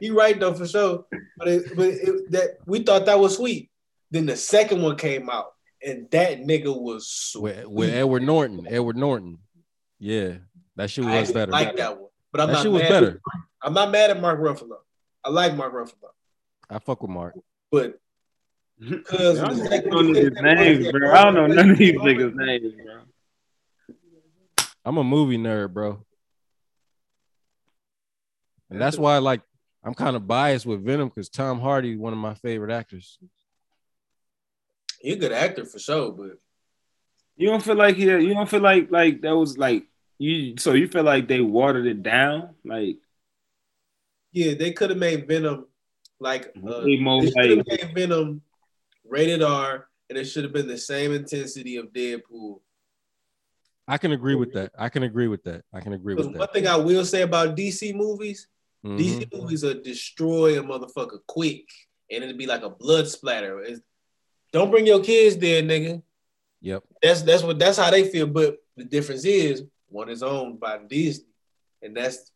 You 0.00 0.16
right 0.18 0.38
though 0.38 0.54
for 0.54 0.66
sure. 0.66 1.04
But 1.36 1.48
it, 1.48 1.76
but 1.76 1.88
it, 1.88 2.30
that 2.32 2.58
we 2.66 2.82
thought 2.82 3.06
that 3.06 3.18
was 3.18 3.36
sweet. 3.36 3.70
Then 4.10 4.26
the 4.26 4.36
second 4.36 4.82
one 4.82 4.96
came 4.96 5.28
out, 5.28 5.52
and 5.84 6.10
that 6.10 6.40
nigga 6.40 6.76
was 6.78 7.08
sweet. 7.08 7.42
With, 7.42 7.66
with 7.66 7.90
Edward 7.90 8.22
Norton. 8.22 8.66
Edward 8.68 8.96
Norton. 8.96 9.38
Yeah, 9.98 10.34
that 10.76 10.90
shit 10.90 11.04
I 11.04 11.20
was 11.20 11.32
better. 11.32 11.54
I 11.54 11.64
like 11.64 11.76
that 11.76 12.00
one, 12.00 12.10
but 12.32 12.40
I'm 12.40 12.48
that 12.48 12.52
not 12.54 12.62
shit 12.62 12.72
was 12.72 12.82
mad 12.82 12.88
better. 12.88 13.20
I'm 13.62 13.74
not 13.74 13.90
mad 13.90 14.10
at 14.10 14.20
Mark 14.20 14.40
Ruffalo. 14.40 14.78
I 15.24 15.30
like 15.30 15.54
Mark 15.54 15.74
Ruffalo, 15.74 16.10
I 16.68 16.78
fuck 16.78 17.02
with 17.02 17.10
Mark. 17.10 17.34
but 17.70 17.98
because 18.80 19.40
I 19.40 19.48
don't 19.48 19.58
know 19.90 20.00
none 20.00 20.08
of 20.08 20.16
his 20.16 20.32
names, 20.40 20.92
bro. 20.92 21.12
I 21.12 21.24
don't 21.24 21.34
know 21.34 21.46
none 21.46 21.70
of 21.70 21.78
these 21.78 21.92
niggas' 21.92 22.34
names, 22.34 22.72
bro. 22.74 23.00
I'm 24.84 24.96
a 24.96 25.04
movie 25.04 25.38
nerd, 25.38 25.72
bro. 25.72 26.04
And 28.70 28.80
that's 28.80 28.98
why, 28.98 29.18
like, 29.18 29.42
I'm 29.82 29.94
kind 29.94 30.16
of 30.16 30.26
biased 30.26 30.66
with 30.66 30.84
Venom 30.84 31.08
because 31.08 31.28
Tom 31.28 31.60
Hardy, 31.60 31.96
one 31.96 32.12
of 32.12 32.18
my 32.18 32.34
favorite 32.34 32.72
actors. 32.72 33.18
He's 35.00 35.16
a 35.16 35.18
good 35.18 35.32
actor 35.32 35.64
for 35.64 35.78
sure. 35.78 36.12
But 36.12 36.38
You 37.36 37.48
don't 37.48 37.62
feel 37.62 37.76
like 37.76 37.96
yeah, 37.96 38.18
you 38.18 38.34
don't 38.34 38.48
feel 38.48 38.60
like 38.60 38.90
like 38.90 39.22
that 39.22 39.34
was 39.34 39.56
like 39.56 39.86
you. 40.18 40.56
So 40.58 40.74
you 40.74 40.86
feel 40.88 41.04
like 41.04 41.26
they 41.26 41.40
watered 41.40 41.86
it 41.86 42.02
down, 42.02 42.54
like 42.64 42.98
yeah, 44.32 44.54
they 44.54 44.72
could 44.72 44.90
have 44.90 44.98
made 44.98 45.26
Venom 45.26 45.66
like 46.20 46.52
uh, 46.56 46.82
more 47.00 47.22
they 47.22 47.30
should 47.30 47.58
have 47.58 47.66
like 47.66 47.82
made 47.82 47.94
Venom 47.94 48.42
rated 49.08 49.42
R, 49.42 49.88
and 50.10 50.18
it 50.18 50.26
should 50.26 50.44
have 50.44 50.52
been 50.52 50.68
the 50.68 50.76
same 50.78 51.12
intensity 51.12 51.76
of 51.76 51.86
Deadpool. 51.86 52.60
I 53.90 53.98
can 53.98 54.12
agree 54.12 54.34
with 54.36 54.52
that. 54.52 54.70
I 54.78 54.88
can 54.88 55.02
agree 55.02 55.26
with 55.28 55.42
that. 55.44 55.62
I 55.72 55.80
can 55.80 55.92
agree 55.92 56.14
with 56.14 56.32
that. 56.32 56.38
one 56.38 56.48
thing 56.48 56.66
I 56.66 56.76
will 56.76 57.04
say 57.04 57.22
about 57.22 57.56
DC 57.56 57.92
movies, 57.92 58.46
Mhm. 58.84 58.98
DC 58.98 59.28
movies 59.32 59.64
are 59.64 59.74
destroy 59.74 60.58
a 60.58 60.62
motherfucker 60.62 61.18
quick, 61.26 61.64
and 62.10 62.22
it'll 62.24 62.36
be 62.36 62.46
like 62.46 62.62
a 62.62 62.70
blood 62.70 63.08
splatter. 63.08 63.60
It's- 63.62 63.80
don't 64.52 64.70
bring 64.70 64.86
your 64.86 65.02
kids 65.02 65.36
there, 65.36 65.62
nigga. 65.62 66.02
Yep. 66.62 66.84
That's 67.02 67.22
that's 67.22 67.42
what 67.42 67.58
that's 67.58 67.78
how 67.78 67.90
they 67.90 68.08
feel. 68.08 68.26
But 68.26 68.58
the 68.76 68.84
difference 68.84 69.24
is 69.24 69.64
one 69.88 70.08
is 70.08 70.22
owned 70.22 70.60
by 70.60 70.78
Disney, 70.88 71.26
and 71.82 71.96
that's 71.96 72.30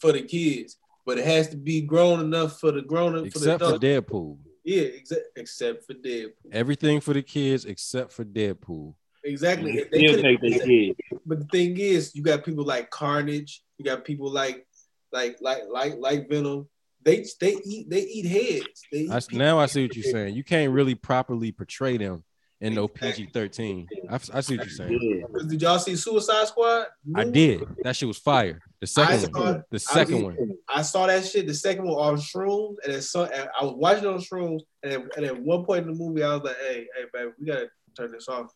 for 0.00 0.12
the 0.12 0.22
kids. 0.22 0.76
But 1.06 1.18
it 1.18 1.24
has 1.24 1.48
to 1.48 1.56
be 1.56 1.80
grown 1.80 2.20
enough 2.20 2.60
for 2.60 2.70
the 2.72 2.82
grown 2.82 3.14
up 3.16 3.32
for 3.32 3.38
the 3.38 3.54
Except 3.54 3.62
for. 3.64 3.78
Deadpool. 3.78 4.38
yeah, 4.64 4.82
exa- 4.82 5.24
except 5.36 5.84
for 5.86 5.94
Deadpool. 5.94 6.52
Everything 6.52 7.00
for 7.00 7.14
the 7.14 7.22
kids 7.22 7.64
except 7.64 8.12
for 8.12 8.24
Deadpool. 8.24 8.94
Exactly. 9.24 9.72
they 9.72 9.84
They 9.90 9.98
still 9.98 10.22
could've- 10.22 10.22
take 10.22 10.40
their 10.40 10.66
kid. 10.66 10.96
but 11.26 11.38
the 11.40 11.46
thing 11.46 11.76
is, 11.78 12.14
you 12.14 12.22
got 12.22 12.44
people 12.44 12.64
like 12.64 12.90
Carnage. 12.90 13.62
You 13.78 13.84
got 13.84 14.04
people 14.04 14.30
like 14.30 14.66
like 15.12 15.38
like 15.40 15.62
like 15.70 15.94
like 15.98 16.28
Venom. 16.28 16.68
They 17.04 17.24
they 17.40 17.56
eat 17.64 17.88
they 17.90 18.02
eat 18.02 18.26
heads. 18.26 18.82
They 18.92 18.98
eat 19.00 19.10
I, 19.10 19.20
now 19.32 19.58
I 19.58 19.66
see 19.66 19.84
what 19.86 19.94
you're 19.96 20.10
saying. 20.12 20.34
You 20.34 20.44
can't 20.44 20.72
really 20.72 20.94
properly 20.94 21.52
portray 21.52 21.96
them 21.96 22.24
in 22.60 22.74
no 22.74 22.88
PG 22.88 23.30
13. 23.32 23.86
I, 24.10 24.14
I 24.34 24.40
see 24.40 24.56
what 24.56 24.66
you're 24.66 24.74
saying. 24.74 25.24
Did 25.48 25.62
y'all 25.62 25.78
see 25.78 25.94
Suicide 25.94 26.48
Squad? 26.48 26.86
I 27.14 27.22
did. 27.24 27.64
That 27.84 27.94
shit 27.94 28.08
was 28.08 28.18
fire. 28.18 28.60
The 28.80 28.86
second 28.88 29.32
saw 29.32 29.40
one. 29.40 29.64
The 29.70 29.78
second 29.78 30.16
I- 30.16 30.22
one. 30.22 30.36
I 30.68 30.82
saw 30.82 31.06
that 31.06 31.24
shit. 31.24 31.46
The 31.46 31.54
second 31.54 31.84
one 31.86 31.94
on 31.94 32.16
shrooms, 32.16 32.76
and 32.84 32.92
then 32.94 33.00
so, 33.02 33.24
and 33.24 33.48
I 33.58 33.64
was 33.64 33.74
watching 33.76 34.06
on 34.06 34.18
shrooms, 34.18 34.60
and 34.82 34.92
then, 34.92 35.08
and 35.16 35.24
at 35.26 35.40
one 35.40 35.64
point 35.64 35.86
in 35.86 35.92
the 35.92 35.98
movie, 35.98 36.22
I 36.24 36.34
was 36.34 36.42
like, 36.44 36.56
"Hey, 36.58 36.86
hey, 36.96 37.04
baby, 37.12 37.30
we 37.38 37.46
gotta 37.46 37.70
turn 37.96 38.10
this 38.12 38.28
off. 38.28 38.52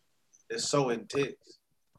It's 0.53 0.69
so 0.69 0.89
intense." 0.89 1.35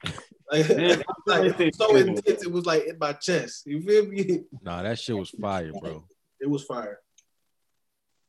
Like, 0.52 0.76
Man, 0.76 1.02
like 1.26 1.74
so 1.74 1.97
intense. 1.97 2.43
It 2.44 2.52
was 2.52 2.66
like 2.66 2.85
in 2.85 2.98
my 2.98 3.14
chest. 3.14 3.62
You 3.64 3.81
feel 3.81 4.06
me? 4.06 4.43
Nah, 4.62 4.82
that 4.82 4.98
shit 4.98 5.16
was 5.16 5.31
fire, 5.31 5.72
bro. 5.72 6.05
It 6.39 6.51
was 6.51 6.64
fire. 6.64 7.01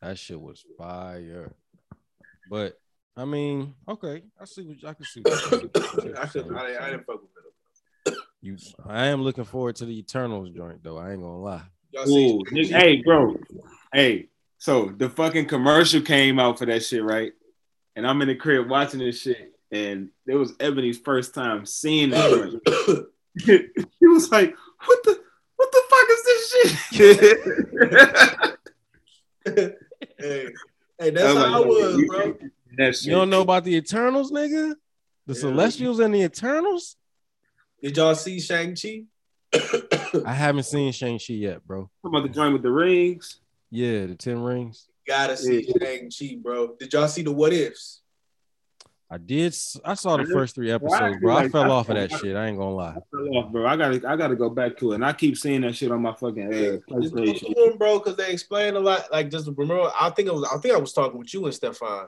That 0.01 0.17
shit 0.17 0.39
was 0.39 0.63
fire. 0.77 1.53
But 2.49 2.79
I 3.17 3.25
mean, 3.25 3.75
okay, 3.87 4.23
I 4.39 4.45
see 4.45 4.63
what 4.63 4.77
I 4.89 4.93
can 4.93 5.05
see. 5.05 5.21
What 5.21 5.51
you're 5.51 5.59
saying. 5.59 5.71
I 5.75 5.79
see 5.81 6.13
I, 6.15 6.27
should. 6.27 6.55
I, 6.55 6.67
didn't- 6.67 6.81
I 6.81 6.89
didn't 6.91 7.05
fuck 7.05 7.21
with 7.21 7.31
it. 7.31 8.17
You, 8.41 8.57
I 8.85 9.07
am 9.07 9.21
looking 9.23 9.43
forward 9.43 9.75
to 9.77 9.85
the 9.85 9.97
Eternals 9.97 10.51
joint 10.51 10.83
though. 10.83 10.97
I 10.97 11.11
ain't 11.11 11.21
gonna 11.21 11.39
lie. 11.39 11.63
Ooh, 12.07 12.41
hey, 12.51 13.01
bro. 13.03 13.35
Hey, 13.91 14.29
so 14.57 14.91
the 14.95 15.09
fucking 15.09 15.47
commercial 15.47 16.01
came 16.01 16.39
out 16.39 16.59
for 16.59 16.65
that 16.67 16.83
shit, 16.83 17.03
right? 17.03 17.31
And 17.95 18.05
I'm 18.05 18.21
in 18.21 18.27
the 18.27 18.35
crib 18.35 18.69
watching 18.69 18.99
this 18.99 19.21
shit, 19.21 19.54
and 19.71 20.09
it 20.27 20.35
was 20.35 20.53
Ebony's 20.59 20.97
first 20.99 21.33
time 21.33 21.65
seeing 21.65 22.11
it. 22.13 22.61
he 23.45 24.07
was 24.07 24.31
like, 24.31 24.55
"What 24.85 25.03
the, 25.03 25.19
what 25.55 25.71
the 25.71 25.81
fuck 25.89 26.07
is 26.09 26.23
this 26.23 26.49
shit?" 26.91 27.39
hey, 30.19 30.47
hey, 30.99 31.09
that's 31.11 31.25
I'm 31.29 31.37
how 31.37 31.63
I 31.63 31.65
was, 31.65 31.97
you- 31.97 32.07
bro. 32.07 32.37
that 32.77 32.95
shit. 32.95 33.05
You 33.05 33.11
don't 33.11 33.29
know 33.29 33.41
about 33.41 33.63
the 33.63 33.75
Eternals, 33.75 34.31
nigga? 34.31 34.75
The 35.27 35.33
Yeah. 35.33 35.39
Celestials 35.39 35.99
and 35.99 36.13
the 36.13 36.21
Eternals? 36.23 36.95
Did 37.81 37.97
y'all 37.97 38.15
see 38.15 38.39
Shang 38.39 38.75
Chi? 38.75 39.03
I 40.25 40.33
haven't 40.33 40.63
seen 40.63 40.91
Shang-Chi 40.91 41.33
yet, 41.33 41.65
bro. 41.65 41.89
Talking 42.03 42.17
about 42.17 42.23
the 42.27 42.33
joint 42.33 42.53
with 42.53 42.63
the 42.63 42.71
rings. 42.71 43.39
Yeah, 43.71 44.05
the 44.05 44.15
Ten 44.15 44.41
Rings. 44.41 44.87
Gotta 45.07 45.37
see 45.37 45.63
Shang 45.79 46.09
Chi, 46.09 46.35
bro. 46.41 46.75
Did 46.79 46.91
y'all 46.93 47.07
see 47.07 47.21
the 47.21 47.31
What 47.31 47.53
Ifs? 47.53 48.01
I 49.09 49.17
did. 49.19 49.55
I 49.83 49.93
saw 49.93 50.17
the 50.17 50.25
first 50.25 50.55
three 50.55 50.71
episodes, 50.71 50.99
feel 50.99 51.19
bro. 51.19 51.37
I 51.37 51.49
fell 51.49 51.71
off 51.71 51.89
of 51.89 51.95
that 51.95 52.11
shit. 52.11 52.35
I 52.35 52.47
ain't 52.47 52.57
gonna 52.57 52.73
lie. 52.73 52.95
I 52.97 52.99
fell 53.11 53.37
off, 53.37 53.51
bro. 53.51 53.67
I 53.67 53.77
gotta, 53.77 54.01
I 54.07 54.15
gotta 54.15 54.35
go 54.35 54.49
back 54.49 54.77
to 54.77 54.91
it, 54.91 54.95
and 54.95 55.05
I 55.05 55.13
keep 55.13 55.37
seeing 55.37 55.61
that 55.61 55.75
shit 55.75 55.91
on 55.91 56.01
my 56.01 56.13
fucking 56.13 56.51
head. 56.51 56.81
Just 57.01 57.13
PlayStation. 57.13 57.53
to 57.53 57.75
bro, 57.77 57.99
because 57.99 58.17
they 58.17 58.31
explain 58.31 58.75
a 58.75 58.79
lot. 58.79 59.11
Like 59.11 59.29
just 59.29 59.47
remember, 59.55 59.91
I 59.99 60.09
think 60.09 60.27
it 60.27 60.33
was. 60.33 60.49
I 60.51 60.57
think 60.57 60.73
I 60.73 60.79
was 60.79 60.93
talking 60.93 61.19
with 61.19 61.33
you 61.33 61.45
and 61.45 61.53
Stefan. 61.53 62.07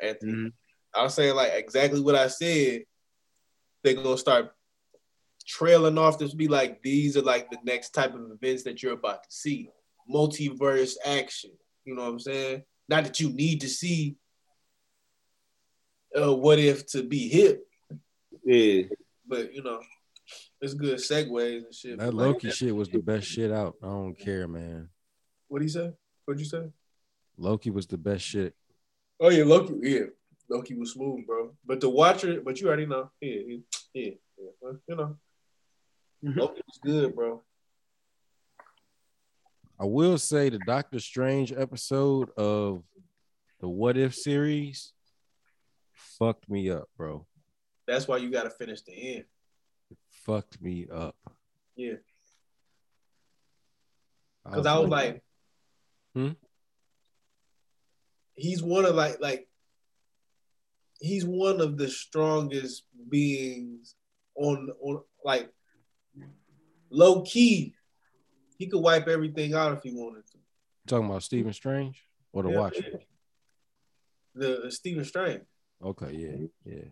Anthony. 0.00 0.32
Mhm. 0.32 0.52
I 0.94 1.02
was 1.02 1.14
saying 1.14 1.34
like 1.34 1.52
exactly 1.54 2.00
what 2.00 2.14
I 2.14 2.28
said. 2.28 2.84
They're 3.82 3.94
gonna 3.94 4.16
start 4.16 4.52
trailing 5.46 5.98
off. 5.98 6.18
This 6.18 6.34
be 6.34 6.48
like 6.48 6.80
these 6.82 7.16
are 7.16 7.22
like 7.22 7.50
the 7.50 7.58
next 7.64 7.90
type 7.90 8.14
of 8.14 8.30
events 8.30 8.62
that 8.64 8.82
you're 8.82 8.92
about 8.92 9.24
to 9.24 9.30
see. 9.30 9.70
Multiverse 10.08 10.94
action. 11.04 11.50
You 11.84 11.94
know 11.94 12.02
what 12.02 12.10
I'm 12.10 12.20
saying? 12.20 12.62
Not 12.88 13.04
that 13.04 13.20
you 13.20 13.30
need 13.30 13.60
to 13.62 13.68
see. 13.68 14.16
Uh, 16.18 16.34
what 16.34 16.58
if 16.58 16.86
to 16.86 17.02
be 17.02 17.28
hip? 17.28 17.66
Yeah, 18.44 18.84
But 19.26 19.52
you 19.54 19.62
know, 19.62 19.80
it's 20.60 20.72
good 20.74 20.98
segues 20.98 21.64
and 21.64 21.74
shit. 21.74 21.98
That 21.98 22.06
But, 22.06 22.14
like, 22.14 22.26
Loki 22.34 22.50
shit 22.50 22.74
was 22.74 22.88
the 22.88 23.00
best 23.00 23.26
shit 23.26 23.52
out. 23.52 23.74
I 23.82 23.86
don't 23.86 24.18
care, 24.18 24.46
man. 24.48 24.88
What 25.48 25.58
do 25.58 25.64
you 25.64 25.70
say? 25.70 25.92
What'd 26.24 26.40
you 26.40 26.46
say? 26.46 26.70
Loki 27.36 27.70
was 27.70 27.86
the 27.86 27.98
best 27.98 28.24
shit. 28.24 28.54
Oh 29.20 29.28
yeah, 29.30 29.44
Loki. 29.44 29.74
Yeah, 29.82 30.06
Loki 30.48 30.74
was 30.74 30.92
smooth, 30.92 31.26
bro. 31.26 31.54
But 31.64 31.80
the 31.80 31.90
Watcher, 31.90 32.40
but 32.40 32.60
you 32.60 32.68
already 32.68 32.86
know. 32.86 33.10
Yeah, 33.20 33.40
yeah, 33.46 33.56
yeah. 33.94 34.10
yeah. 34.38 34.48
Well, 34.60 34.78
you 34.88 34.96
know, 34.96 35.16
Mhm. 36.24 36.36
Loki 36.36 36.62
was 36.66 36.78
good, 36.82 37.14
bro. 37.14 37.42
I 39.78 39.84
will 39.84 40.16
say 40.18 40.48
the 40.48 40.58
Doctor 40.60 40.98
Strange 40.98 41.52
episode 41.52 42.30
of 42.38 42.82
the 43.60 43.68
What 43.68 43.98
If 43.98 44.14
series 44.14 44.92
fucked 46.18 46.48
me 46.48 46.70
up, 46.70 46.88
bro. 46.96 47.26
That's 47.86 48.08
why 48.08 48.16
you 48.18 48.30
got 48.30 48.44
to 48.44 48.50
finish 48.50 48.82
the 48.82 49.16
end. 49.16 49.24
Fucked 50.24 50.60
me 50.60 50.86
up. 50.92 51.14
Yeah, 51.76 51.94
because 54.44 54.66
I 54.66 54.78
was 54.78 54.88
like, 54.88 55.22
Hmm? 56.14 56.30
he's 58.34 58.62
one 58.62 58.84
of 58.86 58.94
like 58.94 59.20
like 59.20 59.46
he's 61.00 61.24
one 61.26 61.60
of 61.60 61.76
the 61.76 61.88
strongest 61.88 62.84
beings 63.10 63.94
on 64.34 64.70
on 64.80 65.02
like 65.24 65.52
low 66.90 67.22
key. 67.22 67.74
He 68.58 68.66
could 68.68 68.80
wipe 68.80 69.06
everything 69.06 69.52
out 69.52 69.76
if 69.76 69.82
he 69.82 69.90
wanted 69.92 70.26
to. 70.28 70.38
talking 70.86 71.06
about 71.10 71.22
Stephen 71.22 71.52
Strange 71.52 72.02
or 72.32 72.42
the 72.42 72.50
Yeah. 72.50 72.58
Watcher. 72.58 73.00
The, 74.34 74.60
the 74.64 74.70
Stephen 74.72 75.04
Strange. 75.04 75.42
Okay, 75.84 76.12
yeah, 76.12 76.46
yeah. 76.64 76.84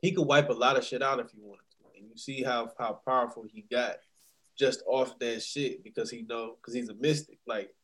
he 0.00 0.12
could 0.12 0.26
wipe 0.26 0.50
a 0.50 0.52
lot 0.52 0.76
of 0.76 0.84
shit 0.84 1.02
out 1.02 1.20
if 1.20 1.30
he 1.30 1.38
wanted 1.40 1.64
to. 1.70 1.98
And 1.98 2.08
you 2.08 2.16
see 2.16 2.42
how 2.42 2.70
how 2.78 3.00
powerful 3.06 3.44
he 3.50 3.64
got 3.70 3.96
just 4.58 4.82
off 4.86 5.18
that 5.18 5.42
shit 5.42 5.82
because 5.82 6.10
he 6.10 6.22
know 6.22 6.56
because 6.60 6.74
he's 6.74 6.88
a 6.88 6.94
mystic. 6.94 7.38
Like, 7.46 7.74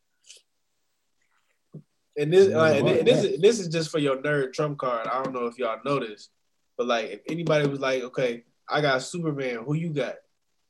and 2.17 2.31
this 2.31 2.49
like, 2.49 2.77
and 2.77 2.85
right. 2.85 3.05
this 3.05 3.23
is 3.23 3.41
this 3.41 3.59
is 3.59 3.67
just 3.67 3.89
for 3.89 3.99
your 3.99 4.17
nerd 4.17 4.53
trump 4.53 4.77
card. 4.77 5.07
I 5.07 5.23
don't 5.23 5.33
know 5.33 5.47
if 5.47 5.57
y'all 5.57 5.79
know 5.83 5.99
this, 5.99 6.29
but 6.77 6.87
like 6.87 7.05
if 7.09 7.21
anybody 7.29 7.67
was 7.67 7.79
like, 7.79 8.03
okay, 8.03 8.43
I 8.69 8.81
got 8.81 9.01
Superman, 9.01 9.63
who 9.65 9.73
you 9.73 9.89
got? 9.89 10.15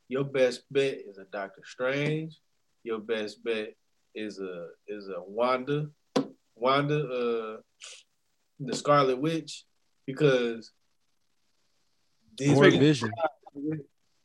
Your 0.07 0.23
best 0.23 0.63
bet 0.71 0.99
is 1.07 1.17
a 1.17 1.25
Doctor 1.25 1.61
Strange. 1.65 2.39
Your 2.83 2.99
best 2.99 3.43
bet 3.43 3.75
is 4.15 4.39
a 4.39 4.69
is 4.87 5.07
a 5.07 5.21
Wanda, 5.21 5.89
Wanda, 6.55 7.07
uh, 7.07 7.57
the 8.65 8.75
Scarlet 8.75 9.19
Witch, 9.19 9.65
because 10.05 10.71
his, 12.39 12.57
Or 12.57 12.69
Vision. 12.69 13.11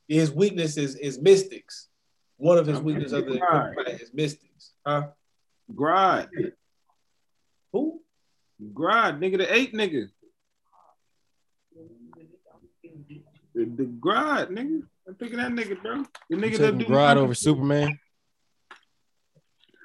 his 0.09 0.31
weakness 0.31 0.77
is, 0.77 0.95
is 0.97 1.19
mystics. 1.21 1.89
One 2.37 2.59
of 2.59 2.67
his 2.67 2.77
Okay. 2.77 2.85
weaknesses 2.85 3.15
other 3.15 3.31
than 3.31 3.41
kryptonite 3.41 4.03
is 4.03 4.13
mystics. 4.13 4.73
Huh? 4.87 5.09
Grodd, 5.75 6.29
Who? 7.73 8.01
Grodd, 8.73 9.19
nigga, 9.19 9.39
the 9.39 9.55
eight 9.55 9.73
nigga, 9.75 10.09
the, 13.55 13.65
the 13.65 13.85
Grodd, 13.85 14.51
nigga. 14.51 14.83
I'm 15.09 15.15
picking 15.15 15.39
that 15.39 15.53
nigga, 15.53 15.81
bro. 15.81 16.05
The 16.31 16.37
nigga 16.37 16.59
that 16.59 16.79
do 16.79 16.85
Grodd 16.85 17.17
over 17.17 17.35
Superman? 17.35 17.99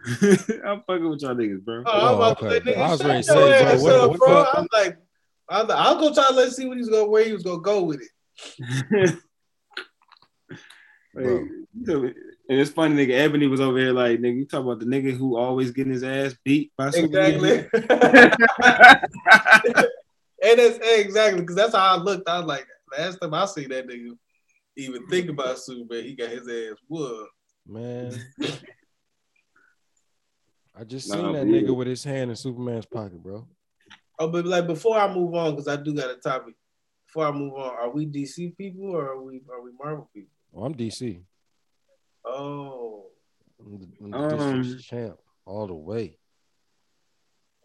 I'm 0.65 0.81
fucking 0.87 1.09
with 1.09 1.21
y'all 1.21 1.35
niggas, 1.35 1.63
bro. 1.63 1.83
Oh, 1.85 1.91
I'm 1.91 2.07
Oh, 2.13 2.15
about 2.15 2.43
okay. 2.43 2.59
to 2.59 2.65
say, 2.65 2.75
I 2.75 2.89
was 2.89 2.99
shut 2.99 3.07
ready 3.07 3.23
to 3.23 3.33
your 3.33 3.77
say, 3.77 3.77
bro, 3.77 3.83
what- 3.83 3.95
up, 3.95 4.09
what- 4.09 4.19
bro. 4.19 4.33
what- 4.35 4.57
I'm 4.57 4.67
like, 4.73 4.97
I'm 5.49 5.67
like, 5.67 5.77
I'll 5.77 5.99
go 5.99 6.13
try 6.13 6.27
to 6.29 6.33
let's 6.33 6.55
see 6.55 6.65
what 6.65 6.77
he's 6.77 6.89
gonna 6.89 7.05
where 7.07 7.23
he 7.25 7.33
was 7.33 7.43
gonna 7.43 7.61
go 7.61 7.83
with 7.83 8.01
it. 8.01 9.15
Like, 11.13 11.25
you 11.25 11.65
know, 11.73 12.03
and 12.05 12.15
it's 12.59 12.71
funny, 12.71 12.95
nigga. 12.95 13.11
Ebony 13.19 13.47
was 13.47 13.59
over 13.59 13.77
here 13.77 13.91
like, 13.91 14.19
nigga, 14.21 14.37
you 14.37 14.45
talk 14.45 14.61
about 14.63 14.79
the 14.79 14.85
nigga 14.85 15.11
who 15.11 15.35
always 15.37 15.71
getting 15.71 15.91
his 15.91 16.03
ass 16.05 16.33
beat 16.45 16.71
by 16.77 16.89
Superman. 16.89 17.33
Exactly. 17.33 17.79
and 20.41 20.59
that's 20.59 20.79
exactly 20.81 21.41
because 21.41 21.55
that's 21.57 21.75
how 21.75 21.97
I 21.97 21.97
looked. 21.97 22.29
I 22.29 22.37
was 22.39 22.47
like, 22.47 22.65
last 22.97 23.17
time 23.17 23.33
I 23.33 23.45
see 23.45 23.65
that 23.67 23.87
nigga 23.89 24.11
even 24.77 25.05
think 25.07 25.29
about 25.29 25.59
Superman, 25.59 26.05
he 26.05 26.15
got 26.15 26.29
his 26.29 26.47
ass 26.47 26.77
whooped. 26.87 27.29
Man. 27.67 28.17
I 30.79 30.83
just 30.83 31.09
Nah, 31.09 31.15
seen 31.15 31.31
that 31.33 31.47
bro. 31.47 31.53
nigga 31.53 31.75
with 31.75 31.87
his 31.87 32.03
hand 32.03 32.29
in 32.29 32.35
Superman's 32.35 32.85
pocket, 32.85 33.21
bro. 33.21 33.47
Oh, 34.19 34.27
but 34.27 34.45
like 34.45 34.67
before 34.67 34.97
I 34.97 35.13
move 35.13 35.33
on, 35.35 35.51
because 35.51 35.67
I 35.67 35.75
do 35.75 35.93
got 35.93 36.11
a 36.11 36.15
topic. 36.17 36.55
Before 37.07 37.25
I 37.27 37.31
move 37.31 37.53
on, 37.55 37.75
are 37.75 37.89
we 37.89 38.05
DC 38.05 38.55
people 38.57 38.85
or 38.95 39.11
are 39.13 39.21
we 39.21 39.41
are 39.51 39.61
we 39.61 39.71
Marvel 39.77 40.09
people? 40.13 40.29
Oh, 40.55 40.63
I'm 40.63 40.73
DC. 40.75 41.21
Oh, 42.25 43.05
I'm 43.59 43.79
the, 43.79 43.87
I'm 44.05 44.11
the 44.11 44.17
Um, 44.17 44.61
district 44.61 44.83
champ 44.85 45.17
all 45.45 45.67
the 45.67 45.73
way. 45.73 46.17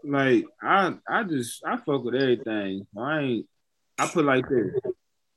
like 0.03 0.45
I 0.63 0.95
I 1.09 1.23
just 1.25 1.63
I 1.65 1.77
fuck 1.77 2.05
with 2.05 2.15
everything. 2.15 2.87
I 2.99 3.21
ain't 3.21 3.47
I 3.99 4.07
put 4.09 4.25
like 4.25 4.49
this. 4.49 4.75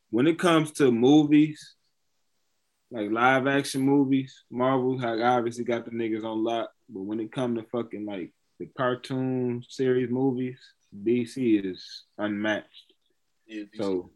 When 0.10 0.26
it 0.26 0.40
comes 0.40 0.72
to 0.74 0.92
movies, 0.92 1.76
like 2.92 3.12
live 3.12 3.46
action 3.46 3.82
movies, 3.82 4.44
Marvel 4.50 4.98
like 4.98 5.20
obviously 5.22 5.66
got 5.66 5.86
the 5.86 5.92
niggas 5.92 6.24
on 6.24 6.44
lock. 6.44 6.70
But 6.90 7.02
when 7.02 7.20
it 7.20 7.32
come 7.32 7.56
to 7.56 7.64
fucking 7.64 8.06
like 8.06 8.32
the 8.60 8.68
cartoon 8.78 9.64
series 9.68 10.10
movies, 10.10 10.58
DC 11.04 11.66
is 11.66 12.04
unmatched. 12.18 12.94
yeah. 13.48 13.64
DC. 13.64 13.78
So 13.78 14.10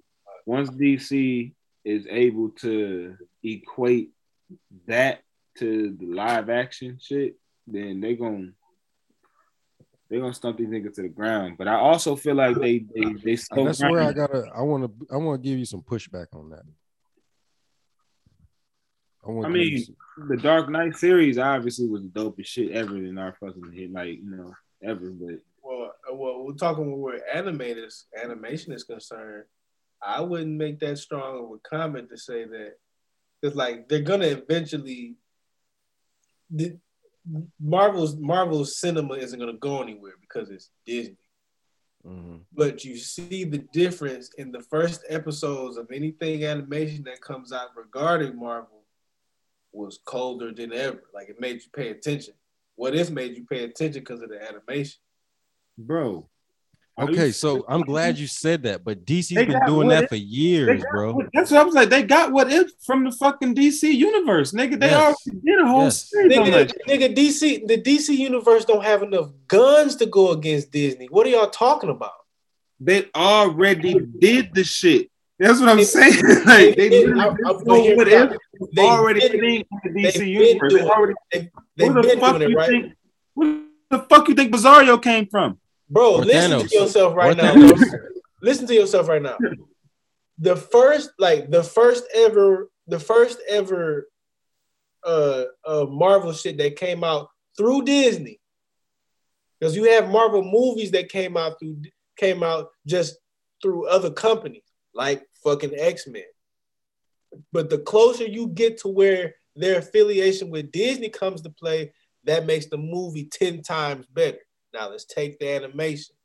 once 0.45 0.69
DC 0.69 1.53
is 1.85 2.07
able 2.09 2.49
to 2.49 3.17
equate 3.43 4.11
that 4.87 5.21
to 5.59 5.95
the 5.99 6.05
live 6.07 6.49
action 6.49 6.97
shit, 7.01 7.35
then 7.67 8.01
they 8.01 8.15
gon' 8.15 8.53
they 10.09 10.19
gonna 10.19 10.33
stump 10.33 10.57
these 10.57 10.67
niggas 10.67 10.95
to 10.95 11.01
the 11.01 11.09
ground. 11.09 11.57
But 11.57 11.67
I 11.67 11.75
also 11.75 12.15
feel 12.15 12.35
like 12.35 12.57
they 12.57 12.85
they 12.95 13.13
they 13.23 13.35
so 13.35 13.65
that's 13.65 13.81
where 13.81 14.01
I 14.01 14.13
gotta. 14.13 14.47
I 14.55 14.61
want 14.61 14.85
to. 14.85 15.07
I 15.13 15.17
want 15.17 15.41
to 15.41 15.49
give 15.49 15.57
you 15.57 15.65
some 15.65 15.81
pushback 15.81 16.27
on 16.33 16.49
that. 16.51 16.63
I, 19.25 19.31
wanna 19.31 19.47
I 19.47 19.51
give 19.51 19.71
you 19.71 19.95
mean, 20.17 20.27
the 20.29 20.37
Dark 20.37 20.69
Knight 20.69 20.95
series 20.95 21.37
obviously 21.37 21.87
was 21.87 22.03
the 22.03 22.09
dopest 22.09 22.45
shit 22.47 22.71
ever 22.71 22.97
in 22.97 23.17
our 23.17 23.35
fucking 23.39 23.71
hit, 23.71 23.91
like 23.91 24.19
you 24.19 24.29
know, 24.29 24.53
ever. 24.83 25.11
But 25.11 25.39
well, 25.63 25.93
uh, 26.09 26.15
well, 26.15 26.43
we're 26.43 26.53
talking 26.53 27.01
where 27.01 27.21
animators 27.33 28.03
animation 28.21 28.73
is 28.73 28.83
concerned. 28.83 29.45
I 30.05 30.21
wouldn't 30.21 30.57
make 30.57 30.79
that 30.79 30.97
strong 30.97 31.45
of 31.45 31.51
a 31.51 31.69
comment 31.69 32.09
to 32.09 32.17
say 32.17 32.43
that 32.45 32.73
because 33.41 33.55
like 33.55 33.87
they're 33.87 34.01
gonna 34.01 34.27
eventually. 34.27 35.15
The, 36.49 36.77
Marvel's 37.59 38.17
Marvel's 38.17 38.77
cinema 38.79 39.13
isn't 39.13 39.39
gonna 39.39 39.53
go 39.53 39.81
anywhere 39.81 40.13
because 40.19 40.49
it's 40.49 40.69
Disney. 40.85 41.17
Mhm. 42.05 42.41
but 42.51 42.83
you 42.83 42.97
see 42.97 43.45
the 43.45 43.59
difference 43.71 44.29
in 44.37 44.51
the 44.51 44.59
first 44.63 45.05
episodes 45.07 45.77
of 45.77 45.89
anything 45.89 46.43
animation 46.43 47.01
that 47.05 47.21
comes 47.21 47.53
out 47.53 47.69
regarding 47.77 48.37
Marvel 48.37 48.82
was 49.73 49.99
colder 50.05 50.51
than 50.53 50.71
ever. 50.73 51.03
Like 51.13 51.29
it 51.29 51.39
made 51.39 51.55
you 51.55 51.69
pay 51.75 51.89
attention. 51.89 52.33
What 52.75 52.95
if 52.95 53.09
made 53.11 53.35
you 53.35 53.45
pay 53.45 53.63
attention 53.65 54.01
because 54.01 54.21
of 54.21 54.29
the 54.29 54.41
animation? 54.41 54.99
bro, 55.77 56.29
Okay, 56.99 57.31
so 57.31 57.65
I'm 57.67 57.81
glad 57.81 58.19
you 58.19 58.27
said 58.27 58.61
that, 58.63 58.83
but 58.83 59.03
DC's 59.03 59.29
They 59.29 59.45
been 59.45 59.59
doing 59.65 59.87
that 59.87 60.03
if- 60.03 60.09
for 60.09 60.15
years, 60.15 60.83
got 60.83 60.91
bro. 60.91 61.17
That's 61.33 61.49
what 61.49 61.59
I 61.61 61.63
was 61.63 61.73
like. 61.73 61.89
They 61.89 62.03
got 62.03 62.31
what 62.31 62.51
if 62.53 62.69
from 62.85 63.03
the 63.03 63.11
fucking 63.11 63.55
DC 63.55 63.89
universe, 63.91 64.51
nigga. 64.51 64.79
They 64.79 64.91
Yes. 64.91 65.01
already 65.25 65.41
did 65.43 65.59
a 65.59 65.65
whole 65.67 65.83
Yes. 65.85 66.07
series 66.11 66.37
on 66.37 66.51
that. 66.51 66.71
nigga, 66.87 67.15
DC, 67.15 67.63
the 67.65 67.77
DC 67.81 68.13
universe 68.15 68.63
don't 68.65 68.83
have 68.83 69.01
enough 69.01 69.31
guns 69.47 69.95
to 69.95 70.05
go 70.05 70.29
against 70.33 70.69
Disney. 70.71 71.07
What 71.07 71.25
are 71.25 71.31
y'all 71.31 71.49
talking 71.49 71.89
about? 71.89 72.11
They 72.79 73.07
already 73.15 73.95
did 74.19 74.53
the 74.53 74.63
shit. 74.63 75.09
That's 75.39 75.59
what 75.59 75.69
I'm 75.69 75.77
They- 75.77 75.83
saying. 75.83 76.13
like, 76.45 76.75
they 76.75 76.89
they- 76.89 76.89
literally 77.07 77.21
I- 77.21 77.27
I- 77.27 77.53
just 77.53 77.65
but 77.65 77.81
here- 77.81 77.95
what 77.97 78.07
if 78.07 78.31
They've 78.75 78.85
already 78.85 79.19
been, 79.19 79.31
been 79.31 79.43
in 79.55 79.65
the 79.83 79.89
DC 79.89 80.03
they've 80.03 80.13
been 80.19 80.27
universe. 80.27 80.73
They 80.73 80.79
doing 80.79 80.85
it. 80.85 80.91
already, 80.91 81.13
they've 81.31 81.49
where 81.93 82.03
the 82.03 82.17
fuck 82.19 82.37
doing 82.37 82.41
it, 82.43 82.49
you 82.49 82.55
right? 82.57 82.69
think? 82.69 82.93
Where 83.33 83.59
the 83.89 83.99
fuck 84.09 84.27
you 84.29 84.35
think 84.35 84.53
Bizarro 84.53 85.01
came 85.01 85.27
from? 85.27 85.59
Bro, 85.89 86.15
Or 86.15 86.21
listen 86.25 86.51
Thanos. 86.51 86.69
to 86.69 86.75
yourself 86.79 87.15
right 87.15 87.31
Or 87.37 87.41
now. 87.41 87.75
Listen 88.41 88.67
to 88.67 88.73
yourself 88.73 89.07
right 89.07 89.21
now. 89.21 89.37
The 90.39 90.55
first, 90.55 91.11
like 91.19 91.49
the 91.49 91.63
first 91.63 92.03
ever, 92.15 92.69
the 92.87 92.99
first 92.99 93.39
ever 93.49 94.07
uh, 95.05 95.43
uh 95.65 95.85
Marvel 95.89 96.31
shit 96.33 96.57
that 96.57 96.75
came 96.77 97.03
out 97.03 97.27
through 97.57 97.83
Disney. 97.83 98.39
Because 99.59 99.75
you 99.75 99.85
have 99.91 100.09
Marvel 100.09 100.43
movies 100.43 100.91
that 100.91 101.09
came 101.09 101.37
out 101.37 101.59
through 101.59 101.77
came 102.17 102.43
out 102.43 102.69
just 102.87 103.15
through 103.61 103.87
other 103.87 104.09
companies, 104.11 104.63
like 104.93 105.27
fucking 105.43 105.73
X-Men. 105.75 106.23
But 107.51 107.69
the 107.69 107.79
closer 107.79 108.25
you 108.25 108.47
get 108.47 108.79
to 108.79 108.87
where 108.87 109.35
their 109.55 109.79
affiliation 109.79 110.49
with 110.49 110.71
Disney 110.71 111.09
comes 111.09 111.41
to 111.41 111.49
play, 111.49 111.93
that 112.25 112.45
makes 112.45 112.67
the 112.67 112.77
movie 112.77 113.25
10 113.25 113.63
times 113.63 114.05
better. 114.07 114.39
Now 114.73 114.89
let's 114.89 115.05
take 115.05 115.39
the 115.39 115.49
animation. 115.49 116.15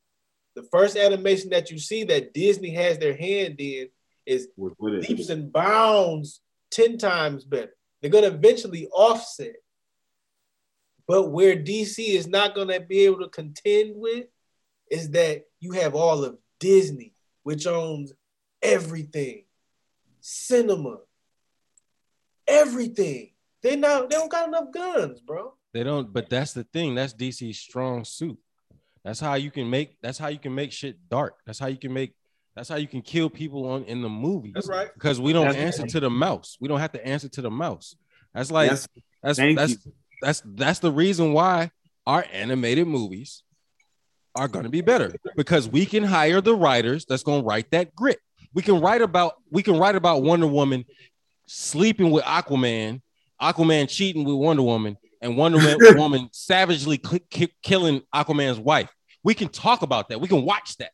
The 0.54 0.62
first 0.64 0.96
animation 0.96 1.50
that 1.50 1.70
you 1.70 1.78
see 1.78 2.04
that 2.04 2.34
Disney 2.34 2.70
has 2.70 2.98
their 2.98 3.16
hand 3.16 3.56
in 3.58 3.88
is 4.26 4.48
leaps 4.56 5.28
and 5.28 5.52
bounds 5.52 6.40
10 6.70 6.98
times 6.98 7.44
better. 7.44 7.74
They're 8.00 8.10
going 8.10 8.24
to 8.24 8.36
eventually 8.36 8.88
offset. 8.88 9.56
But 11.06 11.30
where 11.30 11.56
DC 11.56 11.98
is 11.98 12.26
not 12.26 12.54
going 12.54 12.68
to 12.68 12.80
be 12.80 13.00
able 13.06 13.20
to 13.20 13.28
contend 13.28 13.92
with 13.96 14.26
is 14.90 15.10
that 15.10 15.44
you 15.60 15.72
have 15.72 15.94
all 15.94 16.24
of 16.24 16.38
Disney, 16.60 17.14
which 17.42 17.66
owns 17.66 18.12
everything 18.62 19.44
cinema, 20.20 20.98
everything. 22.46 23.30
They 23.62 23.76
not 23.76 24.10
they 24.10 24.16
don't 24.16 24.30
got 24.30 24.48
enough 24.48 24.70
guns, 24.72 25.20
bro. 25.20 25.54
They 25.72 25.82
don't, 25.82 26.12
but 26.12 26.30
that's 26.30 26.52
the 26.52 26.64
thing. 26.64 26.94
That's 26.94 27.12
DC's 27.14 27.58
strong 27.58 28.04
suit. 28.04 28.38
That's 29.04 29.20
how 29.20 29.34
you 29.34 29.50
can 29.50 29.68
make. 29.68 29.96
That's 30.02 30.18
how 30.18 30.28
you 30.28 30.38
can 30.38 30.54
make 30.54 30.72
shit 30.72 30.96
dark. 31.08 31.36
That's 31.46 31.58
how 31.58 31.66
you 31.66 31.76
can 31.78 31.92
make. 31.92 32.14
That's 32.54 32.68
how 32.68 32.76
you 32.76 32.88
can 32.88 33.02
kill 33.02 33.30
people 33.30 33.66
on 33.68 33.84
in 33.84 34.02
the 34.02 34.08
movie. 34.08 34.52
That's 34.54 34.68
right. 34.68 34.92
Because 34.92 35.20
we 35.20 35.32
don't 35.32 35.46
That's 35.46 35.56
answer 35.58 35.82
right. 35.82 35.90
to 35.92 36.00
the 36.00 36.10
mouse. 36.10 36.56
We 36.60 36.68
don't 36.68 36.80
have 36.80 36.92
to 36.92 37.06
answer 37.06 37.28
to 37.28 37.42
the 37.42 37.50
mouse. 37.50 37.96
That's 38.34 38.50
like 38.50 38.70
Yes. 38.70 38.88
that's 39.22 39.38
Thank 39.38 39.58
that's 39.58 39.72
you. 39.84 39.92
that's 40.20 40.42
that's 40.44 40.78
the 40.80 40.92
reason 40.92 41.32
why 41.32 41.70
our 42.06 42.24
animated 42.32 42.86
movies 42.86 43.42
are 44.34 44.48
going 44.48 44.64
to 44.64 44.70
be 44.70 44.80
better 44.80 45.14
because 45.36 45.68
we 45.68 45.84
can 45.86 46.04
hire 46.04 46.40
the 46.40 46.54
writers 46.54 47.04
that's 47.04 47.22
going 47.22 47.42
to 47.42 47.46
write 47.46 47.70
that 47.72 47.94
grit. 47.94 48.18
We 48.58 48.62
can 48.62 48.80
write 48.80 49.02
about 49.02 49.36
we 49.52 49.62
can 49.62 49.78
write 49.78 49.94
about 49.94 50.24
Wonder 50.24 50.48
Woman 50.48 50.84
sleeping 51.46 52.10
with 52.10 52.24
Aquaman, 52.24 53.00
Aquaman 53.40 53.88
cheating 53.88 54.24
with 54.24 54.34
Wonder 54.34 54.64
Woman, 54.64 54.96
and 55.22 55.36
Wonder 55.36 55.60
Woman 55.96 56.28
savagely 56.32 56.98
cl- 57.00 57.20
ki- 57.30 57.54
killing 57.62 58.02
Aquaman's 58.12 58.58
wife. 58.58 58.90
We 59.22 59.34
can 59.34 59.46
talk 59.46 59.82
about 59.82 60.08
that. 60.08 60.20
We 60.20 60.26
can 60.26 60.44
watch 60.44 60.76
that. 60.78 60.90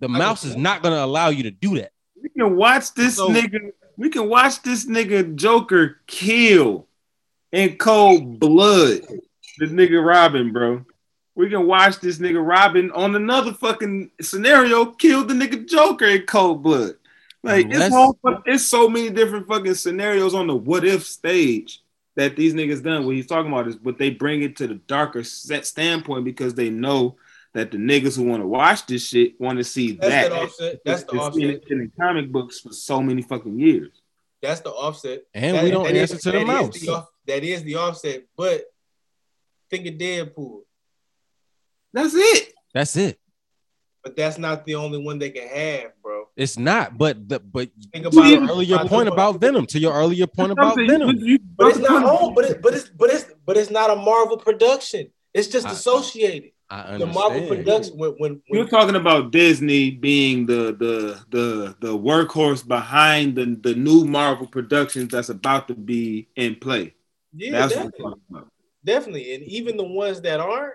The 0.00 0.08
mouse 0.08 0.42
is 0.42 0.56
not 0.56 0.82
going 0.82 0.92
to 0.92 1.04
allow 1.04 1.28
you 1.28 1.44
to 1.44 1.52
do 1.52 1.76
that. 1.76 1.92
We 2.20 2.30
can 2.30 2.56
watch 2.56 2.92
this 2.94 3.14
So- 3.14 3.28
nigga. 3.28 3.60
We 3.96 4.08
can 4.08 4.28
watch 4.28 4.60
this 4.62 4.84
nigga 4.84 5.36
Joker 5.36 6.00
kill 6.08 6.88
in 7.52 7.76
cold 7.76 8.40
blood. 8.40 9.02
This 9.60 9.70
nigga 9.70 10.04
Robin, 10.04 10.52
bro. 10.52 10.84
We 11.36 11.48
can 11.48 11.68
watch 11.68 12.00
this 12.00 12.18
nigga 12.18 12.44
Robin 12.44 12.90
on 12.90 13.14
another 13.14 13.52
fucking 13.52 14.10
scenario 14.20 14.86
kill 14.86 15.24
the 15.24 15.34
nigga 15.34 15.68
Joker 15.68 16.06
in 16.06 16.22
cold 16.22 16.64
blood. 16.64 16.94
Like 17.44 17.66
it's, 17.66 17.74
Unless- 17.74 17.92
whole, 17.92 18.18
it's 18.46 18.64
so 18.66 18.88
many 18.88 19.10
different 19.10 19.46
fucking 19.46 19.74
scenarios 19.74 20.34
on 20.34 20.46
the 20.46 20.54
what 20.56 20.84
if 20.84 21.04
stage 21.04 21.82
that 22.16 22.36
these 22.36 22.54
niggas 22.54 22.82
done. 22.82 23.04
What 23.06 23.14
he's 23.16 23.26
talking 23.26 23.52
about 23.52 23.68
is, 23.68 23.76
but 23.76 23.98
they 23.98 24.10
bring 24.10 24.42
it 24.42 24.56
to 24.56 24.66
the 24.66 24.74
darker 24.74 25.22
set 25.24 25.66
standpoint 25.66 26.24
because 26.24 26.54
they 26.54 26.70
know 26.70 27.16
that 27.52 27.70
the 27.70 27.76
niggas 27.78 28.16
who 28.16 28.24
want 28.24 28.42
to 28.42 28.46
watch 28.46 28.86
this 28.86 29.06
shit 29.08 29.40
want 29.40 29.58
to 29.58 29.64
see 29.64 29.92
That's 29.92 30.08
that. 30.10 30.28
the 30.30 30.36
offset. 30.42 30.80
That's 30.84 31.02
the 31.04 31.12
It's 31.16 31.36
been 31.36 31.50
offset. 31.54 31.70
in 31.70 31.78
the 31.78 31.90
comic 32.00 32.32
books 32.32 32.60
for 32.60 32.72
so 32.72 33.00
many 33.02 33.22
fucking 33.22 33.58
years. 33.60 33.92
That's 34.42 34.60
the 34.60 34.70
offset. 34.70 35.22
And 35.34 35.56
That- 35.56 35.64
we 35.64 35.70
don't 35.70 35.84
that 35.84 35.94
is- 35.96 36.12
answer 36.12 36.30
to 36.32 36.38
the 36.38 36.38
that 36.38 36.40
is 36.42 36.46
mouse. 36.46 36.80
the 36.80 36.88
off- 36.92 37.08
that 37.26 37.44
is 37.44 37.62
the 37.62 37.74
offset. 37.76 38.24
But 38.36 38.64
think 39.70 39.86
of 39.86 39.94
Deadpool. 39.94 40.62
That's 41.92 42.14
it. 42.14 42.54
That's 42.72 42.96
it. 42.96 43.18
But 44.02 44.16
that's 44.16 44.36
not 44.38 44.64
the 44.66 44.74
only 44.74 44.98
one 45.02 45.18
they 45.18 45.30
can 45.30 45.48
have, 45.48 45.92
bro. 46.02 46.23
It's 46.36 46.58
not, 46.58 46.98
but 46.98 47.28
the 47.28 47.38
but 47.38 47.68
Think 47.92 48.04
to 48.04 48.08
about 48.10 48.28
your 48.28 48.42
it. 48.44 48.50
earlier 48.50 48.74
About 48.74 48.88
point 48.88 49.06
the- 49.06 49.12
about 49.12 49.40
Venom, 49.40 49.66
to 49.66 49.78
your 49.78 49.92
earlier 49.94 50.26
point 50.26 50.50
about 50.52 50.74
Something 50.74 50.88
Venom. 50.88 51.16
you- 51.18 51.26
you- 51.26 51.38
But 51.56 51.68
it's 51.68 51.78
not 51.78 52.02
owned. 52.04 52.34
But 52.34 52.44
it, 52.46 52.62
but 52.62 52.74
it's 52.74 52.88
but 52.88 53.10
it's 53.10 53.26
but 53.46 53.56
it's 53.56 53.70
not 53.70 53.90
a 53.90 53.96
Marvel 53.96 54.36
production. 54.36 55.10
It's 55.32 55.46
just 55.48 55.66
I- 55.66 55.72
associated. 55.72 56.50
I 56.70 56.96
The 56.98 57.06
Marvel 57.06 57.46
production 57.46 57.96
when 57.98 58.12
when, 58.18 58.42
You're 58.48 58.66
talking 58.66 58.96
about 58.96 59.30
Disney 59.30 59.90
being 59.92 60.46
the 60.46 60.74
the 60.76 61.20
the 61.30 61.76
the 61.80 61.96
workhorse 61.96 62.66
behind 62.66 63.36
the 63.36 63.44
the 63.62 63.74
new 63.76 64.04
Marvel 64.04 64.48
productions 64.48 65.12
that's 65.12 65.28
about 65.28 65.68
to 65.68 65.74
be 65.74 66.26
in 66.34 66.56
play. 66.56 66.94
yeah, 67.32 67.52
That's 67.52 67.74
definitely. 67.74 68.04
we're 68.04 68.38
about. 68.38 68.48
Definitely. 68.84 69.34
And 69.34 69.44
even 69.44 69.76
the 69.76 69.84
ones 69.84 70.20
that 70.22 70.40
aren't, 70.40 70.74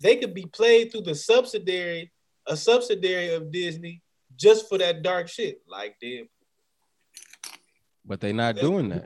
they 0.00 0.16
could 0.16 0.32
be 0.32 0.46
played 0.46 0.90
through 0.90 1.02
the 1.02 1.14
subsidiary, 1.14 2.10
a 2.46 2.56
subsidiary 2.56 3.34
of 3.34 3.52
Disney 3.52 4.00
just 4.40 4.68
for 4.68 4.78
that 4.78 5.02
dark 5.02 5.28
shit. 5.28 5.60
Like 5.68 5.96
them. 6.00 6.28
But 8.04 8.20
they're 8.20 8.32
not 8.32 8.56
doing 8.56 8.88
that. 8.88 9.04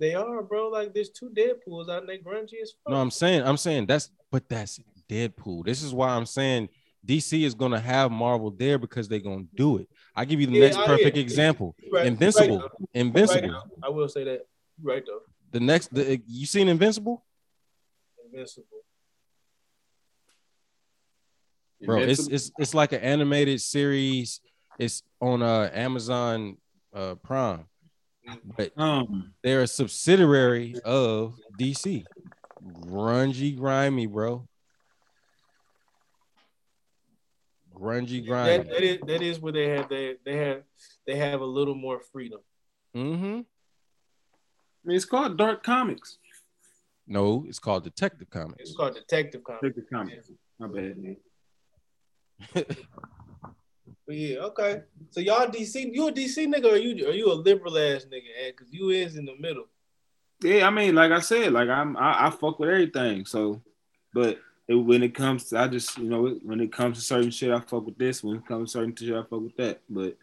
They 0.00 0.14
are, 0.14 0.42
bro. 0.42 0.68
Like 0.68 0.94
there's 0.94 1.10
two 1.10 1.30
Deadpools 1.30 1.88
out 1.88 2.00
and 2.00 2.08
they 2.08 2.18
grungy 2.18 2.60
as 2.62 2.72
fuck. 2.84 2.90
No, 2.90 2.96
I'm 2.96 3.10
saying, 3.10 3.42
I'm 3.42 3.56
saying 3.56 3.86
that's, 3.86 4.10
but 4.30 4.48
that's 4.48 4.80
Deadpool. 5.08 5.64
This 5.64 5.82
is 5.82 5.92
why 5.94 6.08
I'm 6.08 6.26
saying 6.26 6.68
DC 7.06 7.44
is 7.44 7.54
gonna 7.54 7.78
have 7.80 8.10
Marvel 8.10 8.50
there 8.50 8.78
because 8.78 9.08
they're 9.08 9.20
gonna 9.20 9.44
do 9.54 9.78
it. 9.78 9.88
I 10.14 10.24
give 10.24 10.40
you 10.40 10.46
the 10.46 10.54
Yeah, 10.54 10.60
next 10.66 10.76
I- 10.78 10.86
perfect 10.86 11.16
yeah. 11.16 11.22
example. 11.22 11.76
Right- 11.92 12.06
Invincible. 12.06 12.58
right. 12.58 12.70
Invincible. 12.94 13.48
Right, 13.50 13.62
I 13.84 13.88
will 13.90 14.08
say 14.08 14.24
that. 14.24 14.46
Right 14.82 15.04
though. 15.06 15.20
The 15.52 15.60
next, 15.60 15.94
the, 15.94 16.20
you 16.26 16.44
seen 16.46 16.68
Invincible, 16.68 17.24
Invincible. 18.30 18.66
bro? 21.82 21.98
It's 22.00 22.26
it's 22.28 22.50
it's 22.58 22.74
like 22.74 22.92
an 22.92 23.00
animated 23.00 23.60
series. 23.60 24.40
It's 24.78 25.02
on 25.20 25.42
uh 25.42 25.70
Amazon 25.72 26.58
uh 26.94 27.14
Prime, 27.16 27.66
but 28.56 28.72
um 28.78 29.32
they're 29.42 29.62
a 29.62 29.66
subsidiary 29.66 30.74
of 30.84 31.38
DC. 31.58 32.04
Grungy, 32.80 33.56
grimy, 33.56 34.06
bro. 34.06 34.46
Grungy, 37.74 38.20
That, 38.20 38.26
grimy. 38.26 38.64
that 38.64 38.82
is 38.82 38.98
that 39.06 39.22
is 39.22 39.40
where 39.40 39.52
they 39.52 39.68
have 39.68 39.88
they 39.88 40.16
they 40.24 40.36
have 40.36 40.62
they 41.06 41.16
have 41.16 41.40
a 41.40 41.46
little 41.46 41.74
more 41.74 42.00
freedom. 42.12 42.40
Mm-hmm. 42.94 43.24
I 43.24 44.88
mean, 44.88 44.96
it's 44.96 45.04
called 45.04 45.36
Dark 45.36 45.62
Comics. 45.62 46.18
No, 47.06 47.44
it's 47.48 47.58
called 47.58 47.84
Detective 47.84 48.30
Comics. 48.30 48.60
It's 48.62 48.74
called 48.76 48.94
Detective 48.94 49.44
Comics. 49.44 49.62
Detective 49.62 49.84
Comics. 49.92 50.30
My 50.58 50.68
bad. 50.68 51.16
But 54.06 54.16
yeah, 54.16 54.38
okay. 54.38 54.82
So 55.10 55.20
y'all 55.20 55.48
DC, 55.48 55.92
you 55.92 56.08
a 56.08 56.12
DC 56.12 56.46
nigga 56.46 56.72
or 56.72 56.76
you 56.76 57.08
are 57.08 57.12
you 57.12 57.32
a 57.32 57.34
liberal 57.34 57.76
ass 57.76 58.04
nigga? 58.04 58.30
eh? 58.46 58.52
Cause 58.52 58.68
you 58.70 58.90
is 58.90 59.16
in 59.16 59.24
the 59.24 59.36
middle. 59.38 59.64
Yeah, 60.42 60.66
I 60.66 60.70
mean, 60.70 60.94
like 60.94 61.12
I 61.12 61.20
said, 61.20 61.52
like 61.52 61.68
I'm 61.68 61.96
I, 61.96 62.26
I 62.26 62.30
fuck 62.30 62.58
with 62.58 62.68
everything. 62.68 63.24
So, 63.26 63.62
but 64.14 64.38
it, 64.68 64.74
when 64.74 65.02
it 65.02 65.14
comes 65.14 65.44
to, 65.46 65.58
I 65.58 65.68
just 65.68 65.98
you 65.98 66.08
know 66.08 66.38
when 66.42 66.60
it 66.60 66.72
comes 66.72 66.98
to 66.98 67.04
certain 67.04 67.30
shit, 67.30 67.50
I 67.50 67.60
fuck 67.60 67.86
with 67.86 67.98
this. 67.98 68.22
When 68.22 68.36
it 68.36 68.46
comes 68.46 68.72
to 68.72 68.78
certain 68.78 68.94
shit, 68.94 69.14
I 69.14 69.22
fuck 69.22 69.40
with 69.40 69.56
that. 69.56 69.80
But 69.88 70.16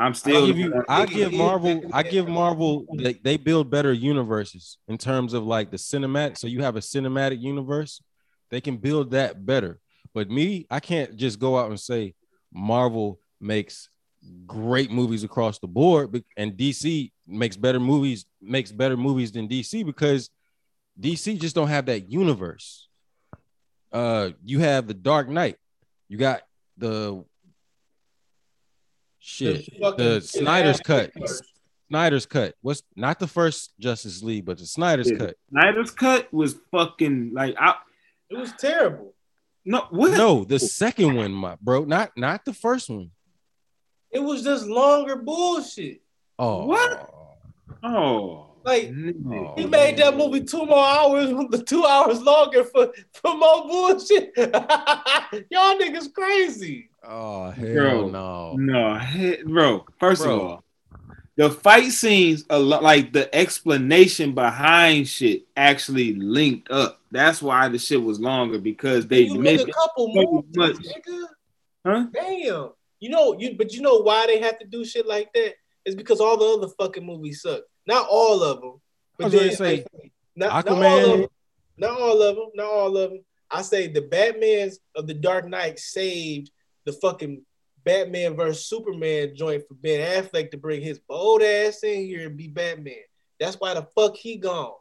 I'm 0.00 0.12
I 0.12 0.14
still 0.14 0.46
give 0.46 0.58
you, 0.58 0.84
I 0.88 1.04
give 1.04 1.32
Marvel, 1.32 1.82
I 1.92 2.02
give 2.02 2.26
Marvel, 2.26 2.86
they, 2.96 3.12
they 3.12 3.36
build 3.36 3.70
better 3.70 3.92
universes 3.92 4.78
in 4.88 4.96
terms 4.96 5.34
of 5.34 5.44
like 5.44 5.70
the 5.70 5.76
cinematic. 5.76 6.38
So 6.38 6.46
you 6.46 6.62
have 6.62 6.76
a 6.76 6.80
cinematic 6.80 7.40
universe, 7.42 8.02
they 8.50 8.62
can 8.62 8.78
build 8.78 9.10
that 9.10 9.44
better. 9.44 9.78
But 10.14 10.30
me, 10.30 10.66
I 10.70 10.80
can't 10.80 11.16
just 11.16 11.38
go 11.38 11.58
out 11.58 11.68
and 11.68 11.78
say 11.78 12.14
Marvel 12.52 13.20
makes 13.40 13.88
great 14.46 14.90
movies 14.90 15.24
across 15.24 15.58
the 15.58 15.66
board, 15.66 16.22
and 16.36 16.52
DC 16.52 17.10
makes 17.26 17.56
better 17.56 17.80
movies, 17.80 18.26
makes 18.40 18.70
better 18.72 18.96
movies 18.96 19.32
than 19.32 19.48
DC 19.48 19.84
because 19.84 20.30
DC 21.00 21.40
just 21.40 21.54
don't 21.54 21.68
have 21.68 21.86
that 21.86 22.10
universe. 22.10 22.88
Uh, 23.92 24.30
you 24.44 24.60
have 24.60 24.86
the 24.86 24.94
Dark 24.94 25.28
Knight, 25.28 25.56
you 26.08 26.16
got 26.18 26.42
the 26.76 27.24
shit, 29.18 29.68
fucking- 29.80 30.04
the 30.04 30.20
Snyder's 30.20 30.80
cut. 30.80 31.12
Snyder's 31.88 32.26
cut. 32.26 32.54
What's 32.60 32.82
not 32.94 33.18
the 33.18 33.26
first 33.26 33.72
Justice 33.80 34.22
League, 34.22 34.44
but 34.44 34.58
the 34.58 34.66
Snyder's 34.66 35.10
Yeah. 35.10 35.16
cut. 35.18 35.36
Snyder's 35.50 35.90
cut 35.90 36.32
was 36.32 36.54
fucking 36.70 37.32
like 37.34 37.56
I 37.58 37.76
It 38.30 38.36
was 38.36 38.52
terrible. 38.52 39.14
No 39.64 39.86
what 39.90 40.12
No, 40.12 40.44
the 40.44 40.58
second 40.58 41.14
one, 41.16 41.32
my 41.32 41.56
bro, 41.60 41.84
not 41.84 42.12
not 42.16 42.44
the 42.44 42.52
first 42.54 42.88
one. 42.90 43.10
It 44.10 44.18
was 44.20 44.42
just 44.42 44.66
longer 44.66 45.16
bullshit. 45.16 46.00
Oh, 46.38 46.66
What? 46.66 47.08
oh 47.82 48.46
Like 48.64 48.90
nigga. 48.90 49.58
he 49.58 49.66
made 49.66 49.96
that 49.98 50.16
movie 50.16 50.42
two 50.44 50.64
more 50.66 50.84
hours, 50.84 51.30
the 51.50 51.62
two 51.64 51.84
hours 51.84 52.20
longer 52.20 52.64
for 52.64 52.92
for 53.14 53.34
more 53.36 53.66
bullshit. 53.68 54.32
Y'all 54.36 55.78
niggas 55.78 56.12
crazy. 56.12 56.90
Oh 57.02 57.50
hell 57.50 57.74
Bro. 57.74 58.08
no. 58.08 58.54
No, 58.56 58.98
he- 58.98 59.42
bro. 59.44 59.86
First 59.98 60.22
Bro. 60.24 60.34
of 60.34 60.40
all, 60.42 60.64
the 61.36 61.50
fight 61.50 61.90
scenes, 61.92 62.44
a 62.50 62.58
lot 62.58 62.82
like 62.82 63.12
the 63.12 63.34
explanation 63.34 64.34
behind 64.34 65.08
shit, 65.08 65.44
actually 65.56 66.14
linked 66.14 66.70
up. 66.70 66.99
That's 67.10 67.42
why 67.42 67.68
the 67.68 67.78
shit 67.78 68.02
was 68.02 68.20
longer 68.20 68.58
because 68.58 69.06
they 69.06 69.22
you 69.22 69.40
missed. 69.40 69.68
a 69.68 69.72
couple 69.72 70.12
so 70.14 70.32
moves, 70.32 70.56
much. 70.56 70.76
nigga. 70.76 71.26
Huh? 71.84 72.06
Damn. 72.12 72.70
You 73.00 73.08
know, 73.08 73.38
you 73.38 73.56
but 73.56 73.72
you 73.72 73.80
know 73.80 73.98
why 73.98 74.26
they 74.26 74.38
have 74.40 74.58
to 74.58 74.66
do 74.66 74.84
shit 74.84 75.06
like 75.06 75.32
that? 75.32 75.54
It's 75.84 75.96
because 75.96 76.20
all 76.20 76.36
the 76.36 76.44
other 76.44 76.72
fucking 76.78 77.04
movies 77.04 77.42
suck. 77.42 77.62
Not 77.86 78.06
all 78.08 78.42
of 78.42 78.60
them. 78.60 78.80
I 79.20 79.24
was 79.24 79.34
gonna 79.34 79.54
say, 79.54 79.84
not, 80.36 80.66
not 80.66 80.68
all 80.68 81.12
of 81.12 81.18
them. 81.20 81.28
Not 81.76 82.00
all 82.00 82.22
of 82.22 82.36
them. 82.36 82.50
Not 82.54 82.66
all 82.66 82.96
of 82.96 83.10
them. 83.10 83.24
I 83.50 83.62
say 83.62 83.88
the 83.88 84.02
Batman's 84.02 84.78
of 84.94 85.06
the 85.06 85.14
Dark 85.14 85.48
Knight 85.48 85.78
saved 85.78 86.50
the 86.84 86.92
fucking 86.92 87.42
Batman 87.84 88.36
versus 88.36 88.66
Superman 88.66 89.34
joint 89.34 89.66
for 89.66 89.74
Ben 89.74 90.22
Affleck 90.22 90.50
to 90.50 90.58
bring 90.58 90.82
his 90.82 90.98
bold 90.98 91.42
ass 91.42 91.82
in 91.82 92.04
here 92.04 92.26
and 92.26 92.36
be 92.36 92.48
Batman. 92.48 92.94
That's 93.38 93.56
why 93.58 93.74
the 93.74 93.86
fuck 93.96 94.16
he 94.16 94.36
gone. 94.36 94.74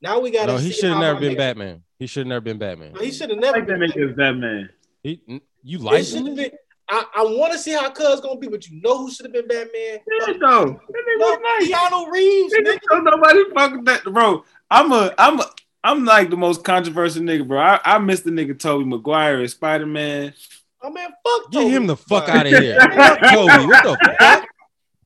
Now 0.00 0.20
we 0.20 0.30
gotta. 0.30 0.52
No, 0.52 0.58
he 0.58 0.70
should 0.72 0.90
have 0.90 1.00
never 1.00 1.18
been 1.20 1.34
nigga- 1.34 1.38
Batman. 1.38 1.82
He 1.98 2.06
should 2.06 2.20
have 2.20 2.26
never 2.28 2.40
been 2.40 2.58
Batman. 2.58 2.92
No, 2.92 3.00
he 3.00 3.10
should 3.10 3.30
have 3.30 3.38
never 3.38 3.60
been. 3.62 3.80
nigga 3.80 4.10
is 4.10 4.16
Batman. 4.16 4.70
He, 5.02 5.20
you 5.62 5.78
It 5.78 5.82
licensed 5.82 6.36
been- 6.36 6.50
I, 6.90 7.04
I 7.16 7.22
want 7.22 7.52
to 7.52 7.58
see 7.58 7.72
how 7.72 7.90
Cuz 7.90 8.20
gonna 8.20 8.38
be, 8.38 8.48
but 8.48 8.66
you 8.68 8.80
know 8.80 8.96
who 8.98 9.10
should 9.10 9.26
have 9.26 9.32
been 9.32 9.46
Batman? 9.48 9.70
Yeah, 9.74 10.26
Fuck- 10.26 10.36
though. 10.40 10.64
That 10.64 11.04
nigga 11.04 11.18
No, 11.18 11.26
was 11.26 11.38
nice. 11.42 11.70
Keanu 11.70 12.10
Reeves, 12.10 12.54
Nigga, 12.54 12.78
nigga. 12.78 13.04
nobody 13.04 13.44
fucking 13.54 13.76
with 13.78 13.86
that, 13.86 14.04
bro. 14.04 14.44
I'm 14.70 14.92
a, 14.92 15.12
I'm 15.18 15.40
a, 15.40 15.44
I'm 15.84 16.04
like 16.04 16.30
the 16.30 16.36
most 16.36 16.64
controversial 16.64 17.22
nigga, 17.22 17.46
bro. 17.46 17.58
I, 17.60 17.80
I 17.84 17.98
miss 17.98 18.20
the 18.20 18.30
nigga 18.30 18.58
Tobey 18.58 18.84
Maguire 18.84 19.40
as 19.40 19.52
Spider 19.52 19.86
Man. 19.86 20.32
Oh 20.80 20.90
man, 20.90 21.08
fuck. 21.26 21.50
Get 21.52 21.68
him 21.70 21.86
the 21.88 21.96
fuck 21.96 22.28
out 22.28 22.46
of 22.46 22.52
here. 22.52 22.78
Fuck 22.80 23.20
Kobe. 23.20 23.66
What 23.66 23.82
the 23.82 24.14
fuck? 24.18 24.44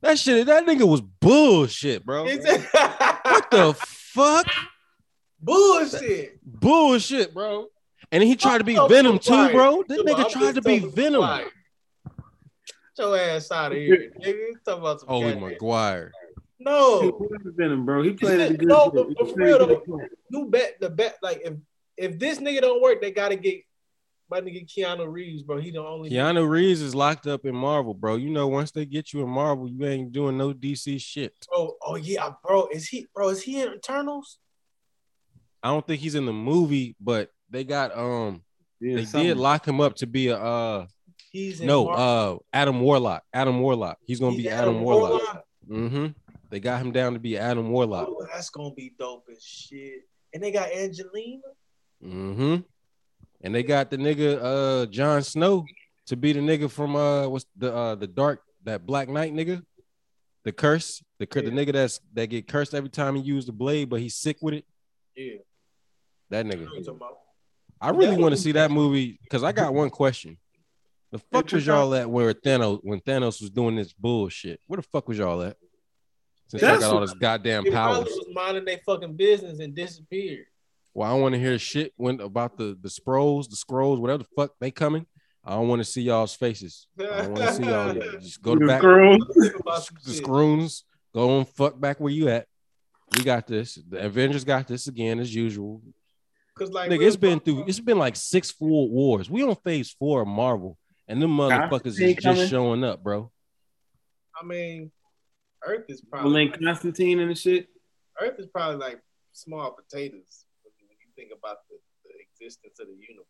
That 0.02 0.18
shit, 0.18 0.46
that 0.46 0.66
nigga 0.66 0.86
was 0.86 1.00
bullshit, 1.00 2.04
bro. 2.04 2.24
What 2.24 3.50
the 3.50 3.74
fuck? 3.78 4.46
Bullshit? 5.42 6.38
Bullshit, 6.44 7.34
bro. 7.34 7.66
And 8.10 8.22
he 8.22 8.36
tried 8.36 8.58
to 8.58 8.64
be 8.64 8.74
Fuck 8.74 8.84
Tobey 8.88 8.94
Venom 8.94 9.18
too, 9.18 9.32
Maguire. 9.32 9.52
bro. 9.52 9.84
That 9.88 9.98
I'm 10.00 10.06
nigga 10.06 10.30
tried 10.30 10.54
to 10.56 10.62
be 10.62 10.80
Tobey 10.80 10.92
Venom. 10.94 11.20
Maguire. 11.22 11.50
Get 12.96 13.04
your 13.06 13.18
ass 13.18 13.50
out 13.50 13.72
of 13.72 13.78
here, 13.78 14.12
nigga. 14.20 14.26
You 14.26 14.56
Talking 14.64 14.80
about 14.80 15.00
some 15.00 15.08
Holy 15.08 15.32
McGuire. 15.34 16.10
No, 16.58 17.18
Venom, 17.56 17.84
bro. 17.84 18.02
He 18.02 18.12
played 18.12 18.40
it 18.40 18.52
a 18.52 18.56
good. 18.56 18.68
No, 18.68 18.90
but- 18.90 19.08
but 19.18 19.30
for 19.30 19.34
real, 19.36 19.58
though, 19.58 19.82
good. 19.84 20.08
new 20.30 20.48
bet 20.48 20.76
the 20.80 20.90
bet 20.90 21.16
like 21.22 21.40
if 21.44 21.54
if 21.96 22.18
this 22.18 22.38
nigga 22.38 22.60
don't 22.60 22.80
work, 22.82 23.00
they 23.00 23.10
gotta 23.10 23.36
get 23.36 23.62
my 24.30 24.40
nigga 24.40 24.66
Keanu 24.66 25.10
Reeves, 25.10 25.42
bro. 25.42 25.58
He 25.58 25.70
the 25.70 25.82
only 25.84 26.10
Keanu 26.10 26.48
Reeves 26.48 26.80
is 26.80 26.94
locked 26.94 27.26
up 27.26 27.44
in 27.44 27.54
Marvel, 27.56 27.94
bro. 27.94 28.16
You 28.16 28.30
know, 28.30 28.46
once 28.48 28.70
they 28.70 28.86
get 28.86 29.12
you 29.12 29.22
in 29.22 29.28
Marvel, 29.28 29.68
you 29.68 29.84
ain't 29.86 30.12
doing 30.12 30.38
no 30.38 30.52
DC 30.52 31.00
shit. 31.00 31.34
Oh, 31.52 31.76
oh 31.84 31.96
yeah, 31.96 32.30
bro. 32.44 32.68
Is 32.68 32.88
he 32.88 33.06
bro? 33.14 33.30
Is 33.30 33.42
he 33.42 33.60
in 33.60 33.72
Eternals? 33.74 34.38
I 35.62 35.68
don't 35.68 35.86
think 35.86 36.00
he's 36.00 36.14
in 36.14 36.26
the 36.26 36.32
movie, 36.32 36.96
but 37.00 37.30
they 37.50 37.64
got 37.64 37.96
um 37.96 38.42
Yeah, 38.80 38.96
they 38.96 39.04
something. 39.04 39.28
did 39.28 39.36
lock 39.36 39.66
him 39.66 39.80
up 39.80 39.94
to 39.96 40.06
be 40.06 40.28
a 40.28 40.36
uh 40.36 40.86
He's 41.30 41.60
no 41.60 41.88
uh 41.88 42.38
Adam 42.52 42.80
Warlock. 42.80 43.22
Adam 43.32 43.60
Warlock. 43.60 43.98
He's 44.06 44.20
gonna 44.20 44.32
He's 44.34 44.42
be 44.44 44.48
Adam, 44.50 44.82
Warlock. 44.82 45.10
Warlock? 45.22 45.44
Mm-hmm. 45.68 46.06
They 46.50 46.60
got 46.60 46.82
him 46.82 46.92
down 46.92 47.14
to 47.14 47.18
be 47.18 47.38
Adam 47.38 47.70
Warlock. 47.70 48.08
Oh, 48.10 48.26
that's 48.30 48.50
gonna 48.50 48.74
be 48.74 48.92
dope 48.98 49.24
as 49.34 49.42
shit. 49.42 50.02
And 50.34 50.42
they 50.42 50.50
got 50.50 50.70
Angelina. 50.72 51.42
Mm-hmm. 52.04 52.56
And 53.42 53.54
they 53.54 53.62
got 53.62 53.90
the 53.90 53.96
nigga 53.96 54.38
uh 54.42 54.86
Jon 54.86 55.22
Snow 55.22 55.64
to 56.06 56.16
be 56.16 56.32
the 56.32 56.40
nigga 56.40 56.70
from 56.70 56.96
uh 56.96 57.28
what's 57.28 57.46
the 57.56 57.72
uh 57.74 57.94
the 57.94 58.06
dark 58.06 58.42
that 58.64 58.84
Black 58.86 59.08
Knight 59.08 59.32
nigga, 59.32 59.62
the 60.44 60.52
curse, 60.52 61.02
the 61.18 61.26
cur- 61.26 61.42
the 61.42 61.50
nigga 61.50 61.72
that's 61.72 62.00
that 62.12 62.26
get 62.26 62.46
cursed 62.46 62.74
every 62.74 62.90
time 62.90 63.16
he 63.16 63.22
use 63.22 63.46
the 63.46 63.52
blade, 63.52 63.88
but 63.88 64.00
he's 64.00 64.14
sick 64.16 64.36
with 64.42 64.54
it. 64.54 64.64
Yeah. 65.16 65.36
That 66.32 66.46
I 66.46 66.48
nigga. 66.48 66.58
know 66.60 66.64
what 66.64 66.74
you're 66.74 66.84
talking 66.84 66.96
about. 66.96 67.18
I 67.80 67.90
really 67.90 68.16
want 68.16 68.34
to 68.34 68.40
see 68.40 68.52
that 68.52 68.70
movie 68.70 69.18
because 69.22 69.42
I 69.42 69.52
got 69.52 69.74
one 69.74 69.90
question. 69.90 70.38
The 71.10 71.18
fuck 71.18 71.50
was 71.52 71.66
y'all 71.66 71.94
at 71.94 72.08
where 72.08 72.32
Thanos 72.32 72.80
when 72.82 73.00
Thanos 73.00 73.40
was 73.40 73.50
doing 73.50 73.76
this 73.76 73.92
bullshit? 73.92 74.60
Where 74.66 74.78
the 74.78 74.82
fuck 74.82 75.08
was 75.08 75.18
y'all 75.18 75.42
at? 75.42 75.56
Since 76.48 76.62
I 76.62 76.78
got 76.80 76.94
all 76.94 77.00
this 77.00 77.12
goddamn 77.14 77.64
They 77.64 77.70
probably 77.70 78.04
powers. 78.04 78.14
was 78.16 78.28
minding 78.34 78.64
their 78.64 78.78
fucking 78.86 79.14
business 79.16 79.58
and 79.58 79.74
disappeared. 79.74 80.46
Well, 80.94 81.10
I 81.10 81.18
want 81.18 81.34
to 81.34 81.38
hear 81.40 81.58
shit 81.58 81.92
when 81.96 82.20
about 82.20 82.56
the 82.56 82.78
the 82.80 82.88
scrolls, 82.90 83.48
the 83.48 83.56
scrolls, 83.56 83.98
whatever 84.00 84.22
the 84.22 84.28
fuck 84.36 84.52
they 84.60 84.70
coming. 84.70 85.06
I 85.44 85.50
don't 85.54 85.68
want 85.68 85.80
to 85.80 85.84
see 85.84 86.02
y'all's 86.02 86.34
faces. 86.34 86.86
I 86.98 87.02
don't 87.02 87.32
want 87.32 87.36
to 87.48 87.52
see 87.54 87.64
y'all. 87.64 87.94
Just 88.20 88.40
go 88.42 88.54
to 88.54 88.60
The 88.60 88.66
back 88.66 88.80
girl. 88.80 89.18
Think 89.40 89.58
about 89.60 89.82
some 89.82 89.96
the 90.04 90.12
shit. 90.12 90.22
scroons. 90.22 90.84
Go 91.12 91.38
on, 91.38 91.44
fuck 91.44 91.78
back 91.80 91.98
where 92.00 92.12
you 92.12 92.28
at. 92.28 92.46
We 93.16 93.22
got 93.24 93.46
this. 93.46 93.74
The 93.86 93.98
Avengers 94.06 94.44
got 94.44 94.66
this 94.68 94.86
again 94.86 95.18
as 95.18 95.34
usual. 95.34 95.82
Cause 96.54 96.70
like 96.70 96.90
Nigga, 96.90 97.06
it's 97.06 97.16
been 97.16 97.38
talk, 97.38 97.44
through. 97.44 97.64
It's 97.66 97.80
been 97.80 97.98
like 97.98 98.14
six 98.14 98.50
full 98.50 98.90
wars. 98.90 99.30
We 99.30 99.42
on 99.42 99.56
phase 99.64 99.90
four 99.98 100.22
of 100.22 100.28
Marvel, 100.28 100.76
and 101.08 101.20
them 101.20 101.36
motherfuckers 101.36 101.98
is 101.98 102.16
just 102.16 102.50
showing 102.50 102.84
up, 102.84 103.02
bro. 103.02 103.30
I 104.40 104.44
mean, 104.44 104.90
Earth 105.64 105.84
is 105.88 106.02
Well, 106.10 106.22
probably 106.22 106.48
then 106.48 106.62
Constantine 106.62 107.20
and 107.20 107.30
the 107.30 107.34
shit. 107.34 107.68
Earth 108.20 108.38
is 108.38 108.46
probably 108.46 108.76
like 108.76 109.00
small 109.32 109.70
potatoes 109.70 110.44
when 110.62 110.72
you, 110.78 110.86
think 111.16 111.30
about 111.36 111.58
the, 111.70 111.76
the 112.04 112.14
existence 112.20 112.80
of 112.80 112.86
the 112.86 112.94
universe. 112.94 113.26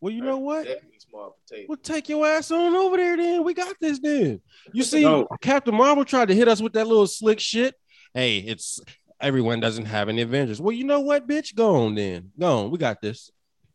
Well, 0.00 0.12
you 0.12 0.20
know 0.20 0.34
Earth 0.34 0.38
is 0.38 0.44
what? 0.44 0.64
Definitely 0.66 0.98
small 0.98 1.36
potatoes. 1.44 1.66
Well, 1.68 1.78
take 1.82 2.08
your 2.08 2.26
ass 2.26 2.50
on 2.50 2.74
over 2.74 2.96
there, 2.96 3.16
then. 3.16 3.44
We 3.44 3.54
got 3.54 3.74
this, 3.80 3.98
then. 3.98 4.40
You 4.72 4.82
see, 4.82 5.02
No. 5.02 5.26
Captain 5.40 5.74
Marvel 5.74 6.04
tried 6.04 6.28
to 6.28 6.34
hit 6.34 6.48
us 6.48 6.60
with 6.60 6.74
that 6.74 6.86
little 6.86 7.06
slick 7.06 7.40
shit. 7.40 7.74
Hey, 8.14 8.38
it's 8.38 8.80
everyone 9.20 9.60
doesn't 9.60 9.86
have 9.86 10.08
any 10.08 10.22
Avengers. 10.22 10.60
Well, 10.60 10.72
you 10.72 10.84
know 10.84 11.00
what, 11.00 11.26
bitch? 11.26 11.54
Go 11.54 11.84
on, 11.84 11.94
then. 11.94 12.32
Go 12.38 12.58
on. 12.64 12.70
We 12.70 12.78
got 12.78 13.00
this. 13.00 13.30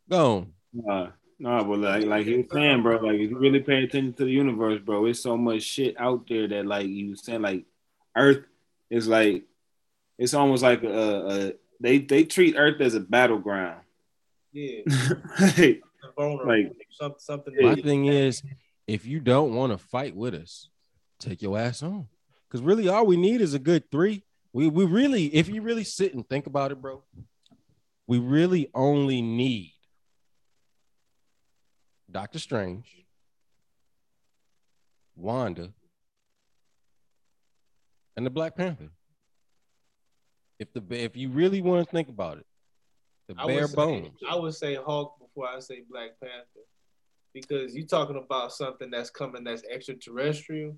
Go 0.08 0.36
on. 0.36 0.52
Nah, 0.72 1.08
nah, 1.38 1.64
but 1.64 1.78
like, 1.78 2.04
like 2.04 2.26
he 2.26 2.38
was 2.38 2.46
saying, 2.52 2.82
bro, 2.82 2.96
like 2.98 3.18
if 3.20 3.30
you 3.30 3.38
really 3.38 3.60
pay 3.60 3.84
attention 3.84 4.12
to 4.14 4.24
the 4.24 4.30
universe, 4.30 4.80
bro, 4.84 5.06
it's 5.06 5.20
so 5.20 5.36
much 5.36 5.62
shit 5.62 5.94
out 6.00 6.26
there 6.28 6.48
that, 6.48 6.66
like 6.66 6.86
you 6.86 7.10
was 7.10 7.24
saying, 7.24 7.42
like 7.42 7.64
Earth 8.16 8.44
is 8.90 9.08
like, 9.08 9.44
it's 10.18 10.34
almost 10.34 10.62
like 10.62 10.82
a, 10.82 11.26
a 11.26 11.52
they 11.80 11.98
they 11.98 12.24
treat 12.24 12.54
Earth 12.56 12.80
as 12.80 12.94
a 12.94 13.00
battleground. 13.00 13.80
Yeah, 14.52 14.80
Like. 15.58 15.82
Like- 16.18 16.72
something, 16.90 17.18
something. 17.18 17.54
My 17.60 17.74
that- 17.74 17.84
thing 17.84 18.06
is, 18.06 18.42
if 18.86 19.06
you 19.06 19.18
don't 19.20 19.54
want 19.54 19.72
to 19.72 19.78
fight 19.78 20.14
with 20.14 20.34
us, 20.34 20.68
take 21.18 21.40
your 21.42 21.58
ass 21.58 21.82
on. 21.82 22.08
Because 22.48 22.60
really, 22.62 22.88
all 22.88 23.06
we 23.06 23.16
need 23.16 23.40
is 23.40 23.54
a 23.54 23.58
good 23.58 23.90
three. 23.90 24.24
We 24.52 24.68
we 24.68 24.84
really, 24.84 25.26
if 25.34 25.48
you 25.48 25.62
really 25.62 25.84
sit 25.84 26.14
and 26.14 26.28
think 26.28 26.46
about 26.46 26.72
it, 26.72 26.80
bro, 26.80 27.02
we 28.06 28.18
really 28.18 28.70
only 28.74 29.22
need 29.22 29.72
Doctor 32.10 32.38
Strange, 32.38 33.04
Wanda, 35.16 35.72
and 38.16 38.26
the 38.26 38.30
Black 38.30 38.56
Panther. 38.56 38.90
If 40.58 40.72
the 40.74 40.82
if 40.90 41.16
you 41.16 41.30
really 41.30 41.62
want 41.62 41.86
to 41.86 41.90
think 41.90 42.08
about 42.08 42.38
it, 42.38 42.46
the 43.28 43.34
I 43.38 43.46
bare 43.46 43.66
say, 43.66 43.74
bones. 43.74 44.18
I 44.28 44.36
would 44.36 44.54
say 44.54 44.74
Hulk 44.74 45.18
before 45.18 45.48
I 45.48 45.58
say 45.60 45.82
Black 45.90 46.10
Panther, 46.20 46.66
because 47.32 47.74
you're 47.74 47.86
talking 47.86 48.22
about 48.22 48.52
something 48.52 48.90
that's 48.90 49.08
coming 49.08 49.44
that's 49.44 49.62
extraterrestrial. 49.64 50.76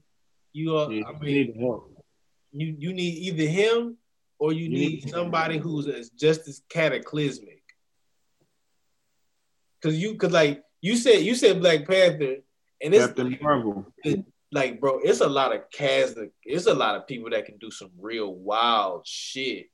You 0.53 0.77
are, 0.77 0.93
yeah, 0.93 1.07
I 1.07 1.11
you 1.11 1.19
mean, 1.19 1.35
need 1.35 1.57
help. 1.59 1.94
You 2.55 2.75
you 2.79 2.93
need 2.93 3.15
either 3.29 3.47
him 3.51 3.97
or 4.39 4.53
you 4.53 4.65
You 4.65 4.69
need 4.71 5.05
need- 5.05 5.11
somebody 5.11 5.59
who's 5.59 5.87
as 5.89 6.11
just 6.11 6.49
as 6.49 6.63
cataclysmic. 6.69 7.63
Cause 9.83 9.95
you 9.97 10.15
could 10.17 10.33
like 10.33 10.63
you 10.81 10.97
said 10.97 11.21
you 11.23 11.35
said 11.35 11.61
Black 11.61 11.87
Panther, 11.87 12.37
and 12.83 12.95
it's 12.95 13.07
Captain 13.07 13.39
Marvel. 13.43 13.87
like 14.51 14.81
bro, 14.81 15.01
it's 15.03 15.21
a 15.21 15.29
lot 15.29 15.55
of 15.55 15.71
cast. 15.71 16.17
It's 16.43 16.67
a 16.67 16.75
lot 16.75 16.97
of 16.97 17.07
people 17.07 17.31
that 17.31 17.45
can 17.45 17.59
do 17.59 17.71
some 17.71 17.91
real 18.01 18.33
wild 18.35 19.07
shit. 19.07 19.67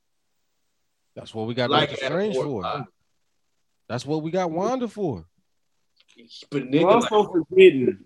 That's 1.15 1.33
what 1.33 1.47
we 1.47 1.53
got 1.53 1.69
Like 1.69 1.89
Doctor 1.91 2.05
Adam 2.05 2.17
Strange 2.19 2.35
for. 2.35 2.47
Warlock. 2.47 2.87
That's 3.87 4.05
what 4.05 4.21
we 4.23 4.31
got 4.31 4.51
Wanda 4.51 4.87
for. 4.87 5.25
But 6.49 6.71
You're 6.73 6.83
nigga, 6.83 7.01
like, 7.01 7.11
also 7.11 7.31
forgetting 7.49 7.97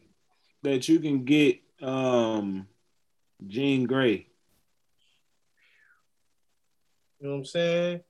that 0.63 0.87
you 0.87 0.99
can 0.99 1.23
get 1.25 1.59
um 1.81 2.67
Jean 3.47 3.85
Grey. 3.85 4.27
You 7.25 7.31
know 7.31 7.37
what 7.37 7.39
I'm 7.39 7.45
saying? 7.45 8.01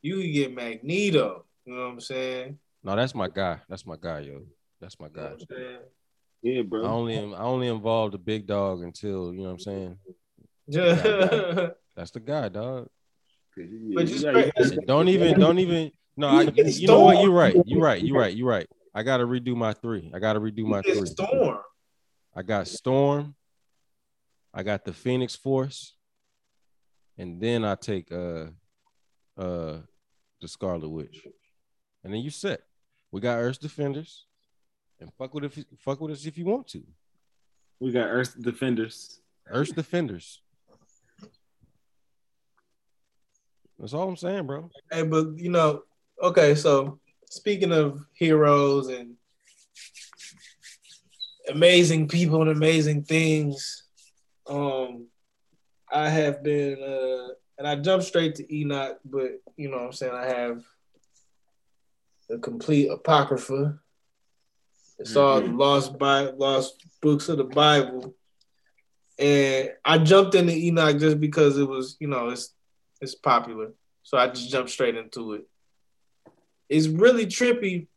You 0.00 0.20
can 0.20 0.32
get 0.32 0.54
Magneto. 0.54 1.44
You 1.64 1.74
know 1.74 1.82
what 1.86 1.92
I'm 1.94 2.00
saying? 2.00 2.58
No, 2.84 2.94
that's 2.94 3.16
my 3.16 3.26
guy. 3.28 3.58
That's 3.68 3.84
my 3.84 3.96
guy, 4.00 4.20
yo. 4.20 4.42
That's 4.80 4.98
my 5.00 5.06
You 5.08 5.12
know 5.16 5.22
guy. 5.22 5.30
what 5.32 5.40
I'm 5.40 5.46
saying? 5.56 5.78
Yeah, 6.42 6.60
I 6.60 6.62
bro. 6.62 6.84
only 6.84 7.16
I 7.18 7.40
only 7.40 7.66
involved 7.66 8.14
the 8.14 8.18
big 8.18 8.46
dog 8.46 8.84
until 8.84 9.34
you 9.34 9.40
know 9.42 9.48
what 9.48 9.50
I'm 9.54 9.58
saying. 9.58 9.96
but 10.68 11.78
That's 11.96 12.12
the 12.12 12.20
guy, 12.20 12.48
dog. 12.48 12.88
But 13.56 14.06
just 14.06 14.22
Yeah, 14.24 14.30
straight- 14.30 14.52
you 14.56 14.78
And 14.78 14.86
don't 14.86 15.08
even 15.08 15.40
don't 15.40 15.58
even 15.58 15.90
no. 16.16 16.28
I, 16.28 16.42
You 16.42 16.52
you 16.64 16.86
know 16.86 17.00
what? 17.00 17.20
You're 17.20 17.32
right. 17.32 17.56
You're 17.66 17.82
right. 17.82 18.00
You're 18.00 18.16
right. 18.18 18.34
You're 18.36 18.48
right. 18.48 18.68
I 18.94 19.00
I 19.00 19.02
gotta 19.02 19.24
redo 19.26 19.56
my 19.56 19.72
three. 19.72 20.12
I 20.14 20.20
gotta 20.20 20.38
redo 20.40 20.64
my 20.64 20.80
three. 20.82 21.06
Storm. 21.06 21.58
I 22.36 22.42
got 22.42 22.68
Storm. 22.68 23.34
I 24.54 24.62
got 24.62 24.84
the 24.84 24.92
Phoenix 24.92 25.34
Force, 25.36 25.94
and 27.18 27.40
then 27.40 27.64
I 27.64 27.74
take 27.74 28.10
uh 28.12 28.46
uh 29.36 29.78
the 30.40 30.48
Scarlet 30.48 30.88
Witch, 30.88 31.26
and 32.02 32.12
then 32.12 32.20
you 32.20 32.30
set. 32.30 32.62
We 33.12 33.20
got 33.20 33.38
Earth 33.38 33.60
Defenders, 33.60 34.26
and 35.00 35.12
fuck 35.14 35.34
with 35.34 35.44
if 35.44 35.64
fuck 35.78 36.00
with 36.00 36.12
us 36.12 36.26
if 36.26 36.38
you 36.38 36.46
want 36.46 36.68
to. 36.68 36.82
We 37.78 37.92
got 37.92 38.08
Earth 38.08 38.40
Defenders. 38.40 39.20
Earth 39.48 39.74
Defenders. 39.74 40.42
That's 43.78 43.94
all 43.94 44.08
I'm 44.08 44.16
saying, 44.16 44.46
bro. 44.46 44.70
Hey, 44.92 45.02
but 45.02 45.38
you 45.38 45.50
know, 45.50 45.82
okay, 46.22 46.54
so 46.54 47.00
speaking 47.30 47.72
of 47.72 48.04
heroes 48.12 48.88
and 48.88 49.14
amazing 51.48 52.06
people 52.08 52.42
and 52.42 52.50
amazing 52.50 53.04
things, 53.04 53.84
um, 54.46 55.06
I 55.90 56.08
have 56.10 56.42
been 56.42 56.82
uh 56.82 57.34
and 57.60 57.68
I 57.68 57.76
jumped 57.76 58.06
straight 58.06 58.36
to 58.36 58.56
Enoch, 58.56 58.98
but 59.04 59.32
you 59.58 59.68
know 59.68 59.76
what 59.76 59.86
I'm 59.86 59.92
saying, 59.92 60.14
I 60.14 60.24
have 60.24 60.64
the 62.26 62.38
complete 62.38 62.88
apocrypha. 62.88 63.78
It's 64.98 65.14
all 65.14 65.42
the 65.42 65.48
lost 65.48 65.98
by 65.98 66.22
lost 66.30 66.82
books 67.02 67.28
of 67.28 67.36
the 67.36 67.44
Bible. 67.44 68.14
And 69.18 69.72
I 69.84 69.98
jumped 69.98 70.34
into 70.36 70.54
Enoch 70.54 70.98
just 70.98 71.20
because 71.20 71.58
it 71.58 71.68
was, 71.68 71.98
you 72.00 72.08
know, 72.08 72.30
it's 72.30 72.54
it's 73.02 73.14
popular. 73.14 73.72
So 74.04 74.16
I 74.16 74.28
just 74.28 74.50
jumped 74.50 74.70
straight 74.70 74.96
into 74.96 75.34
it. 75.34 75.46
It's 76.70 76.86
really 76.86 77.26
trippy 77.26 77.88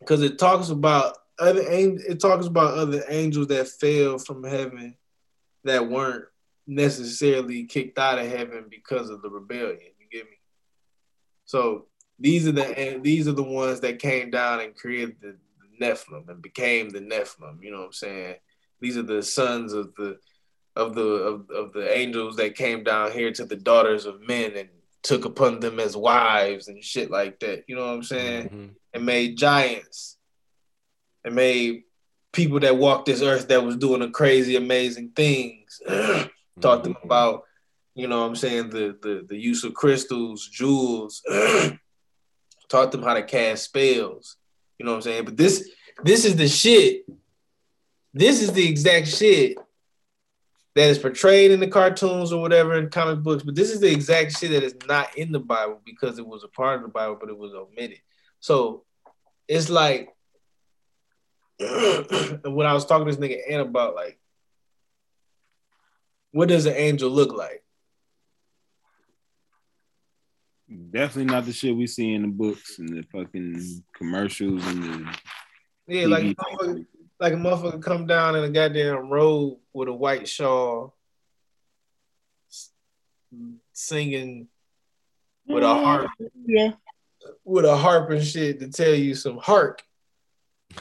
because 0.00 0.22
it 0.22 0.40
talks 0.40 0.70
about 0.70 1.16
other 1.38 1.62
it 1.64 2.18
talks 2.18 2.46
about 2.46 2.76
other 2.76 3.04
angels 3.08 3.46
that 3.46 3.68
fell 3.68 4.18
from 4.18 4.42
heaven 4.42 4.96
that 5.62 5.88
weren't 5.88 6.24
necessarily 6.66 7.64
kicked 7.64 7.98
out 7.98 8.18
of 8.18 8.26
heaven 8.26 8.66
because 8.70 9.10
of 9.10 9.22
the 9.22 9.30
rebellion. 9.30 9.78
You 9.98 10.06
get 10.10 10.28
me? 10.28 10.36
So 11.44 11.86
these 12.18 12.46
are 12.48 12.52
the 12.52 12.66
and 12.78 13.02
these 13.02 13.28
are 13.28 13.32
the 13.32 13.42
ones 13.42 13.80
that 13.80 13.98
came 13.98 14.30
down 14.30 14.60
and 14.60 14.74
created 14.74 15.16
the, 15.20 15.36
the 15.60 15.84
Nephilim 15.86 16.28
and 16.28 16.42
became 16.42 16.90
the 16.90 17.00
Nephilim. 17.00 17.62
You 17.62 17.70
know 17.70 17.78
what 17.78 17.86
I'm 17.86 17.92
saying? 17.92 18.36
These 18.80 18.96
are 18.96 19.02
the 19.02 19.22
sons 19.22 19.72
of 19.72 19.94
the 19.96 20.18
of 20.74 20.94
the 20.94 21.02
of, 21.02 21.50
of 21.50 21.72
the 21.72 21.96
angels 21.96 22.36
that 22.36 22.56
came 22.56 22.84
down 22.84 23.12
here 23.12 23.32
to 23.32 23.44
the 23.44 23.56
daughters 23.56 24.06
of 24.06 24.26
men 24.26 24.52
and 24.56 24.68
took 25.02 25.24
upon 25.24 25.60
them 25.60 25.78
as 25.78 25.96
wives 25.96 26.68
and 26.68 26.82
shit 26.82 27.10
like 27.10 27.38
that. 27.40 27.64
You 27.68 27.76
know 27.76 27.86
what 27.86 27.94
I'm 27.94 28.02
saying? 28.02 28.48
Mhm. 28.48 28.70
And 28.92 29.06
made 29.06 29.38
giants 29.38 30.16
and 31.24 31.34
made 31.34 31.84
people 32.32 32.60
that 32.60 32.76
walked 32.76 33.06
this 33.06 33.22
earth 33.22 33.48
that 33.48 33.64
was 33.64 33.76
doing 33.76 34.00
the 34.00 34.10
crazy, 34.10 34.56
amazing 34.56 35.10
things. 35.10 35.80
Taught 36.60 36.84
them 36.84 36.94
Mhm. 36.94 37.04
about, 37.04 37.44
you 37.94 38.06
know 38.08 38.20
what 38.20 38.28
I'm 38.28 38.36
saying, 38.36 38.70
the 38.70 38.96
the, 39.02 39.24
the 39.28 39.36
use 39.36 39.64
of 39.64 39.74
crystals, 39.74 40.48
jewels. 40.48 41.22
Taught 42.68 42.92
them 42.92 43.02
how 43.02 43.14
to 43.14 43.22
cast 43.22 43.64
spells. 43.64 44.36
You 44.78 44.84
know 44.86 44.92
what 44.92 44.96
I'm 44.96 45.02
saying? 45.02 45.24
But 45.24 45.36
this 45.36 45.70
this 46.02 46.24
is 46.24 46.36
the 46.36 46.48
shit. 46.48 47.04
This 48.12 48.42
is 48.42 48.52
the 48.52 48.66
exact 48.66 49.08
shit 49.08 49.58
that 50.74 50.88
is 50.90 50.98
portrayed 50.98 51.50
in 51.50 51.60
the 51.60 51.68
cartoons 51.68 52.32
or 52.32 52.40
whatever 52.40 52.74
in 52.74 52.90
comic 52.90 53.22
books, 53.22 53.42
but 53.42 53.54
this 53.54 53.70
is 53.70 53.80
the 53.80 53.90
exact 53.90 54.36
shit 54.38 54.50
that 54.50 54.62
is 54.62 54.74
not 54.86 55.16
in 55.16 55.32
the 55.32 55.38
Bible 55.40 55.80
because 55.86 56.18
it 56.18 56.26
was 56.26 56.44
a 56.44 56.48
part 56.48 56.76
of 56.76 56.82
the 56.82 56.88
Bible, 56.88 57.16
but 57.18 57.30
it 57.30 57.36
was 57.38 57.54
omitted. 57.54 57.98
So 58.40 58.84
it's 59.48 59.70
like 59.70 60.08
when 61.58 62.66
I 62.66 62.74
was 62.74 62.84
talking 62.84 63.06
to 63.06 63.12
this 63.14 63.20
nigga 63.20 63.50
Ant 63.50 63.68
about 63.68 63.94
like 63.94 64.18
what 66.36 66.48
does 66.50 66.66
an 66.66 66.74
angel 66.74 67.08
look 67.08 67.32
like? 67.32 67.62
Definitely 70.90 71.32
not 71.32 71.46
the 71.46 71.52
shit 71.54 71.74
we 71.74 71.86
see 71.86 72.12
in 72.12 72.22
the 72.22 72.28
books 72.28 72.78
and 72.78 72.90
the 72.90 73.02
fucking 73.10 73.82
commercials 73.96 74.66
and 74.66 74.82
the 74.82 75.18
Yeah, 75.86 76.06
like 76.08 76.24
a 76.24 76.26
TV. 76.26 76.34
motherfucker, 76.36 76.86
like 77.20 77.32
a 77.32 77.36
motherfucker 77.36 77.82
come 77.82 78.06
down 78.06 78.36
in 78.36 78.44
a 78.44 78.50
goddamn 78.50 79.08
robe 79.08 79.58
with 79.72 79.88
a 79.88 79.94
white 79.94 80.28
shawl, 80.28 80.94
singing 83.72 84.48
with 85.46 85.62
a 85.62 85.68
harp, 85.74 86.10
Yeah. 86.44 86.72
with 87.44 87.64
a 87.64 87.76
harp 87.76 88.10
and 88.10 88.22
shit 88.22 88.60
to 88.60 88.68
tell 88.68 88.94
you 88.94 89.14
some 89.14 89.38
hark. 89.38 89.82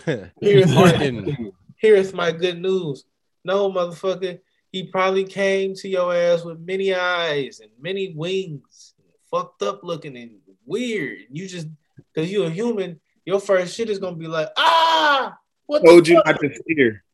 Hearken. 0.04 0.32
Here's 0.42 0.70
here's 1.78 2.14
my 2.14 2.32
good 2.34 2.60
news. 2.60 3.06
No, 3.46 3.72
motherfucker, 3.72 4.40
he 4.76 4.84
probably 4.84 5.24
came 5.24 5.74
to 5.74 5.88
your 5.88 6.14
ass 6.14 6.44
with 6.44 6.60
many 6.60 6.94
eyes 6.94 7.62
and 7.62 7.72
many 7.80 8.14
wings, 8.14 8.94
fucked 9.32 9.62
up 9.62 9.86
looking 9.86 10.18
and 10.18 10.32
weird. 10.66 11.20
You 11.32 11.48
just 11.48 11.68
because 12.14 12.30
you're 12.30 12.48
a 12.48 12.50
human, 12.50 13.00
your 13.24 13.40
first 13.40 13.74
shit 13.74 13.90
is 13.90 14.00
gonna 14.00 14.18
be 14.18 14.28
like, 14.28 14.50
ah, 14.58 15.38
what 15.66 15.82
the 15.82 15.88
Told 15.88 16.08
you 16.10 16.16
fuck? 16.18 16.26
not 16.26 16.42
to 16.42 16.64
fear. 16.68 17.06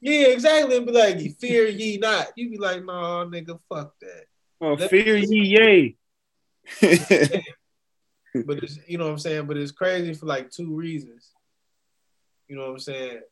Yeah, 0.00 0.28
exactly. 0.28 0.76
And 0.76 0.86
be 0.86 0.92
like, 0.92 1.18
fear 1.40 1.66
ye 1.66 1.98
not. 1.98 2.28
You 2.36 2.48
be 2.48 2.58
like, 2.58 2.84
no, 2.84 3.26
nigga, 3.26 3.58
fuck 3.68 3.92
that. 4.02 4.26
Oh, 4.60 4.76
fear 4.76 5.16
ye 5.16 5.96
yay. 6.80 7.42
But 8.46 8.62
it's 8.62 8.78
you 8.86 8.98
know 8.98 9.06
what 9.06 9.14
I'm 9.14 9.18
saying. 9.18 9.46
But 9.46 9.56
it's 9.56 9.72
crazy 9.72 10.14
for 10.14 10.26
like 10.26 10.52
two 10.52 10.72
reasons. 10.76 11.32
You 12.46 12.54
know 12.54 12.66
what 12.66 12.70
I'm 12.70 12.78
saying. 12.78 13.22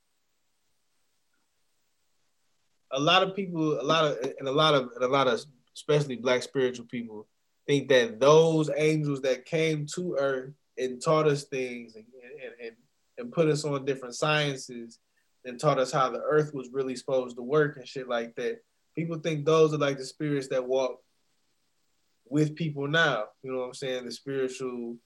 A 2.93 3.01
lot 3.01 3.23
of 3.23 3.35
people, 3.36 3.81
a 3.81 3.82
lot 3.82 4.05
of, 4.05 4.19
and 4.39 4.48
a 4.48 4.52
lot 4.52 4.74
of, 4.74 4.90
and 4.94 5.05
a 5.05 5.09
lot 5.09 5.28
of, 5.28 5.40
especially 5.74 6.16
black 6.16 6.43
spiritual 6.43 6.86
people, 6.86 7.27
think 7.66 7.89
that 7.89 8.19
those 8.19 8.70
angels 8.77 9.20
that 9.23 9.44
came 9.44 9.86
to 9.94 10.16
Earth 10.19 10.55
and 10.78 11.02
taught 11.02 11.28
us 11.28 11.44
things 11.44 11.97
and 11.97 12.05
and 12.43 12.66
and, 12.66 12.77
and 13.19 13.32
put 13.32 13.48
us 13.48 13.65
on 13.65 13.85
different 13.85 14.15
sciences 14.15 14.98
and 15.44 15.60
taught 15.60 15.78
us 15.78 15.93
how 15.93 16.10
the 16.10 16.20
Earth 16.20 16.52
was 16.55 16.70
really 16.73 16.97
supposed 16.97 17.36
to 17.36 17.43
work 17.43 17.77
and 17.77 17.86
shit 17.86 18.09
like 18.09 18.35
that. 18.36 18.62
People 18.97 19.19
think 19.19 19.44
those 19.44 19.73
are 19.73 19.78
like 19.78 19.98
the 19.98 20.05
spirits 20.05 20.48
that 20.48 20.66
walk 20.66 21.01
with 22.28 22.56
people 22.56 22.86
now. 22.89 23.24
You 23.43 23.52
know 23.52 23.59
what 23.59 23.66
I'm 23.66 23.74
saying? 23.74 24.05
The 24.05 24.12
spiritual 24.12 24.97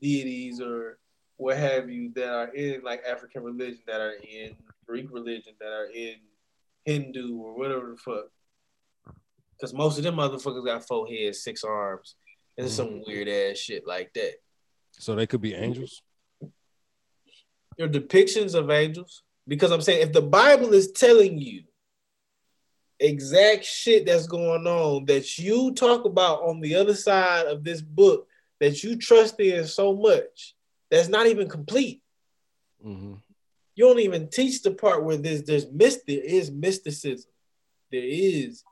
deities 0.00 0.60
or 0.60 0.98
what 1.36 1.56
have 1.56 1.90
you 1.90 2.12
that 2.14 2.28
are 2.28 2.48
in 2.54 2.82
like 2.82 3.02
African 3.08 3.42
religion, 3.42 3.80
that 3.86 4.00
are 4.00 4.14
in 4.14 4.54
Greek 4.86 5.08
religion, 5.10 5.54
that 5.60 5.72
are 5.72 5.90
in 5.92 6.16
Hindu 6.84 7.36
or 7.36 7.56
whatever 7.56 7.90
the 7.92 7.96
fuck. 7.96 8.26
Because 9.56 9.72
most 9.72 9.98
of 9.98 10.04
them 10.04 10.16
motherfuckers 10.16 10.64
got 10.64 10.86
four 10.86 11.06
heads, 11.06 11.42
six 11.42 11.62
arms, 11.64 12.16
and 12.58 12.68
some 12.68 13.02
weird 13.06 13.28
ass 13.28 13.58
shit 13.58 13.86
like 13.86 14.12
that. 14.14 14.34
so 14.92 15.14
they 15.14 15.26
could 15.26 15.40
be 15.40 15.54
angels. 15.54 16.02
Are 17.80 17.88
depictions 17.88 18.54
of 18.54 18.70
angels. 18.70 19.22
Because 19.48 19.70
I'm 19.72 19.80
saying 19.82 20.02
if 20.02 20.12
the 20.12 20.22
Bible 20.22 20.72
is 20.72 20.92
telling 20.92 21.38
you 21.38 21.64
exact 23.00 23.64
shit 23.64 24.06
that's 24.06 24.26
going 24.28 24.66
on 24.66 25.04
that 25.06 25.36
you 25.38 25.72
talk 25.74 26.04
about 26.04 26.42
on 26.42 26.60
the 26.60 26.76
other 26.76 26.94
side 26.94 27.46
of 27.46 27.64
this 27.64 27.82
book 27.82 28.28
that 28.60 28.84
you 28.84 28.94
trust 28.96 29.40
in 29.40 29.66
so 29.66 29.96
much, 29.96 30.54
that's 30.90 31.08
not 31.08 31.26
even 31.26 31.48
complete. 31.48 32.02
Mhm. 32.84 33.20
You 33.74 33.86
don't 33.86 34.00
even 34.00 34.28
teach 34.28 34.62
the 34.62 34.72
part 34.72 35.04
where 35.04 35.16
there's 35.16 35.42
there's 35.44 35.70
myst- 35.70 36.06
there 36.06 36.22
is 36.22 36.50
mysticism. 36.50 37.30
There 37.90 38.04
is 38.04 38.64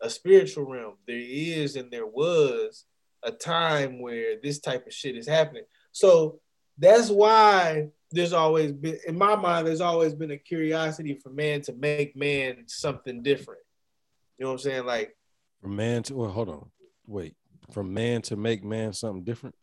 a 0.00 0.10
spiritual 0.10 0.64
realm. 0.66 0.94
There 1.06 1.16
is 1.16 1.76
and 1.76 1.90
there 1.90 2.06
was 2.06 2.84
a 3.22 3.32
time 3.32 4.00
where 4.00 4.36
this 4.42 4.60
type 4.60 4.86
of 4.86 4.92
shit 4.92 5.16
is 5.16 5.26
happening. 5.26 5.64
So 5.92 6.40
that's 6.78 7.10
why 7.10 7.88
there's 8.10 8.32
always 8.32 8.72
been 8.72 8.98
in 9.06 9.18
my 9.18 9.36
mind, 9.36 9.66
there's 9.66 9.80
always 9.80 10.14
been 10.14 10.30
a 10.30 10.38
curiosity 10.38 11.18
for 11.22 11.30
man 11.30 11.60
to 11.62 11.72
make 11.72 12.16
man 12.16 12.64
something 12.66 13.22
different. 13.22 13.60
You 14.38 14.44
know 14.44 14.52
what 14.52 14.60
I'm 14.60 14.70
saying? 14.70 14.86
Like, 14.86 15.16
From 15.60 15.76
man 15.76 16.02
to 16.04 16.14
well, 16.14 16.30
hold 16.30 16.48
on, 16.48 16.70
wait. 17.06 17.34
From 17.72 17.92
man 17.92 18.22
to 18.22 18.36
make 18.36 18.64
man 18.64 18.92
something 18.92 19.24
different. 19.24 19.54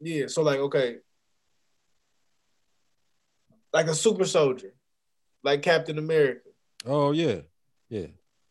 yeah, 0.00 0.28
so 0.28 0.42
like, 0.42 0.60
okay. 0.60 0.96
Like 3.72 3.86
a 3.86 3.94
super 3.94 4.24
soldier, 4.24 4.74
like 5.44 5.62
Captain 5.62 5.98
America. 5.98 6.48
Oh 6.86 7.12
yeah, 7.12 7.40
yeah, 7.88 8.06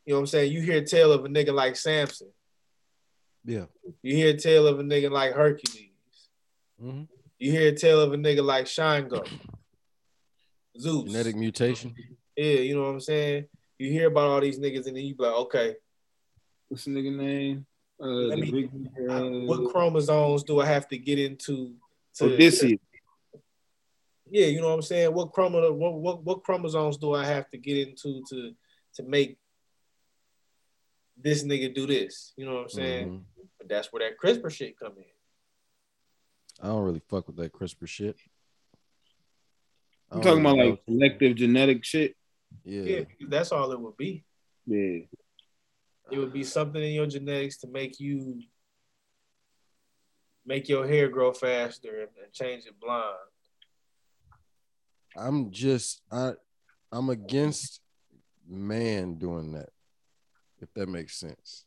You 0.05 0.13
know 0.13 0.15
what 0.15 0.19
I'm 0.21 0.27
saying? 0.27 0.51
You 0.53 0.61
hear 0.61 0.77
a 0.77 0.85
tale 0.85 1.11
of 1.11 1.25
a 1.25 1.27
nigga 1.27 1.53
like 1.53 1.75
Samson. 1.75 2.31
yeah. 3.43 3.65
You 4.03 4.15
hear 4.15 4.29
a 4.35 4.37
tale 4.37 4.67
of 4.67 4.79
a 4.79 4.83
nigga 4.83 5.09
like 5.11 5.33
Hercules. 5.33 5.89
hmm 6.79 7.03
You 7.37 7.51
hear 7.51 7.69
a 7.69 7.75
tale 7.75 7.99
of 8.01 8.13
a 8.13 8.17
nigga 8.17 8.43
like 8.43 8.67
Shango. 8.67 9.23
Zeus. 10.79 11.05
Genetic 11.11 11.35
mutation. 11.35 11.95
Yeah, 12.37 12.59
you 12.59 12.75
know 12.75 12.83
what 12.83 12.89
I'm 12.91 12.99
saying? 13.01 13.45
You 13.77 13.91
hear 13.91 14.07
about 14.07 14.27
all 14.27 14.41
these 14.41 14.59
niggas 14.59 14.87
and 14.87 14.95
then 14.95 15.03
you 15.05 15.15
be 15.15 15.23
like, 15.23 15.33
okay, 15.33 15.75
What's 16.69 16.85
the 16.85 16.91
nigga 16.91 17.15
name? 17.15 17.65
Uh, 18.01 18.05
Let 18.05 18.39
me- 18.39 18.51
Greek, 18.51 18.69
uh, 19.09 19.21
what 19.49 19.71
chromosomes 19.71 20.43
do 20.43 20.59
I 20.61 20.67
have 20.67 20.87
to 20.89 20.97
get 20.97 21.17
into 21.19 21.73
to 22.15 22.25
Odysseus. 22.33 22.79
Yeah, 24.31 24.47
you 24.47 24.61
know 24.61 24.67
what 24.69 24.75
I'm 24.75 24.81
saying. 24.81 25.13
What 25.13 25.31
chromo 25.31 25.71
what, 25.73 25.93
what 25.93 26.23
what 26.23 26.43
chromosomes 26.43 26.97
do 26.97 27.13
I 27.13 27.25
have 27.25 27.49
to 27.49 27.57
get 27.57 27.87
into 27.87 28.21
to 28.29 28.53
to 28.95 29.03
make 29.03 29.37
this 31.17 31.43
nigga 31.43 31.73
do 31.73 31.87
this? 31.87 32.33
You 32.37 32.45
know 32.45 32.55
what 32.55 32.63
I'm 32.63 32.69
saying? 32.69 33.09
Mhm. 33.09 33.23
But 33.57 33.69
that's 33.69 33.91
where 33.91 34.07
that 34.07 34.17
CRISPR 34.17 34.51
shit 34.51 34.79
come 34.79 34.93
in. 34.97 35.03
I 36.61 36.67
don't 36.67 36.83
really 36.83 37.01
fuck 37.09 37.27
with 37.27 37.37
that 37.37 37.51
CRISPR 37.53 37.87
shit. 37.87 38.17
I 40.11 40.15
I'm 40.15 40.21
don't 40.21 40.23
talking 40.23 40.45
about 40.45 40.57
really 40.57 40.69
like 40.71 40.81
selective 40.87 41.35
genetic 41.35 41.83
shit. 41.83 42.15
yeah. 42.63 42.81
Yeah, 42.81 43.03
that's 43.27 43.51
all 43.51 43.71
it 43.71 43.79
would 43.79 43.97
be. 43.97 44.23
Yeah. 44.65 45.05
It 46.11 46.17
would 46.17 46.33
be 46.33 46.43
something 46.43 46.81
in 46.81 46.91
your 46.93 47.05
genetics 47.05 47.57
to 47.59 47.67
make 47.67 47.99
you 47.99 48.41
make 50.45 50.67
your 50.67 50.87
hair 50.87 51.07
grow 51.09 51.31
faster 51.31 52.01
and, 52.01 52.09
and 52.23 52.33
change 52.33 52.65
it 52.65 52.79
blonde. 52.79 53.15
I'm 55.19 55.51
just 55.51 56.01
I 56.11 56.33
I'm 56.91 57.09
against 57.09 57.81
man 58.47 59.15
doing 59.15 59.53
that. 59.53 59.69
If 60.61 60.73
that 60.73 60.89
makes 60.89 61.17
sense. 61.17 61.65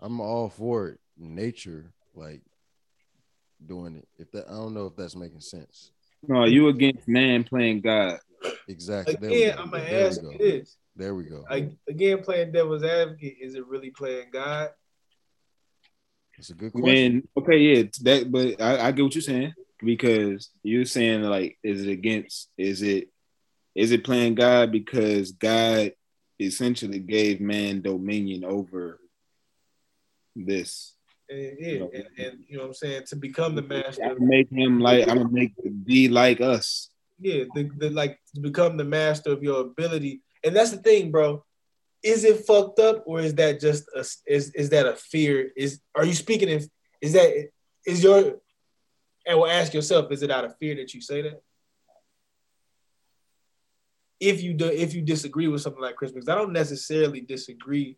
I'm 0.00 0.20
all 0.20 0.48
for 0.48 0.88
it. 0.88 1.00
Nature 1.16 1.92
like 2.14 2.42
doing 3.64 3.96
it. 3.96 4.08
If 4.18 4.30
that 4.32 4.48
I 4.48 4.52
don't 4.52 4.74
know 4.74 4.86
if 4.86 4.96
that's 4.96 5.16
making 5.16 5.40
sense. 5.40 5.90
No, 6.26 6.44
you 6.44 6.68
against 6.68 7.08
man 7.08 7.44
playing 7.44 7.80
God. 7.80 8.18
Exactly. 8.68 9.16
There 9.20 9.30
we 9.30 9.36
Again, 9.36 9.56
go. 9.56 9.62
I'm 9.62 9.70
gonna 9.70 9.84
There 9.84 9.98
we 10.00 10.06
ask 10.06 10.22
go. 10.22 10.30
you 10.30 10.38
this. 10.38 10.76
There 10.94 11.14
we 11.14 11.24
go. 11.24 11.44
I, 11.48 11.70
again, 11.88 12.22
playing 12.22 12.52
devil's 12.52 12.84
advocate, 12.84 13.36
is 13.40 13.54
it 13.54 13.66
really 13.66 13.90
playing 13.90 14.26
God? 14.32 14.70
It's 16.38 16.50
a 16.50 16.54
good 16.54 16.72
question. 16.72 17.22
When 17.34 17.44
okay, 17.44 17.58
yeah, 17.58 17.82
that 18.02 18.30
but 18.30 18.60
I, 18.60 18.88
I 18.88 18.92
get 18.92 19.02
what 19.02 19.14
you're 19.14 19.22
saying 19.22 19.54
because 19.84 20.50
you're 20.62 20.84
saying 20.84 21.22
like, 21.22 21.58
is 21.62 21.86
it 21.86 21.90
against? 21.90 22.48
Is 22.56 22.82
it 22.82 23.08
is 23.74 23.90
it 23.90 24.04
playing 24.04 24.34
God 24.34 24.70
because 24.70 25.32
God 25.32 25.92
essentially 26.38 26.98
gave 26.98 27.40
man 27.40 27.82
dominion 27.82 28.44
over 28.44 29.00
this? 30.36 30.94
And, 31.28 31.56
yeah, 31.58 31.72
and, 31.94 32.06
and 32.18 32.38
you 32.46 32.56
know 32.56 32.64
what 32.64 32.68
I'm 32.68 32.74
saying 32.74 33.04
to 33.06 33.16
become 33.16 33.54
the 33.54 33.62
master. 33.62 34.02
gonna 34.02 34.16
make 34.20 34.50
him 34.50 34.80
like 34.80 35.08
I'm 35.08 35.18
gonna 35.18 35.30
make 35.30 35.52
be 35.84 36.08
like 36.08 36.40
us. 36.40 36.90
Yeah, 37.18 37.44
the, 37.54 37.70
the 37.78 37.90
like 37.90 38.18
to 38.34 38.40
become 38.40 38.76
the 38.76 38.84
master 38.84 39.32
of 39.32 39.42
your 39.42 39.60
ability. 39.60 40.22
And 40.44 40.54
that's 40.54 40.70
the 40.70 40.78
thing, 40.78 41.10
bro. 41.10 41.44
Is 42.02 42.24
it 42.24 42.44
fucked 42.44 42.80
up 42.80 43.04
or 43.06 43.20
is 43.20 43.34
that 43.36 43.60
just 43.60 43.84
a 43.94 44.04
is 44.26 44.50
is 44.50 44.70
that 44.70 44.86
a 44.86 44.94
fear? 44.94 45.50
Is 45.56 45.80
are 45.94 46.04
you 46.04 46.14
speaking 46.14 46.48
in 46.48 46.68
is 47.00 47.12
that 47.14 47.48
is 47.86 48.02
your 48.02 48.41
and 49.26 49.38
will 49.38 49.46
ask 49.46 49.72
yourself, 49.74 50.10
is 50.10 50.22
it 50.22 50.30
out 50.30 50.44
of 50.44 50.56
fear 50.58 50.74
that 50.76 50.94
you 50.94 51.00
say 51.00 51.22
that? 51.22 51.42
If 54.20 54.42
you 54.42 54.54
do 54.54 54.66
if 54.66 54.94
you 54.94 55.02
disagree 55.02 55.48
with 55.48 55.62
something 55.62 55.82
like 55.82 55.96
Christmas, 55.96 56.28
I 56.28 56.36
don't 56.36 56.52
necessarily 56.52 57.20
disagree 57.20 57.96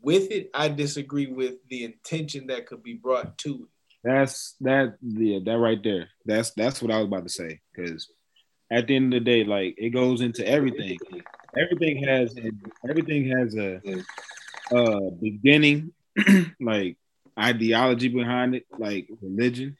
with 0.00 0.30
it. 0.30 0.50
I 0.54 0.68
disagree 0.68 1.26
with 1.26 1.54
the 1.68 1.84
intention 1.84 2.46
that 2.46 2.66
could 2.66 2.82
be 2.82 2.94
brought 2.94 3.36
to 3.38 3.54
it. 3.54 3.68
That's 4.04 4.54
that 4.60 4.96
yeah, 5.02 5.40
that 5.44 5.58
right 5.58 5.82
there. 5.82 6.08
That's 6.24 6.52
that's 6.52 6.80
what 6.80 6.92
I 6.92 6.98
was 6.98 7.06
about 7.06 7.24
to 7.24 7.28
say. 7.28 7.60
Because 7.74 8.08
at 8.70 8.86
the 8.86 8.96
end 8.96 9.12
of 9.12 9.24
the 9.24 9.24
day, 9.24 9.44
like 9.44 9.74
it 9.78 9.90
goes 9.90 10.20
into 10.20 10.46
everything. 10.46 10.98
Everything 11.56 12.04
has 12.04 12.34
everything 12.88 13.28
has 13.36 13.56
a 13.56 13.80
uh 14.72 15.10
beginning, 15.20 15.92
like 16.60 16.96
ideology 17.38 18.08
behind 18.08 18.54
it, 18.54 18.66
like 18.78 19.08
religion, 19.20 19.76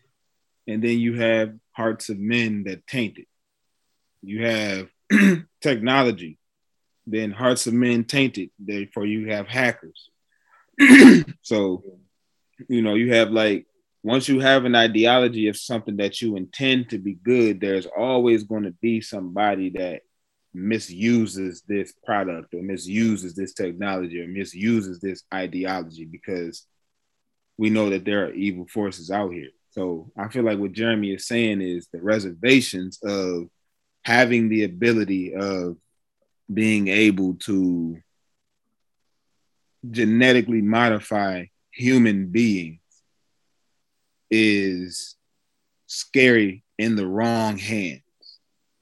and 0.69 0.85
then 0.85 0.99
you 0.99 1.15
have 1.15 1.55
hearts 1.73 2.11
of 2.11 2.19
men 2.19 2.65
that 2.65 2.86
taint 2.86 3.19
it. 3.19 3.27
You 4.23 4.45
have 4.45 4.89
technology, 5.62 6.39
then 7.07 7.31
hearts 7.31 7.66
of 7.66 7.73
men 7.73 8.05
tainted. 8.05 8.51
Therefore, 8.59 9.07
you 9.07 9.31
have 9.31 9.49
hackers. 9.49 10.11
so, 11.43 11.82
you 12.69 12.82
know, 12.82 12.95
you 12.95 13.15
have 13.15 13.31
like 13.31 13.66
once 14.03 14.28
you 14.28 14.40
have 14.40 14.66
an 14.66 14.74
ideology 14.74 15.49
of 15.49 15.57
something 15.57 15.97
that 15.97 16.20
you 16.20 16.36
intend 16.36 16.90
to 16.90 16.99
be 16.99 17.15
good, 17.15 17.61
there's 17.61 17.86
always 17.86 18.45
going 18.45 18.65
to 18.65 18.74
be 18.82 19.01
somebody 19.01 19.70
that 19.70 20.03
misuses 20.53 21.62
this 21.66 21.93
product 22.05 22.53
or 22.53 22.62
misuses 22.62 23.35
this 23.35 23.55
technology 23.55 24.20
or 24.20 24.28
misuses 24.28 25.01
this 25.01 25.23
ideology 25.32 26.05
because 26.05 26.66
we 27.57 27.70
know 27.70 27.90
that 27.90 28.05
there 28.05 28.27
are 28.27 28.32
evil 28.32 28.66
forces 28.69 29.11
out 29.11 29.32
here. 29.32 29.49
So 29.79 30.11
I 30.17 30.27
feel 30.27 30.43
like 30.43 30.59
what 30.59 30.73
Jeremy 30.73 31.13
is 31.13 31.29
saying 31.29 31.61
is 31.61 31.87
the 31.87 32.03
reservations 32.03 32.99
of 33.05 33.45
having 34.03 34.49
the 34.49 34.65
ability 34.65 35.37
of 35.37 35.77
being 36.53 36.89
able 36.89 37.35
to 37.35 37.97
genetically 39.89 40.63
modify 40.63 41.45
human 41.71 42.27
beings 42.27 42.81
is 44.33 45.15
scary 45.87 46.65
in 46.77 46.97
the 46.97 47.07
wrong 47.07 47.57
hands. 47.57 48.03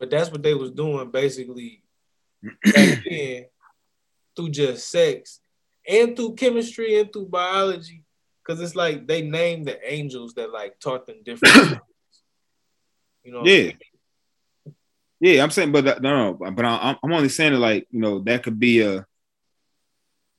But 0.01 0.09
that's 0.09 0.31
what 0.31 0.43
they 0.43 0.55
was 0.55 0.70
doing 0.70 1.10
basically 1.10 1.82
back 2.64 3.05
then 3.06 3.44
through 4.35 4.48
just 4.48 4.89
sex 4.89 5.40
and 5.86 6.16
through 6.16 6.36
chemistry 6.36 6.98
and 6.98 7.12
through 7.12 7.27
biology. 7.27 8.05
Cause 8.47 8.60
it's 8.60 8.77
like 8.77 9.06
they 9.09 9.23
named 9.23 9.66
the 9.66 9.78
angels 9.93 10.35
that 10.35 10.52
like 10.52 10.78
taught 10.78 11.06
them 11.06 11.23
different. 11.24 11.78
You 13.24 13.32
know, 13.32 13.44
Yeah. 13.44 13.73
Yeah, 15.18 15.43
I'm 15.43 15.51
saying, 15.51 15.73
but 15.73 16.01
no, 16.01 16.35
no, 16.39 16.52
but 16.52 16.64
I- 16.64 16.90
I'm, 16.90 16.97
I'm 17.02 17.12
only 17.12 17.28
saying 17.28 17.55
that, 17.55 17.59
like, 17.59 17.89
you 17.90 17.98
know, 17.98 18.20
that 18.20 18.44
could 18.44 18.60
be 18.60 18.82
a 18.82 19.05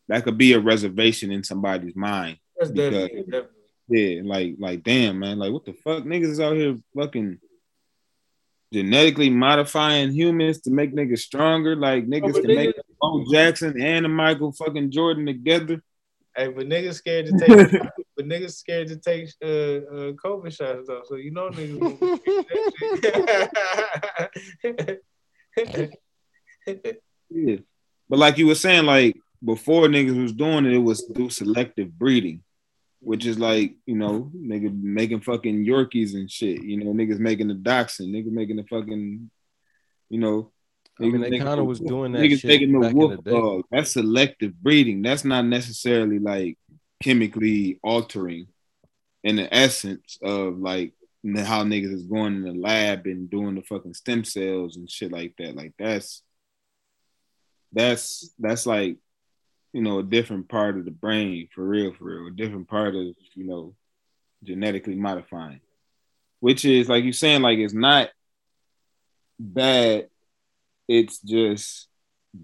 that 0.08 0.24
could 0.24 0.38
be 0.38 0.54
a 0.54 0.60
reservation 0.62 1.30
in 1.32 1.44
somebody's 1.44 1.98
mind. 1.98 2.38
that's 2.58 2.72
because- 2.72 2.94
definitely, 2.94 3.24
definitely. 3.24 3.54
Yeah, 3.90 4.22
like, 4.24 4.56
like, 4.58 4.84
damn, 4.84 5.20
man, 5.20 5.38
like, 5.40 5.52
what 5.52 5.66
the 5.66 5.74
fuck, 5.74 6.04
niggas 6.06 6.30
is 6.30 6.40
out 6.40 6.56
here 6.56 6.78
fucking 6.96 7.40
genetically 8.72 9.30
modifying 9.30 10.12
humans 10.12 10.62
to 10.62 10.72
make 10.72 10.94
niggas 10.94 11.20
stronger, 11.20 11.76
like 11.76 12.06
niggas 12.08 12.34
but 12.34 12.42
to 12.44 12.48
make 12.56 12.76
Bo 13.02 13.26
Jackson 13.32 13.82
and 13.82 14.06
the 14.06 14.10
Michael 14.10 14.52
fucking 14.54 14.92
Jordan 14.92 15.26
together. 15.26 15.82
Hey, 16.38 16.50
but 16.50 16.70
niggas 16.70 16.94
scared 16.94 17.26
to 17.26 17.32
take, 17.40 17.82
but 18.16 18.28
niggas 18.28 18.54
scared 18.58 18.90
to 18.90 18.98
take 18.98 19.30
uh, 19.44 19.48
uh 19.48 20.12
COVID 20.14 20.56
shots 20.56 20.88
though. 20.88 21.02
So 21.06 21.16
you 21.16 21.32
know 21.32 21.50
niggas. 21.50 21.80
gonna 21.80 22.18
get 23.02 23.26
that 24.66 25.00
shit. 26.66 27.02
Yeah. 27.30 27.58
But 28.08 28.20
like 28.20 28.38
you 28.38 28.48
were 28.48 28.56
saying, 28.56 28.86
like 28.86 29.18
before 29.44 29.88
niggas 29.88 30.22
was 30.22 30.32
doing 30.32 30.66
it, 30.66 30.74
it 30.74 30.78
was 30.78 31.04
through 31.14 31.30
selective 31.30 31.92
breeding, 31.98 32.42
which 33.02 33.26
is 33.26 33.38
like, 33.38 33.76
you 33.86 33.96
know, 33.96 34.32
nigga 34.34 34.74
making 34.82 35.22
fucking 35.22 35.66
Yorkies 35.66 36.14
and 36.14 36.32
shit. 36.32 36.64
You 36.64 36.78
know, 36.78 36.94
niggas 36.94 37.20
making 37.20 37.50
the 37.50 37.54
dachshund, 37.54 38.16
niggas 38.16 38.32
making 38.32 38.56
the 38.56 38.64
fucking, 38.64 39.30
you 40.10 40.20
know. 40.20 40.52
I 41.00 41.04
mean, 41.04 41.22
they 41.22 41.38
kinda 41.38 41.64
was 41.64 41.80
doing 41.80 42.12
that 42.14 42.22
Niggas 42.22 42.40
shit 42.40 42.48
making 42.50 42.80
the 42.80 42.94
wolf 42.94 43.24
dog. 43.24 43.66
That's 43.72 43.92
selective 43.92 44.54
breeding. 44.62 45.02
That's 45.02 45.24
not 45.24 45.46
necessarily 45.46 46.20
like 46.20 46.58
chemically 47.02 47.80
altering 47.84 48.48
in 49.24 49.36
the 49.36 49.54
essence 49.54 50.18
of 50.22 50.58
like 50.58 50.94
how 51.24 51.64
niggas 51.64 51.94
is 51.94 52.04
going 52.04 52.36
in 52.36 52.44
the 52.44 52.54
lab 52.54 53.06
and 53.06 53.30
doing 53.30 53.56
the 53.56 53.62
fucking 53.62 53.94
stem 53.94 54.24
cells 54.24 54.78
and 54.78 54.90
shit 54.90 55.12
like 55.12 55.34
that. 55.38 55.56
Like 55.56 55.74
that's 55.78 56.24
that's 57.74 58.34
that's 58.40 58.66
like 58.66 58.98
you 59.74 59.82
know 59.82 60.00
a 60.00 60.04
different 60.04 60.50
part 60.50 60.78
of 60.78 60.86
the 60.86 60.92
brain 60.92 61.48
for 61.54 61.64
real 61.64 61.94
for 61.94 62.06
real 62.06 62.28
a 62.28 62.32
different 62.32 62.68
part 62.68 62.96
of 62.96 63.14
you 63.36 63.46
know 63.46 63.76
genetically 64.44 64.96
modifying 64.96 65.60
which 66.40 66.66
is 66.66 66.88
like 66.88 67.04
you're 67.04 67.14
saying 67.14 67.42
like 67.42 67.60
it's 67.60 67.74
not 67.74 68.10
bad 69.40 70.08
it's 70.88 71.20
just 71.20 71.88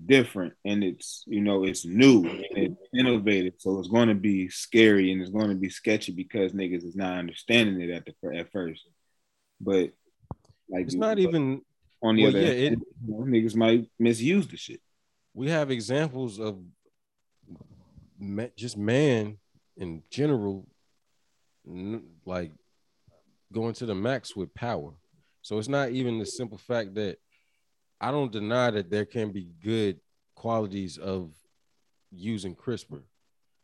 different 0.06 0.54
and 0.66 0.84
it's 0.84 1.24
you 1.28 1.42
know 1.42 1.64
it's 1.64 1.86
new 1.86 2.26
and 2.26 2.46
it's 2.56 2.82
innovative 2.98 3.54
so 3.60 3.78
it's 3.78 3.90
going 3.90 4.08
to 4.08 4.16
be 4.16 4.50
scary 4.50 5.12
and 5.12 5.22
it's 5.22 5.30
going 5.30 5.50
to 5.50 5.56
be 5.56 5.70
sketchy 5.70 6.12
because 6.12 6.52
niggas 6.52 6.84
is 6.84 6.96
not 6.96 7.18
understanding 7.20 7.80
it 7.82 7.90
at 7.92 8.06
the 8.06 8.38
at 8.38 8.52
first. 8.52 8.82
But 9.62 9.92
like 10.70 10.86
It's 10.86 10.96
not 10.96 11.20
even 11.20 11.62
on 12.02 12.16
the 12.16 12.24
well, 12.24 12.32
other 12.32 12.42
yeah, 12.42 12.48
hand, 12.70 12.82
it- 12.82 12.88
you 13.06 13.14
know, 13.14 13.26
niggas 13.26 13.56
might 13.56 13.90
misuse 14.00 14.48
the 14.48 14.58
shit. 14.58 14.82
We 15.34 15.50
have 15.50 15.72
examples 15.72 16.40
of 16.40 16.60
just 18.56 18.78
man 18.78 19.38
in 19.78 20.04
general 20.10 20.66
like 22.26 22.52
going 23.52 23.74
to 23.76 23.86
the 23.86 23.96
max 23.96 24.36
with 24.36 24.54
power. 24.54 24.92
So 25.42 25.58
it's 25.58 25.68
not 25.68 25.90
even 25.92 26.20
the 26.20 26.26
simple 26.26 26.58
fact 26.58 26.96
that 26.96 27.18
i 28.04 28.12
don't 28.12 28.32
deny 28.32 28.70
that 28.70 28.90
there 28.90 29.06
can 29.06 29.32
be 29.32 29.48
good 29.64 30.00
qualities 30.36 30.98
of 30.98 31.32
using 32.12 32.56
crispr 32.56 33.02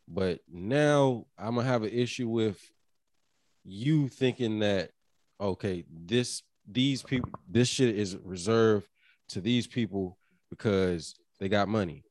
but 0.08 0.40
now 0.50 1.24
i'm 1.38 1.54
gonna 1.54 1.66
have 1.66 1.82
an 1.82 1.90
issue 1.90 2.28
with 2.28 2.58
you 3.64 4.08
thinking 4.08 4.60
that 4.60 4.90
okay 5.40 5.84
this 5.88 6.42
these 6.70 7.02
people, 7.02 7.30
this 7.48 7.68
shit 7.68 7.96
is 7.98 8.16
reserved 8.24 8.86
to 9.30 9.40
these 9.40 9.66
people 9.66 10.18
because 10.48 11.14
they 11.38 11.48
got 11.48 11.68
money, 11.68 12.04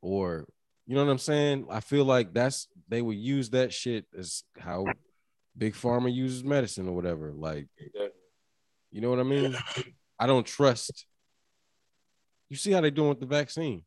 or 0.00 0.46
you 0.86 0.94
know 0.94 1.04
what 1.04 1.10
I'm 1.10 1.18
saying? 1.18 1.66
I 1.70 1.80
feel 1.80 2.04
like 2.04 2.32
that's 2.32 2.68
they 2.88 3.02
would 3.02 3.16
use 3.16 3.50
that 3.50 3.72
shit 3.72 4.06
as 4.16 4.44
how 4.58 4.86
big 5.56 5.74
pharma 5.74 6.12
uses 6.12 6.44
medicine 6.44 6.88
or 6.88 6.92
whatever. 6.92 7.32
Like, 7.32 7.68
you 8.90 9.00
know 9.00 9.10
what 9.10 9.20
I 9.20 9.24
mean? 9.24 9.56
I 10.18 10.26
don't 10.26 10.46
trust. 10.46 11.06
You 12.48 12.56
see 12.56 12.72
how 12.72 12.80
they're 12.80 12.90
doing 12.90 13.10
with 13.10 13.20
the 13.20 13.26
vaccine? 13.26 13.84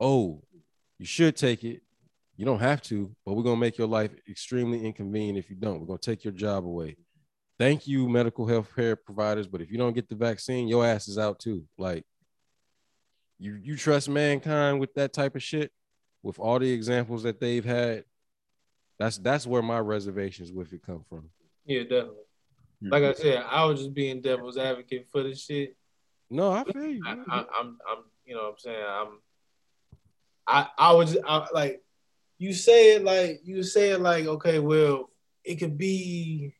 Oh, 0.00 0.42
you 0.98 1.06
should 1.06 1.36
take 1.36 1.64
it. 1.64 1.82
You 2.36 2.44
don't 2.44 2.60
have 2.60 2.82
to, 2.82 3.14
but 3.24 3.34
we're 3.34 3.42
gonna 3.42 3.56
make 3.56 3.78
your 3.78 3.86
life 3.86 4.10
extremely 4.28 4.84
inconvenient 4.84 5.38
if 5.38 5.50
you 5.50 5.56
don't. 5.56 5.80
We're 5.80 5.86
gonna 5.86 5.98
take 5.98 6.24
your 6.24 6.32
job 6.32 6.66
away. 6.66 6.96
Thank 7.58 7.86
you, 7.86 8.08
medical 8.08 8.46
health 8.46 8.74
care 8.74 8.96
providers. 8.96 9.46
But 9.46 9.60
if 9.60 9.70
you 9.70 9.78
don't 9.78 9.92
get 9.92 10.08
the 10.08 10.16
vaccine, 10.16 10.66
your 10.66 10.84
ass 10.84 11.06
is 11.06 11.18
out 11.18 11.38
too. 11.38 11.64
Like 11.78 12.04
you 13.38 13.54
you 13.54 13.76
trust 13.76 14.08
mankind 14.08 14.80
with 14.80 14.94
that 14.94 15.12
type 15.12 15.36
of 15.36 15.42
shit, 15.42 15.70
with 16.22 16.38
all 16.38 16.58
the 16.58 16.70
examples 16.70 17.22
that 17.22 17.40
they've 17.40 17.64
had. 17.64 18.04
That's 18.98 19.18
that's 19.18 19.46
where 19.46 19.62
my 19.62 19.78
reservations 19.78 20.52
with 20.52 20.72
it 20.72 20.82
come 20.84 21.04
from. 21.08 21.30
Yeah, 21.66 21.82
definitely. 21.82 22.22
Mm-hmm. 22.82 22.92
Like 22.92 23.04
I 23.04 23.12
said, 23.14 23.44
I 23.48 23.64
was 23.64 23.80
just 23.80 23.94
being 23.94 24.20
devil's 24.20 24.58
advocate 24.58 25.06
for 25.10 25.22
this 25.22 25.44
shit. 25.44 25.76
No, 26.30 26.52
I 26.52 26.64
feel 26.64 26.84
you. 26.84 27.02
I, 27.06 27.12
I, 27.28 27.38
I'm, 27.60 27.78
I'm, 27.88 28.04
you 28.24 28.34
know, 28.34 28.42
what 28.42 28.50
I'm 28.50 28.58
saying, 28.58 28.84
I'm, 28.86 29.08
I, 30.46 30.68
I 30.78 30.92
was 30.92 31.16
I, 31.26 31.46
like, 31.52 31.82
you 32.38 32.52
say 32.52 32.96
it 32.96 33.04
like 33.04 33.40
you 33.44 33.62
say 33.62 33.90
it 33.90 34.00
like, 34.00 34.26
okay, 34.26 34.58
well, 34.58 35.10
it 35.44 35.56
could 35.56 35.78
be, 35.78 36.54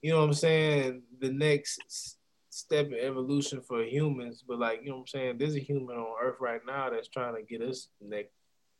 you 0.00 0.12
know, 0.12 0.18
what 0.18 0.26
I'm 0.26 0.34
saying, 0.34 1.02
the 1.20 1.30
next 1.30 2.16
step 2.50 2.86
in 2.86 2.94
evolution 2.94 3.60
for 3.60 3.82
humans, 3.82 4.42
but 4.46 4.58
like, 4.58 4.80
you 4.82 4.90
know, 4.90 4.96
what 4.96 5.00
I'm 5.02 5.06
saying, 5.08 5.38
there's 5.38 5.54
a 5.54 5.60
human 5.60 5.96
on 5.96 6.16
Earth 6.22 6.36
right 6.40 6.60
now 6.66 6.90
that's 6.90 7.08
trying 7.08 7.36
to 7.36 7.42
get 7.42 7.66
us 7.66 7.88
next 8.00 8.32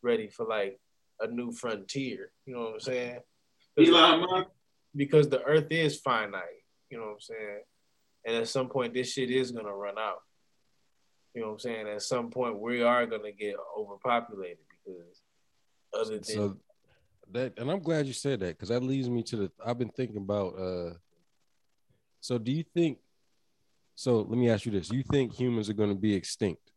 ready 0.03 0.29
for 0.29 0.47
like 0.47 0.81
a 1.21 1.27
new 1.27 1.53
frontier. 1.53 2.31
You 2.47 2.55
know 2.55 2.61
what 2.63 2.75
I'm 2.75 2.81
saying? 2.81 3.21
Elon 3.79 4.21
Musk. 4.21 4.49
because 4.95 5.29
the 5.29 5.43
earth 5.45 5.67
is 5.71 5.99
finite, 6.01 6.43
you 6.91 6.99
know 6.99 7.05
what 7.05 7.13
I'm 7.13 7.21
saying? 7.21 7.61
And 8.27 8.37
at 8.37 8.49
some 8.49 8.69
point 8.69 8.95
this 8.95 9.13
shit 9.13 9.31
is 9.31 9.53
gonna 9.53 9.75
run 9.75 9.99
out. 9.99 10.23
You 11.35 11.43
know 11.43 11.49
what 11.49 11.53
I'm 11.55 11.61
saying? 11.61 11.89
At 11.89 12.03
some 12.03 12.31
point 12.31 12.59
we 12.59 12.83
are 12.83 13.07
gonna 13.07 13.33
get 13.33 13.57
overpopulated 13.77 14.59
because 14.71 15.23
other 15.95 16.15
than 16.15 16.25
So 16.25 16.57
that 17.33 17.59
and 17.59 17.71
I'm 17.71 17.81
glad 17.81 18.07
you 18.07 18.13
said 18.13 18.41
that 18.41 18.57
because 18.57 18.71
that 18.71 18.83
leads 18.83 19.09
me 19.09 19.23
to 19.25 19.37
the 19.37 19.53
I've 19.65 19.79
been 19.79 19.91
thinking 19.91 20.17
about 20.17 20.59
uh 20.59 20.95
so 22.21 22.39
do 22.39 22.51
you 22.51 22.65
think 22.75 22.99
so 23.95 24.21
let 24.21 24.39
me 24.39 24.51
ask 24.51 24.67
you 24.67 24.73
this. 24.73 24.91
You 24.91 25.03
think 25.03 25.35
humans 25.35 25.69
are 25.69 25.75
gonna 25.75 25.95
be 25.95 26.15
extinct? 26.15 26.69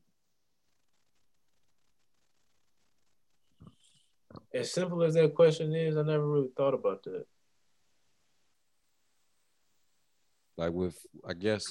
as 4.54 4.72
simple 4.72 5.04
as 5.04 5.14
that 5.14 5.34
question 5.36 5.74
is, 5.74 5.98
I 5.98 6.04
never 6.04 6.28
really 6.28 6.50
thought 6.56 6.74
about 6.74 7.04
that. 7.04 7.26
Like 10.62 10.74
with 10.74 10.96
I 11.28 11.34
guess 11.34 11.64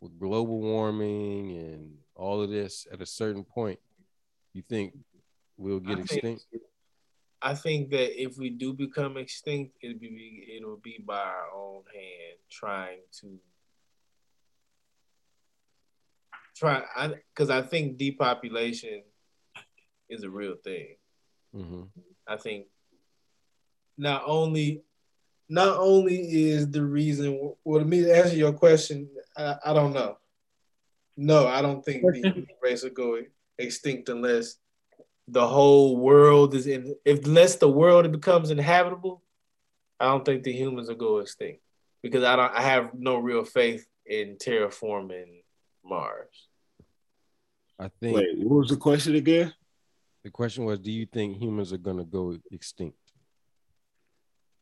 with 0.00 0.18
global 0.18 0.62
warming 0.62 1.58
and 1.58 1.98
all 2.14 2.40
of 2.40 2.48
this 2.48 2.86
at 2.90 3.02
a 3.02 3.06
certain 3.06 3.44
point, 3.44 3.78
you 4.54 4.62
think 4.66 4.94
we'll 5.58 5.78
get 5.80 5.98
I 5.98 6.02
think- 6.04 6.10
extinct? 6.40 6.44
I 7.42 7.54
think 7.54 7.90
that 7.90 8.20
if 8.22 8.36
we 8.38 8.48
do 8.50 8.72
become 8.72 9.16
extinct, 9.18 9.76
it'll 9.82 9.98
be 9.98 10.54
it'll 10.56 10.78
be 10.78 11.02
by 11.06 11.18
our 11.18 11.48
own 11.54 11.82
hand 11.94 12.38
trying 12.50 13.00
to 13.20 13.38
try 16.56 16.82
I 16.96 17.08
because 17.34 17.50
I 17.50 17.60
think 17.62 17.98
depopulation 17.98 19.02
is 20.08 20.22
a 20.22 20.30
real 20.30 20.56
thing. 20.64 20.96
hmm 21.54 21.82
I 22.26 22.36
think 22.38 22.66
not 23.98 24.22
only 24.26 24.82
not 25.50 25.78
only 25.78 26.50
is 26.50 26.70
the 26.70 26.84
reason 26.84 27.54
well 27.64 27.80
to 27.80 27.84
me 27.84 28.02
to 28.02 28.16
answer 28.16 28.36
your 28.36 28.52
question, 28.52 29.08
I, 29.36 29.56
I 29.66 29.74
don't 29.74 29.92
know. 29.92 30.16
No, 31.16 31.46
I 31.48 31.60
don't 31.60 31.84
think 31.84 32.02
the 32.02 32.18
human 32.18 32.46
race 32.62 32.84
will 32.84 32.90
go 32.90 33.18
extinct 33.58 34.08
unless 34.08 34.56
the 35.26 35.46
whole 35.46 35.96
world 35.96 36.54
is 36.54 36.68
in 36.68 36.94
if 37.04 37.26
unless 37.26 37.56
the 37.56 37.68
world 37.68 38.10
becomes 38.12 38.50
inhabitable, 38.50 39.22
I 39.98 40.06
don't 40.06 40.24
think 40.24 40.44
the 40.44 40.52
humans 40.52 40.88
will 40.88 40.94
go 40.94 41.18
extinct. 41.18 41.60
Because 42.00 42.22
I 42.22 42.36
don't 42.36 42.54
I 42.54 42.62
have 42.62 42.94
no 42.94 43.18
real 43.18 43.44
faith 43.44 43.86
in 44.06 44.36
terraforming 44.36 45.42
Mars. 45.84 46.48
I 47.76 47.90
think 48.00 48.16
Wait, 48.16 48.38
what 48.38 48.60
was 48.60 48.68
the 48.70 48.76
question 48.76 49.16
again? 49.16 49.52
the 50.22 50.30
question 50.30 50.64
was, 50.64 50.78
do 50.78 50.92
you 50.92 51.06
think 51.06 51.38
humans 51.38 51.72
are 51.72 51.78
gonna 51.78 52.04
go 52.04 52.36
extinct? 52.52 52.96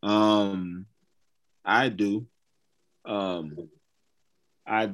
Um, 0.02 0.86
I 1.64 1.88
do. 1.88 2.26
Um, 3.04 3.68
I 4.66 4.90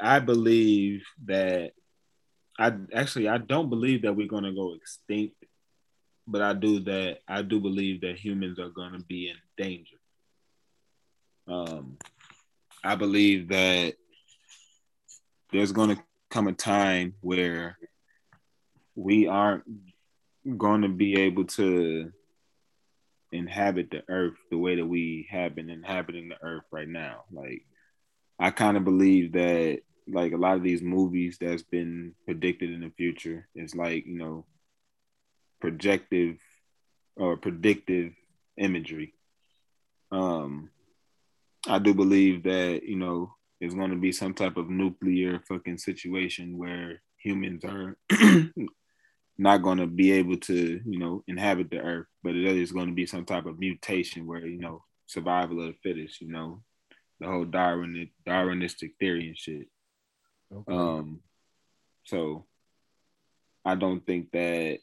I 0.00 0.18
believe 0.18 1.04
that 1.24 1.72
I 2.58 2.72
actually 2.94 3.28
I 3.28 3.38
don't 3.38 3.70
believe 3.70 4.02
that 4.02 4.14
we're 4.14 4.28
gonna 4.28 4.54
go 4.54 4.74
extinct, 4.74 5.36
but 6.26 6.42
I 6.42 6.52
do 6.54 6.80
that 6.80 7.18
I 7.28 7.42
do 7.42 7.60
believe 7.60 8.00
that 8.02 8.18
humans 8.18 8.58
are 8.58 8.70
gonna 8.70 9.00
be 9.00 9.28
in 9.30 9.36
danger. 9.56 9.96
Um, 11.46 11.98
I 12.84 12.96
believe 12.96 13.48
that 13.48 13.94
there's 15.52 15.72
gonna 15.72 16.02
come 16.30 16.48
a 16.48 16.52
time 16.52 17.14
where 17.20 17.78
we 18.94 19.26
aren't 19.26 19.64
going 20.58 20.82
to 20.82 20.88
be 20.88 21.20
able 21.20 21.44
to 21.44 22.12
inhabit 23.32 23.90
the 23.90 24.02
earth 24.08 24.34
the 24.50 24.58
way 24.58 24.76
that 24.76 24.86
we 24.86 25.28
have 25.30 25.54
been 25.54 25.70
inhabiting 25.70 26.28
the 26.28 26.36
earth 26.42 26.64
right 26.70 26.88
now. 26.88 27.24
Like, 27.32 27.66
I 28.38 28.50
kind 28.50 28.76
of 28.76 28.84
believe 28.84 29.32
that, 29.32 29.80
like, 30.08 30.32
a 30.32 30.36
lot 30.36 30.56
of 30.56 30.62
these 30.62 30.82
movies 30.82 31.38
that's 31.40 31.62
been 31.62 32.14
predicted 32.24 32.70
in 32.70 32.80
the 32.80 32.90
future 32.96 33.48
is 33.54 33.74
like, 33.74 34.06
you 34.06 34.18
know, 34.18 34.46
projective 35.60 36.38
or 37.16 37.36
predictive 37.36 38.12
imagery. 38.56 39.14
Um, 40.10 40.70
I 41.68 41.78
do 41.78 41.94
believe 41.94 42.42
that, 42.44 42.82
you 42.84 42.96
know, 42.96 43.34
there's 43.60 43.74
going 43.74 43.90
to 43.90 43.96
be 43.96 44.12
some 44.12 44.34
type 44.34 44.56
of 44.56 44.68
nuclear 44.68 45.40
fucking 45.48 45.78
situation 45.78 46.58
where 46.58 47.00
humans 47.16 47.64
are 47.64 47.96
not 49.38 49.62
going 49.62 49.78
to 49.78 49.86
be 49.86 50.12
able 50.12 50.36
to, 50.36 50.80
you 50.84 50.98
know, 50.98 51.22
inhabit 51.26 51.70
the 51.70 51.78
earth, 51.78 52.06
but 52.22 52.34
it 52.34 52.44
is 52.44 52.72
going 52.72 52.88
to 52.88 52.94
be 52.94 53.06
some 53.06 53.24
type 53.24 53.46
of 53.46 53.58
mutation 53.58 54.26
where, 54.26 54.46
you 54.46 54.58
know, 54.58 54.84
survival 55.06 55.60
of 55.60 55.68
the 55.68 55.74
fittest, 55.82 56.20
you 56.20 56.28
know, 56.28 56.62
the 57.20 57.26
whole 57.26 57.44
Darwin 57.44 58.08
Darwinistic 58.26 58.92
theory 58.98 59.28
and 59.28 59.38
shit. 59.38 59.68
Okay. 60.52 60.72
Um, 60.72 61.20
so 62.04 62.46
I 63.64 63.74
don't 63.74 64.04
think 64.04 64.32
that 64.32 64.78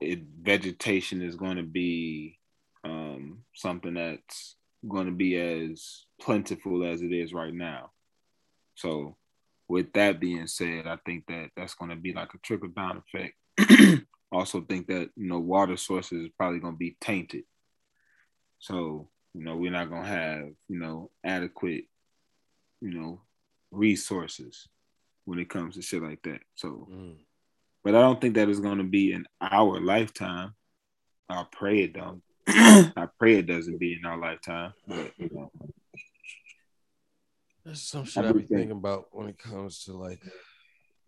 it, 0.00 0.20
vegetation 0.40 1.22
is 1.22 1.36
going 1.36 1.56
to 1.56 1.62
be 1.62 2.38
um, 2.84 3.44
something 3.54 3.94
that's 3.94 4.56
going 4.88 5.06
to 5.06 5.12
be 5.12 5.36
as 5.36 6.04
plentiful 6.20 6.84
as 6.84 7.02
it 7.02 7.12
is 7.12 7.32
right 7.32 7.54
now. 7.54 7.90
So, 8.74 9.16
with 9.68 9.92
that 9.94 10.20
being 10.20 10.46
said, 10.46 10.86
I 10.86 10.98
think 11.04 11.26
that 11.28 11.50
that's 11.56 11.74
going 11.74 11.90
to 11.90 11.96
be 11.96 12.12
like 12.12 12.34
a 12.34 12.38
trickle 12.38 12.68
down 12.68 12.98
effect. 12.98 13.34
also, 14.32 14.60
think 14.62 14.86
that 14.88 15.10
you 15.16 15.28
know 15.28 15.38
water 15.38 15.76
sources 15.76 16.24
is 16.24 16.30
probably 16.36 16.60
going 16.60 16.74
to 16.74 16.78
be 16.78 16.96
tainted. 17.00 17.44
So, 18.58 19.08
you 19.34 19.44
know, 19.44 19.56
we're 19.56 19.70
not 19.72 19.90
going 19.90 20.02
to 20.02 20.08
have 20.08 20.44
you 20.68 20.78
know 20.78 21.10
adequate, 21.24 21.84
you 22.80 22.90
know, 22.90 23.20
resources 23.70 24.68
when 25.24 25.38
it 25.38 25.48
comes 25.48 25.74
to 25.74 25.82
shit 25.82 26.02
like 26.02 26.22
that. 26.22 26.40
So, 26.54 26.88
Mm. 26.90 27.16
but 27.84 27.94
I 27.94 28.00
don't 28.00 28.20
think 28.20 28.34
that 28.34 28.48
is 28.48 28.60
going 28.60 28.78
to 28.78 28.84
be 28.84 29.12
in 29.12 29.26
our 29.40 29.80
lifetime. 29.80 30.54
I 31.28 31.46
pray 31.50 31.84
it 31.84 31.92
don't. 31.94 32.22
I 32.48 33.08
pray 33.18 33.36
it 33.36 33.46
doesn't 33.46 33.78
be 33.78 33.94
in 33.94 34.04
our 34.04 34.18
lifetime. 34.18 34.72
But 34.86 35.12
you 35.16 35.30
know, 35.32 35.50
That's 37.64 37.82
some 37.82 38.04
shit 38.04 38.24
I 38.24 38.28
I 38.28 38.32
be 38.32 38.42
thinking 38.42 38.72
about 38.72 39.06
when 39.12 39.28
it 39.28 39.38
comes 39.38 39.84
to 39.84 39.92
like 39.92 40.20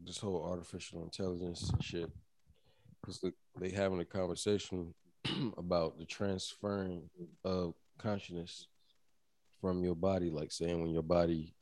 this 0.04 0.18
whole 0.18 0.44
artificial 0.44 1.02
intelligence 1.02 1.70
shit. 1.80 2.10
Because 3.04 3.24
they 3.60 3.70
having 3.70 4.00
a 4.00 4.04
conversation 4.04 4.94
about 5.56 5.98
the 5.98 6.04
transferring 6.04 7.10
of 7.44 7.74
consciousness 7.98 8.68
from 9.60 9.82
your 9.82 9.94
body, 9.94 10.30
like 10.30 10.52
saying 10.52 10.80
when 10.80 10.90
your 10.90 11.02
body 11.02 11.54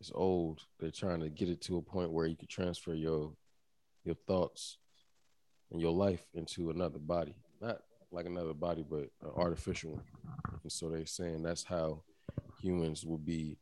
is 0.00 0.12
old, 0.14 0.62
they're 0.78 0.90
trying 0.90 1.20
to 1.20 1.28
get 1.28 1.48
it 1.48 1.60
to 1.62 1.76
a 1.78 1.82
point 1.82 2.12
where 2.12 2.26
you 2.26 2.36
can 2.36 2.48
transfer 2.48 2.94
your 2.94 3.32
your 4.04 4.14
thoughts 4.26 4.78
and 5.70 5.80
your 5.80 5.92
life 5.92 6.22
into 6.34 6.70
another 6.70 6.98
body, 6.98 7.34
not 7.60 7.82
like 8.10 8.26
another 8.26 8.54
body, 8.54 8.84
but 8.88 9.10
an 9.22 9.30
artificial 9.36 9.92
one. 9.92 10.04
And 10.62 10.72
so 10.72 10.88
they're 10.88 11.04
saying 11.06 11.42
that's 11.42 11.64
how 11.64 12.02
humans 12.60 13.04
will 13.04 13.18
be 13.18 13.58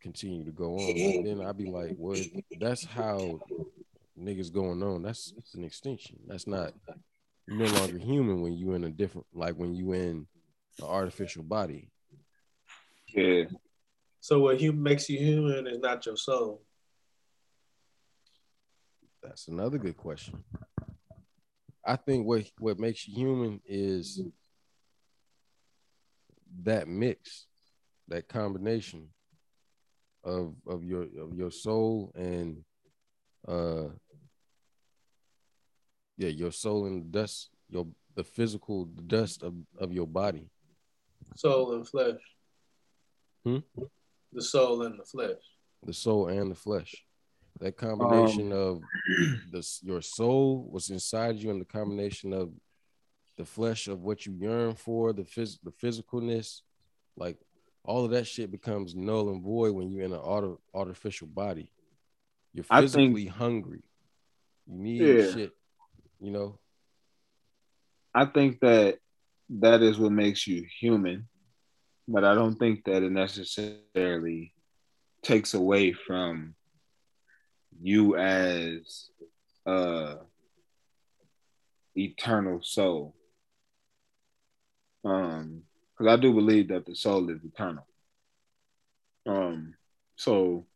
continue 0.00 0.44
to 0.44 0.52
go 0.52 0.76
on. 0.78 0.96
And 0.96 1.26
then 1.26 1.46
I'd 1.46 1.58
be 1.58 1.66
like, 1.70 1.94
well, 1.98 2.20
that's 2.60 2.84
how 2.84 3.40
niggas 4.18 4.52
going 4.52 4.82
on. 4.82 5.02
That's 5.02 5.32
an 5.54 5.64
extinction. 5.64 6.18
That's 6.26 6.46
not 6.46 6.72
you're 7.46 7.58
no 7.58 7.78
longer 7.78 7.98
human 7.98 8.42
when 8.42 8.54
you 8.54 8.72
in 8.72 8.84
a 8.84 8.90
different 8.90 9.26
like 9.32 9.54
when 9.54 9.74
you 9.74 9.92
in 9.92 10.26
an 10.80 10.84
artificial 10.84 11.42
body. 11.42 11.90
Yeah. 13.08 13.44
So 14.20 14.40
what 14.40 14.60
human 14.60 14.82
makes 14.82 15.08
you 15.08 15.18
human 15.18 15.66
is 15.66 15.78
not 15.78 16.04
your 16.06 16.16
soul. 16.16 16.62
That's 19.22 19.48
another 19.48 19.78
good 19.78 19.96
question. 19.96 20.42
I 21.84 21.96
think 21.96 22.26
what 22.26 22.44
what 22.58 22.78
makes 22.78 23.06
you 23.06 23.14
human 23.14 23.60
is 23.64 24.20
that 26.64 26.88
mix, 26.88 27.46
that 28.08 28.28
combination 28.28 29.08
of 30.24 30.54
of 30.66 30.82
your 30.82 31.02
of 31.02 31.34
your 31.34 31.52
soul 31.52 32.12
and 32.16 32.64
uh 33.46 33.84
yeah, 36.16 36.28
your 36.28 36.52
soul 36.52 36.86
and 36.86 37.10
dust, 37.12 37.50
your 37.68 37.86
the 38.14 38.24
physical 38.24 38.86
dust 38.86 39.42
of, 39.42 39.54
of 39.78 39.92
your 39.92 40.06
body. 40.06 40.48
Soul 41.36 41.74
and 41.74 41.86
flesh. 41.86 42.20
Hmm? 43.44 43.58
The 44.32 44.42
soul 44.42 44.82
and 44.82 44.98
the 44.98 45.04
flesh. 45.04 45.42
The 45.84 45.92
soul 45.92 46.28
and 46.28 46.50
the 46.50 46.54
flesh. 46.54 47.04
That 47.60 47.76
combination 47.76 48.52
um, 48.52 48.58
of 48.58 48.80
the 49.52 49.66
your 49.82 50.02
soul, 50.02 50.66
what's 50.70 50.90
inside 50.90 51.36
you, 51.36 51.50
and 51.50 51.60
the 51.60 51.66
combination 51.66 52.32
of 52.32 52.50
the 53.36 53.44
flesh 53.44 53.86
of 53.86 54.02
what 54.02 54.26
you 54.26 54.32
yearn 54.32 54.74
for, 54.74 55.12
the 55.12 55.22
phys- 55.22 55.58
the 55.62 55.70
physicalness, 55.70 56.62
like 57.16 57.36
all 57.84 58.04
of 58.04 58.10
that 58.10 58.26
shit 58.26 58.50
becomes 58.50 58.94
null 58.94 59.28
and 59.30 59.42
void 59.42 59.74
when 59.74 59.90
you're 59.90 60.02
in 60.02 60.12
an 60.12 60.18
auto, 60.18 60.60
artificial 60.74 61.28
body. 61.28 61.70
You're 62.52 62.64
physically 62.64 63.24
think, 63.24 63.36
hungry. 63.36 63.82
You 64.66 64.78
need 64.78 65.00
yeah. 65.00 65.32
shit, 65.32 65.52
you 66.20 66.30
know. 66.30 66.58
I 68.14 68.24
think 68.24 68.60
that 68.60 68.98
that 69.50 69.82
is 69.82 69.98
what 69.98 70.12
makes 70.12 70.46
you 70.46 70.64
human, 70.80 71.28
but 72.08 72.24
I 72.24 72.34
don't 72.34 72.56
think 72.56 72.84
that 72.84 73.02
it 73.02 73.12
necessarily 73.12 74.52
takes 75.22 75.54
away 75.54 75.92
from 75.92 76.54
you 77.80 78.16
as 78.16 79.10
a 79.66 80.16
eternal 81.94 82.60
soul. 82.62 83.14
Um, 85.04 85.62
because 85.96 86.12
I 86.12 86.20
do 86.20 86.32
believe 86.34 86.68
that 86.68 86.84
the 86.84 86.94
soul 86.94 87.30
is 87.30 87.42
eternal. 87.44 87.86
Um, 89.26 89.74
so 90.16 90.66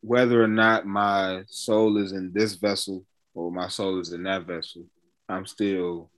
whether 0.00 0.42
or 0.42 0.48
not 0.48 0.86
my 0.86 1.44
soul 1.46 1.98
is 1.98 2.12
in 2.12 2.32
this 2.32 2.54
vessel 2.54 3.04
or 3.40 3.50
my 3.50 3.68
soul 3.68 3.98
is 4.00 4.12
in 4.12 4.24
that 4.24 4.46
vessel, 4.46 4.84
I'm 5.26 5.46
still 5.46 6.10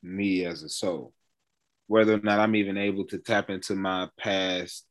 me 0.00 0.44
as 0.46 0.62
a 0.62 0.68
soul. 0.68 1.12
Whether 1.88 2.14
or 2.14 2.20
not 2.20 2.38
I'm 2.38 2.54
even 2.54 2.78
able 2.78 3.04
to 3.06 3.18
tap 3.18 3.50
into 3.50 3.74
my 3.74 4.08
past 4.16 4.86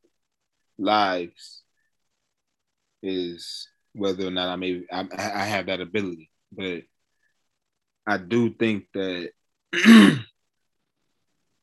lives 0.76 1.62
is 3.02 3.68
whether 3.94 4.26
or 4.26 4.30
not 4.30 4.48
I'm 4.48 4.62
able, 4.62 4.84
I, 4.92 5.06
I 5.16 5.44
have 5.44 5.66
that 5.66 5.80
ability. 5.80 6.30
But 6.52 6.82
I 8.06 8.18
do 8.18 8.52
think 8.52 8.84
that 8.92 9.30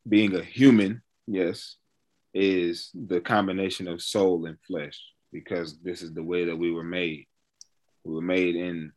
being 0.10 0.35
a 0.35 0.43
human, 0.43 1.03
yes, 1.27 1.76
is 2.34 2.89
the 2.95 3.22
combination 3.22 3.88
of 3.88 4.02
soul 4.02 4.47
and 4.47 4.57
flesh 4.65 4.99
because 5.31 5.77
this 5.84 6.02
is 6.02 6.14
the 6.14 6.23
way 6.23 6.45
that 6.45 6.57
we 6.57 6.72
were 6.72 6.84
made. 6.84 7.27
We 8.03 8.15
were 8.15 8.22
made 8.22 8.56
in 8.56 8.91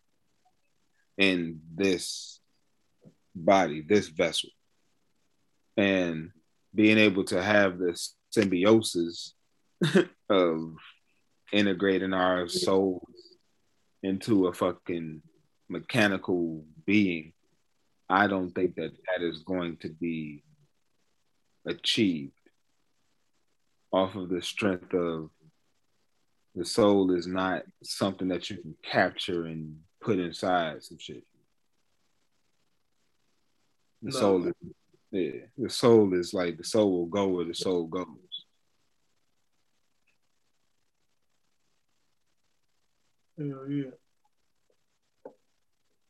in 1.18 1.60
this 1.74 2.40
body, 3.34 3.82
this 3.82 4.08
vessel. 4.08 4.50
And 5.76 6.30
being 6.74 6.98
able 6.98 7.24
to 7.24 7.42
have 7.42 7.78
this 7.78 8.14
symbiosis 8.30 9.34
of 10.30 10.74
integrating 11.52 12.12
our 12.14 12.48
souls 12.48 13.02
into 14.02 14.46
a 14.46 14.52
fucking 14.52 15.22
mechanical 15.68 16.64
being, 16.86 17.32
I 18.08 18.26
don't 18.26 18.52
think 18.52 18.76
that 18.76 18.92
that 19.06 19.24
is 19.24 19.38
going 19.38 19.76
to 19.78 19.88
be 19.88 20.42
achieved 21.66 22.32
off 23.92 24.14
of 24.14 24.28
the 24.28 24.42
strength 24.42 24.94
of 24.94 25.30
the 26.54 26.64
soul 26.64 27.12
is 27.12 27.26
not 27.26 27.62
something 27.82 28.28
that 28.28 28.50
you 28.50 28.56
can 28.56 28.74
capture 28.82 29.46
and 29.46 29.78
put 30.08 30.18
inside 30.18 30.82
some 30.82 30.96
shit. 30.98 31.22
The 34.00 34.10
no. 34.10 34.18
soul 34.18 34.46
is 34.46 34.54
yeah, 35.10 35.40
the 35.58 35.68
soul 35.68 36.14
is 36.14 36.32
like 36.32 36.56
the 36.56 36.64
soul 36.64 36.92
will 36.92 37.06
go 37.06 37.28
where 37.28 37.44
the 37.44 37.54
soul 37.54 37.86
goes. 37.86 38.06
Hell 43.36 43.68
yeah. 43.68 43.90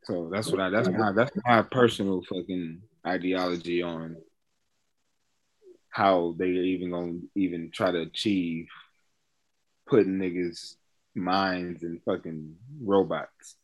So 0.05 0.31
that's 0.33 0.51
what 0.51 0.61
I 0.61 0.70
that's 0.70 0.89
my 0.89 1.12
that's 1.12 1.33
my 1.45 1.62
personal 1.62 2.23
fucking 2.23 2.81
ideology 3.05 3.83
on 3.83 4.16
how 5.91 6.37
they 6.39 6.47
even 6.47 6.93
gonna 6.93 7.19
even 7.35 7.70
try 7.73 7.91
to 7.91 8.03
achieve 8.03 8.69
putting 9.89 10.19
niggas 10.19 10.77
minds 11.16 11.83
in 11.83 12.01
fucking 12.05 12.55
robots. 12.81 13.57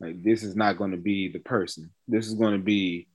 Like 0.00 0.22
this 0.22 0.42
is 0.42 0.56
not 0.56 0.78
gonna 0.78 0.96
be 0.96 1.28
the 1.28 1.38
person. 1.38 1.90
This 2.08 2.26
is 2.26 2.34
gonna 2.34 2.58
be 2.58 3.08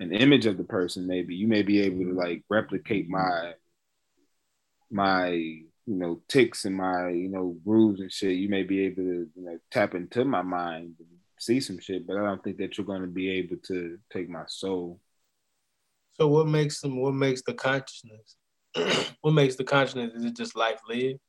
an 0.00 0.12
image 0.12 0.46
of 0.46 0.58
the 0.58 0.64
person. 0.64 1.06
Maybe 1.06 1.34
you 1.34 1.48
may 1.48 1.62
be 1.62 1.80
able 1.80 2.04
to 2.04 2.12
like 2.12 2.44
replicate 2.48 3.08
my 3.08 3.54
my 4.90 5.28
you 5.30 5.64
know 5.86 6.20
ticks 6.28 6.64
and 6.64 6.76
my 6.76 7.08
you 7.08 7.28
know 7.28 7.56
grooves 7.64 8.00
and 8.00 8.12
shit. 8.12 8.36
You 8.36 8.48
may 8.48 8.62
be 8.62 8.80
able 8.86 9.02
to 9.02 9.28
you 9.34 9.44
know 9.44 9.58
tap 9.70 9.94
into 9.94 10.24
my 10.24 10.42
mind 10.42 10.96
and 10.98 11.08
see 11.38 11.60
some 11.60 11.78
shit, 11.78 12.06
but 12.06 12.16
I 12.16 12.24
don't 12.24 12.44
think 12.44 12.58
that 12.58 12.76
you're 12.76 12.86
gonna 12.86 13.06
be 13.06 13.30
able 13.30 13.56
to 13.68 13.98
take 14.12 14.28
my 14.28 14.44
soul 14.46 15.00
so 16.18 16.28
what 16.28 16.46
makes 16.46 16.80
them? 16.80 17.00
What 17.00 17.14
makes 17.14 17.42
the 17.42 17.54
consciousness? 17.54 18.36
what 19.20 19.32
makes 19.32 19.56
the 19.56 19.64
consciousness? 19.64 20.14
Is 20.14 20.24
it 20.24 20.36
just 20.36 20.56
life 20.56 20.80
lived? 20.88 21.20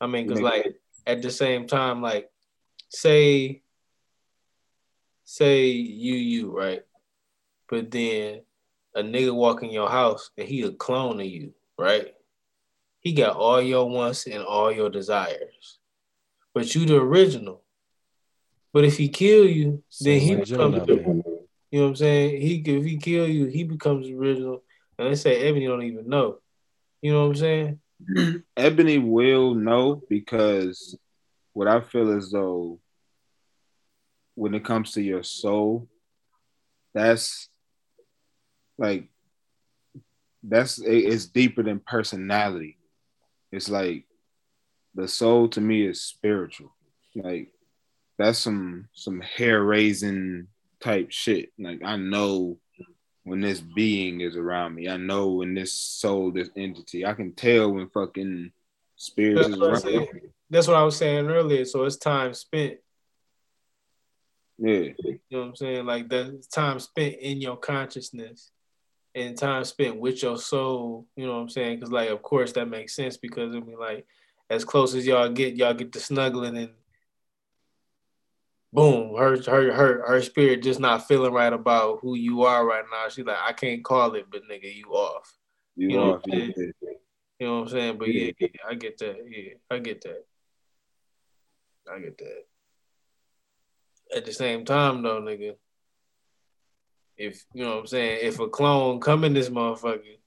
I 0.00 0.06
mean, 0.06 0.26
because 0.26 0.42
like 0.42 0.74
at 1.06 1.22
the 1.22 1.30
same 1.30 1.66
time, 1.66 2.02
like 2.02 2.28
say, 2.88 3.62
say 5.30 5.66
you 5.68 6.14
you 6.14 6.50
right, 6.50 6.82
but 7.68 7.88
then 7.88 8.40
a 8.96 9.00
nigga 9.00 9.32
walk 9.32 9.62
in 9.62 9.70
your 9.70 9.88
house 9.88 10.32
and 10.36 10.48
he 10.48 10.62
a 10.62 10.72
clone 10.72 11.20
of 11.20 11.26
you, 11.26 11.54
right? 11.78 12.08
He 12.98 13.12
got 13.12 13.36
all 13.36 13.62
your 13.62 13.88
wants 13.88 14.26
and 14.26 14.42
all 14.42 14.72
your 14.72 14.90
desires, 14.90 15.78
but 16.52 16.74
you 16.74 16.84
the 16.84 16.96
original. 16.96 17.62
But 18.72 18.84
if 18.84 18.96
he 18.96 19.08
kill 19.08 19.46
you, 19.46 19.84
then 20.00 20.18
he 20.20 20.34
becomes 20.34 20.84
the, 20.86 20.96
you 20.96 21.78
know 21.78 21.84
what 21.84 21.88
I'm 21.90 21.96
saying? 21.96 22.40
He 22.40 22.54
if 22.66 22.84
he 22.84 22.96
kill 22.96 23.28
you, 23.28 23.46
he 23.46 23.62
becomes 23.62 24.10
original. 24.10 24.64
And 24.98 25.08
they 25.08 25.14
say 25.14 25.48
Ebony 25.48 25.66
don't 25.66 25.84
even 25.84 26.08
know. 26.08 26.38
You 27.02 27.12
know 27.12 27.28
what 27.28 27.36
I'm 27.36 27.36
saying? 27.36 28.44
Ebony 28.56 28.98
will 28.98 29.54
know 29.54 30.02
because 30.08 30.98
what 31.52 31.68
I 31.68 31.80
feel 31.80 32.16
as 32.16 32.32
though 32.32 32.80
when 34.40 34.54
it 34.54 34.64
comes 34.64 34.92
to 34.92 35.02
your 35.02 35.22
soul, 35.22 35.86
that's 36.94 37.50
like 38.78 39.04
that's 40.42 40.78
it's 40.78 41.26
deeper 41.26 41.62
than 41.62 41.78
personality. 41.78 42.78
It's 43.52 43.68
like 43.68 44.06
the 44.94 45.08
soul 45.08 45.48
to 45.48 45.60
me 45.60 45.86
is 45.86 46.02
spiritual. 46.02 46.74
Like 47.14 47.52
that's 48.16 48.38
some 48.38 48.88
some 48.94 49.20
hair 49.20 49.62
raising 49.62 50.46
type 50.82 51.10
shit. 51.10 51.52
Like 51.58 51.82
I 51.84 51.96
know 51.96 52.56
when 53.24 53.42
this 53.42 53.60
being 53.60 54.22
is 54.22 54.36
around 54.36 54.74
me. 54.74 54.88
I 54.88 54.96
know 54.96 55.32
when 55.32 55.52
this 55.52 55.74
soul, 55.74 56.30
this 56.30 56.48
entity. 56.56 57.04
I 57.04 57.12
can 57.12 57.34
tell 57.34 57.72
when 57.72 57.90
fucking 57.90 58.52
spirits 58.96 59.48
that's 59.48 59.84
is 59.84 59.84
around. 59.84 60.08
That's 60.48 60.66
what 60.66 60.78
I 60.78 60.82
was 60.82 60.96
saying 60.96 61.28
earlier. 61.28 61.66
So 61.66 61.84
it's 61.84 61.96
time 61.96 62.32
spent. 62.32 62.78
Yeah. 64.60 64.92
You 65.02 65.18
know 65.30 65.40
what 65.40 65.48
I'm 65.48 65.56
saying? 65.56 65.86
Like 65.86 66.08
the 66.08 66.42
time 66.52 66.78
spent 66.80 67.16
in 67.16 67.40
your 67.40 67.56
consciousness 67.56 68.50
and 69.14 69.36
time 69.36 69.64
spent 69.64 69.98
with 69.98 70.22
your 70.22 70.36
soul. 70.36 71.06
You 71.16 71.26
know 71.26 71.34
what 71.34 71.40
I'm 71.40 71.48
saying? 71.48 71.76
Because 71.76 71.90
like, 71.90 72.10
of 72.10 72.22
course, 72.22 72.52
that 72.52 72.68
makes 72.68 72.94
sense 72.94 73.16
because 73.16 73.54
I 73.54 73.60
mean, 73.60 73.78
like, 73.78 74.06
as 74.50 74.64
close 74.64 74.94
as 74.94 75.06
y'all 75.06 75.30
get, 75.30 75.56
y'all 75.56 75.74
get 75.74 75.92
to 75.92 76.00
snuggling 76.00 76.56
and 76.58 76.70
boom, 78.72 79.16
her 79.16 79.40
her 79.42 79.72
her 79.72 80.06
her 80.06 80.22
spirit 80.22 80.62
just 80.62 80.80
not 80.80 81.08
feeling 81.08 81.32
right 81.32 81.52
about 81.52 82.00
who 82.02 82.14
you 82.16 82.42
are 82.42 82.66
right 82.66 82.84
now. 82.90 83.08
She's 83.08 83.24
like, 83.24 83.38
I 83.42 83.52
can't 83.52 83.82
call 83.82 84.14
it, 84.14 84.26
but 84.30 84.42
nigga, 84.50 84.74
you 84.74 84.86
off. 84.90 85.32
You, 85.76 85.90
you 85.90 85.96
know 85.96 86.14
off. 86.14 86.22
Yeah. 86.26 86.48
You 86.56 87.46
know 87.46 87.60
what 87.60 87.62
I'm 87.62 87.68
saying? 87.68 87.98
But 87.98 88.08
yeah, 88.12 88.32
yeah, 88.38 88.48
I 88.68 88.74
get 88.74 88.98
that. 88.98 89.16
Yeah, 89.26 89.54
I 89.70 89.78
get 89.78 90.02
that. 90.02 90.24
I 91.90 91.98
get 92.00 92.18
that. 92.18 92.44
At 94.14 94.24
the 94.24 94.32
same 94.32 94.64
time, 94.64 95.02
though, 95.02 95.20
nigga, 95.22 95.54
if 97.16 97.44
you 97.54 97.64
know 97.64 97.70
what 97.74 97.80
I'm 97.80 97.86
saying, 97.86 98.18
if 98.22 98.40
a 98.40 98.48
clone 98.48 99.00
come 99.00 99.24
in 99.24 99.34
this 99.34 99.48
motherfucker 99.50 100.18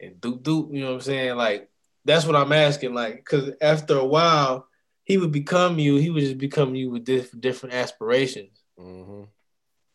and 0.00 0.20
do 0.20 0.38
do, 0.38 0.68
you 0.72 0.80
know 0.80 0.88
what 0.88 0.94
I'm 0.94 1.00
saying, 1.00 1.36
like 1.36 1.68
that's 2.04 2.24
what 2.26 2.36
I'm 2.36 2.52
asking, 2.52 2.94
like, 2.94 3.16
because 3.16 3.50
after 3.60 3.98
a 3.98 4.04
while, 4.04 4.68
he 5.04 5.18
would 5.18 5.32
become 5.32 5.78
you. 5.78 5.96
He 5.96 6.10
would 6.10 6.22
just 6.22 6.38
become 6.38 6.74
you 6.74 6.90
with 6.90 7.04
diff- 7.04 7.38
different 7.38 7.74
aspirations 7.74 8.62
Mm-hmm. 8.78 9.24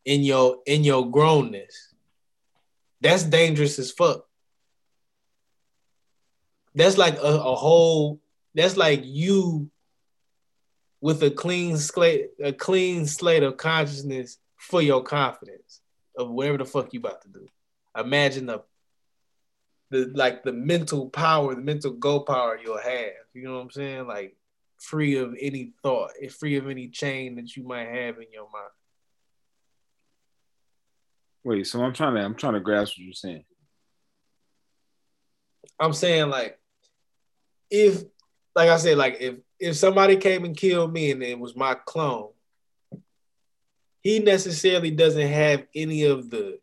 in 0.06 0.22
your 0.24 0.58
in 0.66 0.84
your 0.84 1.06
grownness. 1.10 1.74
That's 3.00 3.24
dangerous 3.24 3.80
as 3.80 3.91
fuck. 3.91 4.26
That's 6.76 6.98
like 6.98 7.16
a, 7.18 7.22
a 7.22 7.56
whole. 7.56 8.20
That's 8.56 8.76
like 8.78 9.02
you 9.04 9.70
with 11.04 11.22
a 11.22 11.30
clean 11.30 11.78
slate, 11.78 12.30
a 12.42 12.54
clean 12.54 13.06
slate 13.06 13.44
of 13.44 13.58
consciousness 13.58 14.38
for 14.56 14.82
your 14.82 15.04
confidence 15.04 15.82
of 16.18 16.30
whatever 16.32 16.60
the 16.60 16.66
fuck 16.66 16.94
you 16.94 17.02
about 17.02 17.22
to 17.22 17.28
do. 17.28 17.46
Imagine 18.00 18.46
the 18.46 18.62
the 19.92 20.10
like 20.16 20.44
the 20.44 20.54
mental 20.54 21.10
power, 21.10 21.54
the 21.56 21.62
mental 21.62 21.92
go 21.92 22.22
power 22.22 22.58
you'll 22.58 22.78
have. 22.78 23.12
You 23.34 23.44
know 23.44 23.56
what 23.56 23.64
I'm 23.64 23.72
saying? 23.72 24.08
Like 24.08 24.38
free 24.80 25.18
of 25.18 25.36
any 25.42 25.74
thought, 25.84 26.12
eh, 26.22 26.30
free 26.30 26.56
of 26.56 26.70
any 26.70 26.88
chain 26.88 27.36
that 27.36 27.54
you 27.58 27.64
might 27.64 27.90
have 27.90 28.16
in 28.20 28.32
your 28.32 28.44
mind. 28.44 28.72
Wait, 31.44 31.68
so 31.68 31.84
I'm 31.84 31.94
trying 31.94 32.16
to 32.16 32.22
I'm 32.22 32.36
trying 32.36 32.54
to 32.54 32.62
grasp 32.62 32.94
what 32.94 33.04
you're 33.04 33.14
saying. 33.14 33.44
I'm 35.78 35.92
saying 35.92 36.30
like 36.30 36.58
if 37.70 38.06
like 38.56 38.70
I 38.70 38.78
said, 38.78 38.98
like 38.98 39.18
if 39.20 39.36
if 39.64 39.77
somebody 39.77 40.18
came 40.18 40.44
and 40.44 40.57
killed 40.57 40.91
me 40.91 41.11
and 41.11 41.23
it 41.23 41.40
was 41.40 41.56
my 41.56 41.73
clone, 41.73 42.31
he 44.02 44.19
necessarily 44.19 44.91
doesn't 44.91 45.30
have 45.30 45.65
any 45.73 46.03
of 46.03 46.30
the 46.30 46.60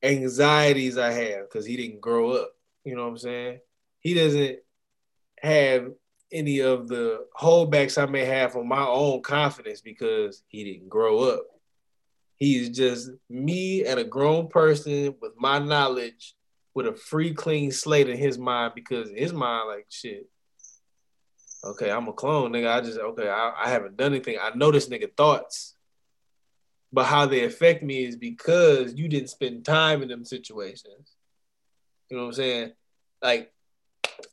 anxieties 0.00 0.96
I 0.96 1.10
have 1.10 1.48
because 1.48 1.66
he 1.66 1.76
didn't 1.76 2.00
grow 2.00 2.30
up. 2.30 2.52
You 2.84 2.94
know 2.94 3.02
what 3.02 3.10
I'm 3.10 3.18
saying? 3.18 3.58
He 3.98 4.14
doesn't 4.14 4.60
have 5.40 5.90
any 6.30 6.60
of 6.60 6.86
the 6.86 7.26
holdbacks 7.36 8.00
I 8.00 8.06
may 8.06 8.24
have 8.24 8.54
on 8.54 8.68
my 8.68 8.86
own 8.86 9.22
confidence 9.22 9.80
because 9.80 10.44
he 10.46 10.62
didn't 10.62 10.88
grow 10.88 11.24
up. 11.24 11.42
He's 12.36 12.68
just 12.68 13.10
me 13.28 13.84
and 13.84 13.98
a 13.98 14.04
grown 14.04 14.46
person 14.46 15.16
with 15.20 15.32
my 15.36 15.58
knowledge 15.58 16.36
with 16.74 16.86
a 16.86 16.92
free, 16.92 17.34
clean 17.34 17.72
slate 17.72 18.08
in 18.08 18.16
his 18.16 18.38
mind 18.38 18.74
because 18.76 19.10
his 19.10 19.32
mind, 19.32 19.66
like 19.66 19.86
shit. 19.88 20.28
Okay, 21.68 21.90
I'm 21.90 22.08
a 22.08 22.12
clone, 22.14 22.52
nigga. 22.52 22.70
I 22.70 22.80
just 22.80 22.98
okay, 22.98 23.28
I, 23.28 23.52
I 23.64 23.68
haven't 23.68 23.98
done 23.98 24.12
anything. 24.12 24.38
I 24.40 24.54
know 24.54 24.70
this 24.70 24.88
nigga 24.88 25.14
thoughts, 25.14 25.76
but 26.90 27.04
how 27.04 27.26
they 27.26 27.44
affect 27.44 27.82
me 27.82 28.04
is 28.04 28.16
because 28.16 28.94
you 28.94 29.06
didn't 29.06 29.28
spend 29.28 29.66
time 29.66 30.00
in 30.00 30.08
them 30.08 30.24
situations. 30.24 31.14
You 32.08 32.16
know 32.16 32.22
what 32.22 32.28
I'm 32.28 32.34
saying? 32.34 32.72
Like, 33.20 33.52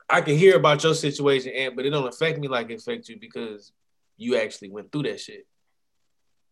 I 0.10 0.22
can 0.22 0.38
hear 0.38 0.56
about 0.56 0.82
your 0.82 0.94
situation, 0.94 1.52
and 1.53 1.76
but 1.76 1.86
it 1.86 1.90
don't 1.90 2.07
affect 2.07 2.40
me 2.40 2.48
like 2.48 2.70
it 2.70 2.80
affects 2.80 3.10
you 3.10 3.20
because 3.20 3.74
you 4.16 4.38
actually 4.38 4.70
went 4.70 4.94
through 4.94 5.03
that 5.03 5.20
shit. 5.20 5.45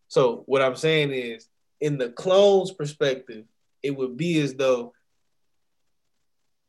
So 0.08 0.42
what 0.44 0.60
I'm 0.60 0.76
saying 0.76 1.12
is, 1.12 1.48
in 1.80 1.96
the 1.96 2.10
clone's 2.10 2.72
perspective, 2.72 3.46
it 3.82 3.96
would 3.96 4.18
be 4.18 4.38
as 4.40 4.54
though 4.54 4.92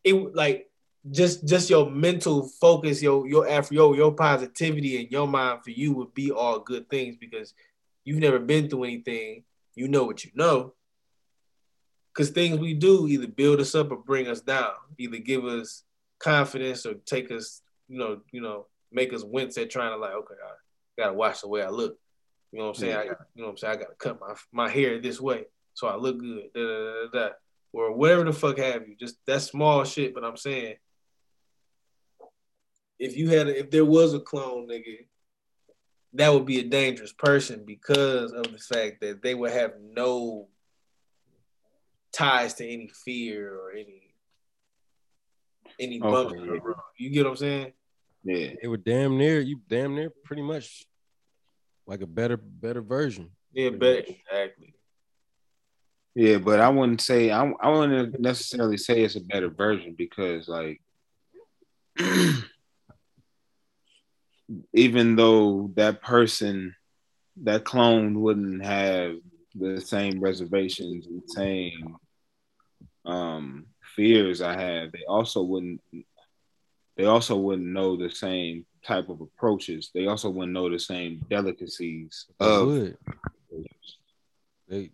it 0.05 0.33
like 0.33 0.69
just 1.11 1.47
just 1.47 1.69
your 1.69 1.89
mental 1.89 2.47
focus, 2.59 3.01
your 3.01 3.27
your 3.27 3.47
effort, 3.47 3.73
your 3.73 3.95
your 3.95 4.13
positivity 4.13 5.01
and 5.01 5.11
your 5.11 5.27
mind 5.27 5.63
for 5.63 5.71
you 5.71 5.93
would 5.93 6.13
be 6.13 6.31
all 6.31 6.59
good 6.59 6.89
things 6.89 7.15
because 7.17 7.53
you've 8.03 8.19
never 8.19 8.39
been 8.39 8.69
through 8.69 8.85
anything. 8.85 9.43
You 9.75 9.87
know 9.87 10.03
what 10.05 10.23
you 10.23 10.31
know. 10.35 10.73
Because 12.13 12.29
things 12.29 12.59
we 12.59 12.73
do 12.73 13.07
either 13.07 13.27
build 13.27 13.59
us 13.59 13.75
up 13.75 13.91
or 13.91 13.97
bring 13.97 14.27
us 14.27 14.39
down, 14.39 14.71
either 14.97 15.17
give 15.17 15.43
us 15.43 15.83
confidence 16.17 16.85
or 16.85 16.93
take 16.93 17.29
us, 17.29 17.61
you 17.89 17.97
know, 17.97 18.21
you 18.31 18.39
know, 18.39 18.67
make 18.89 19.13
us 19.13 19.23
wince 19.23 19.57
at 19.57 19.69
trying 19.69 19.91
to 19.91 19.97
like, 19.97 20.13
okay, 20.13 20.35
I 20.41 21.01
gotta 21.01 21.13
watch 21.13 21.41
the 21.41 21.49
way 21.49 21.61
I 21.61 21.69
look. 21.69 21.99
You 22.53 22.59
know 22.59 22.67
what 22.67 22.77
I'm 22.77 22.81
saying? 22.81 22.95
I 22.95 23.07
got, 23.07 23.17
you 23.35 23.41
know 23.41 23.47
what 23.47 23.51
I'm 23.51 23.57
saying? 23.57 23.73
I 23.73 23.77
gotta 23.77 23.95
cut 23.95 24.19
my 24.21 24.33
my 24.51 24.69
hair 24.69 25.01
this 25.01 25.19
way 25.19 25.45
so 25.75 25.87
I 25.87 25.97
look 25.97 26.17
good. 26.17 26.49
Da, 26.55 26.61
da, 26.61 26.93
da, 27.11 27.27
da, 27.27 27.33
or 27.73 27.93
whatever 27.93 28.23
the 28.23 28.33
fuck 28.33 28.57
have 28.57 28.87
you. 28.87 28.95
Just 28.95 29.17
that 29.27 29.41
small 29.41 29.83
shit. 29.83 30.15
But 30.15 30.23
I'm 30.23 30.37
saying, 30.37 30.75
if 32.99 33.17
you 33.17 33.29
had, 33.29 33.47
a, 33.47 33.59
if 33.59 33.71
there 33.71 33.85
was 33.85 34.13
a 34.13 34.19
clone, 34.19 34.67
nigga, 34.67 35.05
that 36.13 36.33
would 36.33 36.45
be 36.45 36.59
a 36.59 36.63
dangerous 36.63 37.11
person 37.11 37.63
because 37.65 38.31
of 38.31 38.43
the 38.51 38.57
fact 38.57 39.01
that 39.01 39.21
they 39.21 39.35
would 39.35 39.51
have 39.51 39.73
no 39.81 40.47
ties 42.13 42.53
to 42.55 42.65
any 42.67 42.89
fear 43.03 43.53
or 43.53 43.71
any 43.71 44.01
any 45.77 46.01
Okay, 46.01 46.09
bumps. 46.09 46.33
yeah. 46.45 46.73
You 46.97 47.09
get 47.09 47.25
what 47.25 47.31
I'm 47.31 47.35
saying? 47.35 47.73
Yeah. 48.23 48.51
It 48.61 48.67
would 48.69 48.85
damn 48.85 49.17
near 49.17 49.41
you 49.41 49.59
damn 49.67 49.93
near 49.93 50.09
pretty 50.23 50.41
much 50.41 50.85
like 51.85 51.99
a 52.01 52.07
better 52.07 52.37
better 52.37 52.81
version. 52.81 53.31
Yeah, 53.51 53.71
Pretty 53.71 53.77
but 53.79 54.09
exactly. 54.09 54.73
Yeah, 56.15 56.37
but 56.37 56.61
I 56.61 56.69
wouldn't 56.69 57.01
say 57.01 57.29
I 57.29 57.43
I 57.59 57.69
wouldn't 57.69 58.17
necessarily 58.21 58.77
say 58.77 59.01
it's 59.01 59.17
a 59.17 59.19
better 59.21 59.49
version 59.49 59.95
because 59.97 60.47
like 60.47 60.81
even 64.73 65.15
though 65.15 65.71
that 65.75 66.01
person 66.01 66.75
that 67.43 67.65
clone 67.65 68.21
wouldn't 68.21 68.63
have 68.63 69.15
the 69.55 69.79
same 69.81 70.19
reservations 70.19 71.07
and 71.07 71.21
same 71.27 71.97
um 73.05 73.65
fears 73.95 74.41
I 74.41 74.59
have, 74.59 74.91
they 74.91 75.03
also 75.07 75.43
wouldn't 75.43 75.81
they 76.97 77.05
also 77.05 77.37
wouldn't 77.37 77.67
know 77.67 77.97
the 77.97 78.09
same 78.09 78.65
type 78.85 79.09
of 79.09 79.19
approaches. 79.21 79.91
They 79.93 80.07
also 80.07 80.29
wouldn't 80.29 80.53
know 80.53 80.69
the 80.69 80.79
same 80.79 81.25
delicacies 81.29 82.25
They 82.39 82.45
of 82.45 82.67
would. 82.67 82.97
They 84.67 84.91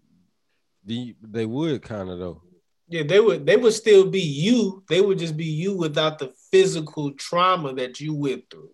the 0.85 1.15
they 1.21 1.45
would 1.45 1.81
kind 1.83 2.09
of 2.09 2.19
though. 2.19 2.41
Yeah, 2.87 3.03
they 3.03 3.19
would 3.19 3.45
they 3.45 3.55
would 3.55 3.73
still 3.73 4.09
be 4.09 4.21
you. 4.21 4.83
They 4.89 5.01
would 5.01 5.19
just 5.19 5.37
be 5.37 5.45
you 5.45 5.77
without 5.77 6.19
the 6.19 6.33
physical 6.51 7.11
trauma 7.13 7.73
that 7.75 7.99
you 7.99 8.13
went 8.13 8.49
through. 8.49 8.71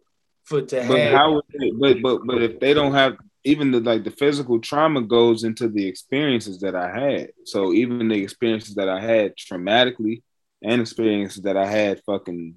For 0.48 0.62
to 0.62 0.88
But 0.88 1.00
have 1.00 1.14
how 1.14 1.42
they, 1.60 1.72
but 1.72 2.02
but 2.02 2.26
but 2.26 2.42
if 2.42 2.60
they 2.60 2.74
don't 2.74 2.94
have 2.94 3.18
even 3.44 3.72
the 3.72 3.80
like 3.80 4.04
the 4.04 4.12
physical 4.12 4.60
trauma 4.60 5.02
goes 5.02 5.44
into 5.44 5.68
the 5.70 5.88
experiences 5.88 6.60
that 6.62 6.76
I 6.76 6.90
had. 6.98 7.32
So 7.46 7.74
even 7.74 8.08
the 8.08 8.22
experiences 8.22 8.76
that 8.76 8.90
I 8.90 9.00
had 9.00 9.36
traumatically 9.36 10.22
and 10.62 10.82
experiences 10.82 11.44
that 11.44 11.58
I 11.58 11.66
had 11.66 12.02
fucking 12.06 12.56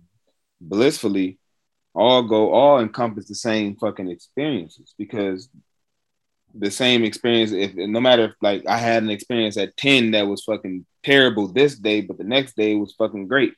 blissfully 0.60 1.38
all 1.94 2.22
go 2.22 2.52
all 2.52 2.80
encompass 2.80 3.26
the 3.26 3.34
same 3.34 3.76
fucking 3.76 4.08
experiences 4.08 4.94
because 4.96 5.48
the 6.54 6.70
same 6.70 7.04
experience 7.04 7.52
if 7.52 7.74
no 7.74 8.00
matter 8.00 8.24
if 8.26 8.32
like 8.42 8.64
I 8.66 8.78
had 8.78 9.02
an 9.02 9.10
experience 9.10 9.56
at 9.56 9.76
10 9.76 10.12
that 10.12 10.26
was 10.26 10.44
fucking 10.44 10.86
terrible 11.02 11.48
this 11.48 11.76
day, 11.76 12.00
but 12.00 12.18
the 12.18 12.24
next 12.24 12.56
day 12.56 12.74
was 12.74 12.94
fucking 12.94 13.28
great. 13.28 13.54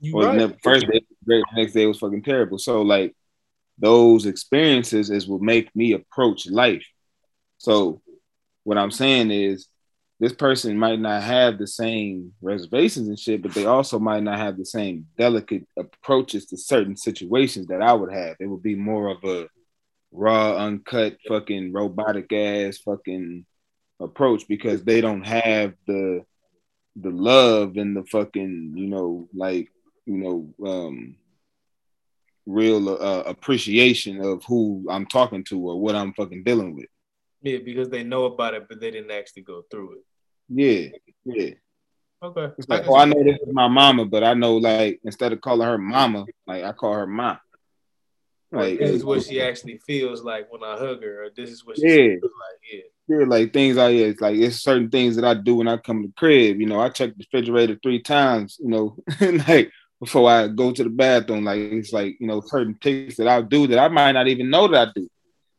you 0.00 0.14
Or 0.14 0.24
right. 0.24 0.38
the 0.38 0.56
first 0.62 0.86
day 0.86 1.00
was 1.08 1.18
great, 1.24 1.44
the 1.54 1.62
next 1.62 1.72
day 1.72 1.86
was 1.86 1.98
fucking 1.98 2.22
terrible. 2.22 2.58
So 2.58 2.82
like 2.82 3.14
those 3.78 4.26
experiences 4.26 5.10
is 5.10 5.26
what 5.26 5.42
make 5.42 5.74
me 5.74 5.92
approach 5.92 6.48
life. 6.48 6.86
So 7.58 8.00
what 8.64 8.78
I'm 8.78 8.90
saying 8.90 9.30
is 9.30 9.68
this 10.18 10.32
person 10.32 10.78
might 10.78 10.98
not 10.98 11.22
have 11.22 11.58
the 11.58 11.66
same 11.66 12.32
reservations 12.40 13.08
and 13.08 13.18
shit, 13.18 13.42
but 13.42 13.52
they 13.52 13.66
also 13.66 13.98
might 13.98 14.22
not 14.22 14.38
have 14.38 14.56
the 14.56 14.64
same 14.64 15.06
delicate 15.18 15.66
approaches 15.76 16.46
to 16.46 16.56
certain 16.56 16.96
situations 16.96 17.66
that 17.66 17.82
I 17.82 17.92
would 17.92 18.12
have. 18.12 18.36
It 18.40 18.46
would 18.46 18.62
be 18.62 18.74
more 18.74 19.08
of 19.08 19.22
a 19.24 19.48
raw, 20.12 20.56
uncut, 20.56 21.18
fucking 21.28 21.72
robotic 21.72 22.32
ass 22.32 22.78
fucking 22.78 23.44
approach 24.00 24.48
because 24.48 24.84
they 24.84 25.00
don't 25.00 25.26
have 25.26 25.74
the 25.86 26.22
the 26.98 27.10
love 27.10 27.76
and 27.76 27.94
the 27.94 28.04
fucking, 28.04 28.72
you 28.74 28.86
know, 28.86 29.28
like, 29.34 29.68
you 30.06 30.16
know, 30.16 30.66
um 30.66 31.16
real 32.46 32.88
uh, 32.88 33.22
appreciation 33.26 34.20
of 34.24 34.44
who 34.44 34.86
I'm 34.88 35.06
talking 35.06 35.44
to 35.44 35.58
or 35.68 35.80
what 35.80 35.94
I'm 35.94 36.14
fucking 36.14 36.44
dealing 36.44 36.74
with. 36.74 36.86
Yeah, 37.42 37.58
because 37.58 37.88
they 37.88 38.02
know 38.02 38.24
about 38.24 38.54
it, 38.54 38.66
but 38.68 38.80
they 38.80 38.90
didn't 38.90 39.10
actually 39.10 39.42
go 39.42 39.62
through 39.70 39.98
it. 39.98 40.04
Yeah, 40.48 40.88
yeah. 41.24 41.50
Okay. 42.22 42.52
It's 42.56 42.68
like, 42.68 42.84
can 42.84 42.90
oh, 42.92 42.96
I 42.96 43.04
know 43.04 43.22
this 43.22 43.38
is 43.40 43.52
my 43.52 43.68
mama, 43.68 44.06
but 44.06 44.24
I 44.24 44.34
know 44.34 44.56
like 44.56 45.00
instead 45.04 45.32
of 45.32 45.40
calling 45.40 45.66
her 45.66 45.78
mama, 45.78 46.24
like 46.46 46.64
I 46.64 46.72
call 46.72 46.94
her 46.94 47.06
mom. 47.06 47.38
Like 48.52 48.78
this 48.78 48.90
is 48.90 49.04
what 49.04 49.22
she 49.22 49.42
actually 49.42 49.78
feels 49.86 50.22
like 50.22 50.50
when 50.50 50.62
I 50.62 50.78
hug 50.78 51.02
her, 51.02 51.24
or 51.24 51.30
this 51.36 51.50
is 51.50 51.64
what 51.66 51.76
she 51.76 51.88
Yeah. 51.88 52.14
feels 52.20 52.22
like. 52.22 52.60
Yeah. 52.72 53.18
yeah, 53.18 53.26
like 53.26 53.52
things 53.52 53.76
I 53.76 53.90
yeah, 53.90 54.06
it's 54.06 54.20
like 54.20 54.36
it's 54.36 54.62
certain 54.62 54.88
things 54.88 55.16
that 55.16 55.24
I 55.24 55.34
do 55.34 55.56
when 55.56 55.68
I 55.68 55.76
come 55.76 56.02
to 56.02 56.08
the 56.08 56.14
crib. 56.14 56.60
You 56.60 56.66
know, 56.66 56.80
I 56.80 56.88
check 56.88 57.10
the 57.10 57.24
refrigerator 57.30 57.78
three 57.82 58.00
times. 58.00 58.58
You 58.62 58.70
know, 58.70 58.96
like 59.48 59.70
before 60.00 60.30
I 60.30 60.48
go 60.48 60.72
to 60.72 60.84
the 60.84 60.90
bathroom. 60.90 61.44
Like 61.44 61.58
it's 61.58 61.92
like 61.92 62.16
you 62.20 62.26
know 62.26 62.40
certain 62.40 62.74
things 62.74 63.16
that 63.16 63.28
I'll 63.28 63.42
do 63.42 63.66
that 63.68 63.78
I 63.78 63.88
might 63.88 64.12
not 64.12 64.28
even 64.28 64.50
know 64.50 64.68
that 64.68 64.88
I 64.88 64.92
do, 64.94 65.08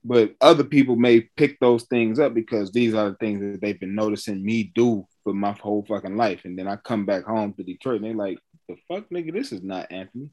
but 0.04 0.36
other 0.42 0.64
people 0.64 0.96
may 0.96 1.22
pick 1.22 1.60
those 1.60 1.84
things 1.84 2.20
up 2.20 2.34
because 2.34 2.72
these 2.72 2.94
are 2.94 3.10
the 3.10 3.16
things 3.16 3.40
that 3.40 3.62
they've 3.62 3.80
been 3.80 3.96
noticing 3.96 4.44
me 4.44 4.72
do 4.76 5.08
for 5.24 5.34
my 5.34 5.52
whole 5.52 5.86
fucking 5.88 6.16
life. 6.16 6.42
And 6.46 6.58
then 6.58 6.68
I 6.68 6.76
come 6.78 7.06
back 7.06 7.26
home 7.26 7.54
to 7.54 7.64
Detroit 7.64 7.98
and 7.98 8.06
they're 8.06 8.14
like, 8.14 8.40
"The 8.68 8.76
fuck, 8.88 9.10
nigga, 9.10 9.34
this 9.34 9.52
is 9.52 9.64
not 9.64 9.92
Anthony. 9.92 10.30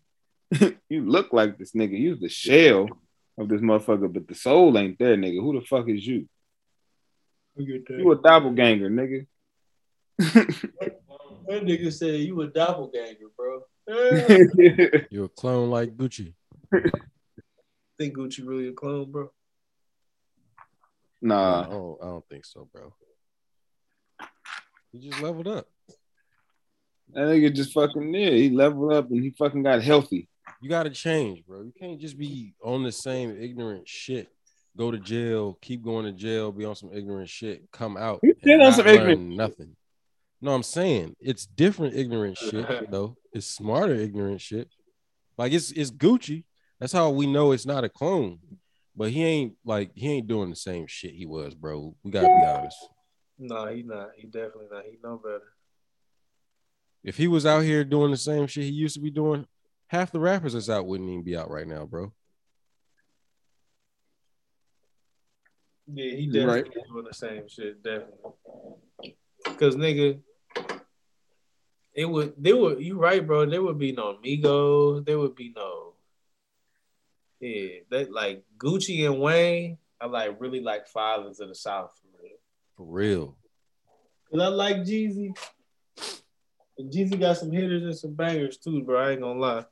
you 0.89 1.05
look 1.07 1.33
like 1.33 1.59
this 1.59 1.73
nigga. 1.73 1.99
You're 1.99 2.17
the 2.17 2.29
shell 2.29 2.89
of 3.39 3.49
this 3.49 3.61
motherfucker, 3.61 4.13
but 4.13 4.29
the 4.29 4.35
soul 4.35 4.77
ain't 4.79 4.99
there, 4.99 5.17
nigga. 5.17 5.41
Who 5.41 5.59
the 5.59 5.67
fuck 5.67 5.89
is 5.89 6.07
you? 6.07 6.29
You 7.57 8.13
a 8.13 8.17
doppelganger, 8.17 8.91
nigga." 8.91 9.27
That 11.47 11.63
nigga 11.65 11.93
said 11.93 12.21
you 12.21 12.41
a 12.41 12.47
doppelganger, 12.47 13.27
bro. 13.37 13.61
You're 15.11 15.27
a 15.27 15.29
clone 15.29 15.71
like 15.71 15.97
Gucci. 15.97 16.33
think 17.99 18.17
Gucci 18.17 18.47
really 18.47 18.69
a 18.69 18.73
clone, 18.73 19.11
bro? 19.11 19.31
Nah, 21.21 21.65
don't, 21.65 21.99
I 22.03 22.07
don't 22.07 22.29
think 22.29 22.45
so, 22.45 22.69
bro. 22.73 22.93
He 24.93 25.09
just 25.09 25.21
leveled 25.23 25.49
up. 25.49 25.67
that 27.13 27.21
nigga 27.21 27.55
just 27.55 27.73
fucking 27.73 28.15
yeah. 28.15 28.31
He 28.31 28.51
leveled 28.51 28.93
up 28.93 29.11
and 29.11 29.23
he 29.23 29.31
fucking 29.31 29.63
got 29.63 29.83
healthy. 29.83 30.29
You 30.61 30.69
got 30.69 30.85
to 30.85 30.91
change, 30.91 31.45
bro. 31.47 31.63
You 31.63 31.73
can't 31.79 32.01
just 32.01 32.19
be 32.19 32.55
on 32.63 32.83
the 32.83 32.93
same 32.93 33.37
ignorant 33.41 33.89
shit. 33.89 34.29
Go 34.77 34.91
to 34.91 34.99
jail, 34.99 35.57
keep 35.63 35.85
going 35.85 36.05
to 36.05 36.13
jail, 36.13 36.51
be 36.51 36.65
on 36.65 36.75
some 36.75 36.91
ignorant 36.93 37.29
shit, 37.29 37.71
come 37.71 37.97
out. 37.97 38.21
You 38.23 38.31
and 38.31 38.41
been 38.43 38.61
on 38.61 38.73
some 38.73 38.87
ignorant- 38.87 39.21
Nothing. 39.37 39.77
No, 40.41 40.53
I'm 40.53 40.63
saying 40.63 41.17
it's 41.21 41.47
different 41.47 41.95
ignorant 41.95 42.37
shit, 42.37 42.67
though. 42.91 43.17
It's 43.35 43.47
smarter 43.47 43.95
ignorant 43.95 44.41
shit. 44.41 44.69
Like 45.37 45.53
it's 45.53 45.73
it's 45.73 45.91
Gucci. 45.91 46.45
That's 46.79 46.93
how 46.93 47.11
we 47.11 47.27
know 47.27 47.53
it's 47.53 47.67
not 47.67 47.85
a 47.85 47.89
clone. 47.89 48.39
But 48.97 49.11
he 49.11 49.25
ain't 49.25 49.55
like 49.65 49.91
he 49.95 50.09
ain't 50.13 50.29
doing 50.29 50.51
the 50.51 50.57
same 50.57 50.87
shit 50.87 51.15
he 51.15 51.27
was, 51.27 51.55
bro. 51.55 51.97
We 52.05 52.13
gotta 52.13 52.29
be 52.29 52.47
honest. 52.47 52.79
No, 53.39 53.67
he 53.67 53.83
not. 53.83 54.11
He 54.17 54.27
definitely 54.29 54.67
not. 54.71 54.85
He 54.85 54.99
know 55.03 55.21
better. 55.23 55.53
If 57.03 57.17
he 57.17 57.27
was 57.27 57.45
out 57.45 57.65
here 57.65 57.85
doing 57.85 58.13
the 58.13 58.17
same 58.17 58.47
shit 58.47 58.65
he 58.65 58.71
used 58.71 58.95
to 58.95 59.01
be 59.01 59.11
doing, 59.11 59.47
half 59.89 60.13
the 60.13 60.21
rappers 60.21 60.53
that's 60.53 60.71
out 60.71 60.87
wouldn't 60.87 61.11
even 61.11 61.25
be 61.25 61.37
out 61.37 61.51
right 61.51 61.67
now, 61.67 61.85
bro. 61.85 62.13
Yeah, 65.93 66.17
he 66.17 66.27
definitely 66.27 66.63
right. 66.63 66.89
doing 66.89 67.05
the 67.05 67.15
same 67.15 67.49
shit, 67.49 67.83
definitely. 67.83 68.33
Cause 69.59 69.77
nigga, 69.77 70.21
it 71.95 72.07
would 72.07 72.35
there 72.37 72.57
would 72.57 72.81
you 72.81 72.99
right, 72.99 73.25
bro. 73.25 73.47
There 73.47 73.63
would 73.63 73.79
be 73.79 73.93
no 73.93 74.19
Migos. 74.25 75.07
There 75.07 75.19
would 75.19 75.37
be 75.37 75.53
no. 75.55 75.93
Yeah, 77.41 77.81
that 77.91 78.13
like 78.13 78.45
Gucci 78.59 79.07
and 79.07 79.21
Wayne 79.21 79.79
are 80.01 80.09
like 80.09 80.41
really 80.41 80.61
like 80.61 80.89
fathers 80.89 81.41
of 81.41 81.49
the 81.49 81.55
South 81.55 81.93
for 82.01 82.23
real. 82.23 82.37
For 82.77 82.85
real. 82.85 83.37
Cause 84.31 84.41
I 84.41 84.49
like 84.49 84.77
Jeezy. 84.79 85.37
And 86.77 86.93
Jeezy 86.93 87.21
got 87.21 87.37
some 87.37 87.53
hitters 87.53 87.85
and 87.85 87.97
some 87.97 88.15
bangers 88.15 88.57
too, 88.57 88.83
bro. 88.83 89.01
I 89.01 89.11
ain't 89.13 89.21
gonna 89.21 89.39
lie. 89.39 89.65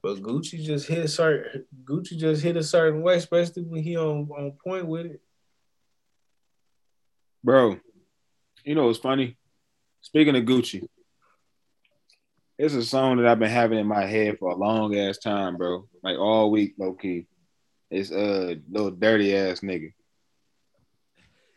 But 0.00 0.22
Gucci 0.22 0.62
just 0.62 0.86
hit 0.86 1.04
a 1.04 1.08
certain 1.08 1.66
Gucci 1.84 2.16
just 2.16 2.42
hit 2.42 2.56
a 2.56 2.62
certain 2.62 3.02
way, 3.02 3.16
especially 3.16 3.64
when 3.64 3.82
he 3.82 3.96
on, 3.96 4.28
on 4.30 4.52
point 4.52 4.86
with 4.86 5.06
it. 5.06 5.20
Bro, 7.42 7.78
you 8.64 8.74
know 8.74 8.88
it's 8.88 8.98
funny? 8.98 9.36
Speaking 10.00 10.36
of 10.36 10.44
Gucci, 10.44 10.86
it's 12.58 12.74
a 12.74 12.84
song 12.84 13.16
that 13.16 13.26
I've 13.26 13.38
been 13.38 13.50
having 13.50 13.78
in 13.78 13.86
my 13.86 14.06
head 14.06 14.38
for 14.38 14.50
a 14.50 14.56
long 14.56 14.96
ass 14.96 15.18
time, 15.18 15.56
bro. 15.56 15.88
Like 16.02 16.18
all 16.18 16.50
week, 16.50 16.74
low 16.78 16.92
key. 16.92 17.26
It's 17.90 18.10
uh 18.10 18.54
little 18.70 18.90
dirty 18.90 19.36
ass 19.36 19.60
nigga. 19.60 19.92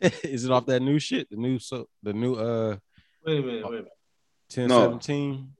Is 0.00 0.44
it 0.44 0.50
off 0.50 0.66
that 0.66 0.80
new 0.80 0.98
shit? 0.98 1.28
The 1.30 1.36
new 1.36 1.58
so 1.58 1.88
the 2.02 2.12
new 2.12 2.34
uh 2.34 2.76
Wait 3.24 3.38
a 3.38 3.42
minute, 3.42 3.64
wait 3.64 3.68
a 3.68 3.70
minute. 3.70 3.92
1017? 4.54 5.52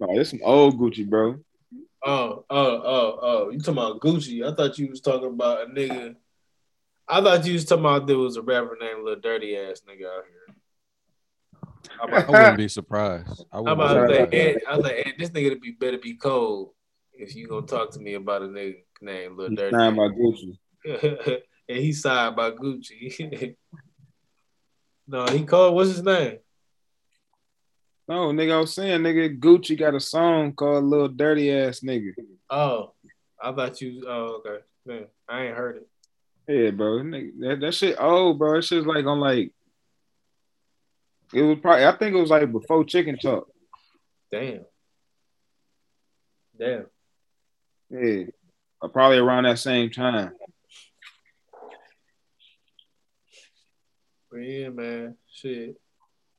No, 0.00 0.18
it's 0.18 0.30
some 0.30 0.40
old 0.42 0.78
Gucci, 0.78 1.08
bro. 1.08 1.38
Oh, 2.04 2.44
oh, 2.50 2.82
oh, 2.84 3.18
oh. 3.22 3.50
You 3.50 3.60
talking 3.60 3.74
about 3.74 4.00
Gucci. 4.00 4.44
I 4.44 4.54
thought 4.54 4.78
you 4.78 4.88
was 4.88 5.00
talking 5.00 5.28
about 5.28 5.62
a 5.62 5.66
nigga. 5.70 6.16
I 7.06 7.20
thought 7.20 7.46
you 7.46 7.52
was 7.52 7.64
talking 7.64 7.84
about 7.84 8.06
there 8.06 8.18
was 8.18 8.36
a 8.36 8.42
rapper 8.42 8.76
named 8.80 9.04
Little 9.04 9.20
Dirty 9.20 9.56
Ass 9.56 9.82
nigga 9.88 10.06
out 10.06 10.24
here. 10.28 10.43
How 11.98 12.08
I 12.08 12.30
wouldn't 12.30 12.58
be 12.58 12.68
surprised. 12.68 13.44
I 13.52 13.56
how 13.56 13.62
wouldn't 13.62 13.80
about 13.80 14.08
be 14.08 14.14
that? 14.14 14.20
surprised. 14.30 14.34
Ed, 14.34 14.62
I 14.68 14.76
was 14.76 14.84
like, 14.84 15.06
Ed, 15.06 15.14
this 15.18 15.30
nigga 15.30 15.50
to 15.50 15.60
be 15.60 15.72
better 15.72 15.98
be 15.98 16.14
cold 16.14 16.70
if 17.12 17.34
you 17.34 17.46
gonna 17.46 17.66
talk 17.66 17.90
to 17.92 18.00
me 18.00 18.14
about 18.14 18.42
a 18.42 18.46
nigga 18.46 18.76
named 19.00 19.36
Little 19.36 19.50
He's 19.50 19.58
Dirty. 19.58 19.76
signed 19.76 19.96
by 19.96 20.08
Gucci. 20.08 20.58
and 21.68 21.78
he 21.78 21.92
signed 21.92 22.36
by 22.36 22.50
Gucci. 22.50 23.56
no, 25.06 25.26
he 25.26 25.44
called 25.44 25.74
what's 25.74 25.90
his 25.90 26.02
name? 26.02 26.38
No, 28.06 28.28
nigga, 28.28 28.52
I 28.52 28.60
was 28.60 28.74
saying, 28.74 29.00
nigga, 29.00 29.38
Gucci 29.38 29.78
got 29.78 29.94
a 29.94 30.00
song 30.00 30.52
called 30.52 30.84
Little 30.84 31.08
Dirty 31.08 31.50
Ass 31.50 31.80
Nigga. 31.80 32.12
Oh, 32.50 32.92
I 33.42 33.52
thought 33.52 33.80
you. 33.80 34.04
Oh, 34.06 34.42
okay. 34.46 34.62
Man, 34.84 35.06
I 35.26 35.46
ain't 35.46 35.56
heard 35.56 35.76
it. 35.76 35.88
Yeah, 36.46 36.70
bro. 36.70 36.98
Nigga, 36.98 37.30
that, 37.40 37.60
that 37.60 37.74
shit 37.74 37.96
old, 37.98 38.38
bro. 38.38 38.56
That 38.56 38.62
shit's 38.64 38.86
like 38.86 39.06
on 39.06 39.20
like 39.20 39.52
it 41.34 41.42
was 41.42 41.58
probably 41.60 41.86
I 41.86 41.96
think 41.96 42.14
it 42.14 42.20
was 42.20 42.30
like 42.30 42.50
before 42.50 42.84
Chicken 42.84 43.18
Talk. 43.18 43.48
Damn. 44.30 44.64
Damn. 46.58 46.86
Yeah. 47.90 48.24
Probably 48.92 49.18
around 49.18 49.44
that 49.44 49.58
same 49.58 49.90
time. 49.90 50.32
Yeah, 54.32 54.70
man, 54.70 55.16
shit. 55.32 55.76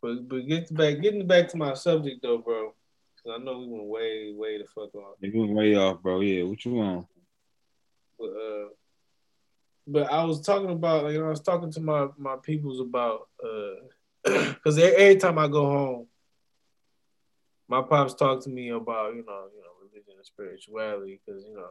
But 0.01 0.27
but 0.27 0.47
get 0.47 0.73
back, 0.73 1.01
getting 1.01 1.25
back 1.25 1.47
to 1.49 1.57
my 1.57 1.73
subject 1.73 2.21
though, 2.21 2.37
bro. 2.37 2.73
Cause 3.23 3.39
I 3.39 3.43
know 3.43 3.59
we 3.59 3.67
went 3.67 3.87
way, 3.87 4.33
way 4.35 4.57
the 4.57 4.65
fuck 4.65 4.93
off. 4.95 5.15
You 5.21 5.39
went 5.39 5.53
way 5.53 5.75
off, 5.75 6.01
bro. 6.01 6.19
Yeah, 6.19 6.43
what 6.43 6.63
you 6.63 6.79
on? 6.79 7.07
But 8.19 8.25
uh, 8.25 8.67
but 9.87 10.11
I 10.11 10.23
was 10.25 10.41
talking 10.41 10.69
about, 10.69 11.05
like, 11.05 11.13
you 11.13 11.19
know, 11.19 11.27
I 11.27 11.29
was 11.29 11.41
talking 11.41 11.71
to 11.71 11.81
my 11.81 12.07
my 12.17 12.35
peoples 12.43 12.79
about 12.79 13.29
uh, 13.43 13.81
cause 14.63 14.77
every, 14.77 15.17
time 15.17 15.37
I 15.37 15.47
go 15.47 15.65
home, 15.65 16.07
my 17.67 17.81
pops 17.81 18.15
talk 18.15 18.43
to 18.43 18.49
me 18.49 18.69
about 18.69 19.15
you 19.15 19.23
know 19.25 19.45
you 19.53 19.61
know 19.61 19.71
religion 19.81 20.13
and 20.17 20.25
spirituality, 20.25 21.21
cause 21.27 21.45
you 21.47 21.55
know, 21.55 21.69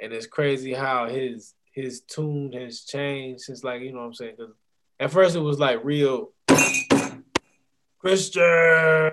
and 0.00 0.12
it's 0.12 0.26
crazy 0.26 0.72
how 0.72 1.06
his 1.06 1.54
his 1.72 2.00
tune 2.00 2.52
has 2.52 2.80
changed 2.80 3.42
since 3.42 3.62
like 3.62 3.82
you 3.82 3.92
know 3.92 4.00
what 4.00 4.06
I'm 4.06 4.14
saying, 4.14 4.36
cause 4.36 4.52
at 4.98 5.12
first 5.12 5.36
it 5.36 5.40
was 5.40 5.58
like 5.58 5.84
real 5.84 6.32
Christian. 8.00 9.12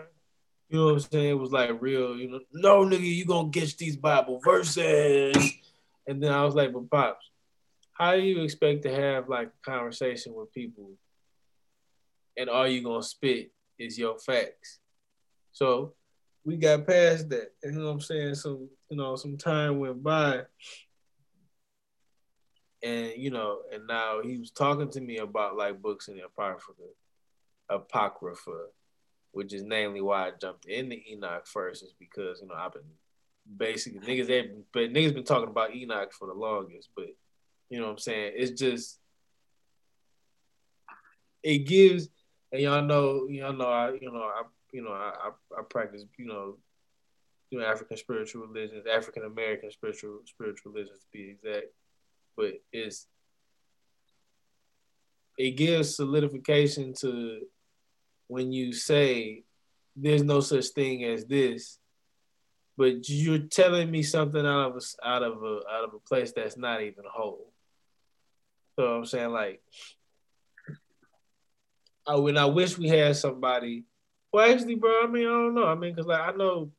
You 0.69 0.79
know 0.79 0.85
what 0.85 0.93
I'm 0.93 0.99
saying? 0.99 1.29
It 1.29 1.39
was 1.39 1.51
like 1.51 1.79
real, 1.79 2.17
you 2.17 2.27
know, 2.27 2.39
no 2.51 2.83
nigga, 2.85 3.01
you 3.01 3.23
gonna 3.23 3.49
get 3.49 3.77
these 3.77 3.95
Bible 3.95 4.41
verses. 4.43 5.35
And 6.07 6.21
then 6.21 6.31
I 6.31 6.43
was 6.43 6.55
like, 6.55 6.73
but 6.73 6.89
Pops, 6.89 7.29
how 7.93 8.15
do 8.15 8.21
you 8.21 8.41
expect 8.41 8.81
to 8.83 8.93
have 8.93 9.29
like 9.29 9.47
a 9.49 9.69
conversation 9.69 10.33
with 10.33 10.51
people 10.51 10.89
and 12.37 12.49
all 12.49 12.67
you 12.67 12.83
gonna 12.83 13.03
spit 13.03 13.51
is 13.77 13.97
your 13.97 14.17
facts? 14.19 14.79
So 15.51 15.93
we 16.43 16.57
got 16.57 16.85
past 16.87 17.29
that. 17.29 17.51
You 17.63 17.71
know 17.71 17.85
what 17.85 17.91
I'm 17.91 18.01
saying? 18.01 18.35
So, 18.35 18.67
you 18.89 18.97
know, 18.97 19.15
some 19.15 19.37
time 19.37 19.79
went 19.79 20.03
by. 20.03 20.43
And 22.83 23.13
you 23.17 23.31
know, 23.31 23.61
and 23.73 23.87
now 23.87 24.21
he 24.21 24.37
was 24.37 24.51
talking 24.51 24.89
to 24.91 25.01
me 25.01 25.17
about 25.17 25.57
like 25.57 25.81
books 25.81 26.07
in 26.07 26.17
the 26.17 26.25
Apocrypha, 26.25 26.83
Apocrypha, 27.69 28.65
which 29.31 29.53
is 29.53 29.63
namely 29.63 30.01
why 30.01 30.27
I 30.27 30.31
jumped 30.39 30.65
into 30.65 30.97
Enoch 31.09 31.47
first, 31.47 31.83
is 31.83 31.95
because 31.99 32.41
you 32.41 32.47
know 32.47 32.53
I've 32.53 32.73
been 32.73 32.83
basically 33.57 33.99
niggas 33.99 34.51
but 34.71 34.93
niggas 34.93 35.15
been 35.15 35.23
talking 35.23 35.49
about 35.49 35.73
Enoch 35.73 36.13
for 36.13 36.27
the 36.27 36.33
longest, 36.33 36.89
but 36.95 37.07
you 37.69 37.79
know 37.79 37.85
what 37.85 37.93
I'm 37.93 37.97
saying? 37.97 38.33
It's 38.35 38.59
just 38.59 38.99
it 41.41 41.59
gives 41.59 42.09
and 42.55 42.63
y'all 42.63 42.81
know, 42.81 43.27
y'all 43.27 43.53
know 43.53 43.67
I 43.67 43.91
you 43.93 44.11
know, 44.11 44.21
I 44.23 44.41
you 44.71 44.81
know, 44.81 44.91
I 44.91 45.11
I, 45.19 45.59
I 45.59 45.63
practice, 45.69 46.05
you 46.17 46.25
know, 46.25 46.57
you 47.49 47.59
know, 47.59 47.65
African 47.65 47.97
spiritual 47.97 48.47
religions, 48.47 48.85
African 48.91 49.23
American 49.23 49.71
spiritual 49.71 50.19
spiritual 50.25 50.71
religions 50.71 50.99
to 50.99 51.05
be 51.11 51.29
exact. 51.29 51.67
But 52.37 52.53
it's 52.71 53.07
it 55.37 55.51
gives 55.51 55.95
solidification 55.95 56.93
to 57.01 57.41
when 58.27 58.51
you 58.51 58.73
say 58.73 59.43
there's 59.95 60.23
no 60.23 60.39
such 60.39 60.67
thing 60.67 61.03
as 61.03 61.25
this, 61.25 61.77
but 62.77 63.07
you're 63.09 63.39
telling 63.39 63.91
me 63.91 64.03
something 64.03 64.45
out 64.45 64.71
of 64.71 64.77
a, 64.77 65.07
out 65.07 65.23
of 65.23 65.43
a 65.43 65.59
out 65.69 65.83
of 65.83 65.93
a 65.93 65.99
place 65.99 66.31
that's 66.33 66.57
not 66.57 66.81
even 66.81 67.03
whole. 67.09 67.51
So 68.77 68.95
I'm 68.95 69.05
saying 69.05 69.29
like, 69.29 69.61
I 72.07 72.15
when 72.15 72.37
I 72.37 72.45
wish 72.45 72.77
we 72.77 72.87
had 72.87 73.15
somebody. 73.15 73.85
Well, 74.31 74.51
actually, 74.51 74.75
bro, 74.75 75.03
I 75.03 75.07
mean, 75.07 75.27
I 75.27 75.31
don't 75.31 75.55
know. 75.55 75.67
I 75.67 75.75
mean, 75.75 75.95
cause 75.95 76.05
like 76.05 76.21
I 76.21 76.31
know 76.35 76.71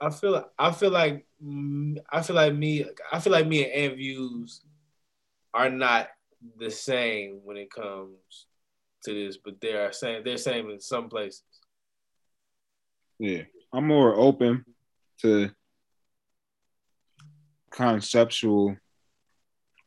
I 0.00 0.10
feel 0.10 0.44
I 0.58 0.72
feel 0.72 0.90
like 0.90 1.26
mm, 1.42 1.96
I 2.10 2.22
feel 2.22 2.36
like 2.36 2.54
me 2.54 2.84
I 3.12 3.20
feel 3.20 3.32
like 3.32 3.46
me 3.46 3.64
and 3.64 3.72
Ant 3.72 3.96
Views 3.96 4.62
are 5.54 5.70
not 5.70 6.08
the 6.58 6.70
same 6.70 7.40
when 7.44 7.56
it 7.56 7.70
comes 7.70 8.46
to 9.04 9.14
this, 9.14 9.38
but 9.38 9.60
they 9.60 9.72
are 9.72 9.92
same 9.92 10.22
they're 10.22 10.36
same 10.36 10.70
in 10.70 10.80
some 10.80 11.08
places. 11.08 11.42
Yeah, 13.18 13.42
I'm 13.72 13.86
more 13.86 14.14
open 14.14 14.64
to 15.22 15.50
conceptual 17.70 18.76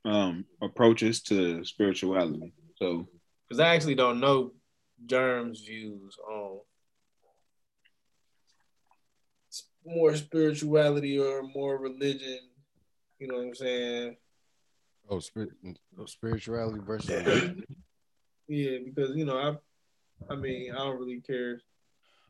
um 0.06 0.45
approaches 0.61 1.22
to 1.23 1.64
spirituality. 1.65 2.53
So, 2.77 3.07
because 3.49 3.59
I 3.59 3.73
actually 3.73 3.95
don't 3.95 4.19
know 4.19 4.51
Germ's 5.05 5.61
views 5.61 6.17
on 6.30 6.59
more 9.85 10.15
spirituality 10.15 11.19
or 11.19 11.41
more 11.41 11.77
religion. 11.77 12.39
You 13.17 13.27
know 13.27 13.35
what 13.35 13.47
I'm 13.47 13.55
saying? 13.55 14.17
Oh, 15.09 15.19
spirit, 15.19 15.49
oh, 15.97 16.05
spirituality 16.05 16.80
versus 16.85 17.09
religion. 17.09 17.63
Yeah, 18.47 18.77
because 18.85 19.15
you 19.15 19.26
know, 19.26 19.38
I, 19.38 20.34
I 20.34 20.35
mean, 20.35 20.71
I 20.71 20.77
don't 20.77 20.99
really 20.99 21.21
care. 21.21 21.61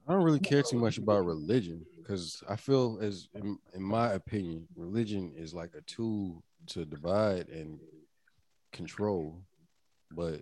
I 0.08 0.14
don't 0.14 0.24
really 0.24 0.40
care 0.40 0.64
too 0.64 0.78
much 0.78 0.98
about 0.98 1.26
religion 1.26 1.86
because 1.98 2.42
I 2.50 2.56
feel, 2.56 3.00
as 3.02 3.28
in, 3.36 3.58
in 3.74 3.84
my 3.84 4.14
opinion, 4.14 4.68
religion 4.76 5.34
is 5.36 5.54
like 5.54 5.72
a 5.78 5.82
tool 5.82 6.44
to 6.68 6.86
divide 6.86 7.50
and 7.50 7.80
control. 8.72 9.44
But 10.12 10.42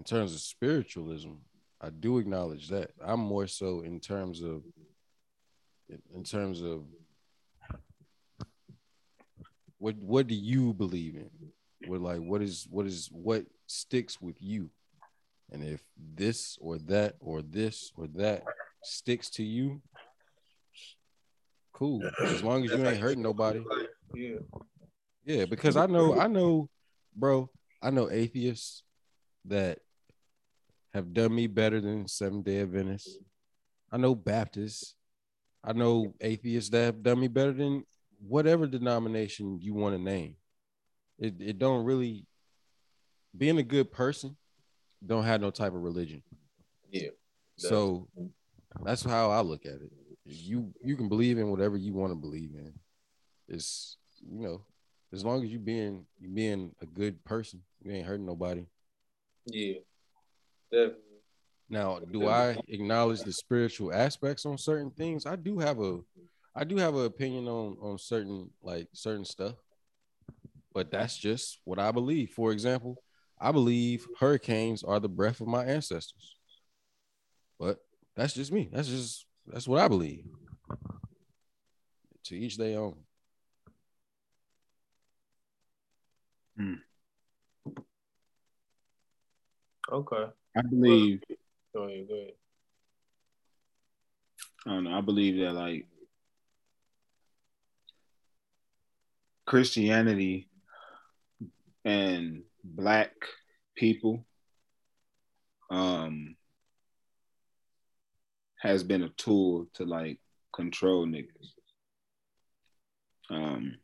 in 0.00 0.04
terms 0.04 0.32
of 0.32 0.40
spiritualism, 0.40 1.32
I 1.78 1.90
do 1.90 2.16
acknowledge 2.16 2.68
that. 2.70 2.92
I'm 3.04 3.20
more 3.20 3.46
so 3.46 3.82
in 3.82 4.00
terms 4.00 4.40
of 4.40 4.62
in 6.14 6.24
terms 6.24 6.62
of 6.62 6.84
what 9.76 9.96
what 9.96 10.26
do 10.26 10.34
you 10.34 10.72
believe 10.72 11.16
in? 11.16 11.28
What 11.86 12.00
like 12.00 12.20
what 12.20 12.40
is 12.40 12.66
what 12.70 12.86
is 12.86 13.10
what 13.12 13.44
sticks 13.66 14.22
with 14.22 14.36
you? 14.40 14.70
And 15.52 15.62
if 15.62 15.82
this 16.16 16.56
or 16.62 16.78
that 16.78 17.16
or 17.20 17.42
this 17.42 17.92
or 17.94 18.06
that 18.14 18.44
sticks 18.82 19.28
to 19.32 19.42
you, 19.42 19.82
cool. 21.74 22.00
As 22.22 22.42
long 22.42 22.64
as 22.64 22.70
you 22.70 22.86
ain't 22.86 23.02
hurting 23.02 23.22
nobody. 23.22 23.62
Yeah. 24.14 24.38
Yeah, 25.26 25.44
because 25.44 25.76
I 25.76 25.84
know, 25.84 26.18
I 26.18 26.26
know, 26.26 26.70
bro, 27.14 27.50
I 27.82 27.90
know 27.90 28.10
atheists 28.10 28.82
that 29.44 29.80
have 30.92 31.12
done 31.12 31.34
me 31.34 31.46
better 31.46 31.80
than 31.80 32.08
Seventh 32.08 32.44
Day 32.44 32.60
Adventists. 32.60 33.18
I 33.92 33.96
know 33.96 34.14
Baptists. 34.14 34.94
I 35.62 35.72
know 35.72 36.14
atheists 36.20 36.70
that 36.70 36.84
have 36.84 37.02
done 37.02 37.20
me 37.20 37.28
better 37.28 37.52
than 37.52 37.84
whatever 38.26 38.66
denomination 38.66 39.58
you 39.60 39.74
want 39.74 39.94
to 39.94 40.02
name. 40.02 40.36
It 41.18 41.34
it 41.38 41.58
don't 41.58 41.84
really 41.84 42.24
being 43.36 43.58
a 43.58 43.62
good 43.62 43.92
person 43.92 44.36
don't 45.04 45.24
have 45.24 45.40
no 45.40 45.50
type 45.50 45.74
of 45.74 45.82
religion. 45.82 46.22
Yeah. 46.90 47.10
So 47.56 48.08
that's 48.82 49.04
how 49.04 49.30
I 49.30 49.40
look 49.40 49.66
at 49.66 49.74
it. 49.74 49.92
You 50.24 50.72
you 50.82 50.96
can 50.96 51.08
believe 51.08 51.38
in 51.38 51.50
whatever 51.50 51.76
you 51.76 51.92
want 51.92 52.12
to 52.12 52.16
believe 52.16 52.50
in. 52.54 52.72
It's 53.48 53.96
you 54.20 54.42
know, 54.42 54.64
as 55.12 55.24
long 55.24 55.42
as 55.42 55.50
you 55.50 55.58
being 55.58 56.06
you 56.18 56.28
being 56.30 56.74
a 56.80 56.86
good 56.86 57.22
person, 57.24 57.62
you 57.82 57.92
ain't 57.92 58.06
hurting 58.06 58.26
nobody. 58.26 58.64
Yeah. 59.46 59.78
Definitely. 60.70 61.02
Now, 61.68 62.00
do 62.00 62.26
I 62.26 62.60
acknowledge 62.68 63.22
the 63.22 63.32
spiritual 63.32 63.92
aspects 63.92 64.44
on 64.44 64.58
certain 64.58 64.90
things? 64.90 65.26
I 65.26 65.36
do 65.36 65.58
have 65.58 65.80
a 65.80 66.00
I 66.54 66.64
do 66.64 66.76
have 66.76 66.96
an 66.96 67.04
opinion 67.04 67.46
on 67.46 67.76
on 67.80 67.98
certain 67.98 68.50
like 68.62 68.88
certain 68.92 69.24
stuff. 69.24 69.54
But 70.72 70.90
that's 70.90 71.16
just 71.16 71.60
what 71.64 71.78
I 71.78 71.90
believe. 71.92 72.30
For 72.30 72.52
example, 72.52 73.02
I 73.40 73.52
believe 73.52 74.06
hurricanes 74.18 74.82
are 74.82 75.00
the 75.00 75.08
breath 75.08 75.40
of 75.40 75.48
my 75.48 75.64
ancestors. 75.64 76.36
But 77.58 77.78
that's 78.16 78.34
just 78.34 78.52
me. 78.52 78.68
That's 78.72 78.88
just 78.88 79.26
that's 79.46 79.68
what 79.68 79.80
I 79.80 79.88
believe. 79.88 80.24
To 82.24 82.36
each 82.36 82.56
their 82.56 82.78
own. 82.80 82.96
hmm. 86.56 86.74
Okay. 89.90 90.30
I 90.56 90.62
believe 90.62 91.20
Go 91.74 91.84
ahead. 91.84 92.08
Go 92.08 92.14
ahead. 92.14 92.32
I 94.66 94.70
don't 94.70 94.84
know. 94.84 94.98
I 94.98 95.00
believe 95.00 95.38
that 95.38 95.52
like 95.52 95.86
Christianity 99.46 100.48
and 101.84 102.42
black 102.62 103.12
people 103.74 104.24
um 105.70 106.36
has 108.58 108.82
been 108.82 109.02
a 109.02 109.08
tool 109.10 109.66
to 109.74 109.84
like 109.84 110.18
control 110.54 111.06
niggas. 111.06 111.54
Um 113.30 113.76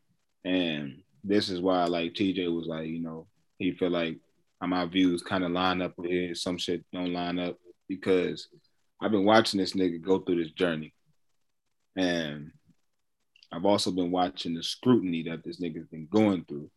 and 0.45 1.03
this 1.25 1.49
is 1.49 1.61
why 1.61 1.85
like 1.85 2.13
TJ 2.13 2.55
was 2.55 2.67
like, 2.67 2.87
you 2.87 3.01
know, 3.01 3.27
he 3.59 3.73
felt 3.73 3.93
like 3.93 4.19
my 4.67 4.87
views 4.87 5.23
kind 5.23 5.45
of 5.45 5.53
line 5.53 5.83
up 5.83 5.95
with 5.97 6.11
his, 6.11 6.43
some 6.43 6.59
shit 6.59 6.85
don't 6.93 7.13
line 7.13 7.39
up 7.39 7.57
because 7.89 8.49
I've 9.01 9.11
been 9.11 9.25
watching 9.25 9.61
this 9.61 9.75
nigga 9.75 10.01
go 10.01 10.19
through 10.19 10.43
this 10.43 10.53
journey. 10.53 10.95
And 11.97 12.53
I've 13.53 13.65
also 13.65 13.91
been 13.91 14.11
watching 14.11 14.55
the 14.55 14.63
scrutiny 14.63 15.23
that 15.25 15.45
this 15.45 15.61
nigga's 15.61 15.87
been 15.87 16.09
going 16.11 16.45
through 16.45 16.71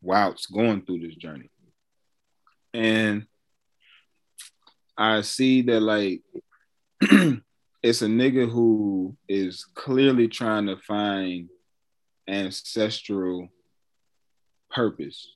while 0.00 0.32
it's 0.32 0.46
going 0.46 0.82
through 0.82 1.00
this 1.00 1.16
journey. 1.16 1.50
And 2.72 3.26
I 4.96 5.22
see 5.22 5.62
that 5.62 5.80
like 5.80 6.22
it's 7.82 8.02
a 8.02 8.06
nigga 8.06 8.50
who 8.50 9.16
is 9.28 9.66
clearly 9.74 10.28
trying 10.28 10.66
to 10.66 10.76
find 10.76 11.48
ancestral 12.28 13.48
purpose 14.70 15.34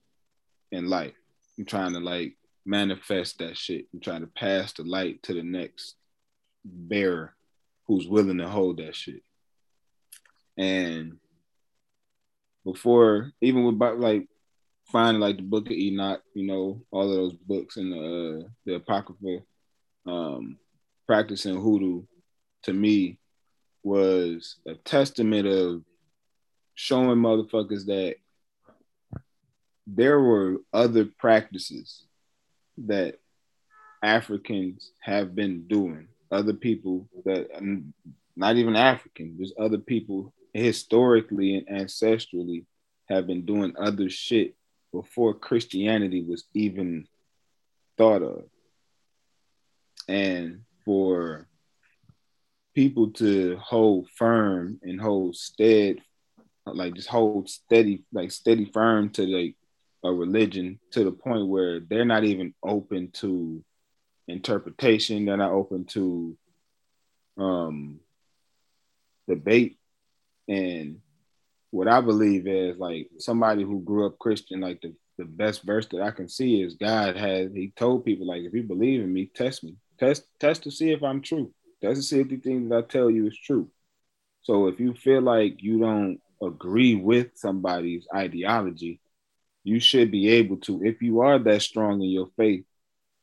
in 0.70 0.88
life. 0.88 1.14
I'm 1.58 1.64
trying 1.64 1.92
to 1.92 2.00
like 2.00 2.36
manifest 2.64 3.38
that 3.38 3.56
shit. 3.56 3.86
I'm 3.92 4.00
trying 4.00 4.22
to 4.22 4.26
pass 4.26 4.72
the 4.72 4.84
light 4.84 5.22
to 5.24 5.34
the 5.34 5.42
next 5.42 5.96
bearer 6.64 7.34
who's 7.86 8.08
willing 8.08 8.38
to 8.38 8.48
hold 8.48 8.78
that 8.78 8.96
shit. 8.96 9.22
And 10.56 11.18
before, 12.64 13.32
even 13.40 13.64
with 13.64 13.98
like 13.98 14.26
finding 14.90 15.20
like 15.20 15.36
the 15.36 15.42
Book 15.42 15.66
of 15.66 15.72
Enoch, 15.72 16.22
you 16.34 16.46
know, 16.46 16.82
all 16.90 17.10
of 17.10 17.16
those 17.16 17.34
books 17.34 17.76
in 17.76 17.90
the 17.90 18.44
uh, 18.44 18.48
the 18.64 18.74
Apocrypha, 18.76 19.44
um, 20.06 20.58
practicing 21.06 21.60
hoodoo, 21.60 22.02
to 22.62 22.72
me, 22.72 23.18
was 23.82 24.56
a 24.66 24.74
testament 24.74 25.46
of 25.46 25.82
showing 26.74 27.18
motherfuckers 27.18 27.84
that 27.86 28.16
there 29.86 30.20
were 30.20 30.58
other 30.72 31.06
practices 31.18 32.04
that 32.78 33.18
Africans 34.02 34.90
have 35.00 35.34
been 35.34 35.66
doing. 35.66 36.08
Other 36.30 36.54
people 36.54 37.08
that 37.24 37.48
not 38.36 38.56
even 38.56 38.76
African, 38.76 39.36
there's 39.36 39.52
other 39.58 39.78
people 39.78 40.32
historically 40.52 41.56
and 41.56 41.66
ancestrally 41.68 42.64
have 43.08 43.26
been 43.26 43.44
doing 43.44 43.74
other 43.78 44.08
shit 44.08 44.54
before 44.92 45.34
Christianity 45.34 46.22
was 46.22 46.44
even 46.54 47.06
thought 47.96 48.22
of. 48.22 48.44
And 50.08 50.60
for 50.84 51.48
people 52.74 53.10
to 53.12 53.56
hold 53.56 54.08
firm 54.10 54.80
and 54.82 55.00
hold 55.00 55.36
stead, 55.36 55.98
like 56.66 56.94
just 56.94 57.08
hold 57.08 57.48
steady, 57.48 58.02
like 58.12 58.32
steady 58.32 58.64
firm 58.66 59.10
to 59.10 59.22
like 59.26 59.56
a 60.04 60.12
religion 60.12 60.78
to 60.92 61.02
the 61.02 61.10
point 61.10 61.48
where 61.48 61.80
they're 61.80 62.04
not 62.04 62.24
even 62.24 62.54
open 62.62 63.10
to 63.12 63.64
interpretation. 64.28 65.24
They're 65.24 65.36
not 65.36 65.52
open 65.52 65.86
to 65.86 66.36
um, 67.38 68.00
debate. 69.26 69.78
And 70.46 71.00
what 71.70 71.88
I 71.88 72.00
believe 72.02 72.46
is 72.46 72.78
like 72.78 73.08
somebody 73.18 73.64
who 73.64 73.80
grew 73.80 74.06
up 74.06 74.18
Christian, 74.18 74.60
like 74.60 74.82
the, 74.82 74.94
the 75.16 75.24
best 75.24 75.62
verse 75.62 75.86
that 75.86 76.02
I 76.02 76.10
can 76.10 76.28
see 76.28 76.62
is 76.62 76.74
God 76.74 77.16
has, 77.16 77.52
he 77.52 77.72
told 77.74 78.04
people, 78.04 78.26
like, 78.26 78.42
if 78.42 78.52
you 78.52 78.62
believe 78.62 79.00
in 79.00 79.12
me, 79.12 79.30
test 79.34 79.64
me. 79.64 79.76
Test, 79.98 80.26
test 80.38 80.64
to 80.64 80.70
see 80.70 80.92
if 80.92 81.02
I'm 81.02 81.22
true. 81.22 81.52
Test 81.80 81.96
to 81.96 82.02
see 82.02 82.20
if 82.20 82.28
the 82.28 82.36
things 82.36 82.68
that 82.68 82.76
I 82.76 82.82
tell 82.82 83.10
you 83.10 83.26
is 83.26 83.38
true. 83.38 83.70
So 84.42 84.66
if 84.66 84.78
you 84.78 84.92
feel 84.92 85.22
like 85.22 85.62
you 85.62 85.78
don't 85.78 86.20
agree 86.42 86.94
with 86.94 87.28
somebody's 87.36 88.06
ideology, 88.14 89.00
you 89.64 89.80
should 89.80 90.10
be 90.10 90.28
able 90.28 90.58
to, 90.58 90.84
if 90.84 91.02
you 91.02 91.20
are 91.20 91.38
that 91.38 91.62
strong 91.62 92.02
in 92.02 92.10
your 92.10 92.28
faith, 92.36 92.64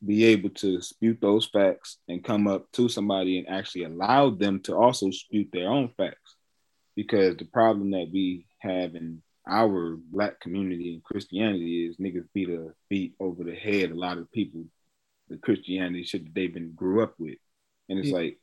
be 0.06 0.26
able 0.26 0.50
to 0.50 0.78
dispute 0.78 1.20
those 1.22 1.46
facts 1.46 1.98
and 2.08 2.24
come 2.24 2.48
up 2.48 2.72
to 2.72 2.90
somebody 2.90 3.38
and 3.38 3.48
actually 3.48 3.84
allow 3.84 4.32
them 4.32 4.60
to 4.60 4.76
also 4.76 5.08
dispute 5.08 5.50
their 5.54 5.70
own 5.70 5.90
facts. 5.96 6.36
because 6.96 7.38
the 7.38 7.46
problem 7.46 7.92
that 7.92 8.10
we 8.12 8.48
have 8.60 8.96
in 8.96 9.22
our 9.48 9.98
black 10.12 10.40
community 10.40 10.94
and 10.94 11.04
Christianity 11.04 11.86
is 11.86 11.98
niggas 11.98 12.28
beat 12.34 12.50
a 12.50 12.74
beat 12.90 13.14
over 13.20 13.44
the 13.44 13.56
head 13.56 13.92
a 13.92 13.96
lot 13.96 14.18
of 14.18 14.32
people 14.32 14.66
the 15.32 15.38
Christianity 15.38 16.04
shit 16.04 16.26
that 16.26 16.36
they've 16.36 16.54
been 16.54 16.74
grew 16.74 17.02
up 17.02 17.16
with. 17.18 17.38
And 17.90 17.98
it's 17.98 18.10
yeah. 18.10 18.18
like, 18.18 18.38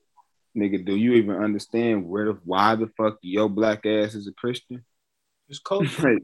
nigga, 0.56 0.84
do 0.84 0.96
you 0.96 1.14
even 1.14 1.36
understand 1.36 2.08
where 2.08 2.26
the 2.26 2.38
why 2.44 2.74
the 2.74 2.88
fuck 2.96 3.18
your 3.20 3.48
black 3.48 3.86
ass 3.86 4.14
is 4.14 4.26
a 4.26 4.32
Christian? 4.32 4.84
It's 5.48 5.60
culture. 5.60 6.02
like, 6.14 6.22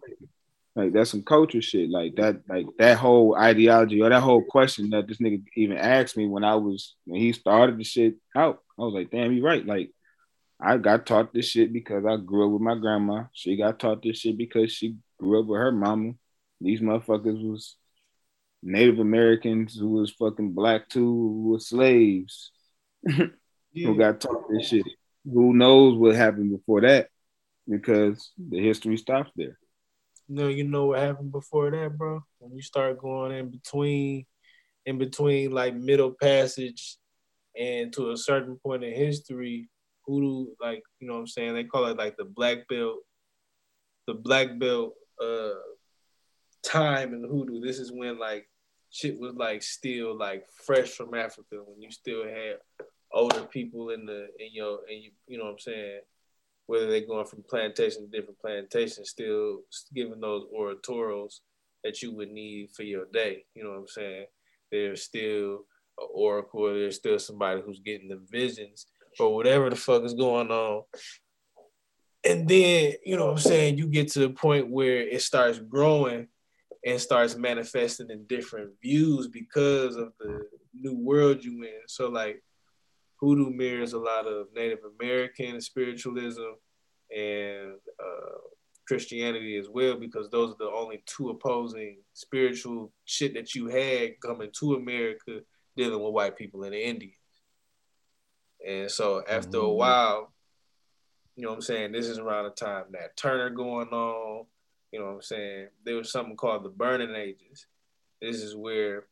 like 0.77 0.93
that's 0.93 1.11
some 1.11 1.23
culture 1.23 1.63
shit. 1.63 1.89
Like 1.89 2.17
that, 2.17 2.41
like 2.49 2.67
that 2.79 2.99
whole 2.99 3.37
ideology 3.37 4.01
or 4.03 4.09
that 4.09 4.23
whole 4.23 4.43
question 4.43 4.91
that 4.91 5.07
this 5.07 5.19
nigga 5.19 5.43
even 5.57 5.77
asked 5.77 6.17
me 6.17 6.27
when 6.27 6.43
I 6.43 6.57
was 6.57 6.97
when 7.05 7.21
he 7.21 7.33
started 7.33 7.79
the 7.79 7.85
shit 7.85 8.17
out. 8.37 8.61
I 8.79 8.83
was 8.83 8.95
like, 8.95 9.11
damn, 9.11 9.33
you 9.33 9.45
right. 9.45 9.65
Like 9.65 9.93
I 10.61 10.79
got 10.79 11.07
taught 11.07 11.33
this 11.33 11.47
shit 11.47 11.73
because 11.73 12.05
I 12.05 12.17
grew 12.17 12.47
up 12.47 12.53
with 12.53 12.63
my 12.63 12.75
grandma. 12.75 13.25
She 13.33 13.57
got 13.57 13.79
taught 13.79 14.03
this 14.03 14.19
shit 14.19 14.37
because 14.37 14.73
she 14.73 14.97
grew 15.19 15.41
up 15.41 15.47
with 15.47 15.61
her 15.61 15.71
mama. 15.71 16.13
These 16.61 16.81
motherfuckers 16.81 17.41
was 17.49 17.77
Native 18.63 18.99
Americans 18.99 19.77
who 19.77 19.91
was 19.91 20.11
fucking 20.11 20.53
black 20.53 20.89
too, 20.89 21.01
who 21.01 21.51
were 21.51 21.61
slaves, 21.61 22.51
yeah. 23.05 23.27
who 23.75 23.97
got 23.97 24.21
taught 24.21 24.51
this 24.51 24.69
shit. 24.69 24.87
Who 25.25 25.55
knows 25.55 25.97
what 25.97 26.17
happened 26.17 26.51
before 26.51 26.81
that? 26.81 27.11
Because 27.69 28.33
the 28.37 28.59
history 28.59 28.97
stops 28.97 29.31
there. 29.37 29.59
You 30.29 30.35
know, 30.37 30.49
you 30.49 30.65
know 30.65 30.87
what 30.87 31.01
happened 31.01 31.33
before 31.33 31.71
that, 31.71 31.97
bro. 31.97 32.23
When 32.39 32.53
you 32.53 32.63
start 32.63 32.99
going 32.99 33.33
in 33.33 33.51
between, 33.51 34.25
in 34.87 34.99
between 34.99 35.51
like 35.53 35.75
middle 35.75 36.13
passage, 36.13 36.97
and 37.59 37.93
to 37.93 38.11
a 38.11 38.17
certain 38.17 38.57
point 38.57 38.85
in 38.85 38.95
history, 38.95 39.69
hoodoo, 40.07 40.47
like 40.61 40.83
you 40.99 41.07
know 41.07 41.15
what 41.15 41.21
I'm 41.21 41.27
saying, 41.27 41.55
they 41.55 41.65
call 41.65 41.87
it 41.87 41.99
like 41.99 42.17
the 42.17 42.25
black 42.25 42.67
belt, 42.69 42.99
the 44.07 44.15
black 44.15 44.59
belt 44.59 44.95
uh 45.23 45.51
time 46.63 47.15
in 47.15 47.23
hoodoo. 47.23 47.61
This 47.61 47.79
is 47.79 47.93
when 47.93 48.19
like 48.19 48.49
shit 48.91 49.19
was 49.19 49.35
like 49.35 49.63
still 49.63 50.17
like 50.17 50.47
fresh 50.65 50.91
from 50.91 51.15
Africa 51.15 51.57
when 51.67 51.83
you 51.83 51.91
still 51.91 52.25
had 52.25 52.57
older 53.13 53.43
people 53.43 53.91
in 53.91 54.07
the 54.07 54.29
in 54.39 54.53
your 54.53 54.81
and 54.89 55.03
you 55.03 55.11
you 55.27 55.39
know 55.39 55.45
what 55.45 55.53
I'm 55.53 55.59
saying 55.59 56.01
whether 56.67 56.87
they're 56.87 57.07
going 57.07 57.27
from 57.27 57.45
plantation 57.49 58.03
to 58.03 58.17
different 58.17 58.39
plantations 58.39 59.11
still 59.11 59.61
giving 59.95 60.21
those 60.21 60.45
oratorials 60.57 61.41
that 61.83 62.03
you 62.03 62.15
would 62.15 62.31
need 62.31 62.71
for 62.71 62.83
your 62.83 63.07
day 63.13 63.45
you 63.55 63.63
know 63.63 63.71
what 63.71 63.79
I'm 63.79 63.89
saying 63.89 64.27
there's 64.71 65.03
still 65.03 65.65
an 65.99 66.09
oracle 66.13 66.73
there's 66.73 66.97
still 66.97 67.19
somebody 67.19 67.61
who's 67.65 67.81
getting 67.81 68.09
the 68.09 68.21
visions 68.31 68.87
or 69.21 69.35
whatever 69.35 69.71
the 69.71 69.77
fuck 69.77 70.03
is 70.03 70.15
going 70.15 70.51
on 70.51 70.83
and 72.25 72.49
then 72.49 72.95
you 73.05 73.17
know 73.17 73.27
what 73.27 73.33
I'm 73.33 73.39
saying 73.39 73.79
you 73.79 73.87
get 73.87 74.09
to 74.13 74.21
the 74.21 74.31
point 74.31 74.71
where 74.71 75.01
it 75.01 75.23
starts 75.23 75.59
growing 75.59 76.29
and 76.85 77.01
starts 77.01 77.37
manifesting 77.37 78.11
in 78.11 78.25
different 78.27 78.71
views 78.83 79.29
because 79.29 79.97
of 79.97 80.13
the 80.21 80.43
new 80.75 80.95
world 80.95 81.43
you 81.45 81.63
in. 81.63 81.81
So 81.87 82.09
like 82.09 82.43
hoodoo 83.25 83.51
mirrors 83.51 83.93
a 83.93 83.99
lot 83.99 84.27
of 84.27 84.49
Native 84.55 84.81
American 85.01 85.61
spiritualism 85.61 86.43
and 87.15 87.75
uh, 87.99 88.39
Christianity 88.87 89.57
as 89.57 89.69
well, 89.69 89.97
because 89.97 90.29
those 90.29 90.53
are 90.53 90.59
the 90.59 90.71
only 90.71 91.03
two 91.07 91.31
opposing 91.31 91.99
spiritual 92.13 92.93
shit 93.05 93.35
that 93.35 93.55
you 93.55 93.69
had 93.69 94.21
coming 94.21 94.51
to 94.61 94.75
America 94.75 95.41
dealing 95.77 96.03
with 96.03 96.13
white 96.13 96.37
people 96.37 96.63
and 96.65 96.75
the 96.75 96.85
Indians. 96.85 97.15
And 98.67 98.91
so 98.91 99.23
after 99.29 99.59
mm-hmm. 99.59 99.67
a 99.67 99.73
while, 99.73 100.33
you 101.37 101.43
know 101.43 101.51
what 101.51 101.57
I'm 101.57 101.63
saying, 101.63 101.93
this 101.93 102.09
is 102.09 102.19
around 102.19 102.45
the 102.45 102.51
time 102.51 102.85
that 102.93 103.17
Turner 103.17 103.51
going 103.51 103.89
on, 103.89 104.47
you 104.93 105.01
know 105.01 105.07
what 105.07 105.15
I'm 105.15 105.23
saying? 105.23 105.69
There 105.85 105.97
was 105.97 106.13
something 106.13 106.37
called 106.37 106.65
the 106.65 106.69
burning 106.69 107.15
ages. 107.15 107.67
This 108.23 108.37
is 108.43 108.55
where 108.55 109.07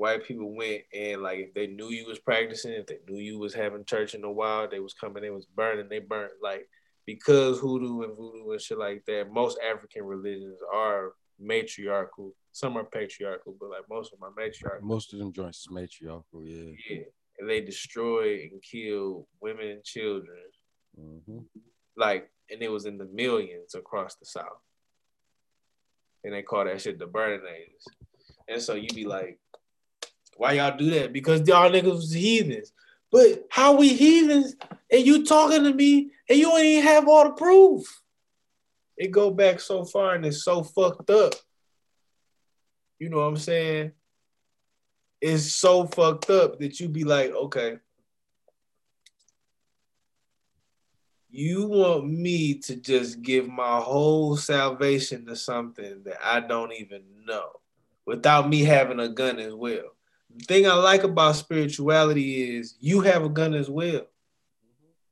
white 0.00 0.24
people 0.24 0.56
went 0.56 0.80
and 0.94 1.20
like 1.20 1.38
if 1.38 1.52
they 1.52 1.66
knew 1.66 1.90
you 1.90 2.06
was 2.06 2.18
practicing, 2.18 2.72
if 2.72 2.86
they 2.86 2.96
knew 3.06 3.20
you 3.20 3.38
was 3.38 3.52
having 3.52 3.84
church 3.84 4.14
in 4.14 4.22
the 4.22 4.30
wild, 4.30 4.70
they 4.70 4.80
was 4.80 4.94
coming, 4.94 5.22
they 5.22 5.28
was 5.28 5.44
burning, 5.44 5.90
they 5.90 5.98
burnt 5.98 6.32
like 6.42 6.66
because 7.04 7.58
hoodoo 7.58 8.00
and 8.00 8.16
voodoo 8.16 8.50
and 8.50 8.60
shit 8.62 8.78
like 8.78 9.04
that, 9.06 9.30
most 9.30 9.58
African 9.62 10.04
religions 10.04 10.58
are 10.74 11.12
matriarchal. 11.38 12.34
Some 12.52 12.78
are 12.78 12.84
patriarchal, 12.84 13.54
but 13.60 13.68
like 13.68 13.84
most 13.90 14.14
of 14.14 14.20
them 14.20 14.30
are 14.30 14.42
matriarchal. 14.42 14.88
Most 14.88 15.12
of 15.12 15.18
them 15.18 15.34
joints 15.34 15.58
is 15.58 15.70
matriarchal, 15.70 16.46
yeah. 16.46 16.72
Yeah. 16.88 17.02
And 17.38 17.50
they 17.50 17.60
destroy 17.60 18.48
and 18.50 18.62
kill 18.62 19.28
women 19.42 19.68
and 19.68 19.84
children. 19.84 20.38
Mm-hmm. 20.98 21.40
Like, 21.98 22.30
and 22.50 22.62
it 22.62 22.72
was 22.72 22.86
in 22.86 22.96
the 22.96 23.04
millions 23.04 23.74
across 23.74 24.14
the 24.14 24.24
South 24.24 24.62
and 26.24 26.32
they 26.32 26.40
call 26.40 26.64
that 26.64 26.80
shit 26.80 26.98
the 26.98 27.06
burning 27.06 27.46
ages. 27.54 27.86
And 28.48 28.62
so 28.62 28.74
you 28.74 28.88
be 28.88 29.04
like, 29.04 29.38
why 30.40 30.52
y'all 30.52 30.74
do 30.74 30.88
that? 30.92 31.12
Because 31.12 31.46
y'all 31.46 31.70
niggas 31.70 31.84
was 31.84 32.12
heathens. 32.14 32.72
But 33.12 33.44
how 33.50 33.76
we 33.76 33.90
heathens 33.90 34.56
and 34.90 35.06
you 35.06 35.26
talking 35.26 35.64
to 35.64 35.74
me 35.74 36.12
and 36.30 36.38
you 36.38 36.50
ain't 36.56 36.64
even 36.64 36.82
have 36.82 37.06
all 37.06 37.24
the 37.24 37.32
proof. 37.32 38.00
It 38.96 39.10
go 39.10 39.30
back 39.30 39.60
so 39.60 39.84
far 39.84 40.14
and 40.14 40.24
it's 40.24 40.42
so 40.42 40.62
fucked 40.62 41.10
up. 41.10 41.34
You 42.98 43.10
know 43.10 43.18
what 43.18 43.24
I'm 43.24 43.36
saying? 43.36 43.92
It's 45.20 45.54
so 45.54 45.84
fucked 45.84 46.30
up 46.30 46.58
that 46.60 46.80
you 46.80 46.88
be 46.88 47.04
like, 47.04 47.32
okay, 47.32 47.76
you 51.28 51.66
want 51.66 52.10
me 52.10 52.54
to 52.60 52.76
just 52.76 53.20
give 53.20 53.46
my 53.46 53.78
whole 53.78 54.38
salvation 54.38 55.26
to 55.26 55.36
something 55.36 56.02
that 56.04 56.16
I 56.24 56.40
don't 56.40 56.72
even 56.72 57.02
know 57.26 57.50
without 58.06 58.48
me 58.48 58.60
having 58.60 59.00
a 59.00 59.08
gun 59.10 59.38
as 59.38 59.52
well. 59.54 59.96
The 60.36 60.44
thing 60.44 60.66
I 60.66 60.74
like 60.74 61.02
about 61.04 61.36
spirituality 61.36 62.56
is 62.56 62.76
you 62.80 63.00
have 63.00 63.24
a 63.24 63.28
gun 63.28 63.54
as 63.54 63.68
well. 63.68 64.06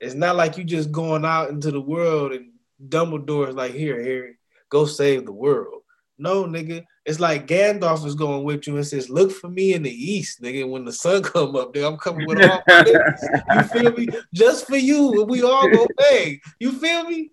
It's 0.00 0.14
not 0.14 0.36
like 0.36 0.56
you 0.56 0.64
just 0.64 0.92
going 0.92 1.24
out 1.24 1.50
into 1.50 1.70
the 1.70 1.80
world 1.80 2.32
and 2.32 2.52
Dumbledore's 2.86 3.54
like, 3.54 3.72
here, 3.72 4.00
Harry, 4.00 4.36
go 4.68 4.84
save 4.84 5.26
the 5.26 5.32
world. 5.32 5.82
No, 6.18 6.44
nigga. 6.44 6.84
It's 7.04 7.20
like 7.20 7.46
Gandalf 7.46 8.04
is 8.04 8.16
going 8.16 8.42
with 8.44 8.66
you 8.66 8.76
and 8.76 8.86
says, 8.86 9.08
"Look 9.08 9.30
for 9.30 9.48
me 9.48 9.72
in 9.72 9.84
the 9.84 9.90
east, 9.90 10.42
nigga. 10.42 10.68
When 10.68 10.84
the 10.84 10.92
sun 10.92 11.22
come 11.22 11.54
up, 11.54 11.72
nigga, 11.72 11.92
I'm 11.92 11.96
coming 11.96 12.26
with 12.26 12.42
all 12.42 12.62
my 12.66 12.74
niggas. 12.82 13.54
You 13.54 13.62
feel 13.62 13.92
me? 13.92 14.08
Just 14.34 14.66
for 14.66 14.76
you, 14.76 15.24
we 15.28 15.42
all 15.42 15.70
go 15.70 15.86
bang. 15.96 16.40
You 16.58 16.72
feel 16.72 17.04
me? 17.04 17.30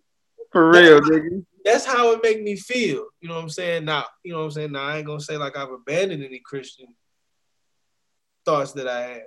For 0.52 0.70
real, 0.70 0.96
that's 0.96 1.10
nigga. 1.10 1.32
How, 1.34 1.42
that's 1.66 1.86
how 1.86 2.12
it 2.12 2.20
make 2.22 2.44
me 2.44 2.56
feel. 2.56 3.08
You 3.22 3.28
know 3.28 3.36
what 3.36 3.42
I'm 3.42 3.50
saying? 3.50 3.86
Now, 3.86 4.06
you 4.24 4.34
know 4.34 4.40
what 4.40 4.46
I'm 4.46 4.52
saying. 4.52 4.72
Now, 4.72 4.84
I 4.84 4.98
ain't 4.98 5.08
gonna 5.08 5.20
say 5.20 5.36
like 5.36 5.58
I've 5.58 5.72
abandoned 5.72 6.24
any 6.24 6.40
Christian 6.46 6.88
thoughts 8.46 8.74
that 8.74 8.88
I 8.88 9.02
have 9.02 9.22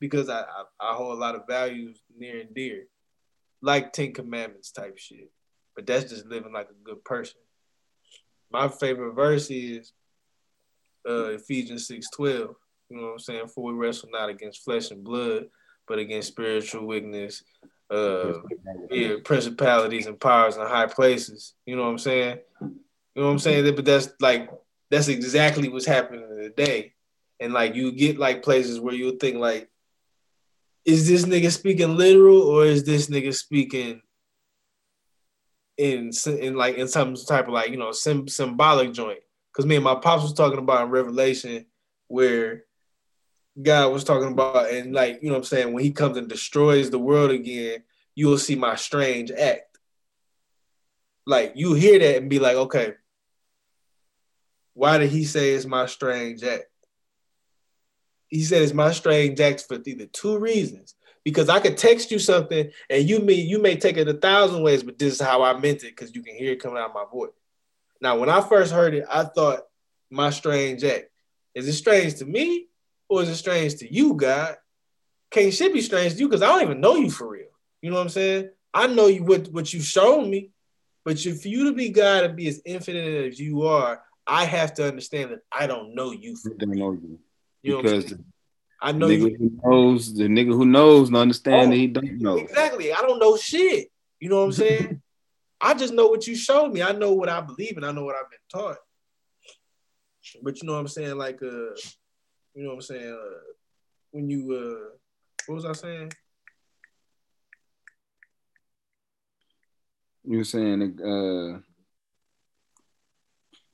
because 0.00 0.28
I, 0.28 0.40
I, 0.40 0.64
I 0.80 0.94
hold 0.94 1.16
a 1.16 1.20
lot 1.20 1.34
of 1.34 1.42
values 1.48 2.00
near 2.16 2.40
and 2.40 2.54
dear, 2.54 2.86
like 3.60 3.92
Ten 3.92 4.12
Commandments 4.12 4.72
type 4.72 4.98
shit. 4.98 5.30
But 5.74 5.86
that's 5.86 6.10
just 6.10 6.26
living 6.26 6.52
like 6.52 6.68
a 6.68 6.84
good 6.84 7.04
person 7.04 7.40
my 8.52 8.68
favorite 8.68 9.14
verse 9.14 9.50
is 9.50 9.92
uh, 11.08 11.30
Ephesians 11.30 11.88
6 11.88 12.08
12. 12.10 12.54
You 12.90 12.96
know 12.96 13.02
what 13.04 13.12
I'm 13.12 13.18
saying? 13.18 13.48
For 13.48 13.64
we 13.64 13.72
wrestle 13.72 14.10
not 14.12 14.28
against 14.28 14.62
flesh 14.62 14.90
and 14.90 15.02
blood, 15.02 15.46
but 15.88 15.98
against 15.98 16.28
spiritual 16.28 16.86
weakness, 16.86 17.42
uh, 17.90 18.34
yeah, 18.90 19.14
principalities 19.24 20.06
and 20.06 20.20
powers 20.20 20.56
in 20.56 20.62
high 20.62 20.86
places. 20.86 21.54
You 21.64 21.76
know 21.76 21.84
what 21.84 21.88
I'm 21.88 21.98
saying? 21.98 22.38
You 22.60 22.70
know 23.16 23.24
what 23.24 23.32
I'm 23.32 23.38
saying? 23.38 23.74
But 23.74 23.84
that's 23.86 24.10
like 24.20 24.50
that's 24.90 25.08
exactly 25.08 25.70
what's 25.70 25.86
happening 25.86 26.28
today. 26.28 26.91
And 27.42 27.52
like 27.52 27.74
you 27.74 27.92
get 27.92 28.18
like 28.18 28.42
places 28.42 28.78
where 28.78 28.94
you 28.94 29.16
think 29.18 29.38
like, 29.38 29.68
is 30.84 31.08
this 31.08 31.24
nigga 31.24 31.50
speaking 31.50 31.96
literal 31.96 32.42
or 32.42 32.64
is 32.64 32.84
this 32.84 33.08
nigga 33.08 33.34
speaking 33.34 34.00
in 35.76 36.10
in 36.26 36.54
like 36.54 36.76
in 36.76 36.88
some 36.88 37.14
type 37.14 37.48
of 37.48 37.54
like 37.54 37.70
you 37.70 37.76
know 37.76 37.92
sim- 37.92 38.28
symbolic 38.28 38.92
joint. 38.92 39.20
Because 39.52 39.66
me 39.66 39.76
and 39.76 39.84
my 39.84 39.96
pops 39.96 40.22
was 40.22 40.32
talking 40.32 40.58
about 40.58 40.84
in 40.84 40.90
Revelation 40.90 41.66
where 42.08 42.64
God 43.60 43.92
was 43.92 44.04
talking 44.04 44.32
about 44.32 44.70
and 44.70 44.94
like 44.94 45.20
you 45.22 45.30
know 45.30 45.36
I'm 45.36 45.44
saying 45.44 45.72
when 45.72 45.84
He 45.84 45.92
comes 45.92 46.16
and 46.16 46.28
destroys 46.28 46.90
the 46.90 46.98
world 46.98 47.30
again, 47.30 47.82
you 48.14 48.28
will 48.28 48.38
see 48.38 48.54
my 48.54 48.76
strange 48.76 49.30
act. 49.30 49.78
Like 51.26 51.52
you 51.56 51.74
hear 51.74 51.98
that 51.98 52.16
and 52.18 52.30
be 52.30 52.38
like, 52.38 52.56
okay, 52.56 52.94
why 54.74 54.98
did 54.98 55.10
He 55.10 55.24
say 55.24 55.54
it's 55.54 55.66
my 55.66 55.86
strange 55.86 56.42
act? 56.42 56.64
He 58.32 58.42
said 58.44 58.62
it's 58.62 58.72
my 58.72 58.92
strange 58.92 59.38
act 59.40 59.66
for 59.68 59.78
either 59.84 60.06
two 60.06 60.38
reasons 60.38 60.94
because 61.22 61.50
I 61.50 61.60
could 61.60 61.76
text 61.76 62.10
you 62.10 62.18
something 62.18 62.70
and 62.88 63.06
you 63.06 63.18
may 63.18 63.34
you 63.34 63.60
may 63.60 63.76
take 63.76 63.98
it 63.98 64.08
a 64.08 64.14
thousand 64.14 64.62
ways, 64.62 64.82
but 64.82 64.98
this 64.98 65.12
is 65.12 65.20
how 65.20 65.42
I 65.42 65.52
meant 65.52 65.84
it 65.84 65.94
because 65.94 66.14
you 66.14 66.22
can 66.22 66.34
hear 66.34 66.52
it 66.52 66.62
coming 66.62 66.78
out 66.78 66.88
of 66.88 66.94
my 66.94 67.04
voice. 67.12 67.32
Now, 68.00 68.16
when 68.16 68.30
I 68.30 68.40
first 68.40 68.72
heard 68.72 68.94
it, 68.94 69.04
I 69.06 69.24
thought 69.24 69.64
my 70.08 70.30
strange 70.30 70.82
act. 70.82 71.10
Is 71.54 71.68
it 71.68 71.74
strange 71.74 72.14
to 72.16 72.24
me 72.24 72.68
or 73.06 73.22
is 73.22 73.28
it 73.28 73.36
strange 73.36 73.74
to 73.76 73.94
you, 73.94 74.14
God? 74.14 74.56
Can't 75.30 75.52
shit 75.52 75.74
be 75.74 75.82
strange 75.82 76.14
to 76.14 76.20
you 76.20 76.28
because 76.28 76.40
I 76.40 76.46
don't 76.46 76.62
even 76.62 76.80
know 76.80 76.96
you 76.96 77.10
for 77.10 77.28
real. 77.28 77.48
You 77.82 77.90
know 77.90 77.96
what 77.96 78.04
I'm 78.04 78.08
saying? 78.08 78.48
I 78.72 78.86
know 78.86 79.08
you 79.08 79.24
what 79.24 79.48
what 79.48 79.74
you've 79.74 79.84
shown 79.84 80.30
me, 80.30 80.52
but 81.04 81.20
for 81.20 81.48
you 81.48 81.64
to 81.64 81.74
be 81.74 81.90
God 81.90 82.24
and 82.24 82.34
be 82.34 82.48
as 82.48 82.62
infinite 82.64 83.26
as 83.30 83.38
you 83.38 83.66
are, 83.66 84.02
I 84.26 84.46
have 84.46 84.72
to 84.76 84.88
understand 84.88 85.32
that 85.32 85.40
I 85.52 85.66
don't 85.66 85.94
know 85.94 86.12
you. 86.12 86.34
I 86.46 86.54
don't 86.56 86.78
know 86.78 86.92
you. 86.92 87.18
You 87.62 87.72
know 87.74 87.82
because 87.82 88.14
I 88.80 88.90
know 88.92 89.06
nigga 89.06 89.30
you. 89.30 89.36
who 89.38 89.60
knows 89.70 90.14
the 90.14 90.24
nigga 90.24 90.48
who 90.48 90.66
knows 90.66 91.08
and 91.08 91.16
understand 91.16 91.68
Oh, 91.68 91.70
that 91.70 91.76
he 91.76 91.86
don't 91.86 92.20
know. 92.20 92.36
Exactly. 92.38 92.92
I 92.92 93.00
don't 93.00 93.20
know 93.20 93.36
shit. 93.36 93.88
You 94.18 94.28
know 94.28 94.38
what 94.38 94.46
I'm 94.46 94.52
saying? 94.52 95.02
I 95.60 95.74
just 95.74 95.94
know 95.94 96.08
what 96.08 96.26
you 96.26 96.34
showed 96.34 96.72
me. 96.72 96.82
I 96.82 96.90
know 96.90 97.12
what 97.12 97.28
I 97.28 97.40
believe 97.40 97.76
and 97.76 97.86
I 97.86 97.92
know 97.92 98.04
what 98.04 98.16
I've 98.16 98.28
been 98.30 98.60
taught. 98.60 98.78
But 100.42 100.60
you 100.60 100.66
know 100.66 100.74
what 100.74 100.80
I'm 100.80 100.88
saying? 100.88 101.16
Like 101.16 101.40
uh, 101.42 101.46
you 102.54 102.62
know 102.64 102.70
what 102.70 102.74
I'm 102.74 102.82
saying? 102.82 103.12
Uh, 103.12 103.38
when 104.10 104.28
you 104.28 104.52
uh 104.52 104.96
what 105.46 105.54
was 105.54 105.64
I 105.64 105.72
saying? 105.72 106.12
You 110.24 110.38
were 110.38 110.44
saying 110.44 110.98
uh 111.00 111.58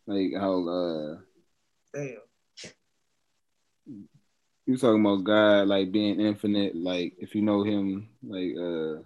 like 0.07 0.33
how 0.35 0.69
uh 0.69 1.17
Damn. 1.95 2.28
You 4.69 4.77
talking 4.77 5.01
about 5.01 5.25
God 5.25 5.67
like 5.67 5.91
being 5.91 6.21
infinite, 6.21 6.77
like 6.77 7.15
if 7.19 7.35
you 7.35 7.41
know 7.41 7.63
him, 7.65 8.09
like 8.23 8.55
uh 8.57 9.03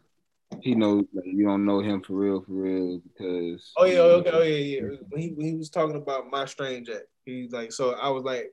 he 0.60 0.74
knows 0.74 1.04
like 1.14 1.24
you 1.26 1.46
don't 1.46 1.64
know 1.64 1.80
him 1.80 2.02
for 2.02 2.14
real, 2.14 2.42
for 2.42 2.52
real, 2.52 2.98
because 2.98 3.72
Oh 3.76 3.84
yeah, 3.84 4.00
okay, 4.00 4.30
oh 4.32 4.42
yeah, 4.42 4.56
yeah. 4.56 4.96
When 5.08 5.22
he 5.22 5.28
when 5.30 5.46
he 5.46 5.54
was 5.54 5.70
talking 5.70 5.96
about 5.96 6.30
my 6.30 6.46
strange 6.46 6.90
act, 6.90 7.06
he's 7.24 7.52
like, 7.52 7.72
so 7.72 7.92
I 7.92 8.08
was 8.10 8.24
like, 8.24 8.52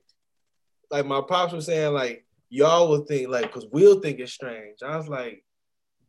like 0.90 1.04
my 1.04 1.20
pops 1.20 1.52
was 1.52 1.66
saying, 1.66 1.92
like 1.92 2.24
y'all 2.48 2.88
will 2.88 3.04
think 3.04 3.28
like, 3.28 3.52
cause 3.52 3.66
we'll 3.72 4.00
think 4.00 4.20
it's 4.20 4.32
strange. 4.32 4.78
I 4.86 4.96
was 4.96 5.08
like, 5.08 5.44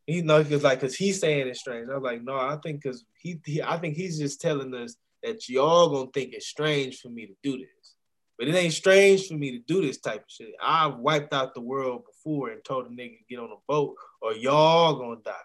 he 0.06 0.22
know 0.22 0.44
cause 0.44 0.64
like, 0.64 0.82
cause 0.82 0.94
he's 0.94 1.20
saying 1.20 1.48
it's 1.48 1.62
strange. 1.62 1.90
I 1.90 1.96
was 1.96 2.04
like, 2.04 2.24
no, 2.24 2.36
I 2.36 2.58
think 2.64 2.84
cause 2.84 3.06
he, 3.20 3.40
he 3.44 3.62
I 3.62 3.78
think 3.78 3.96
he's 3.96 4.20
just 4.20 4.40
telling 4.40 4.74
us 4.76 4.96
that 5.24 5.50
y'all 5.50 5.90
gonna 5.90 6.12
think 6.14 6.34
it's 6.34 6.48
strange 6.48 7.00
for 7.00 7.10
me 7.10 7.26
to 7.26 7.34
do 7.42 7.58
this, 7.58 7.96
but 8.42 8.48
it 8.48 8.56
ain't 8.56 8.74
strange 8.74 9.28
for 9.28 9.36
me 9.36 9.52
to 9.52 9.60
do 9.60 9.84
this 9.86 10.00
type 10.00 10.22
of 10.22 10.28
shit. 10.28 10.56
I've 10.60 10.96
wiped 10.96 11.32
out 11.32 11.54
the 11.54 11.62
world 11.62 12.06
before 12.06 12.50
and 12.50 12.64
told 12.64 12.88
a 12.88 12.90
nigga 12.90 13.20
to 13.20 13.24
get 13.30 13.38
on 13.38 13.52
a 13.52 13.62
boat 13.68 13.96
or 14.20 14.34
y'all 14.34 14.96
gonna 14.96 15.22
die. 15.24 15.36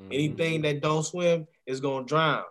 Mhm. 0.00 0.12
Anything 0.12 0.62
that 0.62 0.80
don't 0.80 1.04
swim 1.04 1.46
is 1.64 1.78
gonna 1.80 2.04
drown. 2.04 2.42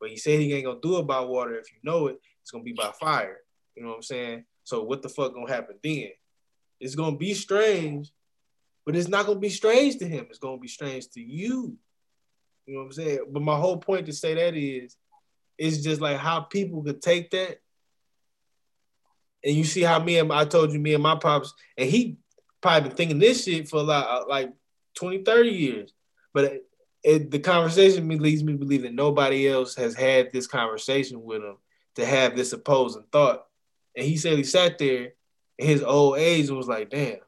But 0.00 0.10
he 0.10 0.16
said 0.16 0.40
he 0.40 0.52
ain't 0.52 0.64
gonna 0.64 0.80
do 0.80 0.98
it 0.98 1.06
by 1.06 1.20
water. 1.20 1.56
If 1.56 1.70
you 1.70 1.78
know 1.84 2.08
it, 2.08 2.20
it's 2.42 2.50
gonna 2.50 2.64
be 2.64 2.72
by 2.72 2.90
fire. 2.90 3.40
You 3.76 3.84
know 3.84 3.90
what 3.90 3.98
I'm 3.98 4.02
saying? 4.02 4.46
So 4.64 4.82
what 4.82 5.00
the 5.00 5.08
fuck 5.08 5.32
gonna 5.32 5.48
happen 5.48 5.78
then? 5.80 6.10
It's 6.80 6.96
gonna 6.96 7.16
be 7.16 7.34
strange, 7.34 8.10
but 8.84 8.96
it's 8.96 9.06
not 9.06 9.26
gonna 9.26 9.38
be 9.38 9.48
strange 9.48 9.96
to 9.98 10.08
him. 10.08 10.26
It's 10.28 10.40
gonna 10.40 10.58
be 10.58 10.66
strange 10.66 11.08
to 11.10 11.20
you. 11.20 11.78
You 12.66 12.74
know 12.74 12.80
what 12.80 12.86
I'm 12.86 12.92
saying? 12.94 13.26
But 13.30 13.42
my 13.44 13.60
whole 13.60 13.76
point 13.76 14.06
to 14.06 14.12
say 14.12 14.34
that 14.34 14.56
is, 14.56 14.96
it's 15.56 15.84
just 15.84 16.00
like 16.00 16.16
how 16.16 16.40
people 16.40 16.82
could 16.82 17.00
take 17.00 17.30
that. 17.30 17.60
And 19.44 19.54
you 19.54 19.64
see 19.64 19.82
how 19.82 19.98
me 19.98 20.18
and 20.18 20.32
I 20.32 20.44
told 20.44 20.72
you, 20.72 20.78
me 20.78 20.94
and 20.94 21.02
my 21.02 21.16
pops, 21.16 21.52
and 21.76 21.88
he 21.88 22.16
probably 22.60 22.88
been 22.88 22.96
thinking 22.96 23.18
this 23.18 23.44
shit 23.44 23.68
for 23.68 23.82
like, 23.82 24.06
uh, 24.08 24.24
like 24.26 24.52
20, 24.94 25.22
30 25.22 25.50
years. 25.50 25.92
But 26.32 26.44
it, 26.44 26.66
it, 27.02 27.30
the 27.30 27.38
conversation 27.38 28.08
leads 28.08 28.42
me 28.42 28.54
to 28.54 28.58
believe 28.58 28.82
that 28.82 28.94
nobody 28.94 29.46
else 29.46 29.74
has 29.74 29.94
had 29.94 30.32
this 30.32 30.46
conversation 30.46 31.22
with 31.22 31.42
him 31.42 31.56
to 31.96 32.06
have 32.06 32.34
this 32.34 32.52
opposing 32.52 33.04
thought. 33.12 33.44
And 33.96 34.06
he 34.06 34.16
said 34.16 34.38
he 34.38 34.44
sat 34.44 34.78
there 34.78 35.12
in 35.58 35.66
his 35.66 35.82
old 35.82 36.18
age 36.18 36.48
and 36.48 36.56
was 36.56 36.66
like, 36.66 36.90
damn, 36.90 37.18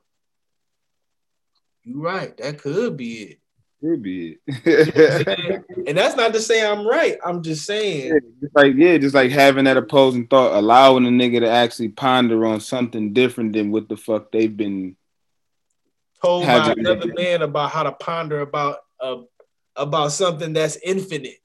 you're 1.85 2.01
right. 2.01 2.37
That 2.39 2.59
could 2.59 2.97
be 2.97 3.23
it. 3.23 3.39
Could 3.81 4.03
be 4.03 4.39
it. 4.47 5.65
And 5.87 5.97
that's 5.97 6.17
not 6.17 6.33
to 6.33 6.41
say 6.41 6.67
I'm 6.67 6.87
right. 6.87 7.19
I'm 7.25 7.43
just 7.43 7.67
saying, 7.67 8.19
just 8.41 8.55
like 8.55 8.75
yeah, 8.75 8.99
just 8.99 9.15
like 9.15 9.31
having 9.31 9.65
that 9.65 9.77
opposing 9.77 10.27
thought, 10.27 10.57
allowing 10.57 11.07
a 11.07 11.11
nigga 11.11 11.41
to 11.41 11.49
actually 11.49 11.91
ponder 11.91 12.47
on 12.47 12.61
something 12.61 13.13
different 13.13 13.53
than 13.53 13.71
what 13.71 13.89
the 13.89 13.97
fuck 13.97 14.33
they've 14.33 14.57
been. 14.57 14.97
told 16.23 16.47
by 16.47 16.73
another 16.77 17.13
man 17.15 17.43
about 17.43 17.71
how 17.71 17.83
to 17.83 17.93
ponder 17.93 18.41
about 18.41 18.79
uh, 19.01 19.19
about 19.77 20.13
something 20.13 20.53
that's 20.53 20.77
infinite. 20.83 21.37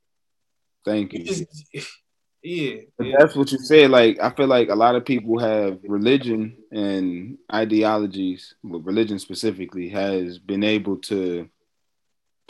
Thank 0.86 1.14
You 1.14 1.20
you. 1.20 1.26
just, 1.26 1.46
yeah, 2.44 2.76
yeah. 3.00 3.16
That's 3.20 3.36
what 3.36 3.52
you 3.52 3.60
said. 3.60 3.92
Like 3.92 4.20
I 4.22 4.30
feel 4.32 4.48
like 4.48 4.70
a 4.70 4.76
lot 4.76 4.96
of 4.96 5.06
people 5.06 5.38
have 5.40 5.80
religion 5.84 6.58
and 6.72 7.38
ideologies, 7.54 8.56
well, 8.64 8.82
religion 8.82 9.20
specifically, 9.20 9.90
has 9.90 10.40
been 10.40 10.64
able 10.64 10.98
to 10.98 11.48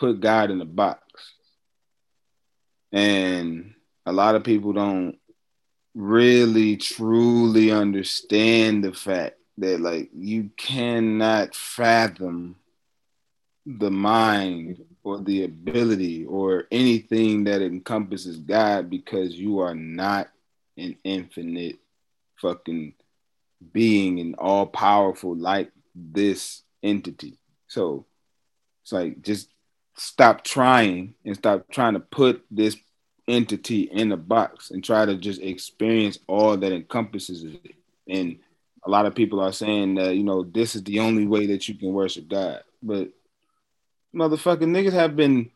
put 0.02 0.19
God 0.19 0.49
in 0.49 0.60
a 0.60 0.65
box, 0.65 0.99
and 2.91 3.76
a 4.07 4.11
lot 4.11 4.34
of 4.34 4.44
people 4.44 4.73
don't 4.73 5.15
really 5.94 6.76
truly 6.76 7.69
understand 7.69 8.84
the 8.84 8.94
fact 8.94 9.36
that 9.60 9.80
like 9.80 10.10
you 10.11 10.49
cannot 10.57 11.53
fathom 11.53 12.56
the 13.68 13.91
mind 13.91 14.84
or 15.03 15.19
the 15.19 15.44
ability 15.44 16.26
or 16.26 16.65
anything 16.72 17.44
that 17.44 17.61
encompasses 17.61 18.38
God 18.38 18.90
because 18.90 19.36
you 19.36 19.60
are 19.60 19.76
not 19.76 20.30
an 20.80 20.98
infinite 21.03 21.78
fucking 22.38 22.95
being 23.72 24.19
and 24.19 24.34
all 24.40 24.65
powerful 24.65 25.36
like 25.36 25.72
this 25.94 26.64
entity. 26.82 27.38
So 27.68 28.07
it's 28.82 28.94
like 28.94 29.22
just 29.22 29.51
stop 30.02 30.44
trying 30.44 31.14
and 31.23 31.36
stop 31.36 31.64
trying 31.69 31.94
to 31.94 31.99
put 31.99 32.44
this 32.49 32.76
entity 33.28 33.84
in 33.84 34.11
a 34.11 34.18
box 34.18 34.72
and 34.72 34.84
try 34.84 35.06
to 35.06 35.15
just 35.15 35.40
experience 35.40 36.18
all 36.26 36.57
that 36.57 36.72
encompasses 36.72 37.44
it. 37.44 37.76
And 38.07 38.40
a 38.84 38.90
lot 38.90 39.06
of 39.06 39.14
people 39.14 39.40
are 39.40 39.53
saying 39.53 39.95
that, 39.95 40.15
you 40.15 40.23
know, 40.23 40.44
this 40.44 40.76
is 40.76 40.84
the 40.84 41.02
only 41.02 41.28
way 41.28 41.45
that 41.48 41.68
you 41.68 41.76
can 41.76 41.94
worship 41.94 42.28
God. 42.28 42.64
But 42.82 43.10
motherfucking 44.14 44.57
niggas 44.61 44.94
have 44.94 45.15
been 45.15 45.52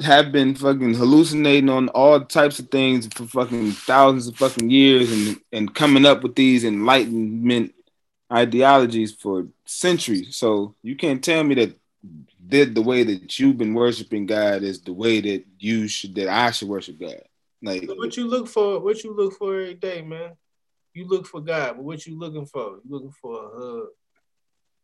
have 0.00 0.30
been 0.30 0.54
fucking 0.54 0.94
hallucinating 0.94 1.70
on 1.70 1.88
all 1.88 2.20
types 2.20 2.60
of 2.60 2.68
things 2.68 3.08
for 3.08 3.24
fucking 3.24 3.72
thousands 3.72 4.28
of 4.28 4.36
fucking 4.36 4.70
years 4.70 5.10
and 5.10 5.40
and 5.52 5.74
coming 5.74 6.06
up 6.06 6.22
with 6.22 6.36
these 6.36 6.62
enlightenment 6.62 7.74
ideologies 8.32 9.12
for 9.12 9.48
centuries. 9.64 10.36
So 10.36 10.76
you 10.82 10.94
can't 10.94 11.24
tell 11.24 11.42
me 11.42 11.56
that 11.56 11.76
did 12.46 12.74
the 12.74 12.82
way 12.82 13.02
that 13.04 13.38
you've 13.38 13.58
been 13.58 13.74
worshiping 13.74 14.26
God 14.26 14.62
is 14.62 14.80
the 14.80 14.92
way 14.92 15.20
that 15.20 15.44
you 15.58 15.88
should 15.88 16.14
that 16.16 16.28
I 16.28 16.50
should 16.50 16.68
worship 16.68 17.00
God. 17.00 17.22
Like 17.62 17.88
what 17.88 18.16
you 18.16 18.26
look 18.26 18.48
for? 18.48 18.80
What 18.80 19.02
you 19.02 19.14
look 19.14 19.34
for 19.34 19.60
every 19.60 19.74
day, 19.74 20.02
man? 20.02 20.32
You 20.92 21.08
look 21.08 21.26
for 21.26 21.40
God, 21.40 21.76
but 21.76 21.84
what 21.84 22.06
you 22.06 22.18
looking 22.18 22.46
for? 22.46 22.80
You 22.84 22.90
looking 22.90 23.14
for 23.20 23.44
a 23.44 23.48
hug. 23.48 23.86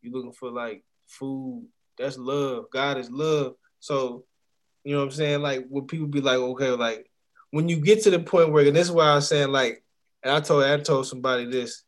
You 0.02 0.12
looking 0.12 0.32
for 0.32 0.50
like 0.50 0.82
food. 1.06 1.66
That's 1.98 2.16
love. 2.16 2.66
God 2.72 2.96
is 2.96 3.10
love. 3.10 3.54
So, 3.80 4.24
you 4.84 4.92
know 4.92 5.00
what 5.00 5.06
I'm 5.06 5.10
saying? 5.10 5.42
Like 5.42 5.66
when 5.68 5.86
people 5.86 6.06
be 6.06 6.20
like, 6.20 6.38
okay, 6.38 6.70
like 6.70 7.10
when 7.50 7.68
you 7.68 7.76
get 7.76 8.02
to 8.04 8.10
the 8.10 8.20
point 8.20 8.52
where, 8.52 8.66
and 8.66 8.74
this 8.74 8.86
is 8.86 8.92
why 8.92 9.06
I 9.06 9.14
was 9.16 9.28
saying, 9.28 9.50
like, 9.50 9.84
and 10.22 10.32
I 10.32 10.40
told 10.40 10.64
I 10.64 10.78
told 10.78 11.06
somebody 11.06 11.46
this. 11.46 11.82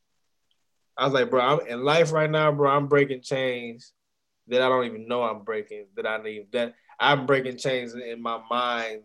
I 0.96 1.04
was 1.04 1.14
like, 1.14 1.30
bro, 1.30 1.40
I'm 1.40 1.66
in 1.66 1.82
life 1.82 2.12
right 2.12 2.30
now, 2.30 2.52
bro. 2.52 2.70
I'm 2.70 2.86
breaking 2.86 3.22
chains 3.22 3.92
that 4.52 4.62
I 4.62 4.68
don't 4.68 4.84
even 4.84 5.08
know 5.08 5.22
I'm 5.22 5.42
breaking. 5.42 5.86
That 5.96 6.06
I 6.06 6.18
need 6.18 6.46
that 6.52 6.74
I'm 7.00 7.26
breaking 7.26 7.58
chains 7.58 7.94
in 7.94 8.22
my 8.22 8.40
mind 8.48 9.02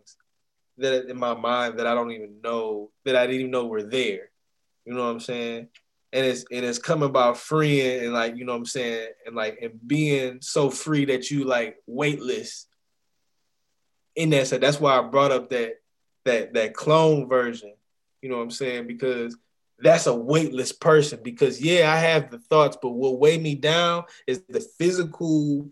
that 0.78 1.10
in 1.10 1.18
my 1.18 1.34
mind 1.34 1.78
that 1.78 1.86
I 1.86 1.94
don't 1.94 2.12
even 2.12 2.40
know 2.42 2.90
that 3.04 3.16
I 3.16 3.26
didn't 3.26 3.40
even 3.40 3.50
know 3.50 3.66
were 3.66 3.82
there. 3.82 4.30
You 4.84 4.94
know 4.94 5.04
what 5.04 5.10
I'm 5.10 5.20
saying? 5.20 5.68
And 6.12 6.24
it's 6.24 6.44
and 6.50 6.64
it's 6.64 6.78
coming 6.78 7.08
about 7.08 7.36
freeing 7.36 8.04
and 8.04 8.14
like 8.14 8.36
you 8.36 8.44
know 8.44 8.52
what 8.52 8.58
I'm 8.58 8.66
saying 8.66 9.08
and 9.26 9.36
like 9.36 9.58
and 9.60 9.78
being 9.86 10.38
so 10.40 10.70
free 10.70 11.04
that 11.06 11.30
you 11.30 11.44
like 11.44 11.76
weightless 11.86 12.66
in 14.16 14.30
that. 14.30 14.46
So 14.46 14.58
that's 14.58 14.80
why 14.80 14.98
I 14.98 15.02
brought 15.02 15.32
up 15.32 15.50
that 15.50 15.74
that 16.24 16.54
that 16.54 16.74
clone 16.74 17.28
version. 17.28 17.74
You 18.22 18.30
know 18.30 18.36
what 18.36 18.44
I'm 18.44 18.50
saying? 18.50 18.86
Because 18.86 19.36
that's 19.80 20.06
a 20.06 20.14
weightless 20.14 20.72
person. 20.72 21.20
Because 21.22 21.60
yeah, 21.60 21.92
I 21.92 21.96
have 21.96 22.30
the 22.30 22.38
thoughts, 22.38 22.76
but 22.80 22.90
what 22.90 23.18
weigh 23.18 23.38
me 23.38 23.54
down 23.54 24.04
is 24.26 24.42
the 24.48 24.60
physical 24.60 25.68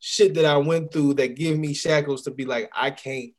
shit 0.00 0.34
that 0.34 0.44
I 0.44 0.56
went 0.56 0.92
through 0.92 1.14
that 1.14 1.34
give 1.36 1.58
me 1.58 1.74
shackles 1.74 2.22
to 2.22 2.30
be 2.30 2.44
like, 2.44 2.70
I 2.74 2.90
can't 2.90 3.32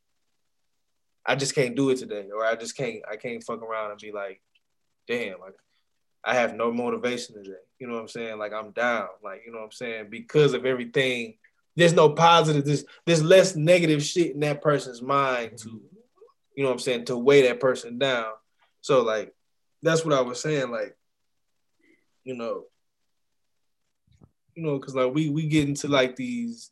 I 1.24 1.36
just 1.36 1.54
can't 1.54 1.76
do 1.76 1.90
it 1.90 1.98
today, 1.98 2.26
or 2.34 2.44
I 2.44 2.56
just 2.56 2.76
can't. 2.76 3.02
I 3.10 3.16
can't 3.16 3.42
fuck 3.44 3.62
around 3.62 3.90
and 3.90 4.00
be 4.00 4.12
like, 4.12 4.40
damn, 5.06 5.38
like 5.40 5.54
I 6.24 6.34
have 6.34 6.54
no 6.54 6.72
motivation 6.72 7.36
today. 7.36 7.58
You 7.78 7.86
know 7.86 7.94
what 7.94 8.00
I'm 8.00 8.08
saying? 8.08 8.38
Like 8.38 8.52
I'm 8.52 8.70
down. 8.72 9.08
Like 9.22 9.42
you 9.46 9.52
know 9.52 9.58
what 9.58 9.66
I'm 9.66 9.72
saying 9.72 10.06
because 10.10 10.54
of 10.54 10.66
everything. 10.66 11.36
There's 11.76 11.92
no 11.92 12.10
positive. 12.10 12.64
There's 12.64 12.84
there's 13.06 13.22
less 13.22 13.54
negative 13.54 14.02
shit 14.02 14.34
in 14.34 14.40
that 14.40 14.60
person's 14.60 15.02
mind 15.02 15.58
to, 15.58 15.80
you 16.56 16.64
know 16.64 16.70
what 16.70 16.74
I'm 16.74 16.78
saying, 16.80 17.04
to 17.06 17.16
weigh 17.16 17.42
that 17.42 17.60
person 17.60 17.98
down. 17.98 18.32
So 18.80 19.02
like, 19.02 19.32
that's 19.82 20.04
what 20.04 20.14
I 20.14 20.20
was 20.20 20.40
saying. 20.40 20.70
Like, 20.70 20.96
you 22.24 22.34
know, 22.34 22.64
you 24.54 24.62
know, 24.62 24.78
because 24.78 24.94
like 24.94 25.12
we 25.12 25.30
we 25.30 25.46
get 25.46 25.68
into 25.68 25.88
like 25.88 26.16
these 26.16 26.70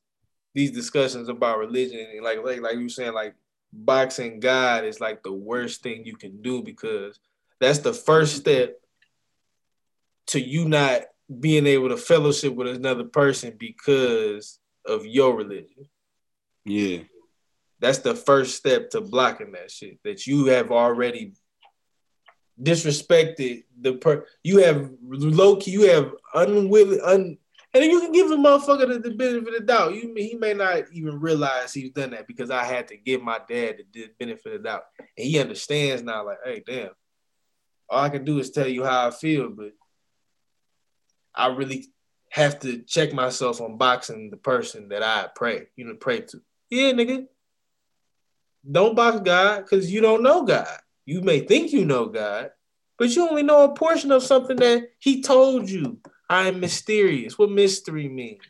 these 0.54 0.70
discussions 0.70 1.28
about 1.28 1.58
religion 1.58 2.06
and 2.12 2.24
like 2.24 2.38
like 2.44 2.60
like 2.60 2.74
you 2.74 2.82
were 2.82 2.88
saying 2.88 3.12
like 3.12 3.34
boxing 3.72 4.40
God 4.40 4.84
is 4.84 5.00
like 5.00 5.22
the 5.22 5.32
worst 5.32 5.82
thing 5.82 6.04
you 6.04 6.16
can 6.16 6.42
do 6.42 6.62
because 6.62 7.18
that's 7.60 7.78
the 7.78 7.92
first 7.92 8.36
step 8.36 8.80
to 10.28 10.40
you 10.40 10.68
not 10.68 11.02
being 11.40 11.66
able 11.66 11.88
to 11.88 11.96
fellowship 11.96 12.54
with 12.54 12.68
another 12.68 13.04
person 13.04 13.54
because 13.58 14.58
of 14.86 15.04
your 15.04 15.36
religion. 15.36 15.86
Yeah. 16.64 17.00
That's 17.80 17.98
the 17.98 18.14
first 18.14 18.56
step 18.56 18.90
to 18.90 19.00
blocking 19.00 19.52
that 19.52 19.70
shit. 19.70 19.98
That 20.04 20.26
you 20.26 20.46
have 20.46 20.70
already 20.70 21.34
disrespected 22.62 23.64
the 23.80 23.94
per 23.94 24.26
you 24.42 24.58
have 24.58 24.90
low 25.02 25.56
key, 25.56 25.70
you 25.70 25.88
have 25.88 26.12
unwilling 26.34 27.00
un 27.04 27.38
and 27.74 27.84
you 27.84 28.00
can 28.00 28.12
give 28.12 28.30
a 28.30 28.36
motherfucker 28.36 28.88
the, 28.88 28.98
the 28.98 29.14
benefit 29.14 29.48
of 29.48 29.54
the 29.54 29.60
doubt. 29.60 29.94
You 29.94 30.14
he 30.16 30.34
may 30.34 30.54
not 30.54 30.84
even 30.92 31.20
realize 31.20 31.72
he's 31.72 31.90
done 31.90 32.10
that 32.10 32.26
because 32.26 32.50
I 32.50 32.64
had 32.64 32.88
to 32.88 32.96
give 32.96 33.22
my 33.22 33.40
dad 33.48 33.82
the 33.92 34.08
benefit 34.18 34.54
of 34.54 34.62
the 34.62 34.68
doubt. 34.68 34.84
And 34.98 35.26
he 35.26 35.38
understands 35.38 36.02
now, 36.02 36.24
like, 36.24 36.38
hey, 36.44 36.62
damn. 36.66 36.90
All 37.90 38.02
I 38.02 38.08
can 38.08 38.24
do 38.24 38.38
is 38.38 38.50
tell 38.50 38.66
you 38.66 38.84
how 38.84 39.08
I 39.08 39.10
feel, 39.10 39.50
but 39.50 39.72
I 41.34 41.48
really 41.48 41.86
have 42.30 42.58
to 42.60 42.82
check 42.82 43.12
myself 43.12 43.60
on 43.60 43.76
boxing 43.76 44.30
the 44.30 44.36
person 44.36 44.88
that 44.88 45.02
I 45.02 45.28
pray, 45.34 45.66
you 45.76 45.84
know, 45.84 45.94
pray 45.94 46.20
to. 46.20 46.40
Yeah, 46.70 46.92
nigga. 46.92 47.26
Don't 48.70 48.96
box 48.96 49.20
God 49.20 49.62
because 49.62 49.90
you 49.92 50.00
don't 50.00 50.22
know 50.22 50.44
God. 50.44 50.78
You 51.08 51.22
may 51.22 51.40
think 51.40 51.72
you 51.72 51.86
know 51.86 52.04
God, 52.04 52.50
but 52.98 53.16
you 53.16 53.26
only 53.26 53.42
know 53.42 53.64
a 53.64 53.74
portion 53.74 54.12
of 54.12 54.22
something 54.22 54.58
that 54.58 54.90
He 54.98 55.22
told 55.22 55.70
you. 55.70 56.00
I 56.28 56.48
am 56.48 56.60
mysterious. 56.60 57.38
What 57.38 57.50
mystery 57.50 58.10
mean? 58.10 58.40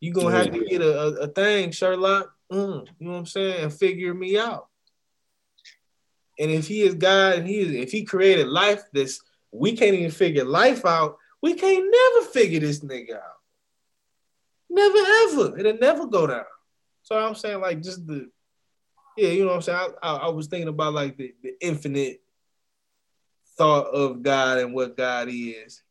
You 0.00 0.12
gonna 0.12 0.36
have 0.36 0.50
to 0.50 0.64
get 0.64 0.82
a, 0.82 0.98
a, 0.98 1.12
a 1.12 1.28
thing, 1.28 1.70
Sherlock. 1.70 2.32
Mm, 2.50 2.88
you 2.98 3.06
know 3.06 3.12
what 3.12 3.18
I'm 3.18 3.26
saying, 3.26 3.62
and 3.62 3.72
figure 3.72 4.12
me 4.12 4.36
out. 4.36 4.66
And 6.40 6.50
if 6.50 6.66
He 6.66 6.82
is 6.82 6.96
God, 6.96 7.34
and 7.34 7.46
He 7.46 7.60
is, 7.60 7.70
if 7.70 7.92
He 7.92 8.02
created 8.02 8.48
life 8.48 8.82
that's 8.92 9.22
we 9.52 9.76
can't 9.76 9.94
even 9.94 10.10
figure 10.10 10.44
life 10.44 10.84
out. 10.84 11.18
We 11.40 11.54
can't 11.54 11.86
never 11.88 12.26
figure 12.32 12.58
this 12.58 12.80
nigga 12.80 13.14
out. 13.14 13.38
Never 14.68 14.98
ever. 14.98 15.56
It'll 15.56 15.78
never 15.78 16.06
go 16.08 16.26
down. 16.26 16.44
So 17.02 17.16
I'm 17.16 17.36
saying, 17.36 17.60
like, 17.60 17.80
just 17.80 18.04
the, 18.08 18.28
yeah, 19.20 19.28
you 19.28 19.42
know 19.42 19.48
what 19.48 19.56
I'm 19.56 19.62
saying? 19.62 19.78
I, 20.02 20.08
I, 20.08 20.16
I 20.16 20.28
was 20.28 20.46
thinking 20.46 20.68
about 20.68 20.94
like 20.94 21.18
the, 21.18 21.34
the 21.42 21.52
infinite 21.60 22.22
thought 23.58 23.88
of 23.88 24.22
God 24.22 24.58
and 24.58 24.72
what 24.72 24.96
God 24.96 25.28
is 25.30 25.82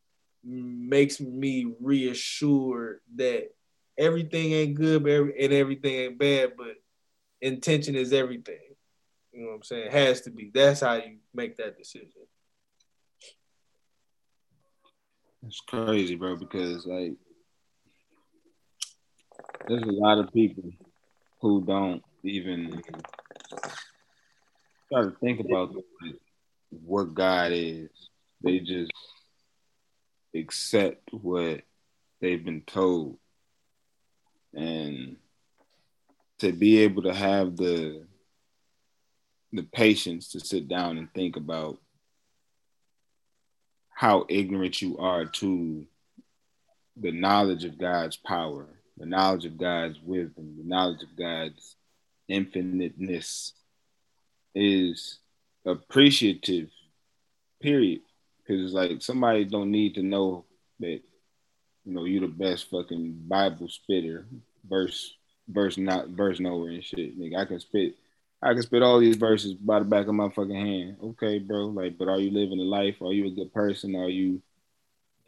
makes 0.43 1.21
me 1.21 1.71
reassured 1.79 3.01
that 3.17 3.49
everything 3.99 4.51
ain't 4.53 4.73
good 4.73 5.05
and 5.05 5.53
everything 5.53 5.93
ain't 5.93 6.17
bad, 6.17 6.53
but 6.57 6.77
intention 7.41 7.95
is 7.95 8.13
everything. 8.13 8.57
You 9.31 9.41
know 9.41 9.49
what 9.49 9.55
I'm 9.57 9.63
saying? 9.63 9.87
It 9.87 9.91
has 9.91 10.21
to 10.21 10.31
be. 10.31 10.49
That's 10.51 10.81
how 10.81 10.95
you 10.95 11.17
make 11.31 11.57
that 11.57 11.77
decision. 11.77 12.09
It's 15.45 15.61
crazy, 15.67 16.15
bro, 16.15 16.35
because 16.35 16.87
like 16.87 17.13
there's 19.67 19.83
a 19.83 19.91
lot 19.91 20.17
of 20.17 20.33
people 20.33 20.71
who 21.41 21.63
don't 21.63 22.03
even 22.23 22.81
try 24.91 25.03
to 25.03 25.11
think 25.21 25.39
about 25.39 25.73
what 26.69 27.13
God 27.13 27.51
is. 27.51 27.89
They 28.43 28.59
just 28.59 28.91
accept 30.35 31.09
what 31.11 31.61
they've 32.21 32.43
been 32.43 32.61
told. 32.61 33.17
And 34.53 35.17
to 36.39 36.51
be 36.51 36.79
able 36.79 37.03
to 37.03 37.13
have 37.13 37.57
the 37.57 38.05
the 39.51 39.63
patience 39.63 40.29
to 40.29 40.39
sit 40.39 40.67
down 40.67 40.99
and 40.99 41.11
think 41.13 41.35
about 41.35 41.79
how 43.89 44.25
ignorant 44.29 44.79
you 44.79 44.97
are 44.99 45.25
to 45.25 45.85
the 46.95 47.11
knowledge 47.11 47.65
of 47.65 47.79
God's 47.79 48.15
power, 48.15 48.67
the 48.97 49.07
knowledge 49.07 49.45
of 49.45 49.57
God's 49.57 49.99
wisdom, 50.01 50.55
the 50.57 50.67
knowledge 50.67 51.01
of 51.01 51.17
God's 51.17 51.75
infiniteness 52.27 53.53
is 54.55 55.19
appreciative, 55.65 56.69
period. 57.61 58.01
Because 58.39 58.65
it's 58.65 58.73
like 58.73 59.01
somebody 59.01 59.45
don't 59.45 59.71
need 59.71 59.95
to 59.95 60.03
know 60.03 60.45
that, 60.79 61.01
you 61.85 61.93
know, 61.93 62.05
you 62.05 62.19
the 62.19 62.27
best 62.27 62.69
fucking 62.69 63.23
Bible 63.27 63.67
spitter, 63.69 64.25
verse, 64.67 65.15
verse 65.47 65.77
not 65.77 66.09
verse 66.09 66.39
nowhere 66.39 66.71
and 66.71 66.83
shit. 66.83 67.19
Nigga, 67.19 67.37
I 67.37 67.45
can 67.45 67.59
spit 67.59 67.95
I 68.41 68.53
can 68.53 68.61
spit 68.61 68.81
all 68.81 68.99
these 68.99 69.17
verses 69.17 69.53
by 69.53 69.79
the 69.79 69.85
back 69.85 70.07
of 70.07 70.13
my 70.13 70.29
fucking 70.29 70.55
hand. 70.55 70.97
Okay, 71.03 71.39
bro. 71.39 71.67
Like, 71.67 71.97
but 71.97 72.07
are 72.07 72.19
you 72.19 72.31
living 72.31 72.59
a 72.59 72.63
life? 72.63 73.01
Are 73.01 73.11
you 73.11 73.27
a 73.27 73.31
good 73.31 73.53
person? 73.53 73.95
Are 73.95 74.07
you 74.07 74.41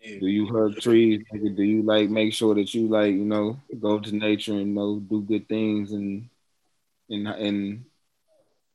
do 0.01 0.27
you 0.27 0.47
hug 0.47 0.77
trees? 0.77 1.21
Do 1.31 1.63
you 1.63 1.83
like 1.83 2.09
make 2.09 2.33
sure 2.33 2.55
that 2.55 2.73
you 2.73 2.87
like, 2.87 3.11
you 3.11 3.25
know, 3.25 3.59
go 3.79 3.99
to 3.99 4.15
nature 4.15 4.53
and 4.53 4.67
you 4.69 4.73
know 4.73 4.99
do 4.99 5.21
good 5.21 5.47
things 5.47 5.91
and 5.91 6.27
and 7.09 7.27
and 7.27 7.85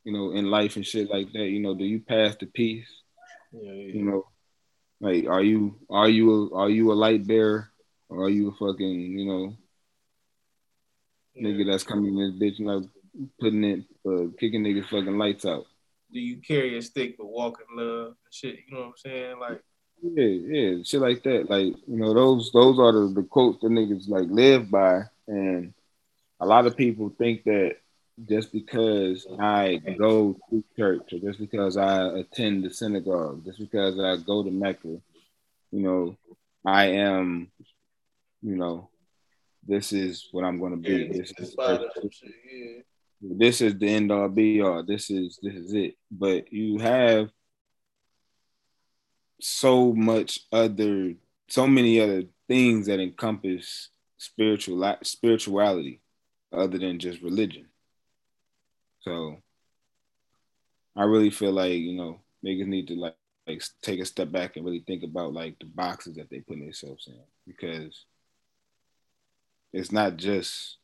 you 0.07 0.13
know, 0.13 0.31
in 0.31 0.51
life 0.51 0.77
and 0.77 0.87
shit 0.87 1.11
like 1.11 1.33
that? 1.33 1.49
You 1.49 1.59
know, 1.59 1.75
do 1.75 1.85
you 1.85 1.99
pass 2.01 2.37
the 2.37 2.47
peace? 2.47 2.87
Yeah, 3.53 3.73
yeah. 3.73 3.93
You 3.93 4.03
know, 4.05 4.27
like 5.01 5.27
are 5.27 5.43
you 5.43 5.75
are 5.91 6.09
you 6.09 6.31
a, 6.31 6.55
are 6.55 6.71
you 6.71 6.93
a 6.93 6.95
light 6.95 7.27
bearer? 7.27 7.69
Or 8.09 8.27
are 8.27 8.31
you 8.31 8.51
a 8.51 8.53
fucking, 8.53 9.19
you 9.19 9.27
know, 9.27 9.57
nigga 11.43 11.67
that's 11.67 11.83
coming 11.83 12.17
in 12.17 12.39
this 12.39 12.59
bitch 12.61 12.65
like 12.65 12.89
putting 13.41 13.65
it, 13.65 13.81
uh, 14.07 14.31
kicking 14.39 14.63
niggas 14.63 14.89
fucking 14.89 15.19
lights 15.19 15.45
out. 15.45 15.65
Do 16.13 16.21
you 16.21 16.37
carry 16.37 16.79
a 16.79 16.83
stick 16.83 17.17
but 17.19 17.27
walk 17.27 17.61
in 17.69 17.77
love 17.77 18.07
and 18.07 18.15
shit? 18.31 18.61
You 18.69 18.75
know 18.75 18.81
what 18.83 18.87
I'm 18.87 18.93
saying? 18.97 19.39
Like, 19.41 19.61
yeah, 20.03 20.25
yeah, 20.25 20.83
shit 20.85 21.01
like 21.01 21.25
that. 21.25 21.51
Like, 21.51 21.75
you 21.89 21.97
know, 21.97 22.15
those 22.15 22.53
those 22.53 22.79
are 22.79 22.93
the, 22.93 23.13
the 23.13 23.23
quotes 23.25 23.61
that 23.63 23.71
niggas 23.71 24.09
like 24.09 24.29
live 24.31 24.71
by, 24.71 25.03
and 25.27 25.75
a 26.39 26.47
lot 26.47 26.67
of 26.67 26.77
people 26.77 27.13
think 27.19 27.43
that 27.45 27.79
just 28.25 28.53
because 28.53 29.27
I 29.39 29.81
go 29.99 30.37
to 30.51 30.65
church 30.77 31.13
or 31.13 31.19
just 31.19 31.39
because 31.39 31.77
I 31.77 32.07
attend 32.19 32.65
the 32.65 32.71
synagogue, 32.71 33.45
just 33.45 33.59
because 33.59 33.99
I 34.01 34.17
go 34.25 34.43
to 34.43 34.51
Mecca, 34.51 35.01
you 35.71 35.81
know, 35.81 36.17
I 36.65 36.87
am, 36.87 37.51
you 38.43 38.57
know, 38.57 38.89
this 39.67 39.93
is 39.93 40.29
what 40.33 40.45
I'm 40.45 40.59
going 40.59 40.73
to 40.73 40.79
be. 40.79 41.05
Yeah, 41.05 41.13
this 41.13 41.33
is 41.39 41.57
this 43.21 43.61
is 43.61 43.79
the 43.79 43.89
end 43.89 44.13
all 44.13 44.29
be 44.29 44.61
all. 44.63 44.83
This 44.83 45.11
is 45.11 45.39
this 45.43 45.55
is 45.55 45.75
it. 45.75 45.97
But 46.11 46.53
you 46.53 46.79
have 46.79 47.31
so 49.41 49.93
much 49.93 50.41
other, 50.53 51.15
so 51.49 51.67
many 51.67 52.01
other 52.01 52.25
things 52.49 52.87
that 52.87 53.01
encompass 53.01 53.91
spiritual 54.17 54.97
spirituality, 55.03 56.01
other 56.53 56.79
than 56.79 56.99
just 56.99 57.21
religion. 57.21 57.66
So 59.07 59.37
I 60.97 61.05
really 61.05 61.31
feel 61.31 61.53
like 61.53 61.73
you 61.73 61.93
know 61.93 62.21
niggas 62.45 62.67
need 62.67 62.89
to 62.89 62.95
like 62.95 63.15
like 63.47 63.63
take 63.83 64.01
a 64.01 64.05
step 64.05 64.33
back 64.33 64.57
and 64.57 64.65
really 64.65 64.83
think 64.87 65.05
about 65.05 65.33
like 65.33 65.57
the 65.61 65.67
boxes 65.67 66.17
that 66.17 66.29
they 66.31 66.41
put 66.41 66.59
themselves 66.59 67.07
in 67.07 67.21
because 67.47 68.05
it's 69.73 69.93
not 69.93 70.17
just 70.17 70.79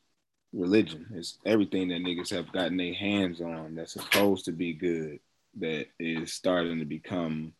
religion. 0.53 1.07
It's 1.15 1.39
everything 1.45 1.89
that 1.89 2.03
niggas 2.03 2.31
have 2.31 2.53
gotten 2.53 2.77
their 2.77 2.95
hands 2.95 3.41
on 3.41 3.75
that's 3.75 3.95
supposed 3.95 4.45
to 4.45 4.53
be 4.53 4.75
good 4.75 5.19
that 5.59 5.87
is 5.99 6.33
starting 6.33 6.79
to 6.79 6.85
become 6.85 7.55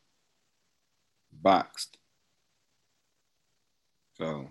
boxed. 1.33 1.97
So 4.19 4.49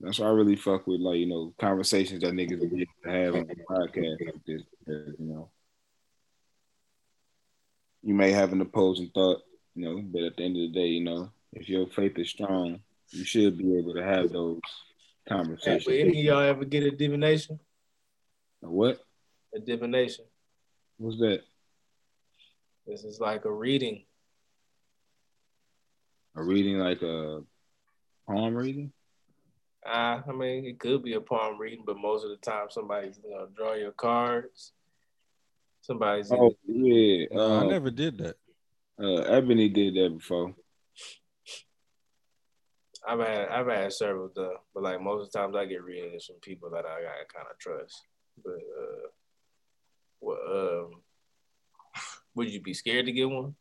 that's 0.00 0.18
why 0.18 0.26
I 0.26 0.30
really 0.30 0.56
fuck 0.56 0.86
with 0.86 1.00
like, 1.00 1.18
you 1.18 1.26
know, 1.26 1.54
conversations 1.58 2.20
that 2.20 2.32
niggas 2.32 2.60
are 2.60 2.76
able 2.76 2.86
to 3.04 3.10
have 3.10 3.34
on 3.34 3.46
the 3.46 3.56
podcast 3.68 4.26
like 4.26 4.44
this 4.46 4.62
because, 4.78 5.14
you 5.18 5.26
know, 5.26 5.50
you 8.02 8.14
may 8.14 8.30
have 8.30 8.52
an 8.52 8.60
opposing 8.60 9.10
thought, 9.14 9.42
you 9.74 9.84
know, 9.84 10.02
but 10.02 10.22
at 10.22 10.36
the 10.36 10.44
end 10.44 10.56
of 10.56 10.62
the 10.62 10.80
day, 10.80 10.86
you 10.86 11.04
know, 11.04 11.30
if 11.52 11.68
your 11.68 11.86
faith 11.86 12.18
is 12.18 12.28
strong, 12.28 12.80
you 13.10 13.24
should 13.24 13.56
be 13.56 13.78
able 13.78 13.94
to 13.94 14.02
have 14.02 14.30
those 14.30 14.60
conversations. 15.28 15.86
Hey, 15.86 16.02
any 16.02 16.18
of 16.20 16.24
y'all 16.24 16.40
ever 16.40 16.64
get 16.64 16.82
a 16.82 16.90
divination? 16.90 17.58
A 18.62 18.70
what? 18.70 19.00
A 19.54 19.58
divination. 19.58 20.24
What's 20.98 21.18
that? 21.18 21.40
This 22.86 23.04
is 23.04 23.18
like 23.18 23.44
a 23.44 23.52
reading. 23.52 24.04
A 26.36 26.42
reading 26.42 26.78
like 26.78 27.02
a 27.02 27.42
palm 28.26 28.54
reading? 28.54 28.92
Uh, 29.86 30.22
I 30.28 30.32
mean, 30.32 30.64
it 30.64 30.80
could 30.80 31.02
be 31.02 31.14
a 31.14 31.20
palm 31.20 31.58
reading, 31.58 31.84
but 31.86 31.96
most 31.96 32.24
of 32.24 32.30
the 32.30 32.36
time 32.36 32.66
somebody's 32.70 33.18
gonna 33.18 33.46
draw 33.56 33.74
your 33.74 33.92
cards. 33.92 34.72
Somebody's. 35.80 36.32
Oh 36.32 36.52
yeah, 36.66 37.26
uh, 37.34 37.60
I 37.60 37.66
never 37.66 37.90
did 37.90 38.18
that. 38.18 38.36
Uh, 38.98 39.22
Ebony 39.22 39.68
did 39.68 39.94
that 39.94 40.18
before. 40.18 40.54
I've 43.06 43.20
had 43.20 43.48
I've 43.48 43.68
had 43.68 43.92
several 43.92 44.28
done, 44.34 44.56
but 44.74 44.82
like 44.82 45.00
most 45.00 45.26
of 45.26 45.32
the 45.32 45.38
times 45.38 45.54
I 45.54 45.66
get 45.66 45.84
readings 45.84 46.24
from 46.24 46.36
people 46.42 46.70
that 46.70 46.84
I, 46.84 46.98
I 46.98 47.24
kind 47.32 47.46
of 47.48 47.58
trust. 47.58 48.02
But 48.42 48.54
uh, 48.54 49.08
well, 50.20 50.38
um, 50.50 50.90
would 52.34 52.50
you 52.50 52.60
be 52.60 52.74
scared 52.74 53.06
to 53.06 53.12
get 53.12 53.30
one? 53.30 53.54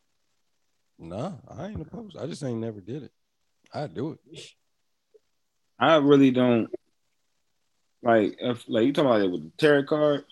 Nah, 0.97 1.33
I 1.47 1.67
ain't 1.67 1.81
opposed. 1.81 2.17
I 2.17 2.25
just 2.25 2.43
ain't 2.43 2.59
never 2.59 2.81
did 2.81 3.03
it. 3.03 3.11
I 3.73 3.87
do 3.87 4.17
it. 4.33 4.49
I 5.79 5.97
really 5.97 6.31
don't 6.31 6.69
like 8.01 8.37
if 8.39 8.63
like 8.67 8.85
you 8.85 8.93
talking 8.93 9.09
about 9.09 9.21
it 9.21 9.31
with 9.31 9.43
the 9.43 9.51
tarot 9.57 9.85
cards. 9.85 10.23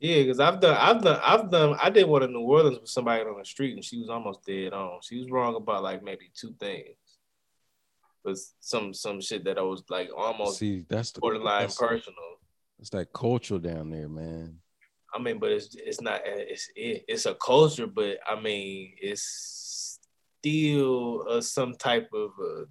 Yeah, 0.00 0.22
because 0.22 0.38
I've 0.38 0.60
done, 0.60 0.76
I've 0.78 1.02
done, 1.02 1.20
I've 1.24 1.50
done. 1.50 1.76
I 1.82 1.90
did 1.90 2.06
one 2.06 2.22
in 2.22 2.32
New 2.32 2.40
Orleans 2.40 2.78
with 2.78 2.88
somebody 2.88 3.22
on 3.22 3.38
the 3.38 3.44
street, 3.44 3.74
and 3.74 3.84
she 3.84 3.98
was 3.98 4.08
almost 4.08 4.46
dead 4.46 4.72
on. 4.72 5.00
She 5.02 5.18
was 5.18 5.30
wrong 5.30 5.56
about 5.56 5.82
like 5.82 6.04
maybe 6.04 6.30
two 6.34 6.54
things, 6.60 6.96
but 8.24 8.36
some 8.60 8.94
some 8.94 9.20
shit 9.20 9.44
that 9.44 9.58
I 9.58 9.62
was 9.62 9.82
like 9.88 10.10
almost 10.16 10.58
See, 10.58 10.86
that's 10.88 11.10
the 11.10 11.20
borderline 11.20 11.62
that's, 11.62 11.76
personal. 11.76 12.14
It's 12.78 12.90
that 12.90 13.12
culture 13.12 13.58
down 13.58 13.90
there, 13.90 14.08
man. 14.08 14.58
I 15.12 15.18
mean, 15.18 15.38
but 15.38 15.50
it's 15.50 15.74
it's 15.74 16.00
not 16.00 16.20
it's 16.24 16.70
it, 16.76 17.04
it's 17.08 17.26
a 17.26 17.34
culture, 17.34 17.88
but 17.88 18.18
I 18.26 18.40
mean 18.40 18.92
it's 19.00 19.98
still 20.40 21.26
uh, 21.28 21.40
some 21.40 21.74
type 21.74 22.08
of 22.14 22.30
uh, 22.40 22.64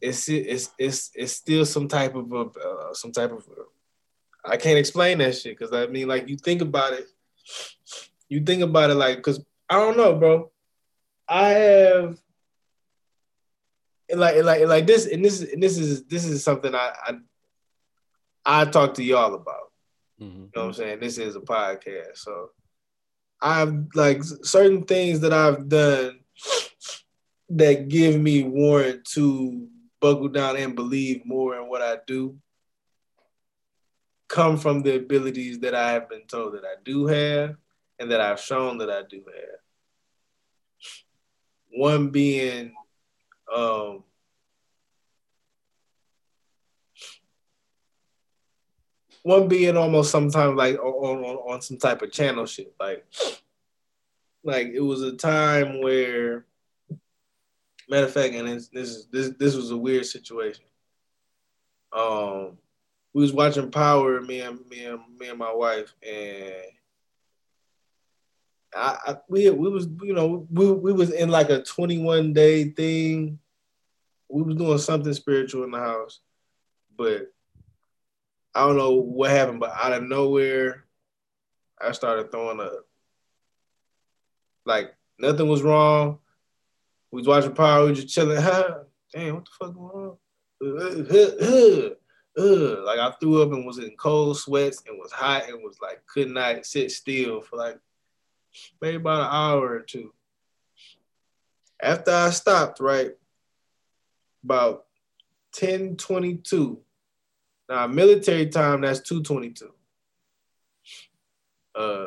it's 0.00 0.28
it's 0.28 0.70
it's 0.78 1.10
it's 1.14 1.32
still 1.32 1.64
some 1.64 1.88
type 1.88 2.14
of 2.14 2.32
uh, 2.32 2.94
some 2.94 3.12
type 3.12 3.32
of 3.32 3.46
uh, 3.48 3.62
I 4.44 4.56
can't 4.56 4.78
explain 4.78 5.18
that 5.18 5.36
shit 5.36 5.58
because 5.58 5.72
I 5.72 5.86
mean, 5.86 6.08
like 6.08 6.28
you 6.28 6.36
think 6.36 6.62
about 6.62 6.92
it, 6.92 7.06
you 8.28 8.40
think 8.40 8.62
about 8.62 8.90
it 8.90 8.94
like 8.94 9.16
because 9.16 9.44
I 9.68 9.74
don't 9.74 9.96
know, 9.96 10.14
bro. 10.14 10.50
I 11.28 11.48
have 11.48 12.18
and 14.08 14.20
like 14.20 14.36
and 14.36 14.46
like 14.46 14.60
and 14.60 14.70
like 14.70 14.86
this 14.86 15.06
and 15.06 15.24
this 15.24 15.42
and 15.42 15.62
this 15.62 15.76
is 15.76 16.04
this 16.04 16.24
is 16.24 16.42
something 16.42 16.74
I 16.74 16.92
I, 17.06 18.62
I 18.62 18.64
talk 18.64 18.94
to 18.94 19.04
y'all 19.04 19.34
about. 19.34 19.72
Mm-hmm. 20.20 20.42
You 20.42 20.50
know 20.54 20.62
what 20.62 20.66
I'm 20.68 20.72
saying? 20.72 21.00
This 21.00 21.18
is 21.18 21.36
a 21.36 21.40
podcast, 21.40 22.16
so 22.16 22.50
I've 23.40 23.86
like 23.94 24.22
certain 24.24 24.84
things 24.84 25.20
that 25.20 25.32
I've 25.32 25.68
done 25.68 26.20
that 27.50 27.88
give 27.88 28.20
me 28.20 28.42
warrant 28.42 29.04
to 29.04 29.68
buckle 30.00 30.28
down 30.28 30.56
and 30.56 30.76
believe 30.76 31.24
more 31.24 31.56
in 31.56 31.68
what 31.68 31.82
I 31.82 31.98
do 32.06 32.38
come 34.28 34.58
from 34.58 34.82
the 34.82 34.96
abilities 34.96 35.58
that 35.60 35.74
I 35.74 35.92
have 35.92 36.08
been 36.08 36.26
told 36.26 36.54
that 36.54 36.64
I 36.64 36.74
do 36.84 37.06
have 37.06 37.56
and 37.98 38.10
that 38.10 38.20
I've 38.20 38.40
shown 38.40 38.78
that 38.78 38.90
I 38.90 39.02
do 39.08 39.24
have. 39.26 39.60
One 41.70 42.10
being 42.10 42.74
um, 43.54 44.04
one 49.22 49.48
being 49.48 49.76
almost 49.76 50.10
sometimes 50.10 50.56
like 50.56 50.78
on, 50.78 51.24
on, 51.24 51.36
on 51.36 51.60
some 51.62 51.78
type 51.78 52.02
of 52.02 52.12
channel 52.12 52.46
shit. 52.46 52.74
Like 52.78 53.06
like 54.44 54.68
it 54.68 54.80
was 54.80 55.02
a 55.02 55.16
time 55.16 55.80
where 55.82 56.46
matter 57.88 58.06
of 58.06 58.12
fact, 58.12 58.34
and 58.34 58.48
this 58.48 58.70
is 58.72 59.06
this 59.06 59.30
this 59.38 59.54
was 59.54 59.70
a 59.70 59.76
weird 59.76 60.06
situation. 60.06 60.64
Um 61.92 62.58
we 63.14 63.22
was 63.22 63.32
watching 63.32 63.70
Power, 63.70 64.20
me 64.20 64.40
and 64.40 64.60
me 64.68 64.84
and 64.84 65.00
me 65.18 65.28
and 65.28 65.38
my 65.38 65.52
wife, 65.52 65.94
and 66.06 66.54
I, 68.74 68.98
I 69.06 69.16
we 69.28 69.50
we 69.50 69.70
was 69.70 69.88
you 70.02 70.12
know 70.12 70.46
we 70.50 70.70
we 70.70 70.92
was 70.92 71.10
in 71.10 71.30
like 71.30 71.50
a 71.50 71.62
21 71.62 72.32
day 72.32 72.70
thing. 72.70 73.38
We 74.28 74.42
was 74.42 74.56
doing 74.56 74.78
something 74.78 75.14
spiritual 75.14 75.64
in 75.64 75.70
the 75.70 75.78
house, 75.78 76.20
but 76.96 77.32
I 78.54 78.66
don't 78.66 78.76
know 78.76 78.92
what 78.92 79.30
happened, 79.30 79.60
but 79.60 79.72
out 79.74 79.94
of 79.94 80.02
nowhere, 80.02 80.84
I 81.80 81.92
started 81.92 82.30
throwing 82.30 82.60
up. 82.60 82.86
Like 84.66 84.94
nothing 85.18 85.48
was 85.48 85.62
wrong. 85.62 86.18
We 87.10 87.20
was 87.20 87.28
watching 87.28 87.54
Power, 87.54 87.92
just 87.92 88.08
chilling. 88.08 88.40
Huh? 88.40 88.80
Damn, 89.12 89.36
what 89.36 89.44
the 89.44 89.50
fuck 89.58 89.74
going 89.74 89.90
on? 90.10 90.16
like 92.84 92.98
I 92.98 93.12
threw 93.20 93.42
up 93.42 93.52
and 93.52 93.66
was 93.66 93.78
in 93.78 93.96
cold 93.96 94.38
sweats 94.38 94.82
and 94.86 94.98
was 94.98 95.12
hot 95.12 95.48
and 95.48 95.62
was 95.62 95.78
like 95.80 96.04
could 96.06 96.28
not 96.30 96.66
sit 96.66 96.90
still 96.90 97.40
for 97.40 97.56
like 97.56 97.78
maybe 98.80 98.96
about 98.96 99.20
an 99.20 99.28
hour 99.30 99.68
or 99.68 99.80
two. 99.80 100.12
After 101.80 102.10
I 102.10 102.30
stopped, 102.30 102.80
right, 102.80 103.12
about 104.44 104.86
1022. 105.58 106.80
Now 107.68 107.86
military 107.86 108.48
time, 108.48 108.80
that's 108.80 109.00
222. 109.00 109.72
Uh 111.74 112.06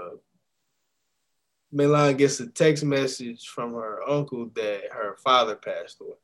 Milan 1.71 2.17
gets 2.17 2.39
a 2.39 2.47
text 2.47 2.83
message 2.83 3.47
from 3.47 3.73
her 3.73 4.01
uncle 4.07 4.49
that 4.55 4.91
her 4.91 5.17
father 5.23 5.55
passed 5.55 6.01
away. 6.01 6.15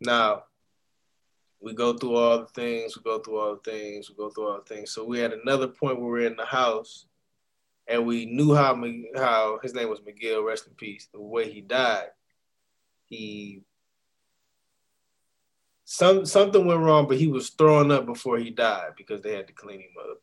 Now, 0.00 0.44
we 1.60 1.72
go 1.72 1.96
through 1.96 2.16
all 2.16 2.40
the 2.40 2.46
things, 2.46 2.96
we 2.96 3.02
go 3.02 3.20
through 3.20 3.38
all 3.38 3.54
the 3.62 3.70
things, 3.70 4.10
we 4.10 4.16
go 4.16 4.28
through 4.28 4.48
all 4.48 4.58
the 4.58 4.74
things. 4.74 4.92
So 4.92 5.04
we 5.04 5.18
had 5.18 5.32
another 5.32 5.68
point 5.68 5.98
where 5.98 6.10
we're 6.10 6.26
in 6.26 6.36
the 6.36 6.44
house 6.44 7.06
and 7.86 8.06
we 8.06 8.26
knew 8.26 8.54
how 8.54 8.80
how 9.16 9.58
his 9.62 9.74
name 9.74 9.88
was 9.88 10.00
Miguel, 10.04 10.42
rest 10.42 10.66
in 10.66 10.74
peace. 10.74 11.08
The 11.12 11.20
way 11.20 11.50
he 11.50 11.60
died, 11.60 12.08
he 13.06 13.62
some 15.84 16.24
something 16.26 16.66
went 16.66 16.80
wrong, 16.80 17.06
but 17.06 17.18
he 17.18 17.28
was 17.28 17.50
throwing 17.50 17.92
up 17.92 18.06
before 18.06 18.38
he 18.38 18.50
died 18.50 18.92
because 18.96 19.20
they 19.20 19.34
had 19.34 19.46
to 19.46 19.52
clean 19.52 19.80
him 19.80 19.94
up. 20.10 20.18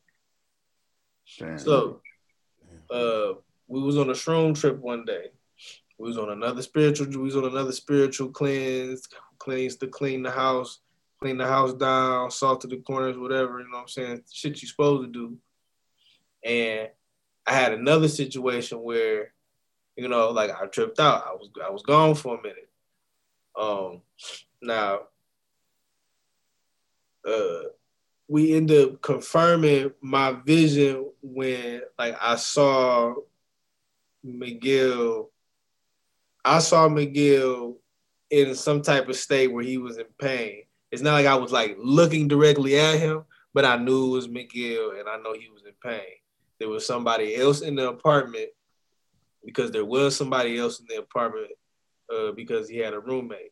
Damn. 1.37 1.59
So 1.59 2.01
uh 2.91 3.33
we 3.67 3.81
was 3.81 3.97
on 3.97 4.09
a 4.09 4.13
shroom 4.13 4.59
trip 4.59 4.77
one 4.79 5.05
day. 5.05 5.27
We 5.97 6.07
was 6.07 6.17
on 6.17 6.29
another 6.29 6.61
spiritual, 6.61 7.07
we 7.07 7.17
was 7.17 7.37
on 7.37 7.45
another 7.45 7.71
spiritual 7.71 8.29
cleanse, 8.29 9.07
cleanse 9.37 9.75
to 9.77 9.87
clean 9.87 10.23
the 10.23 10.31
house 10.31 10.79
clean 11.21 11.37
the 11.37 11.45
house 11.45 11.73
down, 11.73 12.31
salt 12.31 12.61
to 12.61 12.67
the 12.67 12.77
corners, 12.77 13.17
whatever, 13.17 13.59
you 13.59 13.65
know 13.65 13.77
what 13.77 13.81
I'm 13.81 13.87
saying? 13.87 14.23
Shit 14.31 14.61
you 14.61 14.67
supposed 14.67 15.03
to 15.03 15.11
do. 15.11 15.37
And 16.43 16.89
I 17.45 17.53
had 17.53 17.73
another 17.73 18.07
situation 18.07 18.81
where, 18.81 19.33
you 19.95 20.07
know, 20.07 20.31
like 20.31 20.49
I 20.49 20.65
tripped 20.65 20.99
out. 20.99 21.23
I 21.27 21.33
was 21.33 21.49
I 21.63 21.69
was 21.69 21.83
gone 21.83 22.15
for 22.15 22.39
a 22.39 22.41
minute. 22.41 22.69
Um 23.55 24.01
now 24.61 25.01
uh 27.27 27.61
we 28.31 28.53
end 28.53 28.71
up 28.71 29.01
confirming 29.01 29.91
my 29.99 30.31
vision 30.45 31.05
when 31.21 31.81
like 31.99 32.15
I 32.21 32.37
saw 32.37 33.13
Miguel 34.23 35.29
I 36.45 36.59
saw 36.59 36.87
Miguel 36.87 37.75
in 38.29 38.55
some 38.55 38.83
type 38.83 39.09
of 39.09 39.17
state 39.17 39.51
where 39.51 39.65
he 39.65 39.77
was 39.77 39.97
in 39.97 40.05
pain. 40.17 40.63
It's 40.91 41.01
not 41.01 41.11
like 41.11 41.25
I 41.25 41.35
was 41.35 41.51
like 41.51 41.75
looking 41.77 42.29
directly 42.29 42.79
at 42.79 42.99
him, 42.99 43.25
but 43.53 43.65
I 43.65 43.75
knew 43.75 44.07
it 44.07 44.11
was 44.11 44.29
Miguel 44.29 44.91
and 44.97 45.09
I 45.09 45.17
know 45.17 45.33
he 45.33 45.49
was 45.49 45.65
in 45.65 45.73
pain. 45.83 46.15
There 46.57 46.69
was 46.69 46.87
somebody 46.87 47.35
else 47.35 47.59
in 47.59 47.75
the 47.75 47.89
apartment 47.89 48.51
because 49.43 49.71
there 49.71 49.83
was 49.83 50.15
somebody 50.15 50.57
else 50.57 50.79
in 50.79 50.85
the 50.87 50.99
apartment 50.99 51.51
uh, 52.09 52.31
because 52.31 52.69
he 52.69 52.77
had 52.77 52.93
a 52.93 52.99
roommate. 53.01 53.51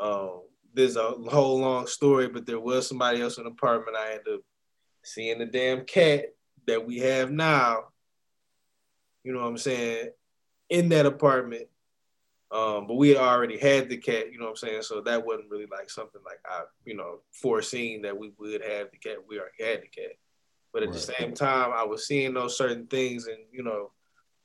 Um, 0.00 0.44
there's 0.76 0.96
a 0.96 1.10
whole 1.10 1.60
long 1.60 1.86
story, 1.86 2.28
but 2.28 2.46
there 2.46 2.60
was 2.60 2.88
somebody 2.88 3.20
else 3.20 3.38
in 3.38 3.44
the 3.44 3.50
apartment. 3.50 3.96
I 3.96 4.12
ended 4.12 4.34
up 4.34 4.40
seeing 5.02 5.38
the 5.38 5.46
damn 5.46 5.84
cat 5.84 6.26
that 6.66 6.86
we 6.86 6.98
have 6.98 7.30
now. 7.30 7.86
You 9.24 9.32
know 9.32 9.40
what 9.40 9.48
I'm 9.48 9.58
saying? 9.58 10.10
In 10.68 10.88
that 10.90 11.06
apartment 11.06 11.68
um, 12.50 12.86
but 12.86 12.94
we 12.94 13.08
had 13.08 13.18
already 13.18 13.58
had 13.58 13.88
the 13.88 13.96
cat, 13.96 14.32
you 14.32 14.38
know 14.38 14.44
what 14.44 14.50
I'm 14.50 14.56
saying? 14.56 14.82
So 14.82 15.00
that 15.00 15.26
wasn't 15.26 15.50
really 15.50 15.66
like 15.66 15.90
something 15.90 16.20
like 16.24 16.38
I, 16.46 16.62
you 16.84 16.94
know, 16.94 17.20
foreseen 17.32 18.02
that 18.02 18.16
we 18.16 18.32
would 18.38 18.62
have 18.62 18.90
the 18.92 18.98
cat. 18.98 19.18
We 19.28 19.40
already 19.40 19.64
had 19.64 19.82
the 19.82 19.88
cat. 19.88 20.12
But 20.72 20.84
at 20.84 20.90
right. 20.90 20.94
the 20.94 21.00
same 21.00 21.34
time, 21.34 21.72
I 21.74 21.82
was 21.82 22.06
seeing 22.06 22.34
those 22.34 22.56
certain 22.56 22.86
things 22.86 23.26
and 23.26 23.38
you 23.50 23.64
know, 23.64 23.90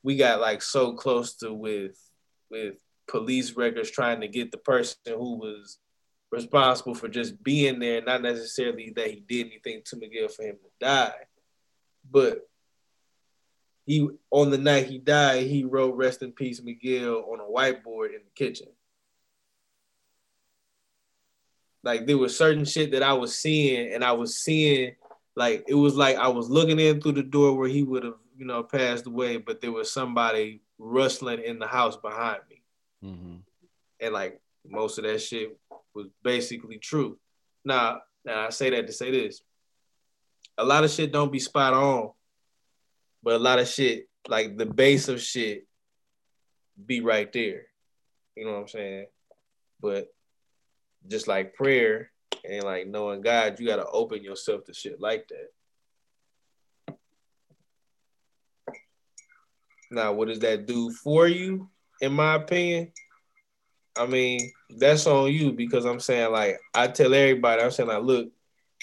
we 0.02 0.18
got 0.18 0.42
like 0.42 0.64
so 0.64 0.94
close 0.94 1.36
to 1.38 1.54
with 1.54 1.98
with 2.50 2.76
police 3.08 3.52
records 3.52 3.92
trying 3.92 4.22
to 4.22 4.28
get 4.28 4.52
the 4.52 4.58
person 4.58 4.98
who 5.06 5.38
was 5.38 5.78
responsible 6.32 6.96
for 6.96 7.08
just 7.08 7.42
being 7.44 7.80
there, 7.80 8.02
not 8.02 8.22
necessarily 8.22 8.92
that 8.96 9.12
he 9.12 9.20
did 9.20 9.48
anything 9.48 9.82
to 9.86 9.98
Miguel 9.98 10.30
for 10.30 10.44
him 10.44 10.56
to 10.56 10.70
die. 10.86 11.14
But 12.10 12.48
he 13.86 14.08
on 14.30 14.50
the 14.50 14.58
night 14.58 14.88
he 14.88 14.98
died, 14.98 15.48
he 15.48 15.64
wrote 15.64 15.96
"Rest 15.96 16.22
in 16.24 16.32
Peace, 16.32 16.62
Miguel" 16.62 17.26
on 17.32 17.40
a 17.40 17.44
whiteboard 17.44 18.08
in 18.08 18.22
the 18.24 18.32
kitchen. 18.36 18.68
Like 21.84 22.06
there 22.06 22.18
was 22.18 22.38
certain 22.38 22.66
shit 22.66 22.92
that 22.92 23.04
I 23.04 23.14
was 23.14 23.36
seeing, 23.36 23.94
and 23.94 24.04
I 24.04 24.14
was 24.14 24.38
seeing 24.38 24.96
like 25.36 25.66
it 25.68 25.74
was 25.74 25.96
like 25.96 26.16
I 26.18 26.30
was 26.30 26.50
looking 26.50 26.80
in 26.80 27.02
through 27.02 27.14
the 27.14 27.24
door 27.24 27.58
where 27.58 27.68
he 27.68 27.84
would 27.84 28.04
have, 28.04 28.18
you 28.38 28.46
know, 28.46 28.64
passed 28.64 29.08
away, 29.08 29.38
but 29.38 29.62
there 29.62 29.72
was 29.72 29.92
somebody 29.92 30.62
rustling 30.78 31.44
in 31.44 31.60
the 31.60 31.68
house 31.68 31.98
behind 31.98 32.40
me. 32.50 32.58
Mm-hmm. 33.04 33.38
and 34.00 34.14
like 34.14 34.40
most 34.64 35.00
of 35.00 35.06
that 35.06 35.20
shit 35.20 35.58
was 35.94 36.08
basically 36.24 36.78
true. 36.78 37.18
Now, 37.64 38.02
now 38.26 38.48
I 38.48 38.50
say 38.50 38.70
that 38.72 38.88
to 38.88 38.94
say 38.94 39.12
this. 39.12 39.42
A 40.58 40.64
lot 40.64 40.84
of 40.84 40.92
shit 40.92 41.12
don't 41.12 41.32
be 41.32 41.40
spot 41.40 41.74
on, 41.74 42.12
but 43.24 43.34
a 43.34 43.40
lot 43.40 43.60
of 43.60 43.68
shit, 43.68 44.10
like 44.28 44.58
the 44.58 44.66
base 44.66 45.08
of 45.08 45.22
shit, 45.22 45.68
be 46.86 47.02
right 47.02 47.32
there. 47.32 47.64
You 48.36 48.46
know 48.46 48.54
what 48.54 48.62
I'm 48.62 48.68
saying? 48.68 49.06
But 49.80 50.14
just 51.08 51.28
like 51.28 51.54
prayer 51.54 52.12
and 52.48 52.64
like 52.64 52.88
knowing 52.88 53.22
God, 53.22 53.60
you 53.60 53.68
gotta 53.68 53.88
open 53.88 54.24
yourself 54.24 54.66
to 54.66 54.74
shit 54.74 55.00
like 55.00 55.28
that. 55.30 56.96
Now, 59.90 60.14
what 60.14 60.30
does 60.30 60.40
that 60.40 60.66
do 60.66 60.92
for 60.92 61.28
you? 61.28 61.70
In 62.00 62.14
my 62.14 62.36
opinion, 62.36 62.94
I 63.98 64.06
mean, 64.06 64.52
that's 64.70 65.06
on 65.06 65.32
you 65.32 65.52
because 65.52 65.86
I'm 65.86 66.00
saying 66.00 66.32
like 66.32 66.60
I 66.74 66.88
tell 66.88 67.14
everybody, 67.14 67.62
I'm 67.62 67.72
saying 67.72 67.90
like, 67.90 68.04
look, 68.04 68.30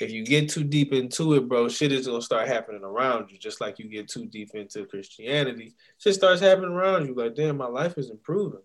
if 0.00 0.10
you 0.10 0.24
get 0.24 0.48
too 0.48 0.64
deep 0.64 0.92
into 0.92 1.34
it, 1.34 1.48
bro, 1.48 1.68
shit 1.68 1.92
is 1.92 2.06
gonna 2.06 2.22
start 2.22 2.48
happening 2.48 2.84
around 2.84 3.30
you. 3.30 3.38
Just 3.38 3.60
like 3.60 3.78
you 3.78 3.88
get 3.88 4.08
too 4.08 4.26
deep 4.26 4.50
into 4.54 4.86
Christianity, 4.86 5.74
shit 5.98 6.14
starts 6.14 6.40
happening 6.40 6.70
around 6.70 7.06
you. 7.06 7.14
Like, 7.14 7.34
damn, 7.34 7.56
my 7.56 7.66
life 7.66 7.96
is 7.98 8.10
improving. 8.10 8.60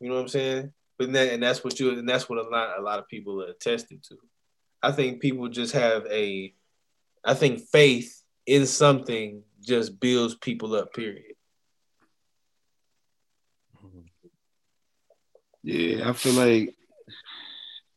You 0.00 0.08
know 0.08 0.14
what 0.14 0.22
I'm 0.22 0.28
saying? 0.28 0.72
But 0.98 1.12
then, 1.12 1.34
and 1.34 1.42
that's 1.42 1.62
what 1.62 1.78
you, 1.78 1.90
and 1.90 2.08
that's 2.08 2.28
what 2.28 2.38
a 2.38 2.48
lot, 2.48 2.78
a 2.78 2.82
lot 2.82 2.98
of 2.98 3.08
people 3.08 3.42
are 3.42 3.50
attested 3.50 4.02
to. 4.04 4.16
I 4.82 4.92
think 4.92 5.20
people 5.20 5.48
just 5.48 5.74
have 5.74 6.06
a, 6.06 6.54
I 7.24 7.34
think 7.34 7.60
faith 7.70 8.22
in 8.46 8.66
something 8.66 9.42
just 9.60 9.98
builds 10.00 10.34
people 10.34 10.74
up. 10.74 10.92
Period. 10.94 11.35
Yeah, 15.66 16.08
I 16.08 16.12
feel 16.12 16.34
like 16.34 16.74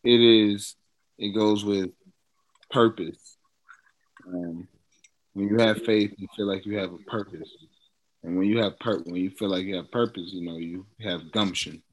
it 0.03 0.21
is. 0.21 0.75
It 1.19 1.35
goes 1.35 1.63
with 1.63 1.91
purpose. 2.71 3.37
Um, 4.27 4.67
when 5.33 5.49
you 5.49 5.57
have 5.59 5.83
faith, 5.83 6.13
you 6.17 6.27
feel 6.35 6.47
like 6.47 6.65
you 6.65 6.77
have 6.77 6.91
a 6.91 6.97
purpose, 6.97 7.49
and 8.23 8.37
when 8.37 8.47
you 8.47 8.57
have 8.59 8.79
pur- 8.79 9.03
when 9.03 9.17
you 9.17 9.29
feel 9.29 9.49
like 9.49 9.65
you 9.65 9.75
have 9.75 9.91
purpose, 9.91 10.31
you 10.33 10.45
know 10.45 10.57
you 10.57 10.87
have 11.01 11.31
gumption. 11.31 11.83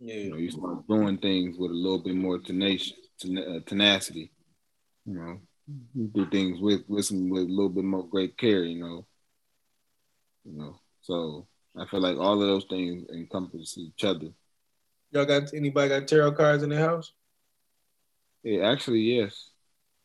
Yeah, 0.00 0.14
You 0.14 0.30
know, 0.30 0.36
you 0.38 0.50
start 0.50 0.86
doing 0.88 1.18
things 1.18 1.58
with 1.58 1.72
a 1.72 1.74
little 1.74 1.98
bit 1.98 2.14
more 2.14 2.38
tenacious, 2.38 2.96
ten- 3.20 3.36
uh, 3.38 3.60
tenacity. 3.66 4.32
You 5.04 5.14
know, 5.14 5.40
you 5.94 6.06
do 6.08 6.26
things 6.30 6.58
with 6.58 6.82
with 6.88 7.04
some 7.04 7.28
with 7.28 7.42
a 7.42 7.46
little 7.52 7.68
bit 7.68 7.84
more 7.84 8.08
great 8.08 8.38
care. 8.38 8.62
You 8.64 8.80
know, 8.80 9.06
you 10.44 10.58
know. 10.58 10.80
So 11.02 11.46
I 11.76 11.84
feel 11.86 12.00
like 12.00 12.16
all 12.16 12.40
of 12.40 12.48
those 12.48 12.64
things 12.70 13.06
encompass 13.10 13.76
each 13.76 14.04
other. 14.04 14.28
Y'all 15.10 15.24
got 15.24 15.54
anybody 15.54 15.88
got 15.88 16.08
tarot 16.08 16.32
cards 16.32 16.62
in 16.62 16.70
their 16.70 16.80
house? 16.80 17.12
Yeah, 18.42 18.70
actually, 18.70 19.00
yes. 19.00 19.50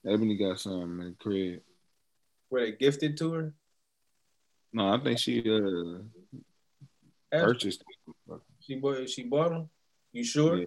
Ebony 0.05 0.35
got 0.35 0.59
some 0.59 0.99
in 0.99 1.09
the 1.09 1.15
crib. 1.19 1.61
Were 2.49 2.61
they 2.61 2.71
gifted 2.73 3.17
to 3.17 3.33
her? 3.33 3.53
No, 4.73 4.93
I 4.93 4.99
think 4.99 5.19
she 5.19 5.39
uh 5.39 5.99
purchased. 7.31 7.83
She 8.59 8.75
bought. 8.75 9.09
She 9.09 9.23
bought 9.23 9.49
them. 9.51 9.69
You 10.11 10.23
sure? 10.23 10.57
Yeah. 10.57 10.65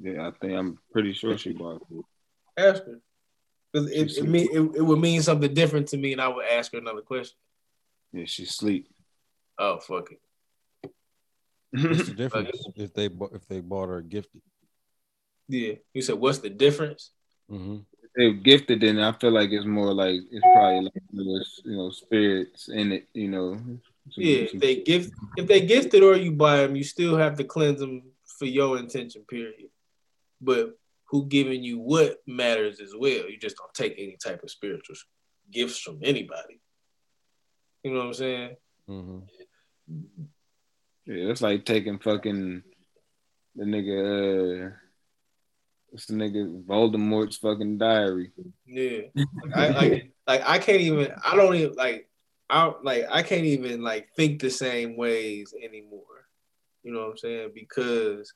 yeah, 0.00 0.28
I 0.28 0.30
think 0.32 0.52
I'm 0.52 0.78
pretty 0.92 1.12
sure 1.12 1.36
she 1.38 1.52
bought 1.52 1.82
it. 1.90 2.04
Ask 2.56 2.84
her. 2.84 3.00
Because 3.72 3.90
it, 3.90 4.16
it, 4.18 4.28
mean, 4.28 4.48
it, 4.52 4.76
it 4.76 4.82
would 4.82 5.00
mean 5.00 5.20
something 5.22 5.52
different 5.52 5.88
to 5.88 5.96
me, 5.96 6.12
and 6.12 6.20
I 6.20 6.28
would 6.28 6.46
ask 6.46 6.72
her 6.72 6.78
another 6.78 7.02
question. 7.02 7.36
Yeah, 8.12 8.24
she 8.26 8.44
sleep. 8.44 8.88
Oh 9.58 9.78
fuck 9.78 10.12
it. 10.12 10.20
What's 11.72 12.08
the 12.08 12.14
difference 12.22 12.66
if 12.76 12.92
they 12.94 13.08
bought 13.08 13.32
if 13.34 13.46
they 13.48 13.60
bought 13.60 13.88
her 13.88 14.00
gifted? 14.02 14.42
Yeah. 15.48 15.74
You 15.94 16.02
said 16.02 16.16
what's 16.16 16.38
the 16.38 16.50
difference? 16.50 17.10
Mm-hmm. 17.50 17.76
they 18.16 18.32
gifted, 18.32 18.80
then 18.80 18.98
I 18.98 19.12
feel 19.12 19.30
like 19.30 19.50
it's 19.50 19.66
more 19.66 19.92
like 19.94 20.20
it's 20.30 20.42
probably 20.54 20.80
like 20.84 21.42
you 21.64 21.76
know 21.76 21.90
spirits 21.90 22.68
in 22.68 22.92
it. 22.92 23.08
You 23.14 23.28
know. 23.28 23.54
Some- 23.54 23.80
Yeah. 24.16 24.46
some- 24.46 24.56
If 24.56 24.60
they 24.60 24.76
gift, 24.82 25.10
if 25.36 25.46
they 25.46 25.60
gifted 25.66 26.02
or 26.02 26.16
you 26.16 26.32
buy 26.32 26.58
them, 26.58 26.76
you 26.76 26.84
still 26.84 27.16
have 27.16 27.36
to 27.38 27.44
cleanse 27.44 27.80
them 27.80 28.02
for 28.38 28.46
your 28.46 28.78
intention. 28.78 29.22
Period. 29.28 29.70
But 30.40 30.76
who 31.10 31.26
giving 31.26 31.62
you 31.62 31.78
what 31.78 32.18
matters 32.26 32.80
as 32.80 32.92
well. 32.98 33.30
You 33.30 33.38
just 33.38 33.56
don't 33.56 33.72
take 33.74 33.94
any 33.98 34.16
type 34.22 34.42
of 34.42 34.50
spiritual 34.50 34.96
gifts 35.52 35.78
from 35.78 36.00
anybody. 36.02 36.60
You 37.84 37.92
know 37.92 37.98
what 37.98 38.06
I'm 38.06 38.14
saying? 38.14 38.56
Mm-hmm. 38.90 39.18
Yeah, 41.06 41.30
it's 41.30 41.40
like 41.42 41.64
taking 41.64 41.98
fucking 41.98 42.62
the 43.54 43.64
nigga. 43.64 44.66
Uh, 44.66 44.76
it's 45.92 46.06
the 46.06 46.14
nigga 46.14 46.64
Voldemort's 46.64 47.36
fucking 47.36 47.78
diary. 47.78 48.32
Yeah. 48.66 49.02
I 49.54 49.68
like 49.68 50.12
like 50.26 50.42
I 50.44 50.58
can't 50.58 50.80
even 50.80 51.12
I 51.24 51.36
don't 51.36 51.54
even 51.54 51.74
like 51.74 52.08
I 52.50 52.72
like 52.82 53.04
I 53.10 53.22
can't 53.22 53.44
even 53.44 53.82
like 53.82 54.08
think 54.16 54.40
the 54.40 54.50
same 54.50 54.96
ways 54.96 55.54
anymore. 55.62 56.02
You 56.82 56.92
know 56.92 57.00
what 57.00 57.10
I'm 57.10 57.18
saying? 57.18 57.50
Because 57.54 58.32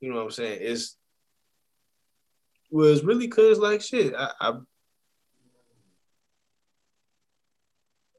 you 0.00 0.10
know 0.10 0.16
what 0.16 0.24
I'm 0.24 0.30
saying? 0.30 0.58
It's 0.62 0.96
well, 2.70 2.98
really 3.02 3.28
cause 3.28 3.58
like 3.58 3.82
shit. 3.82 4.14
I, 4.16 4.30
I 4.40 4.52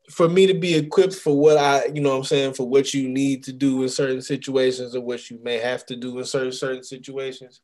for 0.10 0.28
me 0.28 0.48
to 0.48 0.54
be 0.54 0.76
equipped 0.76 1.16
for 1.16 1.38
what 1.40 1.58
I, 1.58 1.86
you 1.86 2.02
know 2.02 2.10
what 2.10 2.18
I'm 2.18 2.24
saying, 2.24 2.54
for 2.54 2.68
what 2.68 2.94
you 2.94 3.08
need 3.08 3.44
to 3.44 3.54
do 3.54 3.84
in 3.84 3.90
certain 3.90 4.22
situations 4.22 4.96
or 4.96 5.02
what 5.02 5.30
you 5.30 5.40
may 5.42 5.60
have 5.60 5.86
to 5.88 5.96
do 5.96 6.18
in 6.20 6.26
certain 6.26 6.52
certain 6.52 6.84
situations, 6.84 7.62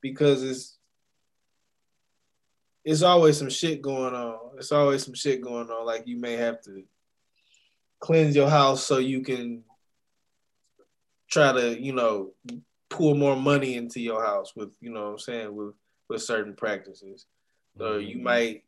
because 0.00 0.42
it's 0.42 0.78
it's 2.84 3.02
always 3.02 3.36
some 3.38 3.50
shit 3.50 3.82
going 3.82 4.14
on. 4.14 4.38
It's 4.58 4.72
always 4.72 5.04
some 5.04 5.14
shit 5.14 5.40
going 5.40 5.70
on. 5.70 5.86
Like 5.86 6.06
you 6.06 6.18
may 6.18 6.32
have 6.34 6.60
to 6.62 6.82
cleanse 8.00 8.34
your 8.34 8.50
house 8.50 8.84
so 8.84 8.98
you 8.98 9.20
can 9.20 9.62
try 11.30 11.52
to, 11.52 11.80
you 11.80 11.92
know, 11.92 12.32
pour 12.90 13.14
more 13.14 13.36
money 13.36 13.76
into 13.76 14.00
your 14.00 14.24
house 14.24 14.54
with, 14.56 14.74
you 14.80 14.90
know 14.90 15.04
what 15.04 15.12
I'm 15.12 15.18
saying, 15.18 15.54
with 15.54 15.74
with 16.08 16.22
certain 16.22 16.54
practices. 16.54 17.26
Or 17.78 17.98
you 17.98 18.16
mm-hmm. 18.16 18.24
might 18.24 18.64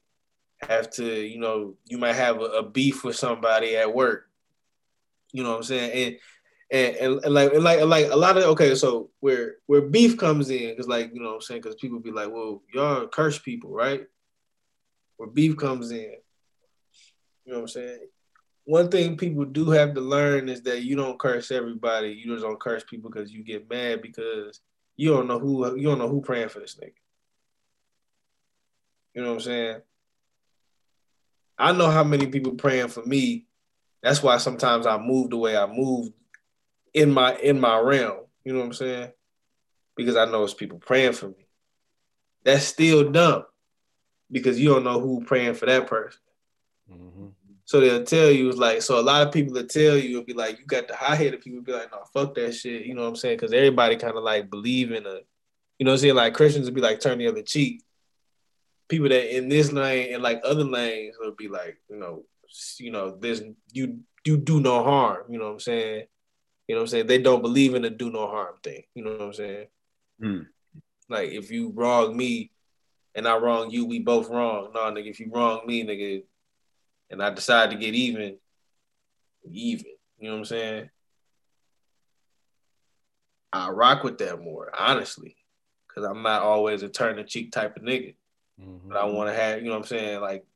have 0.68 0.90
to, 0.90 1.04
you 1.04 1.38
know, 1.38 1.74
you 1.86 1.98
might 1.98 2.14
have 2.14 2.40
a, 2.40 2.44
a 2.44 2.62
beef 2.62 3.04
with 3.04 3.16
somebody 3.16 3.76
at 3.76 3.94
work. 3.94 4.28
You 5.32 5.42
know 5.42 5.50
what 5.50 5.58
I'm 5.58 5.62
saying? 5.64 5.92
And 5.92 6.16
and, 6.70 6.96
and, 6.96 7.24
and 7.24 7.34
like 7.34 7.52
and 7.52 7.62
like 7.62 7.80
like 7.82 8.10
a 8.10 8.16
lot 8.16 8.36
of 8.36 8.44
okay, 8.44 8.74
so 8.74 9.10
where 9.20 9.56
where 9.66 9.82
beef 9.82 10.16
comes 10.16 10.50
in, 10.50 10.70
because 10.70 10.88
like 10.88 11.12
you 11.14 11.20
know 11.20 11.30
what 11.30 11.34
I'm 11.36 11.40
saying, 11.42 11.60
because 11.60 11.76
people 11.76 12.00
be 12.00 12.10
like, 12.10 12.30
well, 12.30 12.62
y'all 12.72 13.06
curse 13.06 13.38
people, 13.38 13.70
right? 13.70 14.06
Where 15.16 15.28
beef 15.28 15.56
comes 15.56 15.90
in. 15.90 16.14
You 17.44 17.52
know 17.52 17.58
what 17.58 17.62
I'm 17.62 17.68
saying? 17.68 17.98
One 18.64 18.90
thing 18.90 19.16
people 19.16 19.44
do 19.44 19.70
have 19.70 19.94
to 19.94 20.00
learn 20.00 20.48
is 20.48 20.62
that 20.62 20.82
you 20.82 20.96
don't 20.96 21.18
curse 21.18 21.50
everybody. 21.50 22.08
You 22.08 22.32
just 22.32 22.42
don't 22.42 22.60
curse 22.60 22.82
people 22.88 23.10
because 23.10 23.30
you 23.30 23.44
get 23.44 23.68
mad 23.68 24.00
because 24.00 24.60
you 24.96 25.12
don't 25.12 25.28
know 25.28 25.38
who 25.38 25.76
you 25.76 25.88
don't 25.88 25.98
know 25.98 26.08
who 26.08 26.22
praying 26.22 26.48
for 26.48 26.60
this 26.60 26.76
nigga. 26.82 26.94
You 29.14 29.22
know 29.22 29.28
what 29.28 29.34
I'm 29.34 29.40
saying? 29.40 29.80
I 31.58 31.72
know 31.72 31.90
how 31.90 32.04
many 32.04 32.26
people 32.26 32.52
praying 32.52 32.88
for 32.88 33.04
me. 33.04 33.46
That's 34.02 34.22
why 34.22 34.38
sometimes 34.38 34.86
I 34.86 34.98
move 34.98 35.30
the 35.30 35.36
way 35.36 35.56
I 35.56 35.66
move 35.66 36.10
in 36.92 37.10
my 37.10 37.36
in 37.36 37.60
my 37.60 37.78
realm. 37.78 38.20
You 38.44 38.52
know 38.52 38.60
what 38.60 38.66
I'm 38.66 38.72
saying? 38.74 39.12
Because 39.96 40.16
I 40.16 40.24
know 40.26 40.44
it's 40.44 40.54
people 40.54 40.78
praying 40.78 41.12
for 41.12 41.28
me. 41.28 41.46
That's 42.44 42.64
still 42.64 43.10
dumb 43.10 43.44
because 44.30 44.60
you 44.60 44.68
don't 44.68 44.84
know 44.84 45.00
who 45.00 45.24
praying 45.24 45.54
for 45.54 45.66
that 45.66 45.86
person. 45.86 46.20
Mm-hmm. 46.90 47.26
So 47.66 47.80
they'll 47.80 48.04
tell 48.04 48.30
you 48.30 48.48
it's 48.48 48.58
like 48.58 48.82
so 48.82 49.00
a 49.00 49.02
lot 49.02 49.26
of 49.26 49.32
people 49.32 49.54
will 49.54 49.66
tell 49.66 49.96
you 49.96 50.10
it'll 50.10 50.24
be 50.24 50.34
like 50.34 50.58
you 50.58 50.66
got 50.66 50.86
the 50.86 50.94
high 50.94 51.14
headed 51.14 51.40
people 51.40 51.62
be 51.62 51.72
like 51.72 51.90
no 51.90 52.04
fuck 52.12 52.34
that 52.34 52.52
shit 52.52 52.84
you 52.84 52.94
know 52.94 53.02
what 53.02 53.08
I'm 53.08 53.16
saying 53.16 53.38
because 53.38 53.54
everybody 53.54 53.96
kind 53.96 54.16
of 54.16 54.22
like 54.22 54.50
believe 54.50 54.92
in 54.92 55.06
a 55.06 55.20
you 55.78 55.84
know 55.84 55.92
what 55.92 55.94
I'm 55.94 55.98
saying 55.98 56.14
like 56.14 56.34
Christians 56.34 56.66
would 56.66 56.74
be 56.74 56.82
like 56.82 57.00
turn 57.00 57.18
the 57.18 57.26
other 57.26 57.40
cheek 57.40 57.82
people 58.88 59.08
that 59.08 59.36
in 59.36 59.48
this 59.48 59.72
lane 59.72 60.14
and 60.14 60.22
like 60.22 60.40
other 60.44 60.64
lanes 60.64 61.16
would 61.20 61.36
be 61.36 61.48
like 61.48 61.78
you 61.88 61.96
know 61.96 62.22
you 62.78 62.90
know 62.90 63.16
this 63.16 63.42
you 63.72 64.00
you 64.24 64.36
do 64.36 64.60
no 64.60 64.82
harm 64.82 65.24
you 65.28 65.38
know 65.38 65.46
what 65.46 65.52
I'm 65.52 65.60
saying 65.60 66.04
you 66.68 66.74
know 66.74 66.80
what 66.80 66.84
I'm 66.84 66.88
saying 66.88 67.06
they 67.06 67.18
don't 67.18 67.42
believe 67.42 67.74
in 67.74 67.82
the 67.82 67.90
do 67.90 68.10
no 68.10 68.26
harm 68.26 68.54
thing 68.62 68.82
you 68.94 69.04
know 69.04 69.12
what 69.12 69.22
I'm 69.22 69.32
saying 69.32 69.66
Hmm. 70.22 70.42
like 71.08 71.30
if 71.30 71.50
you 71.50 71.72
wrong 71.74 72.16
me 72.16 72.52
and 73.16 73.26
I 73.26 73.36
wrong 73.36 73.70
you 73.70 73.84
we 73.84 73.98
both 73.98 74.30
wrong 74.30 74.70
no 74.72 74.80
nigga 74.92 75.10
if 75.10 75.18
you 75.18 75.28
wrong 75.32 75.62
me 75.66 75.84
nigga 75.84 76.22
and 77.10 77.22
I 77.22 77.30
decide 77.30 77.70
to 77.70 77.76
get 77.76 77.94
even, 77.94 78.38
even. 79.50 79.86
You 80.18 80.28
know 80.28 80.32
what 80.32 80.38
I'm 80.38 80.44
saying? 80.46 80.90
I 83.52 83.70
rock 83.70 84.02
with 84.02 84.18
that 84.18 84.40
more, 84.40 84.72
honestly, 84.76 85.36
because 85.86 86.08
I'm 86.08 86.22
not 86.22 86.42
always 86.42 86.82
a 86.82 86.88
turn 86.88 87.16
the 87.16 87.24
cheek 87.24 87.52
type 87.52 87.76
of 87.76 87.82
nigga. 87.82 88.14
Mm-hmm. 88.60 88.88
But 88.88 88.96
I 88.96 89.04
want 89.06 89.30
to 89.30 89.34
have, 89.34 89.58
you 89.58 89.64
know 89.66 89.72
what 89.72 89.78
I'm 89.78 89.84
saying? 89.84 90.20
Like, 90.20 90.46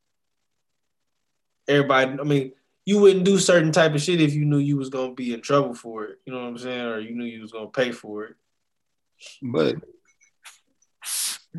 everybody, 1.66 2.18
I 2.20 2.24
mean, 2.24 2.52
you 2.84 2.98
wouldn't 2.98 3.24
do 3.24 3.38
certain 3.38 3.70
type 3.70 3.94
of 3.94 4.00
shit 4.00 4.20
if 4.20 4.32
you 4.32 4.46
knew 4.46 4.58
you 4.58 4.78
was 4.78 4.88
gonna 4.88 5.12
be 5.12 5.34
in 5.34 5.42
trouble 5.42 5.74
for 5.74 6.04
it. 6.04 6.18
You 6.24 6.32
know 6.32 6.40
what 6.40 6.48
I'm 6.48 6.58
saying? 6.58 6.86
Or 6.86 6.98
you 7.00 7.14
knew 7.14 7.24
you 7.24 7.42
was 7.42 7.52
gonna 7.52 7.68
pay 7.68 7.92
for 7.92 8.24
it. 8.24 8.36
But 9.42 9.76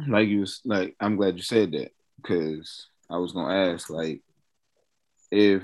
like 0.08 0.28
you 0.28 0.40
was 0.40 0.62
like, 0.66 0.96
I'm 1.00 1.18
glad 1.18 1.38
you 1.38 1.44
said 1.44 1.72
that 1.74 1.92
because 2.16 2.88
I 3.12 3.18
was 3.18 3.32
gonna 3.32 3.74
ask 3.74 3.90
like 3.92 4.22
if 5.32 5.64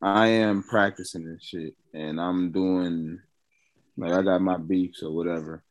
I 0.00 0.28
am 0.28 0.62
practicing 0.62 1.24
this 1.24 1.42
shit 1.42 1.74
and 1.92 2.20
I'm 2.20 2.50
doing 2.50 3.20
like 3.96 4.12
I 4.12 4.22
got 4.22 4.40
my 4.40 4.56
beefs 4.56 5.02
or 5.02 5.14
whatever, 5.14 5.62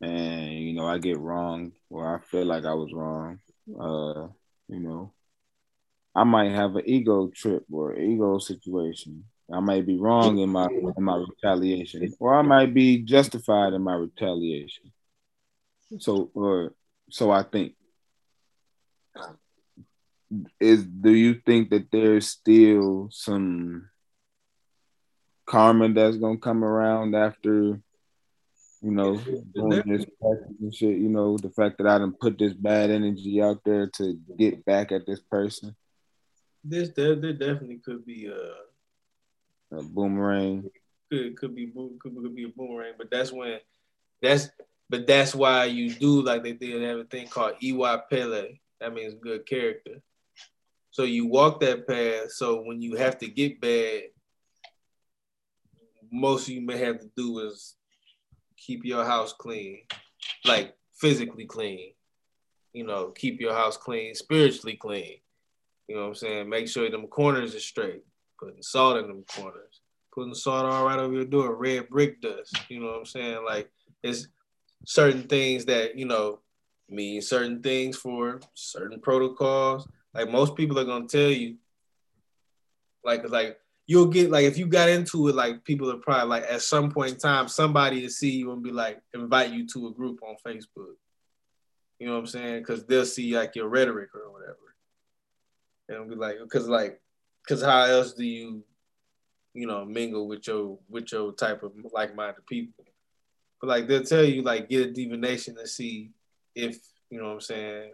and 0.00 0.52
you 0.52 0.74
know 0.74 0.86
I 0.86 0.98
get 0.98 1.18
wrong 1.18 1.72
or 1.88 2.14
I 2.14 2.20
feel 2.20 2.44
like 2.44 2.64
I 2.64 2.74
was 2.74 2.92
wrong, 2.92 3.38
uh, 3.68 4.28
you 4.68 4.80
know, 4.80 5.12
I 6.14 6.24
might 6.24 6.52
have 6.52 6.76
an 6.76 6.82
ego 6.86 7.28
trip 7.28 7.64
or 7.70 7.96
ego 7.96 8.38
situation. 8.38 9.24
I 9.52 9.60
might 9.60 9.86
be 9.86 9.96
wrong 9.96 10.38
in 10.38 10.50
my 10.50 10.68
in 10.68 11.02
my 11.02 11.16
retaliation, 11.16 12.14
or 12.20 12.34
I 12.34 12.42
might 12.42 12.72
be 12.72 12.98
justified 12.98 13.72
in 13.72 13.82
my 13.82 13.94
retaliation. 13.94 14.92
So, 15.98 16.30
or 16.34 16.74
so 17.10 17.30
I 17.30 17.42
think. 17.42 17.74
Is 20.60 20.84
do 20.84 21.12
you 21.12 21.34
think 21.44 21.70
that 21.70 21.90
there's 21.90 22.28
still 22.28 23.08
some 23.10 23.90
karma 25.46 25.92
that's 25.92 26.16
gonna 26.16 26.38
come 26.38 26.62
around 26.62 27.16
after 27.16 27.80
you 28.82 28.90
know, 28.90 29.16
doing 29.54 29.82
this 29.86 30.06
practice 30.20 30.56
and 30.60 30.74
shit, 30.74 30.98
you 30.98 31.08
know, 31.08 31.36
the 31.36 31.50
fact 31.50 31.78
that 31.78 31.86
I 31.86 31.98
didn't 31.98 32.18
put 32.18 32.38
this 32.38 32.54
bad 32.54 32.90
energy 32.90 33.42
out 33.42 33.60
there 33.64 33.86
to 33.96 34.18
get 34.38 34.64
back 34.64 34.90
at 34.90 35.06
this 35.06 35.20
person. 35.20 35.76
This 36.64 36.90
there, 36.90 37.14
there 37.14 37.32
definitely 37.32 37.80
could 37.84 38.06
be 38.06 38.26
a, 38.26 39.76
a 39.76 39.82
boomerang. 39.82 40.70
Could 41.10 41.36
could 41.36 41.54
be 41.54 41.66
could, 41.66 41.98
could 42.00 42.34
be 42.34 42.44
a 42.44 42.48
boomerang, 42.48 42.94
but 42.96 43.10
that's 43.10 43.32
when 43.32 43.58
that's 44.22 44.50
but 44.88 45.06
that's 45.06 45.34
why 45.34 45.66
you 45.66 45.94
do 45.94 46.22
like 46.22 46.42
they 46.42 46.52
did 46.52 46.82
have 46.82 46.98
a 46.98 47.04
thing 47.04 47.28
called 47.28 47.54
Iwa 47.62 48.04
Pele. 48.10 48.58
That 48.80 48.94
means 48.94 49.14
good 49.14 49.46
character. 49.46 50.02
So 50.90 51.04
you 51.04 51.26
walk 51.26 51.60
that 51.60 51.86
path. 51.86 52.32
So 52.32 52.62
when 52.62 52.82
you 52.82 52.96
have 52.96 53.18
to 53.18 53.28
get 53.28 53.60
bad, 53.60 54.04
most 56.10 56.48
of 56.48 56.54
you 56.54 56.60
may 56.62 56.78
have 56.78 56.98
to 57.00 57.10
do 57.16 57.38
is 57.40 57.76
keep 58.60 58.84
your 58.84 59.04
house 59.04 59.32
clean, 59.32 59.80
like 60.44 60.74
physically 60.94 61.46
clean. 61.46 61.92
You 62.72 62.86
know, 62.86 63.08
keep 63.08 63.40
your 63.40 63.54
house 63.54 63.76
clean, 63.76 64.14
spiritually 64.14 64.76
clean. 64.76 65.16
You 65.88 65.96
know 65.96 66.02
what 66.02 66.08
I'm 66.08 66.14
saying? 66.14 66.48
Make 66.48 66.68
sure 66.68 66.88
them 66.88 67.08
corners 67.08 67.54
are 67.54 67.60
straight. 67.60 68.04
Putting 68.38 68.62
salt 68.62 68.98
in 68.98 69.08
them 69.08 69.24
corners. 69.34 69.80
Putting 70.14 70.34
salt 70.34 70.66
all 70.66 70.86
right 70.86 70.98
over 70.98 71.12
your 71.12 71.24
door. 71.24 71.56
Red 71.56 71.88
brick 71.88 72.20
dust. 72.20 72.56
You 72.68 72.80
know 72.80 72.86
what 72.86 72.98
I'm 72.98 73.06
saying? 73.06 73.44
Like 73.44 73.70
it's 74.02 74.28
certain 74.86 75.24
things 75.24 75.64
that 75.66 75.98
you 75.98 76.06
know 76.06 76.40
mean 76.88 77.22
certain 77.22 77.62
things 77.62 77.96
for 77.96 78.40
certain 78.54 79.00
protocols. 79.00 79.88
Like 80.14 80.30
most 80.30 80.56
people 80.56 80.78
are 80.78 80.84
gonna 80.84 81.06
tell 81.06 81.30
you, 81.30 81.56
like 83.04 83.28
like 83.28 83.58
you'll 83.90 84.06
get 84.06 84.30
like 84.30 84.44
if 84.44 84.56
you 84.56 84.66
got 84.66 84.88
into 84.88 85.26
it, 85.26 85.34
like 85.34 85.64
people 85.64 85.90
are 85.90 85.96
probably 85.96 86.28
like 86.28 86.44
at 86.44 86.62
some 86.62 86.92
point 86.92 87.14
in 87.14 87.18
time, 87.18 87.48
somebody 87.48 88.00
to 88.00 88.08
see 88.08 88.30
you 88.30 88.52
and 88.52 88.62
be 88.62 88.70
like 88.70 89.02
invite 89.14 89.50
you 89.50 89.66
to 89.66 89.88
a 89.88 89.92
group 89.92 90.20
on 90.22 90.36
Facebook. 90.46 90.94
You 91.98 92.06
know 92.06 92.12
what 92.12 92.20
I'm 92.20 92.26
saying? 92.26 92.60
Because 92.60 92.84
they'll 92.86 93.04
see 93.04 93.36
like 93.36 93.56
your 93.56 93.68
rhetoric 93.68 94.10
or 94.14 94.30
whatever, 94.30 94.56
and 95.88 96.08
be 96.08 96.14
like, 96.14 96.36
because 96.40 96.68
like, 96.68 97.00
because 97.42 97.64
how 97.64 97.82
else 97.82 98.12
do 98.12 98.24
you, 98.24 98.62
you 99.54 99.66
know, 99.66 99.84
mingle 99.84 100.28
with 100.28 100.46
your 100.46 100.78
with 100.88 101.10
your 101.10 101.32
type 101.32 101.64
of 101.64 101.72
like-minded 101.92 102.46
people? 102.46 102.84
But 103.60 103.70
like 103.70 103.88
they'll 103.88 104.04
tell 104.04 104.22
you 104.22 104.42
like 104.42 104.68
get 104.68 104.86
a 104.86 104.92
divination 104.92 105.56
to 105.56 105.66
see 105.66 106.12
if 106.54 106.78
you 107.10 107.18
know 107.18 107.26
what 107.26 107.32
I'm 107.32 107.40
saying. 107.40 107.90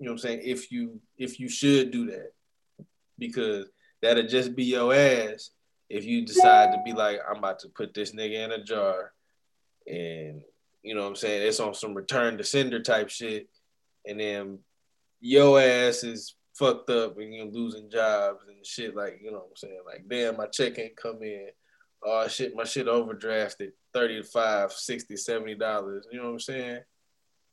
You 0.00 0.06
know 0.06 0.12
what 0.14 0.14
I'm 0.14 0.18
saying? 0.18 0.40
If 0.42 0.72
you 0.72 1.00
if 1.16 1.38
you 1.38 1.48
should 1.48 1.92
do 1.92 2.06
that, 2.06 2.32
because 3.16 3.68
that'll 4.02 4.26
just 4.26 4.54
be 4.54 4.64
your 4.64 4.92
ass 4.92 5.50
if 5.88 6.04
you 6.04 6.24
decide 6.24 6.72
to 6.72 6.82
be 6.84 6.92
like, 6.92 7.18
I'm 7.28 7.36
about 7.36 7.58
to 7.60 7.68
put 7.68 7.92
this 7.92 8.12
nigga 8.12 8.44
in 8.44 8.52
a 8.52 8.64
jar 8.64 9.12
and 9.86 10.42
you 10.82 10.94
know 10.94 11.02
what 11.02 11.08
I'm 11.08 11.16
saying, 11.16 11.46
it's 11.46 11.60
on 11.60 11.74
some 11.74 11.94
return 11.94 12.38
to 12.38 12.44
sender 12.44 12.80
type 12.80 13.08
shit, 13.08 13.48
and 14.06 14.18
then 14.18 14.58
your 15.20 15.60
ass 15.60 16.02
is 16.02 16.34
fucked 16.54 16.90
up 16.90 17.18
and 17.18 17.32
you're 17.32 17.46
losing 17.46 17.90
jobs 17.90 18.44
and 18.48 18.66
shit 18.66 18.96
like, 18.96 19.20
you 19.22 19.30
know 19.30 19.38
what 19.38 19.50
I'm 19.50 19.56
saying? 19.56 19.80
Like, 19.86 20.04
damn, 20.08 20.36
my 20.36 20.46
check 20.46 20.78
ain't 20.78 20.96
come 20.96 21.22
in. 21.22 21.48
Oh 22.04 22.26
shit, 22.26 22.56
my 22.56 22.64
shit 22.64 22.86
overdrafted 22.86 23.70
35, 23.94 24.72
60, 24.72 25.16
70 25.16 25.54
dollars. 25.54 26.06
You 26.10 26.18
know 26.18 26.24
what 26.24 26.32
I'm 26.32 26.40
saying? 26.40 26.80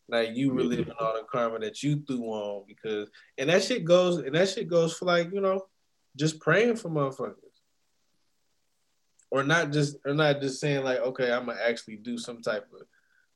Like 0.10 0.36
you 0.36 0.48
mm-hmm. 0.48 0.58
reliving 0.58 0.94
all 1.00 1.14
the 1.14 1.24
karma 1.32 1.60
that 1.60 1.84
you 1.84 2.03
threw 2.08 2.24
on 2.24 2.64
because 2.68 3.10
and 3.38 3.50
that 3.50 3.64
shit 3.64 3.86
goes 3.86 4.18
and 4.18 4.34
that 4.34 4.50
shit 4.50 4.68
goes 4.68 4.94
for 4.94 5.06
like, 5.06 5.30
you 5.32 5.40
know, 5.40 5.68
just 6.20 6.40
praying 6.42 6.76
for 6.76 6.90
motherfuckers. 6.90 7.36
Or 9.32 9.44
not 9.44 9.72
just 9.72 9.98
or 10.06 10.14
not 10.14 10.42
just 10.42 10.60
saying 10.60 10.84
like, 10.84 11.00
okay, 11.00 11.32
I'm 11.32 11.46
gonna 11.46 11.60
actually 11.66 11.96
do 11.98 12.18
some 12.18 12.42
type 12.42 12.68
of 12.74 12.86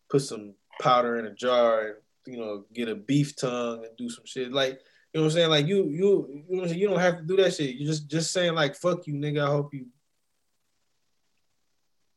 put 0.10 0.22
some 0.22 0.56
powder 0.82 1.18
in 1.18 1.26
a 1.26 1.34
jar 1.34 1.82
and 1.82 1.96
you 2.26 2.38
know, 2.38 2.66
get 2.74 2.90
a 2.90 2.96
beef 2.96 3.36
tongue 3.36 3.86
and 3.86 3.96
do 3.98 4.10
some 4.10 4.26
shit. 4.26 4.52
Like, 4.52 4.80
you 5.14 5.20
know 5.20 5.22
what 5.22 5.26
I'm 5.28 5.32
saying? 5.32 5.50
Like 5.50 5.68
you 5.68 5.86
you 5.86 6.44
you 6.50 6.58
know 6.58 6.66
you 6.66 6.88
don't 6.88 7.00
have 7.00 7.18
to 7.18 7.24
do 7.24 7.38
that 7.38 7.54
shit. 7.54 7.76
You 7.76 7.86
just 7.86 8.10
just 8.10 8.32
saying 8.32 8.54
like 8.54 8.76
fuck 8.76 9.08
you, 9.08 9.14
nigga. 9.14 9.44
I 9.44 9.48
hope 9.48 9.74
you 9.74 9.86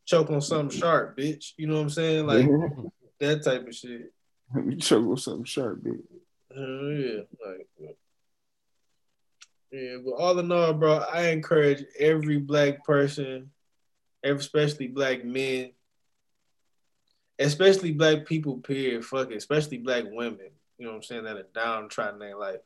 choke 0.07 0.31
on 0.31 0.41
something 0.41 0.77
sharp, 0.77 1.17
bitch. 1.17 1.53
You 1.59 1.67
know 1.67 1.75
what 1.75 1.83
I'm 1.83 1.91
saying? 1.91 2.27
Like 2.27 2.47
that 3.21 3.45
type 3.45 3.69
of 3.69 3.75
shit. 3.75 4.13
You 4.55 4.77
choke 4.77 5.07
on 5.07 5.17
something 5.19 5.45
sharp, 5.45 5.83
bitch. 5.83 6.03
Uh, 6.57 6.89
yeah, 6.89 7.21
like 7.45 7.97
yeah, 9.73 9.97
but 10.05 10.13
all 10.13 10.39
in 10.39 10.53
all, 10.53 10.73
bro, 10.73 11.05
I 11.13 11.29
encourage 11.29 11.85
every 11.99 12.39
black 12.39 12.85
person, 12.85 13.51
especially 14.23 14.89
black 14.89 15.25
men, 15.25 15.73
especially 17.39 17.93
black 17.93 18.27
people, 18.27 18.59
period, 18.59 19.05
fuck 19.05 19.31
it, 19.31 19.37
especially 19.37 19.79
black 19.79 20.05
women, 20.07 20.51
you 20.79 20.87
know 20.87 20.93
what 20.93 20.97
I'm 20.97 21.03
saying, 21.03 21.25
that 21.25 21.37
are 21.37 21.47
downtrodden 21.55 22.15
in 22.15 22.21
their 22.21 22.39
life. 22.39 22.61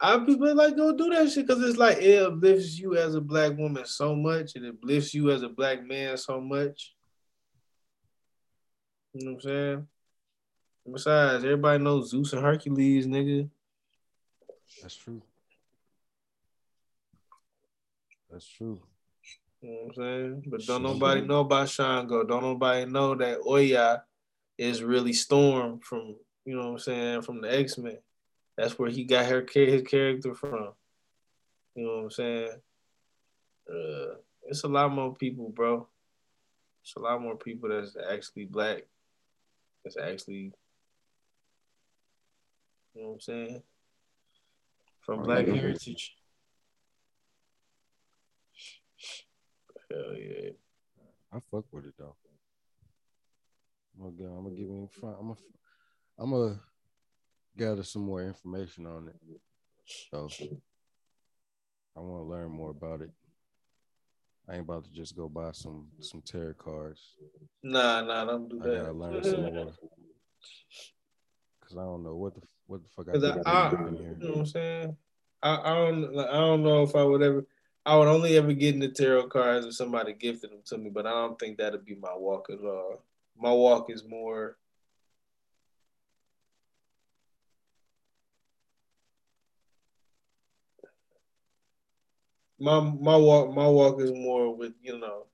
I 0.00 0.16
people 0.18 0.54
like 0.54 0.76
go 0.76 0.96
do 0.96 1.10
that 1.10 1.30
shit 1.30 1.46
because 1.46 1.62
it's 1.62 1.78
like 1.78 1.98
it 1.98 2.22
uplifts 2.22 2.78
you 2.78 2.96
as 2.96 3.16
a 3.16 3.20
black 3.20 3.56
woman 3.56 3.84
so 3.84 4.14
much, 4.14 4.54
and 4.54 4.64
it 4.64 4.74
uplifts 4.74 5.12
you 5.12 5.30
as 5.30 5.42
a 5.42 5.48
black 5.48 5.84
man 5.84 6.16
so 6.16 6.40
much. 6.40 6.94
You 9.14 9.26
know 9.26 9.32
what 9.32 9.44
I'm 9.44 9.50
saying? 9.50 9.86
Besides, 10.92 11.44
everybody 11.44 11.82
knows 11.82 12.10
Zeus 12.10 12.32
and 12.32 12.42
Hercules, 12.42 13.06
nigga. 13.06 13.50
That's 14.82 14.96
true. 14.96 15.22
That's 18.30 18.46
true. 18.46 18.80
You 19.60 19.70
know 19.70 19.76
what 19.76 19.88
I'm 19.88 19.94
saying? 19.94 20.44
But 20.46 20.66
don't 20.66 20.82
nobody 20.82 21.22
know 21.22 21.40
about 21.40 21.68
Shango. 21.68 22.24
Don't 22.24 22.42
nobody 22.42 22.84
know 22.84 23.14
that 23.16 23.40
Oya 23.46 24.04
is 24.56 24.82
really 24.82 25.12
Storm 25.12 25.80
from, 25.80 26.16
you 26.44 26.54
know 26.54 26.66
what 26.66 26.72
I'm 26.72 26.78
saying, 26.78 27.22
from 27.22 27.40
the 27.40 27.58
X-Men. 27.58 27.98
That's 28.56 28.78
where 28.78 28.90
he 28.90 29.04
got 29.04 29.26
her 29.26 29.46
his 29.52 29.82
character 29.82 30.34
from. 30.34 30.72
You 31.74 31.86
know 31.86 31.96
what 31.96 32.04
I'm 32.04 32.10
saying? 32.10 32.50
Uh, 33.68 34.14
it's 34.46 34.64
a 34.64 34.68
lot 34.68 34.92
more 34.92 35.14
people, 35.14 35.48
bro. 35.50 35.86
It's 36.82 36.94
a 36.96 37.00
lot 37.00 37.22
more 37.22 37.36
people 37.36 37.68
that's 37.68 37.96
actually 38.10 38.46
black. 38.46 38.82
That's 39.84 39.96
actually, 39.96 40.52
you 42.94 43.02
know 43.02 43.08
what 43.08 43.14
I'm 43.14 43.20
saying? 43.20 43.62
From 45.08 45.22
Black 45.22 45.46
Heritage. 45.46 46.14
Hell 49.90 50.14
yeah. 50.14 50.50
I 51.32 51.38
fuck 51.50 51.64
with 51.72 51.86
it 51.86 51.94
though. 51.98 52.14
I'm 53.98 54.14
gonna, 54.14 54.36
I'm 54.36 54.44
gonna 54.44 54.54
give 54.54 54.68
him 54.68 54.86
front. 54.88 55.16
I'm 55.18 55.28
gonna, 55.28 55.40
I'm 56.18 56.30
gonna 56.30 56.60
gather 57.56 57.82
some 57.82 58.02
more 58.02 58.22
information 58.22 58.84
on 58.84 59.08
it. 59.08 59.40
So 60.10 60.28
I 61.96 62.00
want 62.00 62.24
to 62.26 62.30
learn 62.30 62.50
more 62.50 62.70
about 62.70 63.00
it. 63.00 63.10
I 64.46 64.56
ain't 64.56 64.64
about 64.64 64.84
to 64.84 64.90
just 64.90 65.16
go 65.16 65.26
buy 65.26 65.52
some 65.52 65.86
some 66.00 66.20
tarot 66.20 66.54
cards. 66.58 67.00
Nah, 67.62 68.02
nah, 68.02 68.26
don't 68.26 68.46
do 68.50 68.58
that. 68.58 68.74
I 68.74 68.78
gotta 68.80 68.92
learn 68.92 69.24
some 69.24 69.40
more. 69.40 69.72
Cause 71.62 71.78
I 71.78 71.82
don't 71.82 72.04
know 72.04 72.16
what 72.16 72.34
the 72.34 72.42
what 72.68 72.82
the 72.82 72.88
fuck 72.88 73.08
I, 73.08 73.50
I, 73.50 73.68
I 73.68 73.70
You 73.72 74.16
know 74.20 74.28
what 74.28 74.38
I'm 74.40 74.46
saying? 74.46 74.96
I, 75.42 75.56
I 75.56 75.74
don't 75.74 76.14
like, 76.14 76.28
I 76.28 76.32
don't 76.34 76.62
know 76.62 76.82
if 76.82 76.94
I 76.94 77.02
would 77.02 77.22
ever 77.22 77.46
I 77.86 77.96
would 77.96 78.08
only 78.08 78.36
ever 78.36 78.52
get 78.52 78.74
into 78.74 78.88
tarot 78.88 79.28
cards 79.28 79.64
if 79.64 79.74
somebody 79.74 80.12
gifted 80.12 80.50
them 80.50 80.60
to 80.66 80.78
me, 80.78 80.90
but 80.90 81.06
I 81.06 81.10
don't 81.10 81.38
think 81.38 81.56
that'd 81.56 81.84
be 81.84 81.94
my 81.94 82.14
walk 82.14 82.50
at 82.50 82.60
all. 82.60 83.02
My 83.36 83.50
walk 83.50 83.90
is 83.90 84.04
more 84.04 84.58
my 92.60 92.80
my 92.80 93.16
walk 93.16 93.54
my 93.54 93.66
walk 93.66 94.00
is 94.00 94.12
more 94.12 94.54
with 94.54 94.74
you 94.82 94.98
know. 94.98 95.26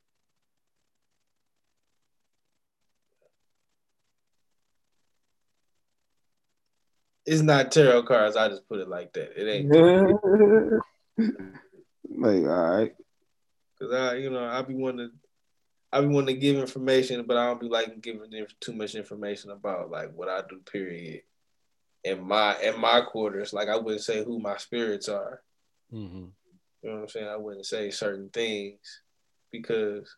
It's 7.27 7.43
not 7.43 7.73
tarot 7.73 8.03
cards. 8.03 8.37
I 8.37 8.49
just 8.49 8.69
put 8.69 8.81
it 8.81 8.89
like 8.89 9.13
that. 9.15 9.33
It 9.41 9.49
ain't 9.49 9.71
like, 12.17 12.45
all 12.45 12.77
right. 12.77 12.95
Cause 13.79 13.93
I, 13.93 14.15
you 14.17 14.31
know, 14.31 14.45
I 14.45 14.63
be 14.63 14.75
wanting 14.75 15.09
to, 15.09 15.15
I 15.93 16.01
be 16.01 16.07
wanting 16.09 16.35
to 16.35 16.41
give 16.41 16.57
information, 16.57 17.25
but 17.27 17.37
I 17.37 17.47
don't 17.47 17.61
be 17.61 17.69
like 17.69 18.01
giving 18.01 18.31
them 18.31 18.47
too 18.61 18.73
much 18.73 18.95
information 18.95 19.51
about 19.51 19.91
like 19.91 20.13
what 20.15 20.29
I 20.29 20.43
do. 20.49 20.61
Period. 20.71 21.23
In 22.03 22.23
my 22.27 22.61
in 22.61 22.79
my 22.79 23.01
quarters, 23.01 23.53
like 23.53 23.69
I 23.69 23.77
wouldn't 23.77 24.03
say 24.03 24.23
who 24.23 24.39
my 24.39 24.59
spirits 24.59 25.09
are. 25.09 25.41
Mm-hmm. 25.93 26.27
You 26.83 26.91
know 26.91 26.97
what 26.97 27.03
I'm 27.03 27.09
saying? 27.09 27.29
I 27.29 27.37
wouldn't 27.37 27.67
say 27.67 27.91
certain 27.91 28.29
things 28.29 29.01
because 29.51 30.15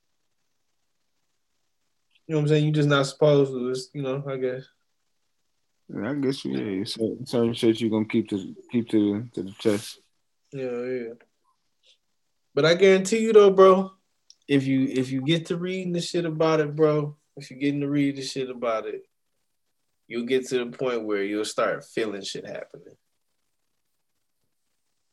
you 2.26 2.34
know 2.34 2.38
what 2.38 2.42
I'm 2.42 2.48
saying. 2.48 2.64
You're 2.64 2.74
just 2.74 2.88
not 2.88 3.06
supposed 3.06 3.52
to. 3.52 3.68
It's, 3.68 3.88
you 3.92 4.02
know, 4.02 4.24
I 4.28 4.36
guess. 4.36 4.64
Yeah, 5.88 6.10
I 6.10 6.14
guess 6.14 6.44
you. 6.44 6.58
Yeah, 6.58 6.84
certain, 6.84 7.26
certain 7.26 7.54
shit 7.54 7.80
you 7.80 7.90
gonna 7.90 8.06
keep 8.06 8.28
to 8.30 8.54
keep 8.72 8.88
to 8.90 9.28
to 9.34 9.42
the 9.42 9.52
chest. 9.52 10.00
Yeah, 10.52 10.82
yeah. 10.82 11.12
But 12.54 12.64
I 12.64 12.74
guarantee 12.74 13.18
you 13.18 13.32
though, 13.32 13.50
bro, 13.50 13.92
if 14.48 14.66
you 14.66 14.86
if 14.88 15.10
you 15.10 15.22
get 15.22 15.46
to 15.46 15.56
reading 15.56 15.92
the 15.92 16.00
shit 16.00 16.24
about 16.24 16.60
it, 16.60 16.74
bro, 16.74 17.16
if 17.36 17.50
you're 17.50 17.60
getting 17.60 17.80
to 17.80 17.88
read 17.88 18.16
the 18.16 18.22
shit 18.22 18.50
about 18.50 18.86
it, 18.86 19.02
you'll 20.08 20.26
get 20.26 20.48
to 20.48 20.64
the 20.64 20.66
point 20.66 21.04
where 21.04 21.22
you'll 21.22 21.44
start 21.44 21.84
feeling 21.84 22.22
shit 22.22 22.46
happening. 22.46 22.96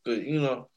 But 0.06 0.24
you 0.24 0.42
know, 0.42 0.69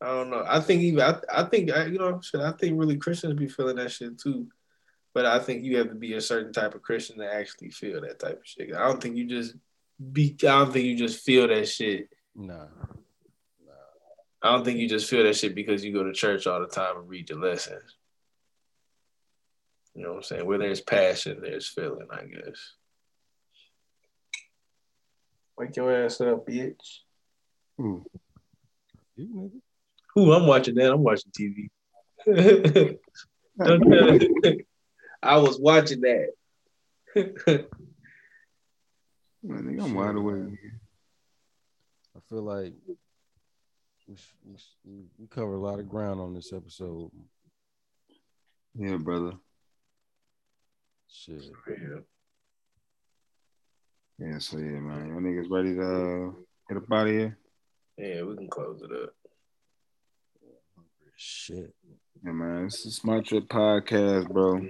I 0.00 0.06
don't 0.06 0.30
know. 0.30 0.44
I 0.46 0.60
think 0.60 0.82
even 0.82 1.02
I, 1.02 1.20
I 1.32 1.44
think 1.44 1.70
I, 1.70 1.86
you 1.86 1.98
know, 1.98 2.20
shit. 2.22 2.40
I 2.40 2.52
think 2.52 2.78
really 2.78 2.96
Christians 2.96 3.38
be 3.38 3.48
feeling 3.48 3.76
that 3.76 3.92
shit 3.92 4.18
too. 4.18 4.48
But 5.12 5.26
I 5.26 5.40
think 5.40 5.64
you 5.64 5.78
have 5.78 5.88
to 5.88 5.94
be 5.94 6.14
a 6.14 6.20
certain 6.20 6.52
type 6.52 6.74
of 6.74 6.82
Christian 6.82 7.18
to 7.18 7.32
actually 7.32 7.70
feel 7.70 8.00
that 8.00 8.20
type 8.20 8.40
of 8.40 8.46
shit. 8.46 8.74
I 8.74 8.86
don't 8.86 9.02
think 9.02 9.16
you 9.16 9.26
just 9.26 9.54
be. 10.12 10.36
I 10.42 10.46
don't 10.46 10.72
think 10.72 10.84
you 10.84 10.96
just 10.96 11.24
feel 11.24 11.48
that 11.48 11.68
shit. 11.68 12.08
Nah. 12.34 12.54
nah. 12.54 12.66
I 14.42 14.52
don't 14.52 14.64
think 14.64 14.78
you 14.78 14.88
just 14.88 15.10
feel 15.10 15.24
that 15.24 15.36
shit 15.36 15.54
because 15.54 15.84
you 15.84 15.92
go 15.92 16.04
to 16.04 16.12
church 16.12 16.46
all 16.46 16.60
the 16.60 16.68
time 16.68 16.96
and 16.96 17.08
read 17.08 17.28
your 17.28 17.40
lessons. 17.40 17.96
You 19.94 20.04
know 20.04 20.10
what 20.10 20.18
I'm 20.18 20.22
saying? 20.22 20.46
Where 20.46 20.58
there's 20.58 20.80
passion, 20.80 21.40
there's 21.42 21.66
feeling. 21.66 22.06
I 22.10 22.24
guess. 22.24 22.74
Wake 25.58 25.76
your 25.76 26.04
ass 26.04 26.20
up, 26.20 26.46
bitch. 26.46 27.00
Ooh. 27.80 28.04
You 29.16 29.26
nigga. 29.26 29.60
Who 30.14 30.32
I'm 30.32 30.46
watching 30.46 30.76
that? 30.76 30.92
I'm 30.92 31.02
watching 31.02 31.32
TV. 31.32 31.68
I 35.22 35.38
was 35.38 35.58
watching 35.60 36.00
that. 36.00 36.32
I 37.16 37.22
think 39.44 39.80
I'm 39.80 39.94
wide 39.94 40.14
awake. 40.14 40.58
I 42.16 42.20
feel 42.28 42.42
like 42.42 42.72
we, 44.06 44.16
we, 44.84 45.04
we 45.18 45.26
cover 45.28 45.54
a 45.54 45.60
lot 45.60 45.78
of 45.78 45.88
ground 45.88 46.20
on 46.20 46.34
this 46.34 46.52
episode. 46.52 47.10
Yeah, 48.74 48.96
brother. 48.96 49.32
Shit. 51.10 51.42
Yeah. 51.68 52.00
Yeah, 54.18 54.38
so 54.38 54.58
yeah, 54.58 54.80
man. 54.80 55.08
Y'all 55.08 55.20
niggas 55.20 55.50
ready 55.50 55.74
to 55.74 55.82
uh, 55.82 56.30
get 56.68 56.76
up 56.82 56.92
out 56.92 57.06
of 57.06 57.12
here? 57.12 57.38
Yeah, 57.96 58.22
we 58.22 58.36
can 58.36 58.48
close 58.48 58.82
it 58.82 58.92
up. 58.92 59.14
Shit. 61.16 61.74
Yeah, 62.24 62.32
man. 62.32 62.64
This 62.64 62.86
is 62.86 63.02
my 63.02 63.20
Trip 63.20 63.48
Podcast, 63.48 64.28
bro. 64.30 64.60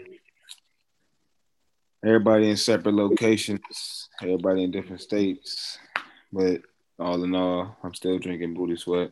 Everybody 2.05 2.49
in 2.49 2.57
separate 2.57 2.95
locations, 2.95 4.09
everybody 4.23 4.65
in 4.65 4.70
different 4.70 5.03
states. 5.03 5.79
But 6.33 6.62
all 6.99 7.23
in 7.25 7.35
all, 7.35 7.77
I'm 7.83 7.93
still 7.95 8.19
drinking 8.19 8.55
booty 8.55 8.77
sweat. 8.77 9.11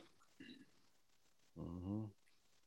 Mm-hmm. 1.60 2.00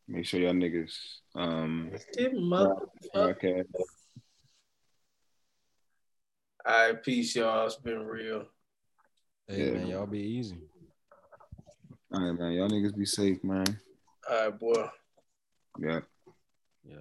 Make 0.10 0.26
sure 0.26 0.40
y'all 0.40 0.54
niggas 0.54 0.94
um 1.36 1.92
Get 2.16 2.34
mother- 2.36 2.76
podcast. 3.16 3.66
All 6.64 6.88
right, 6.92 7.02
peace, 7.04 7.36
y'all. 7.36 7.66
It's 7.66 7.76
been 7.78 8.06
real. 8.06 8.46
Hey 9.48 9.66
Yeah. 9.66 9.72
man, 9.72 9.88
y'all 9.88 10.06
be 10.06 10.20
easy. 10.20 10.58
All 12.14 12.22
right, 12.22 12.40
man. 12.40 12.52
Y'all 12.52 12.70
niggas 12.70 12.96
be 12.96 13.06
safe, 13.06 13.44
man. 13.44 13.66
All 14.30 14.38
right, 14.50 14.60
boy. 14.60 14.90
Yeah. 15.80 16.00
Yeah. 16.84 16.98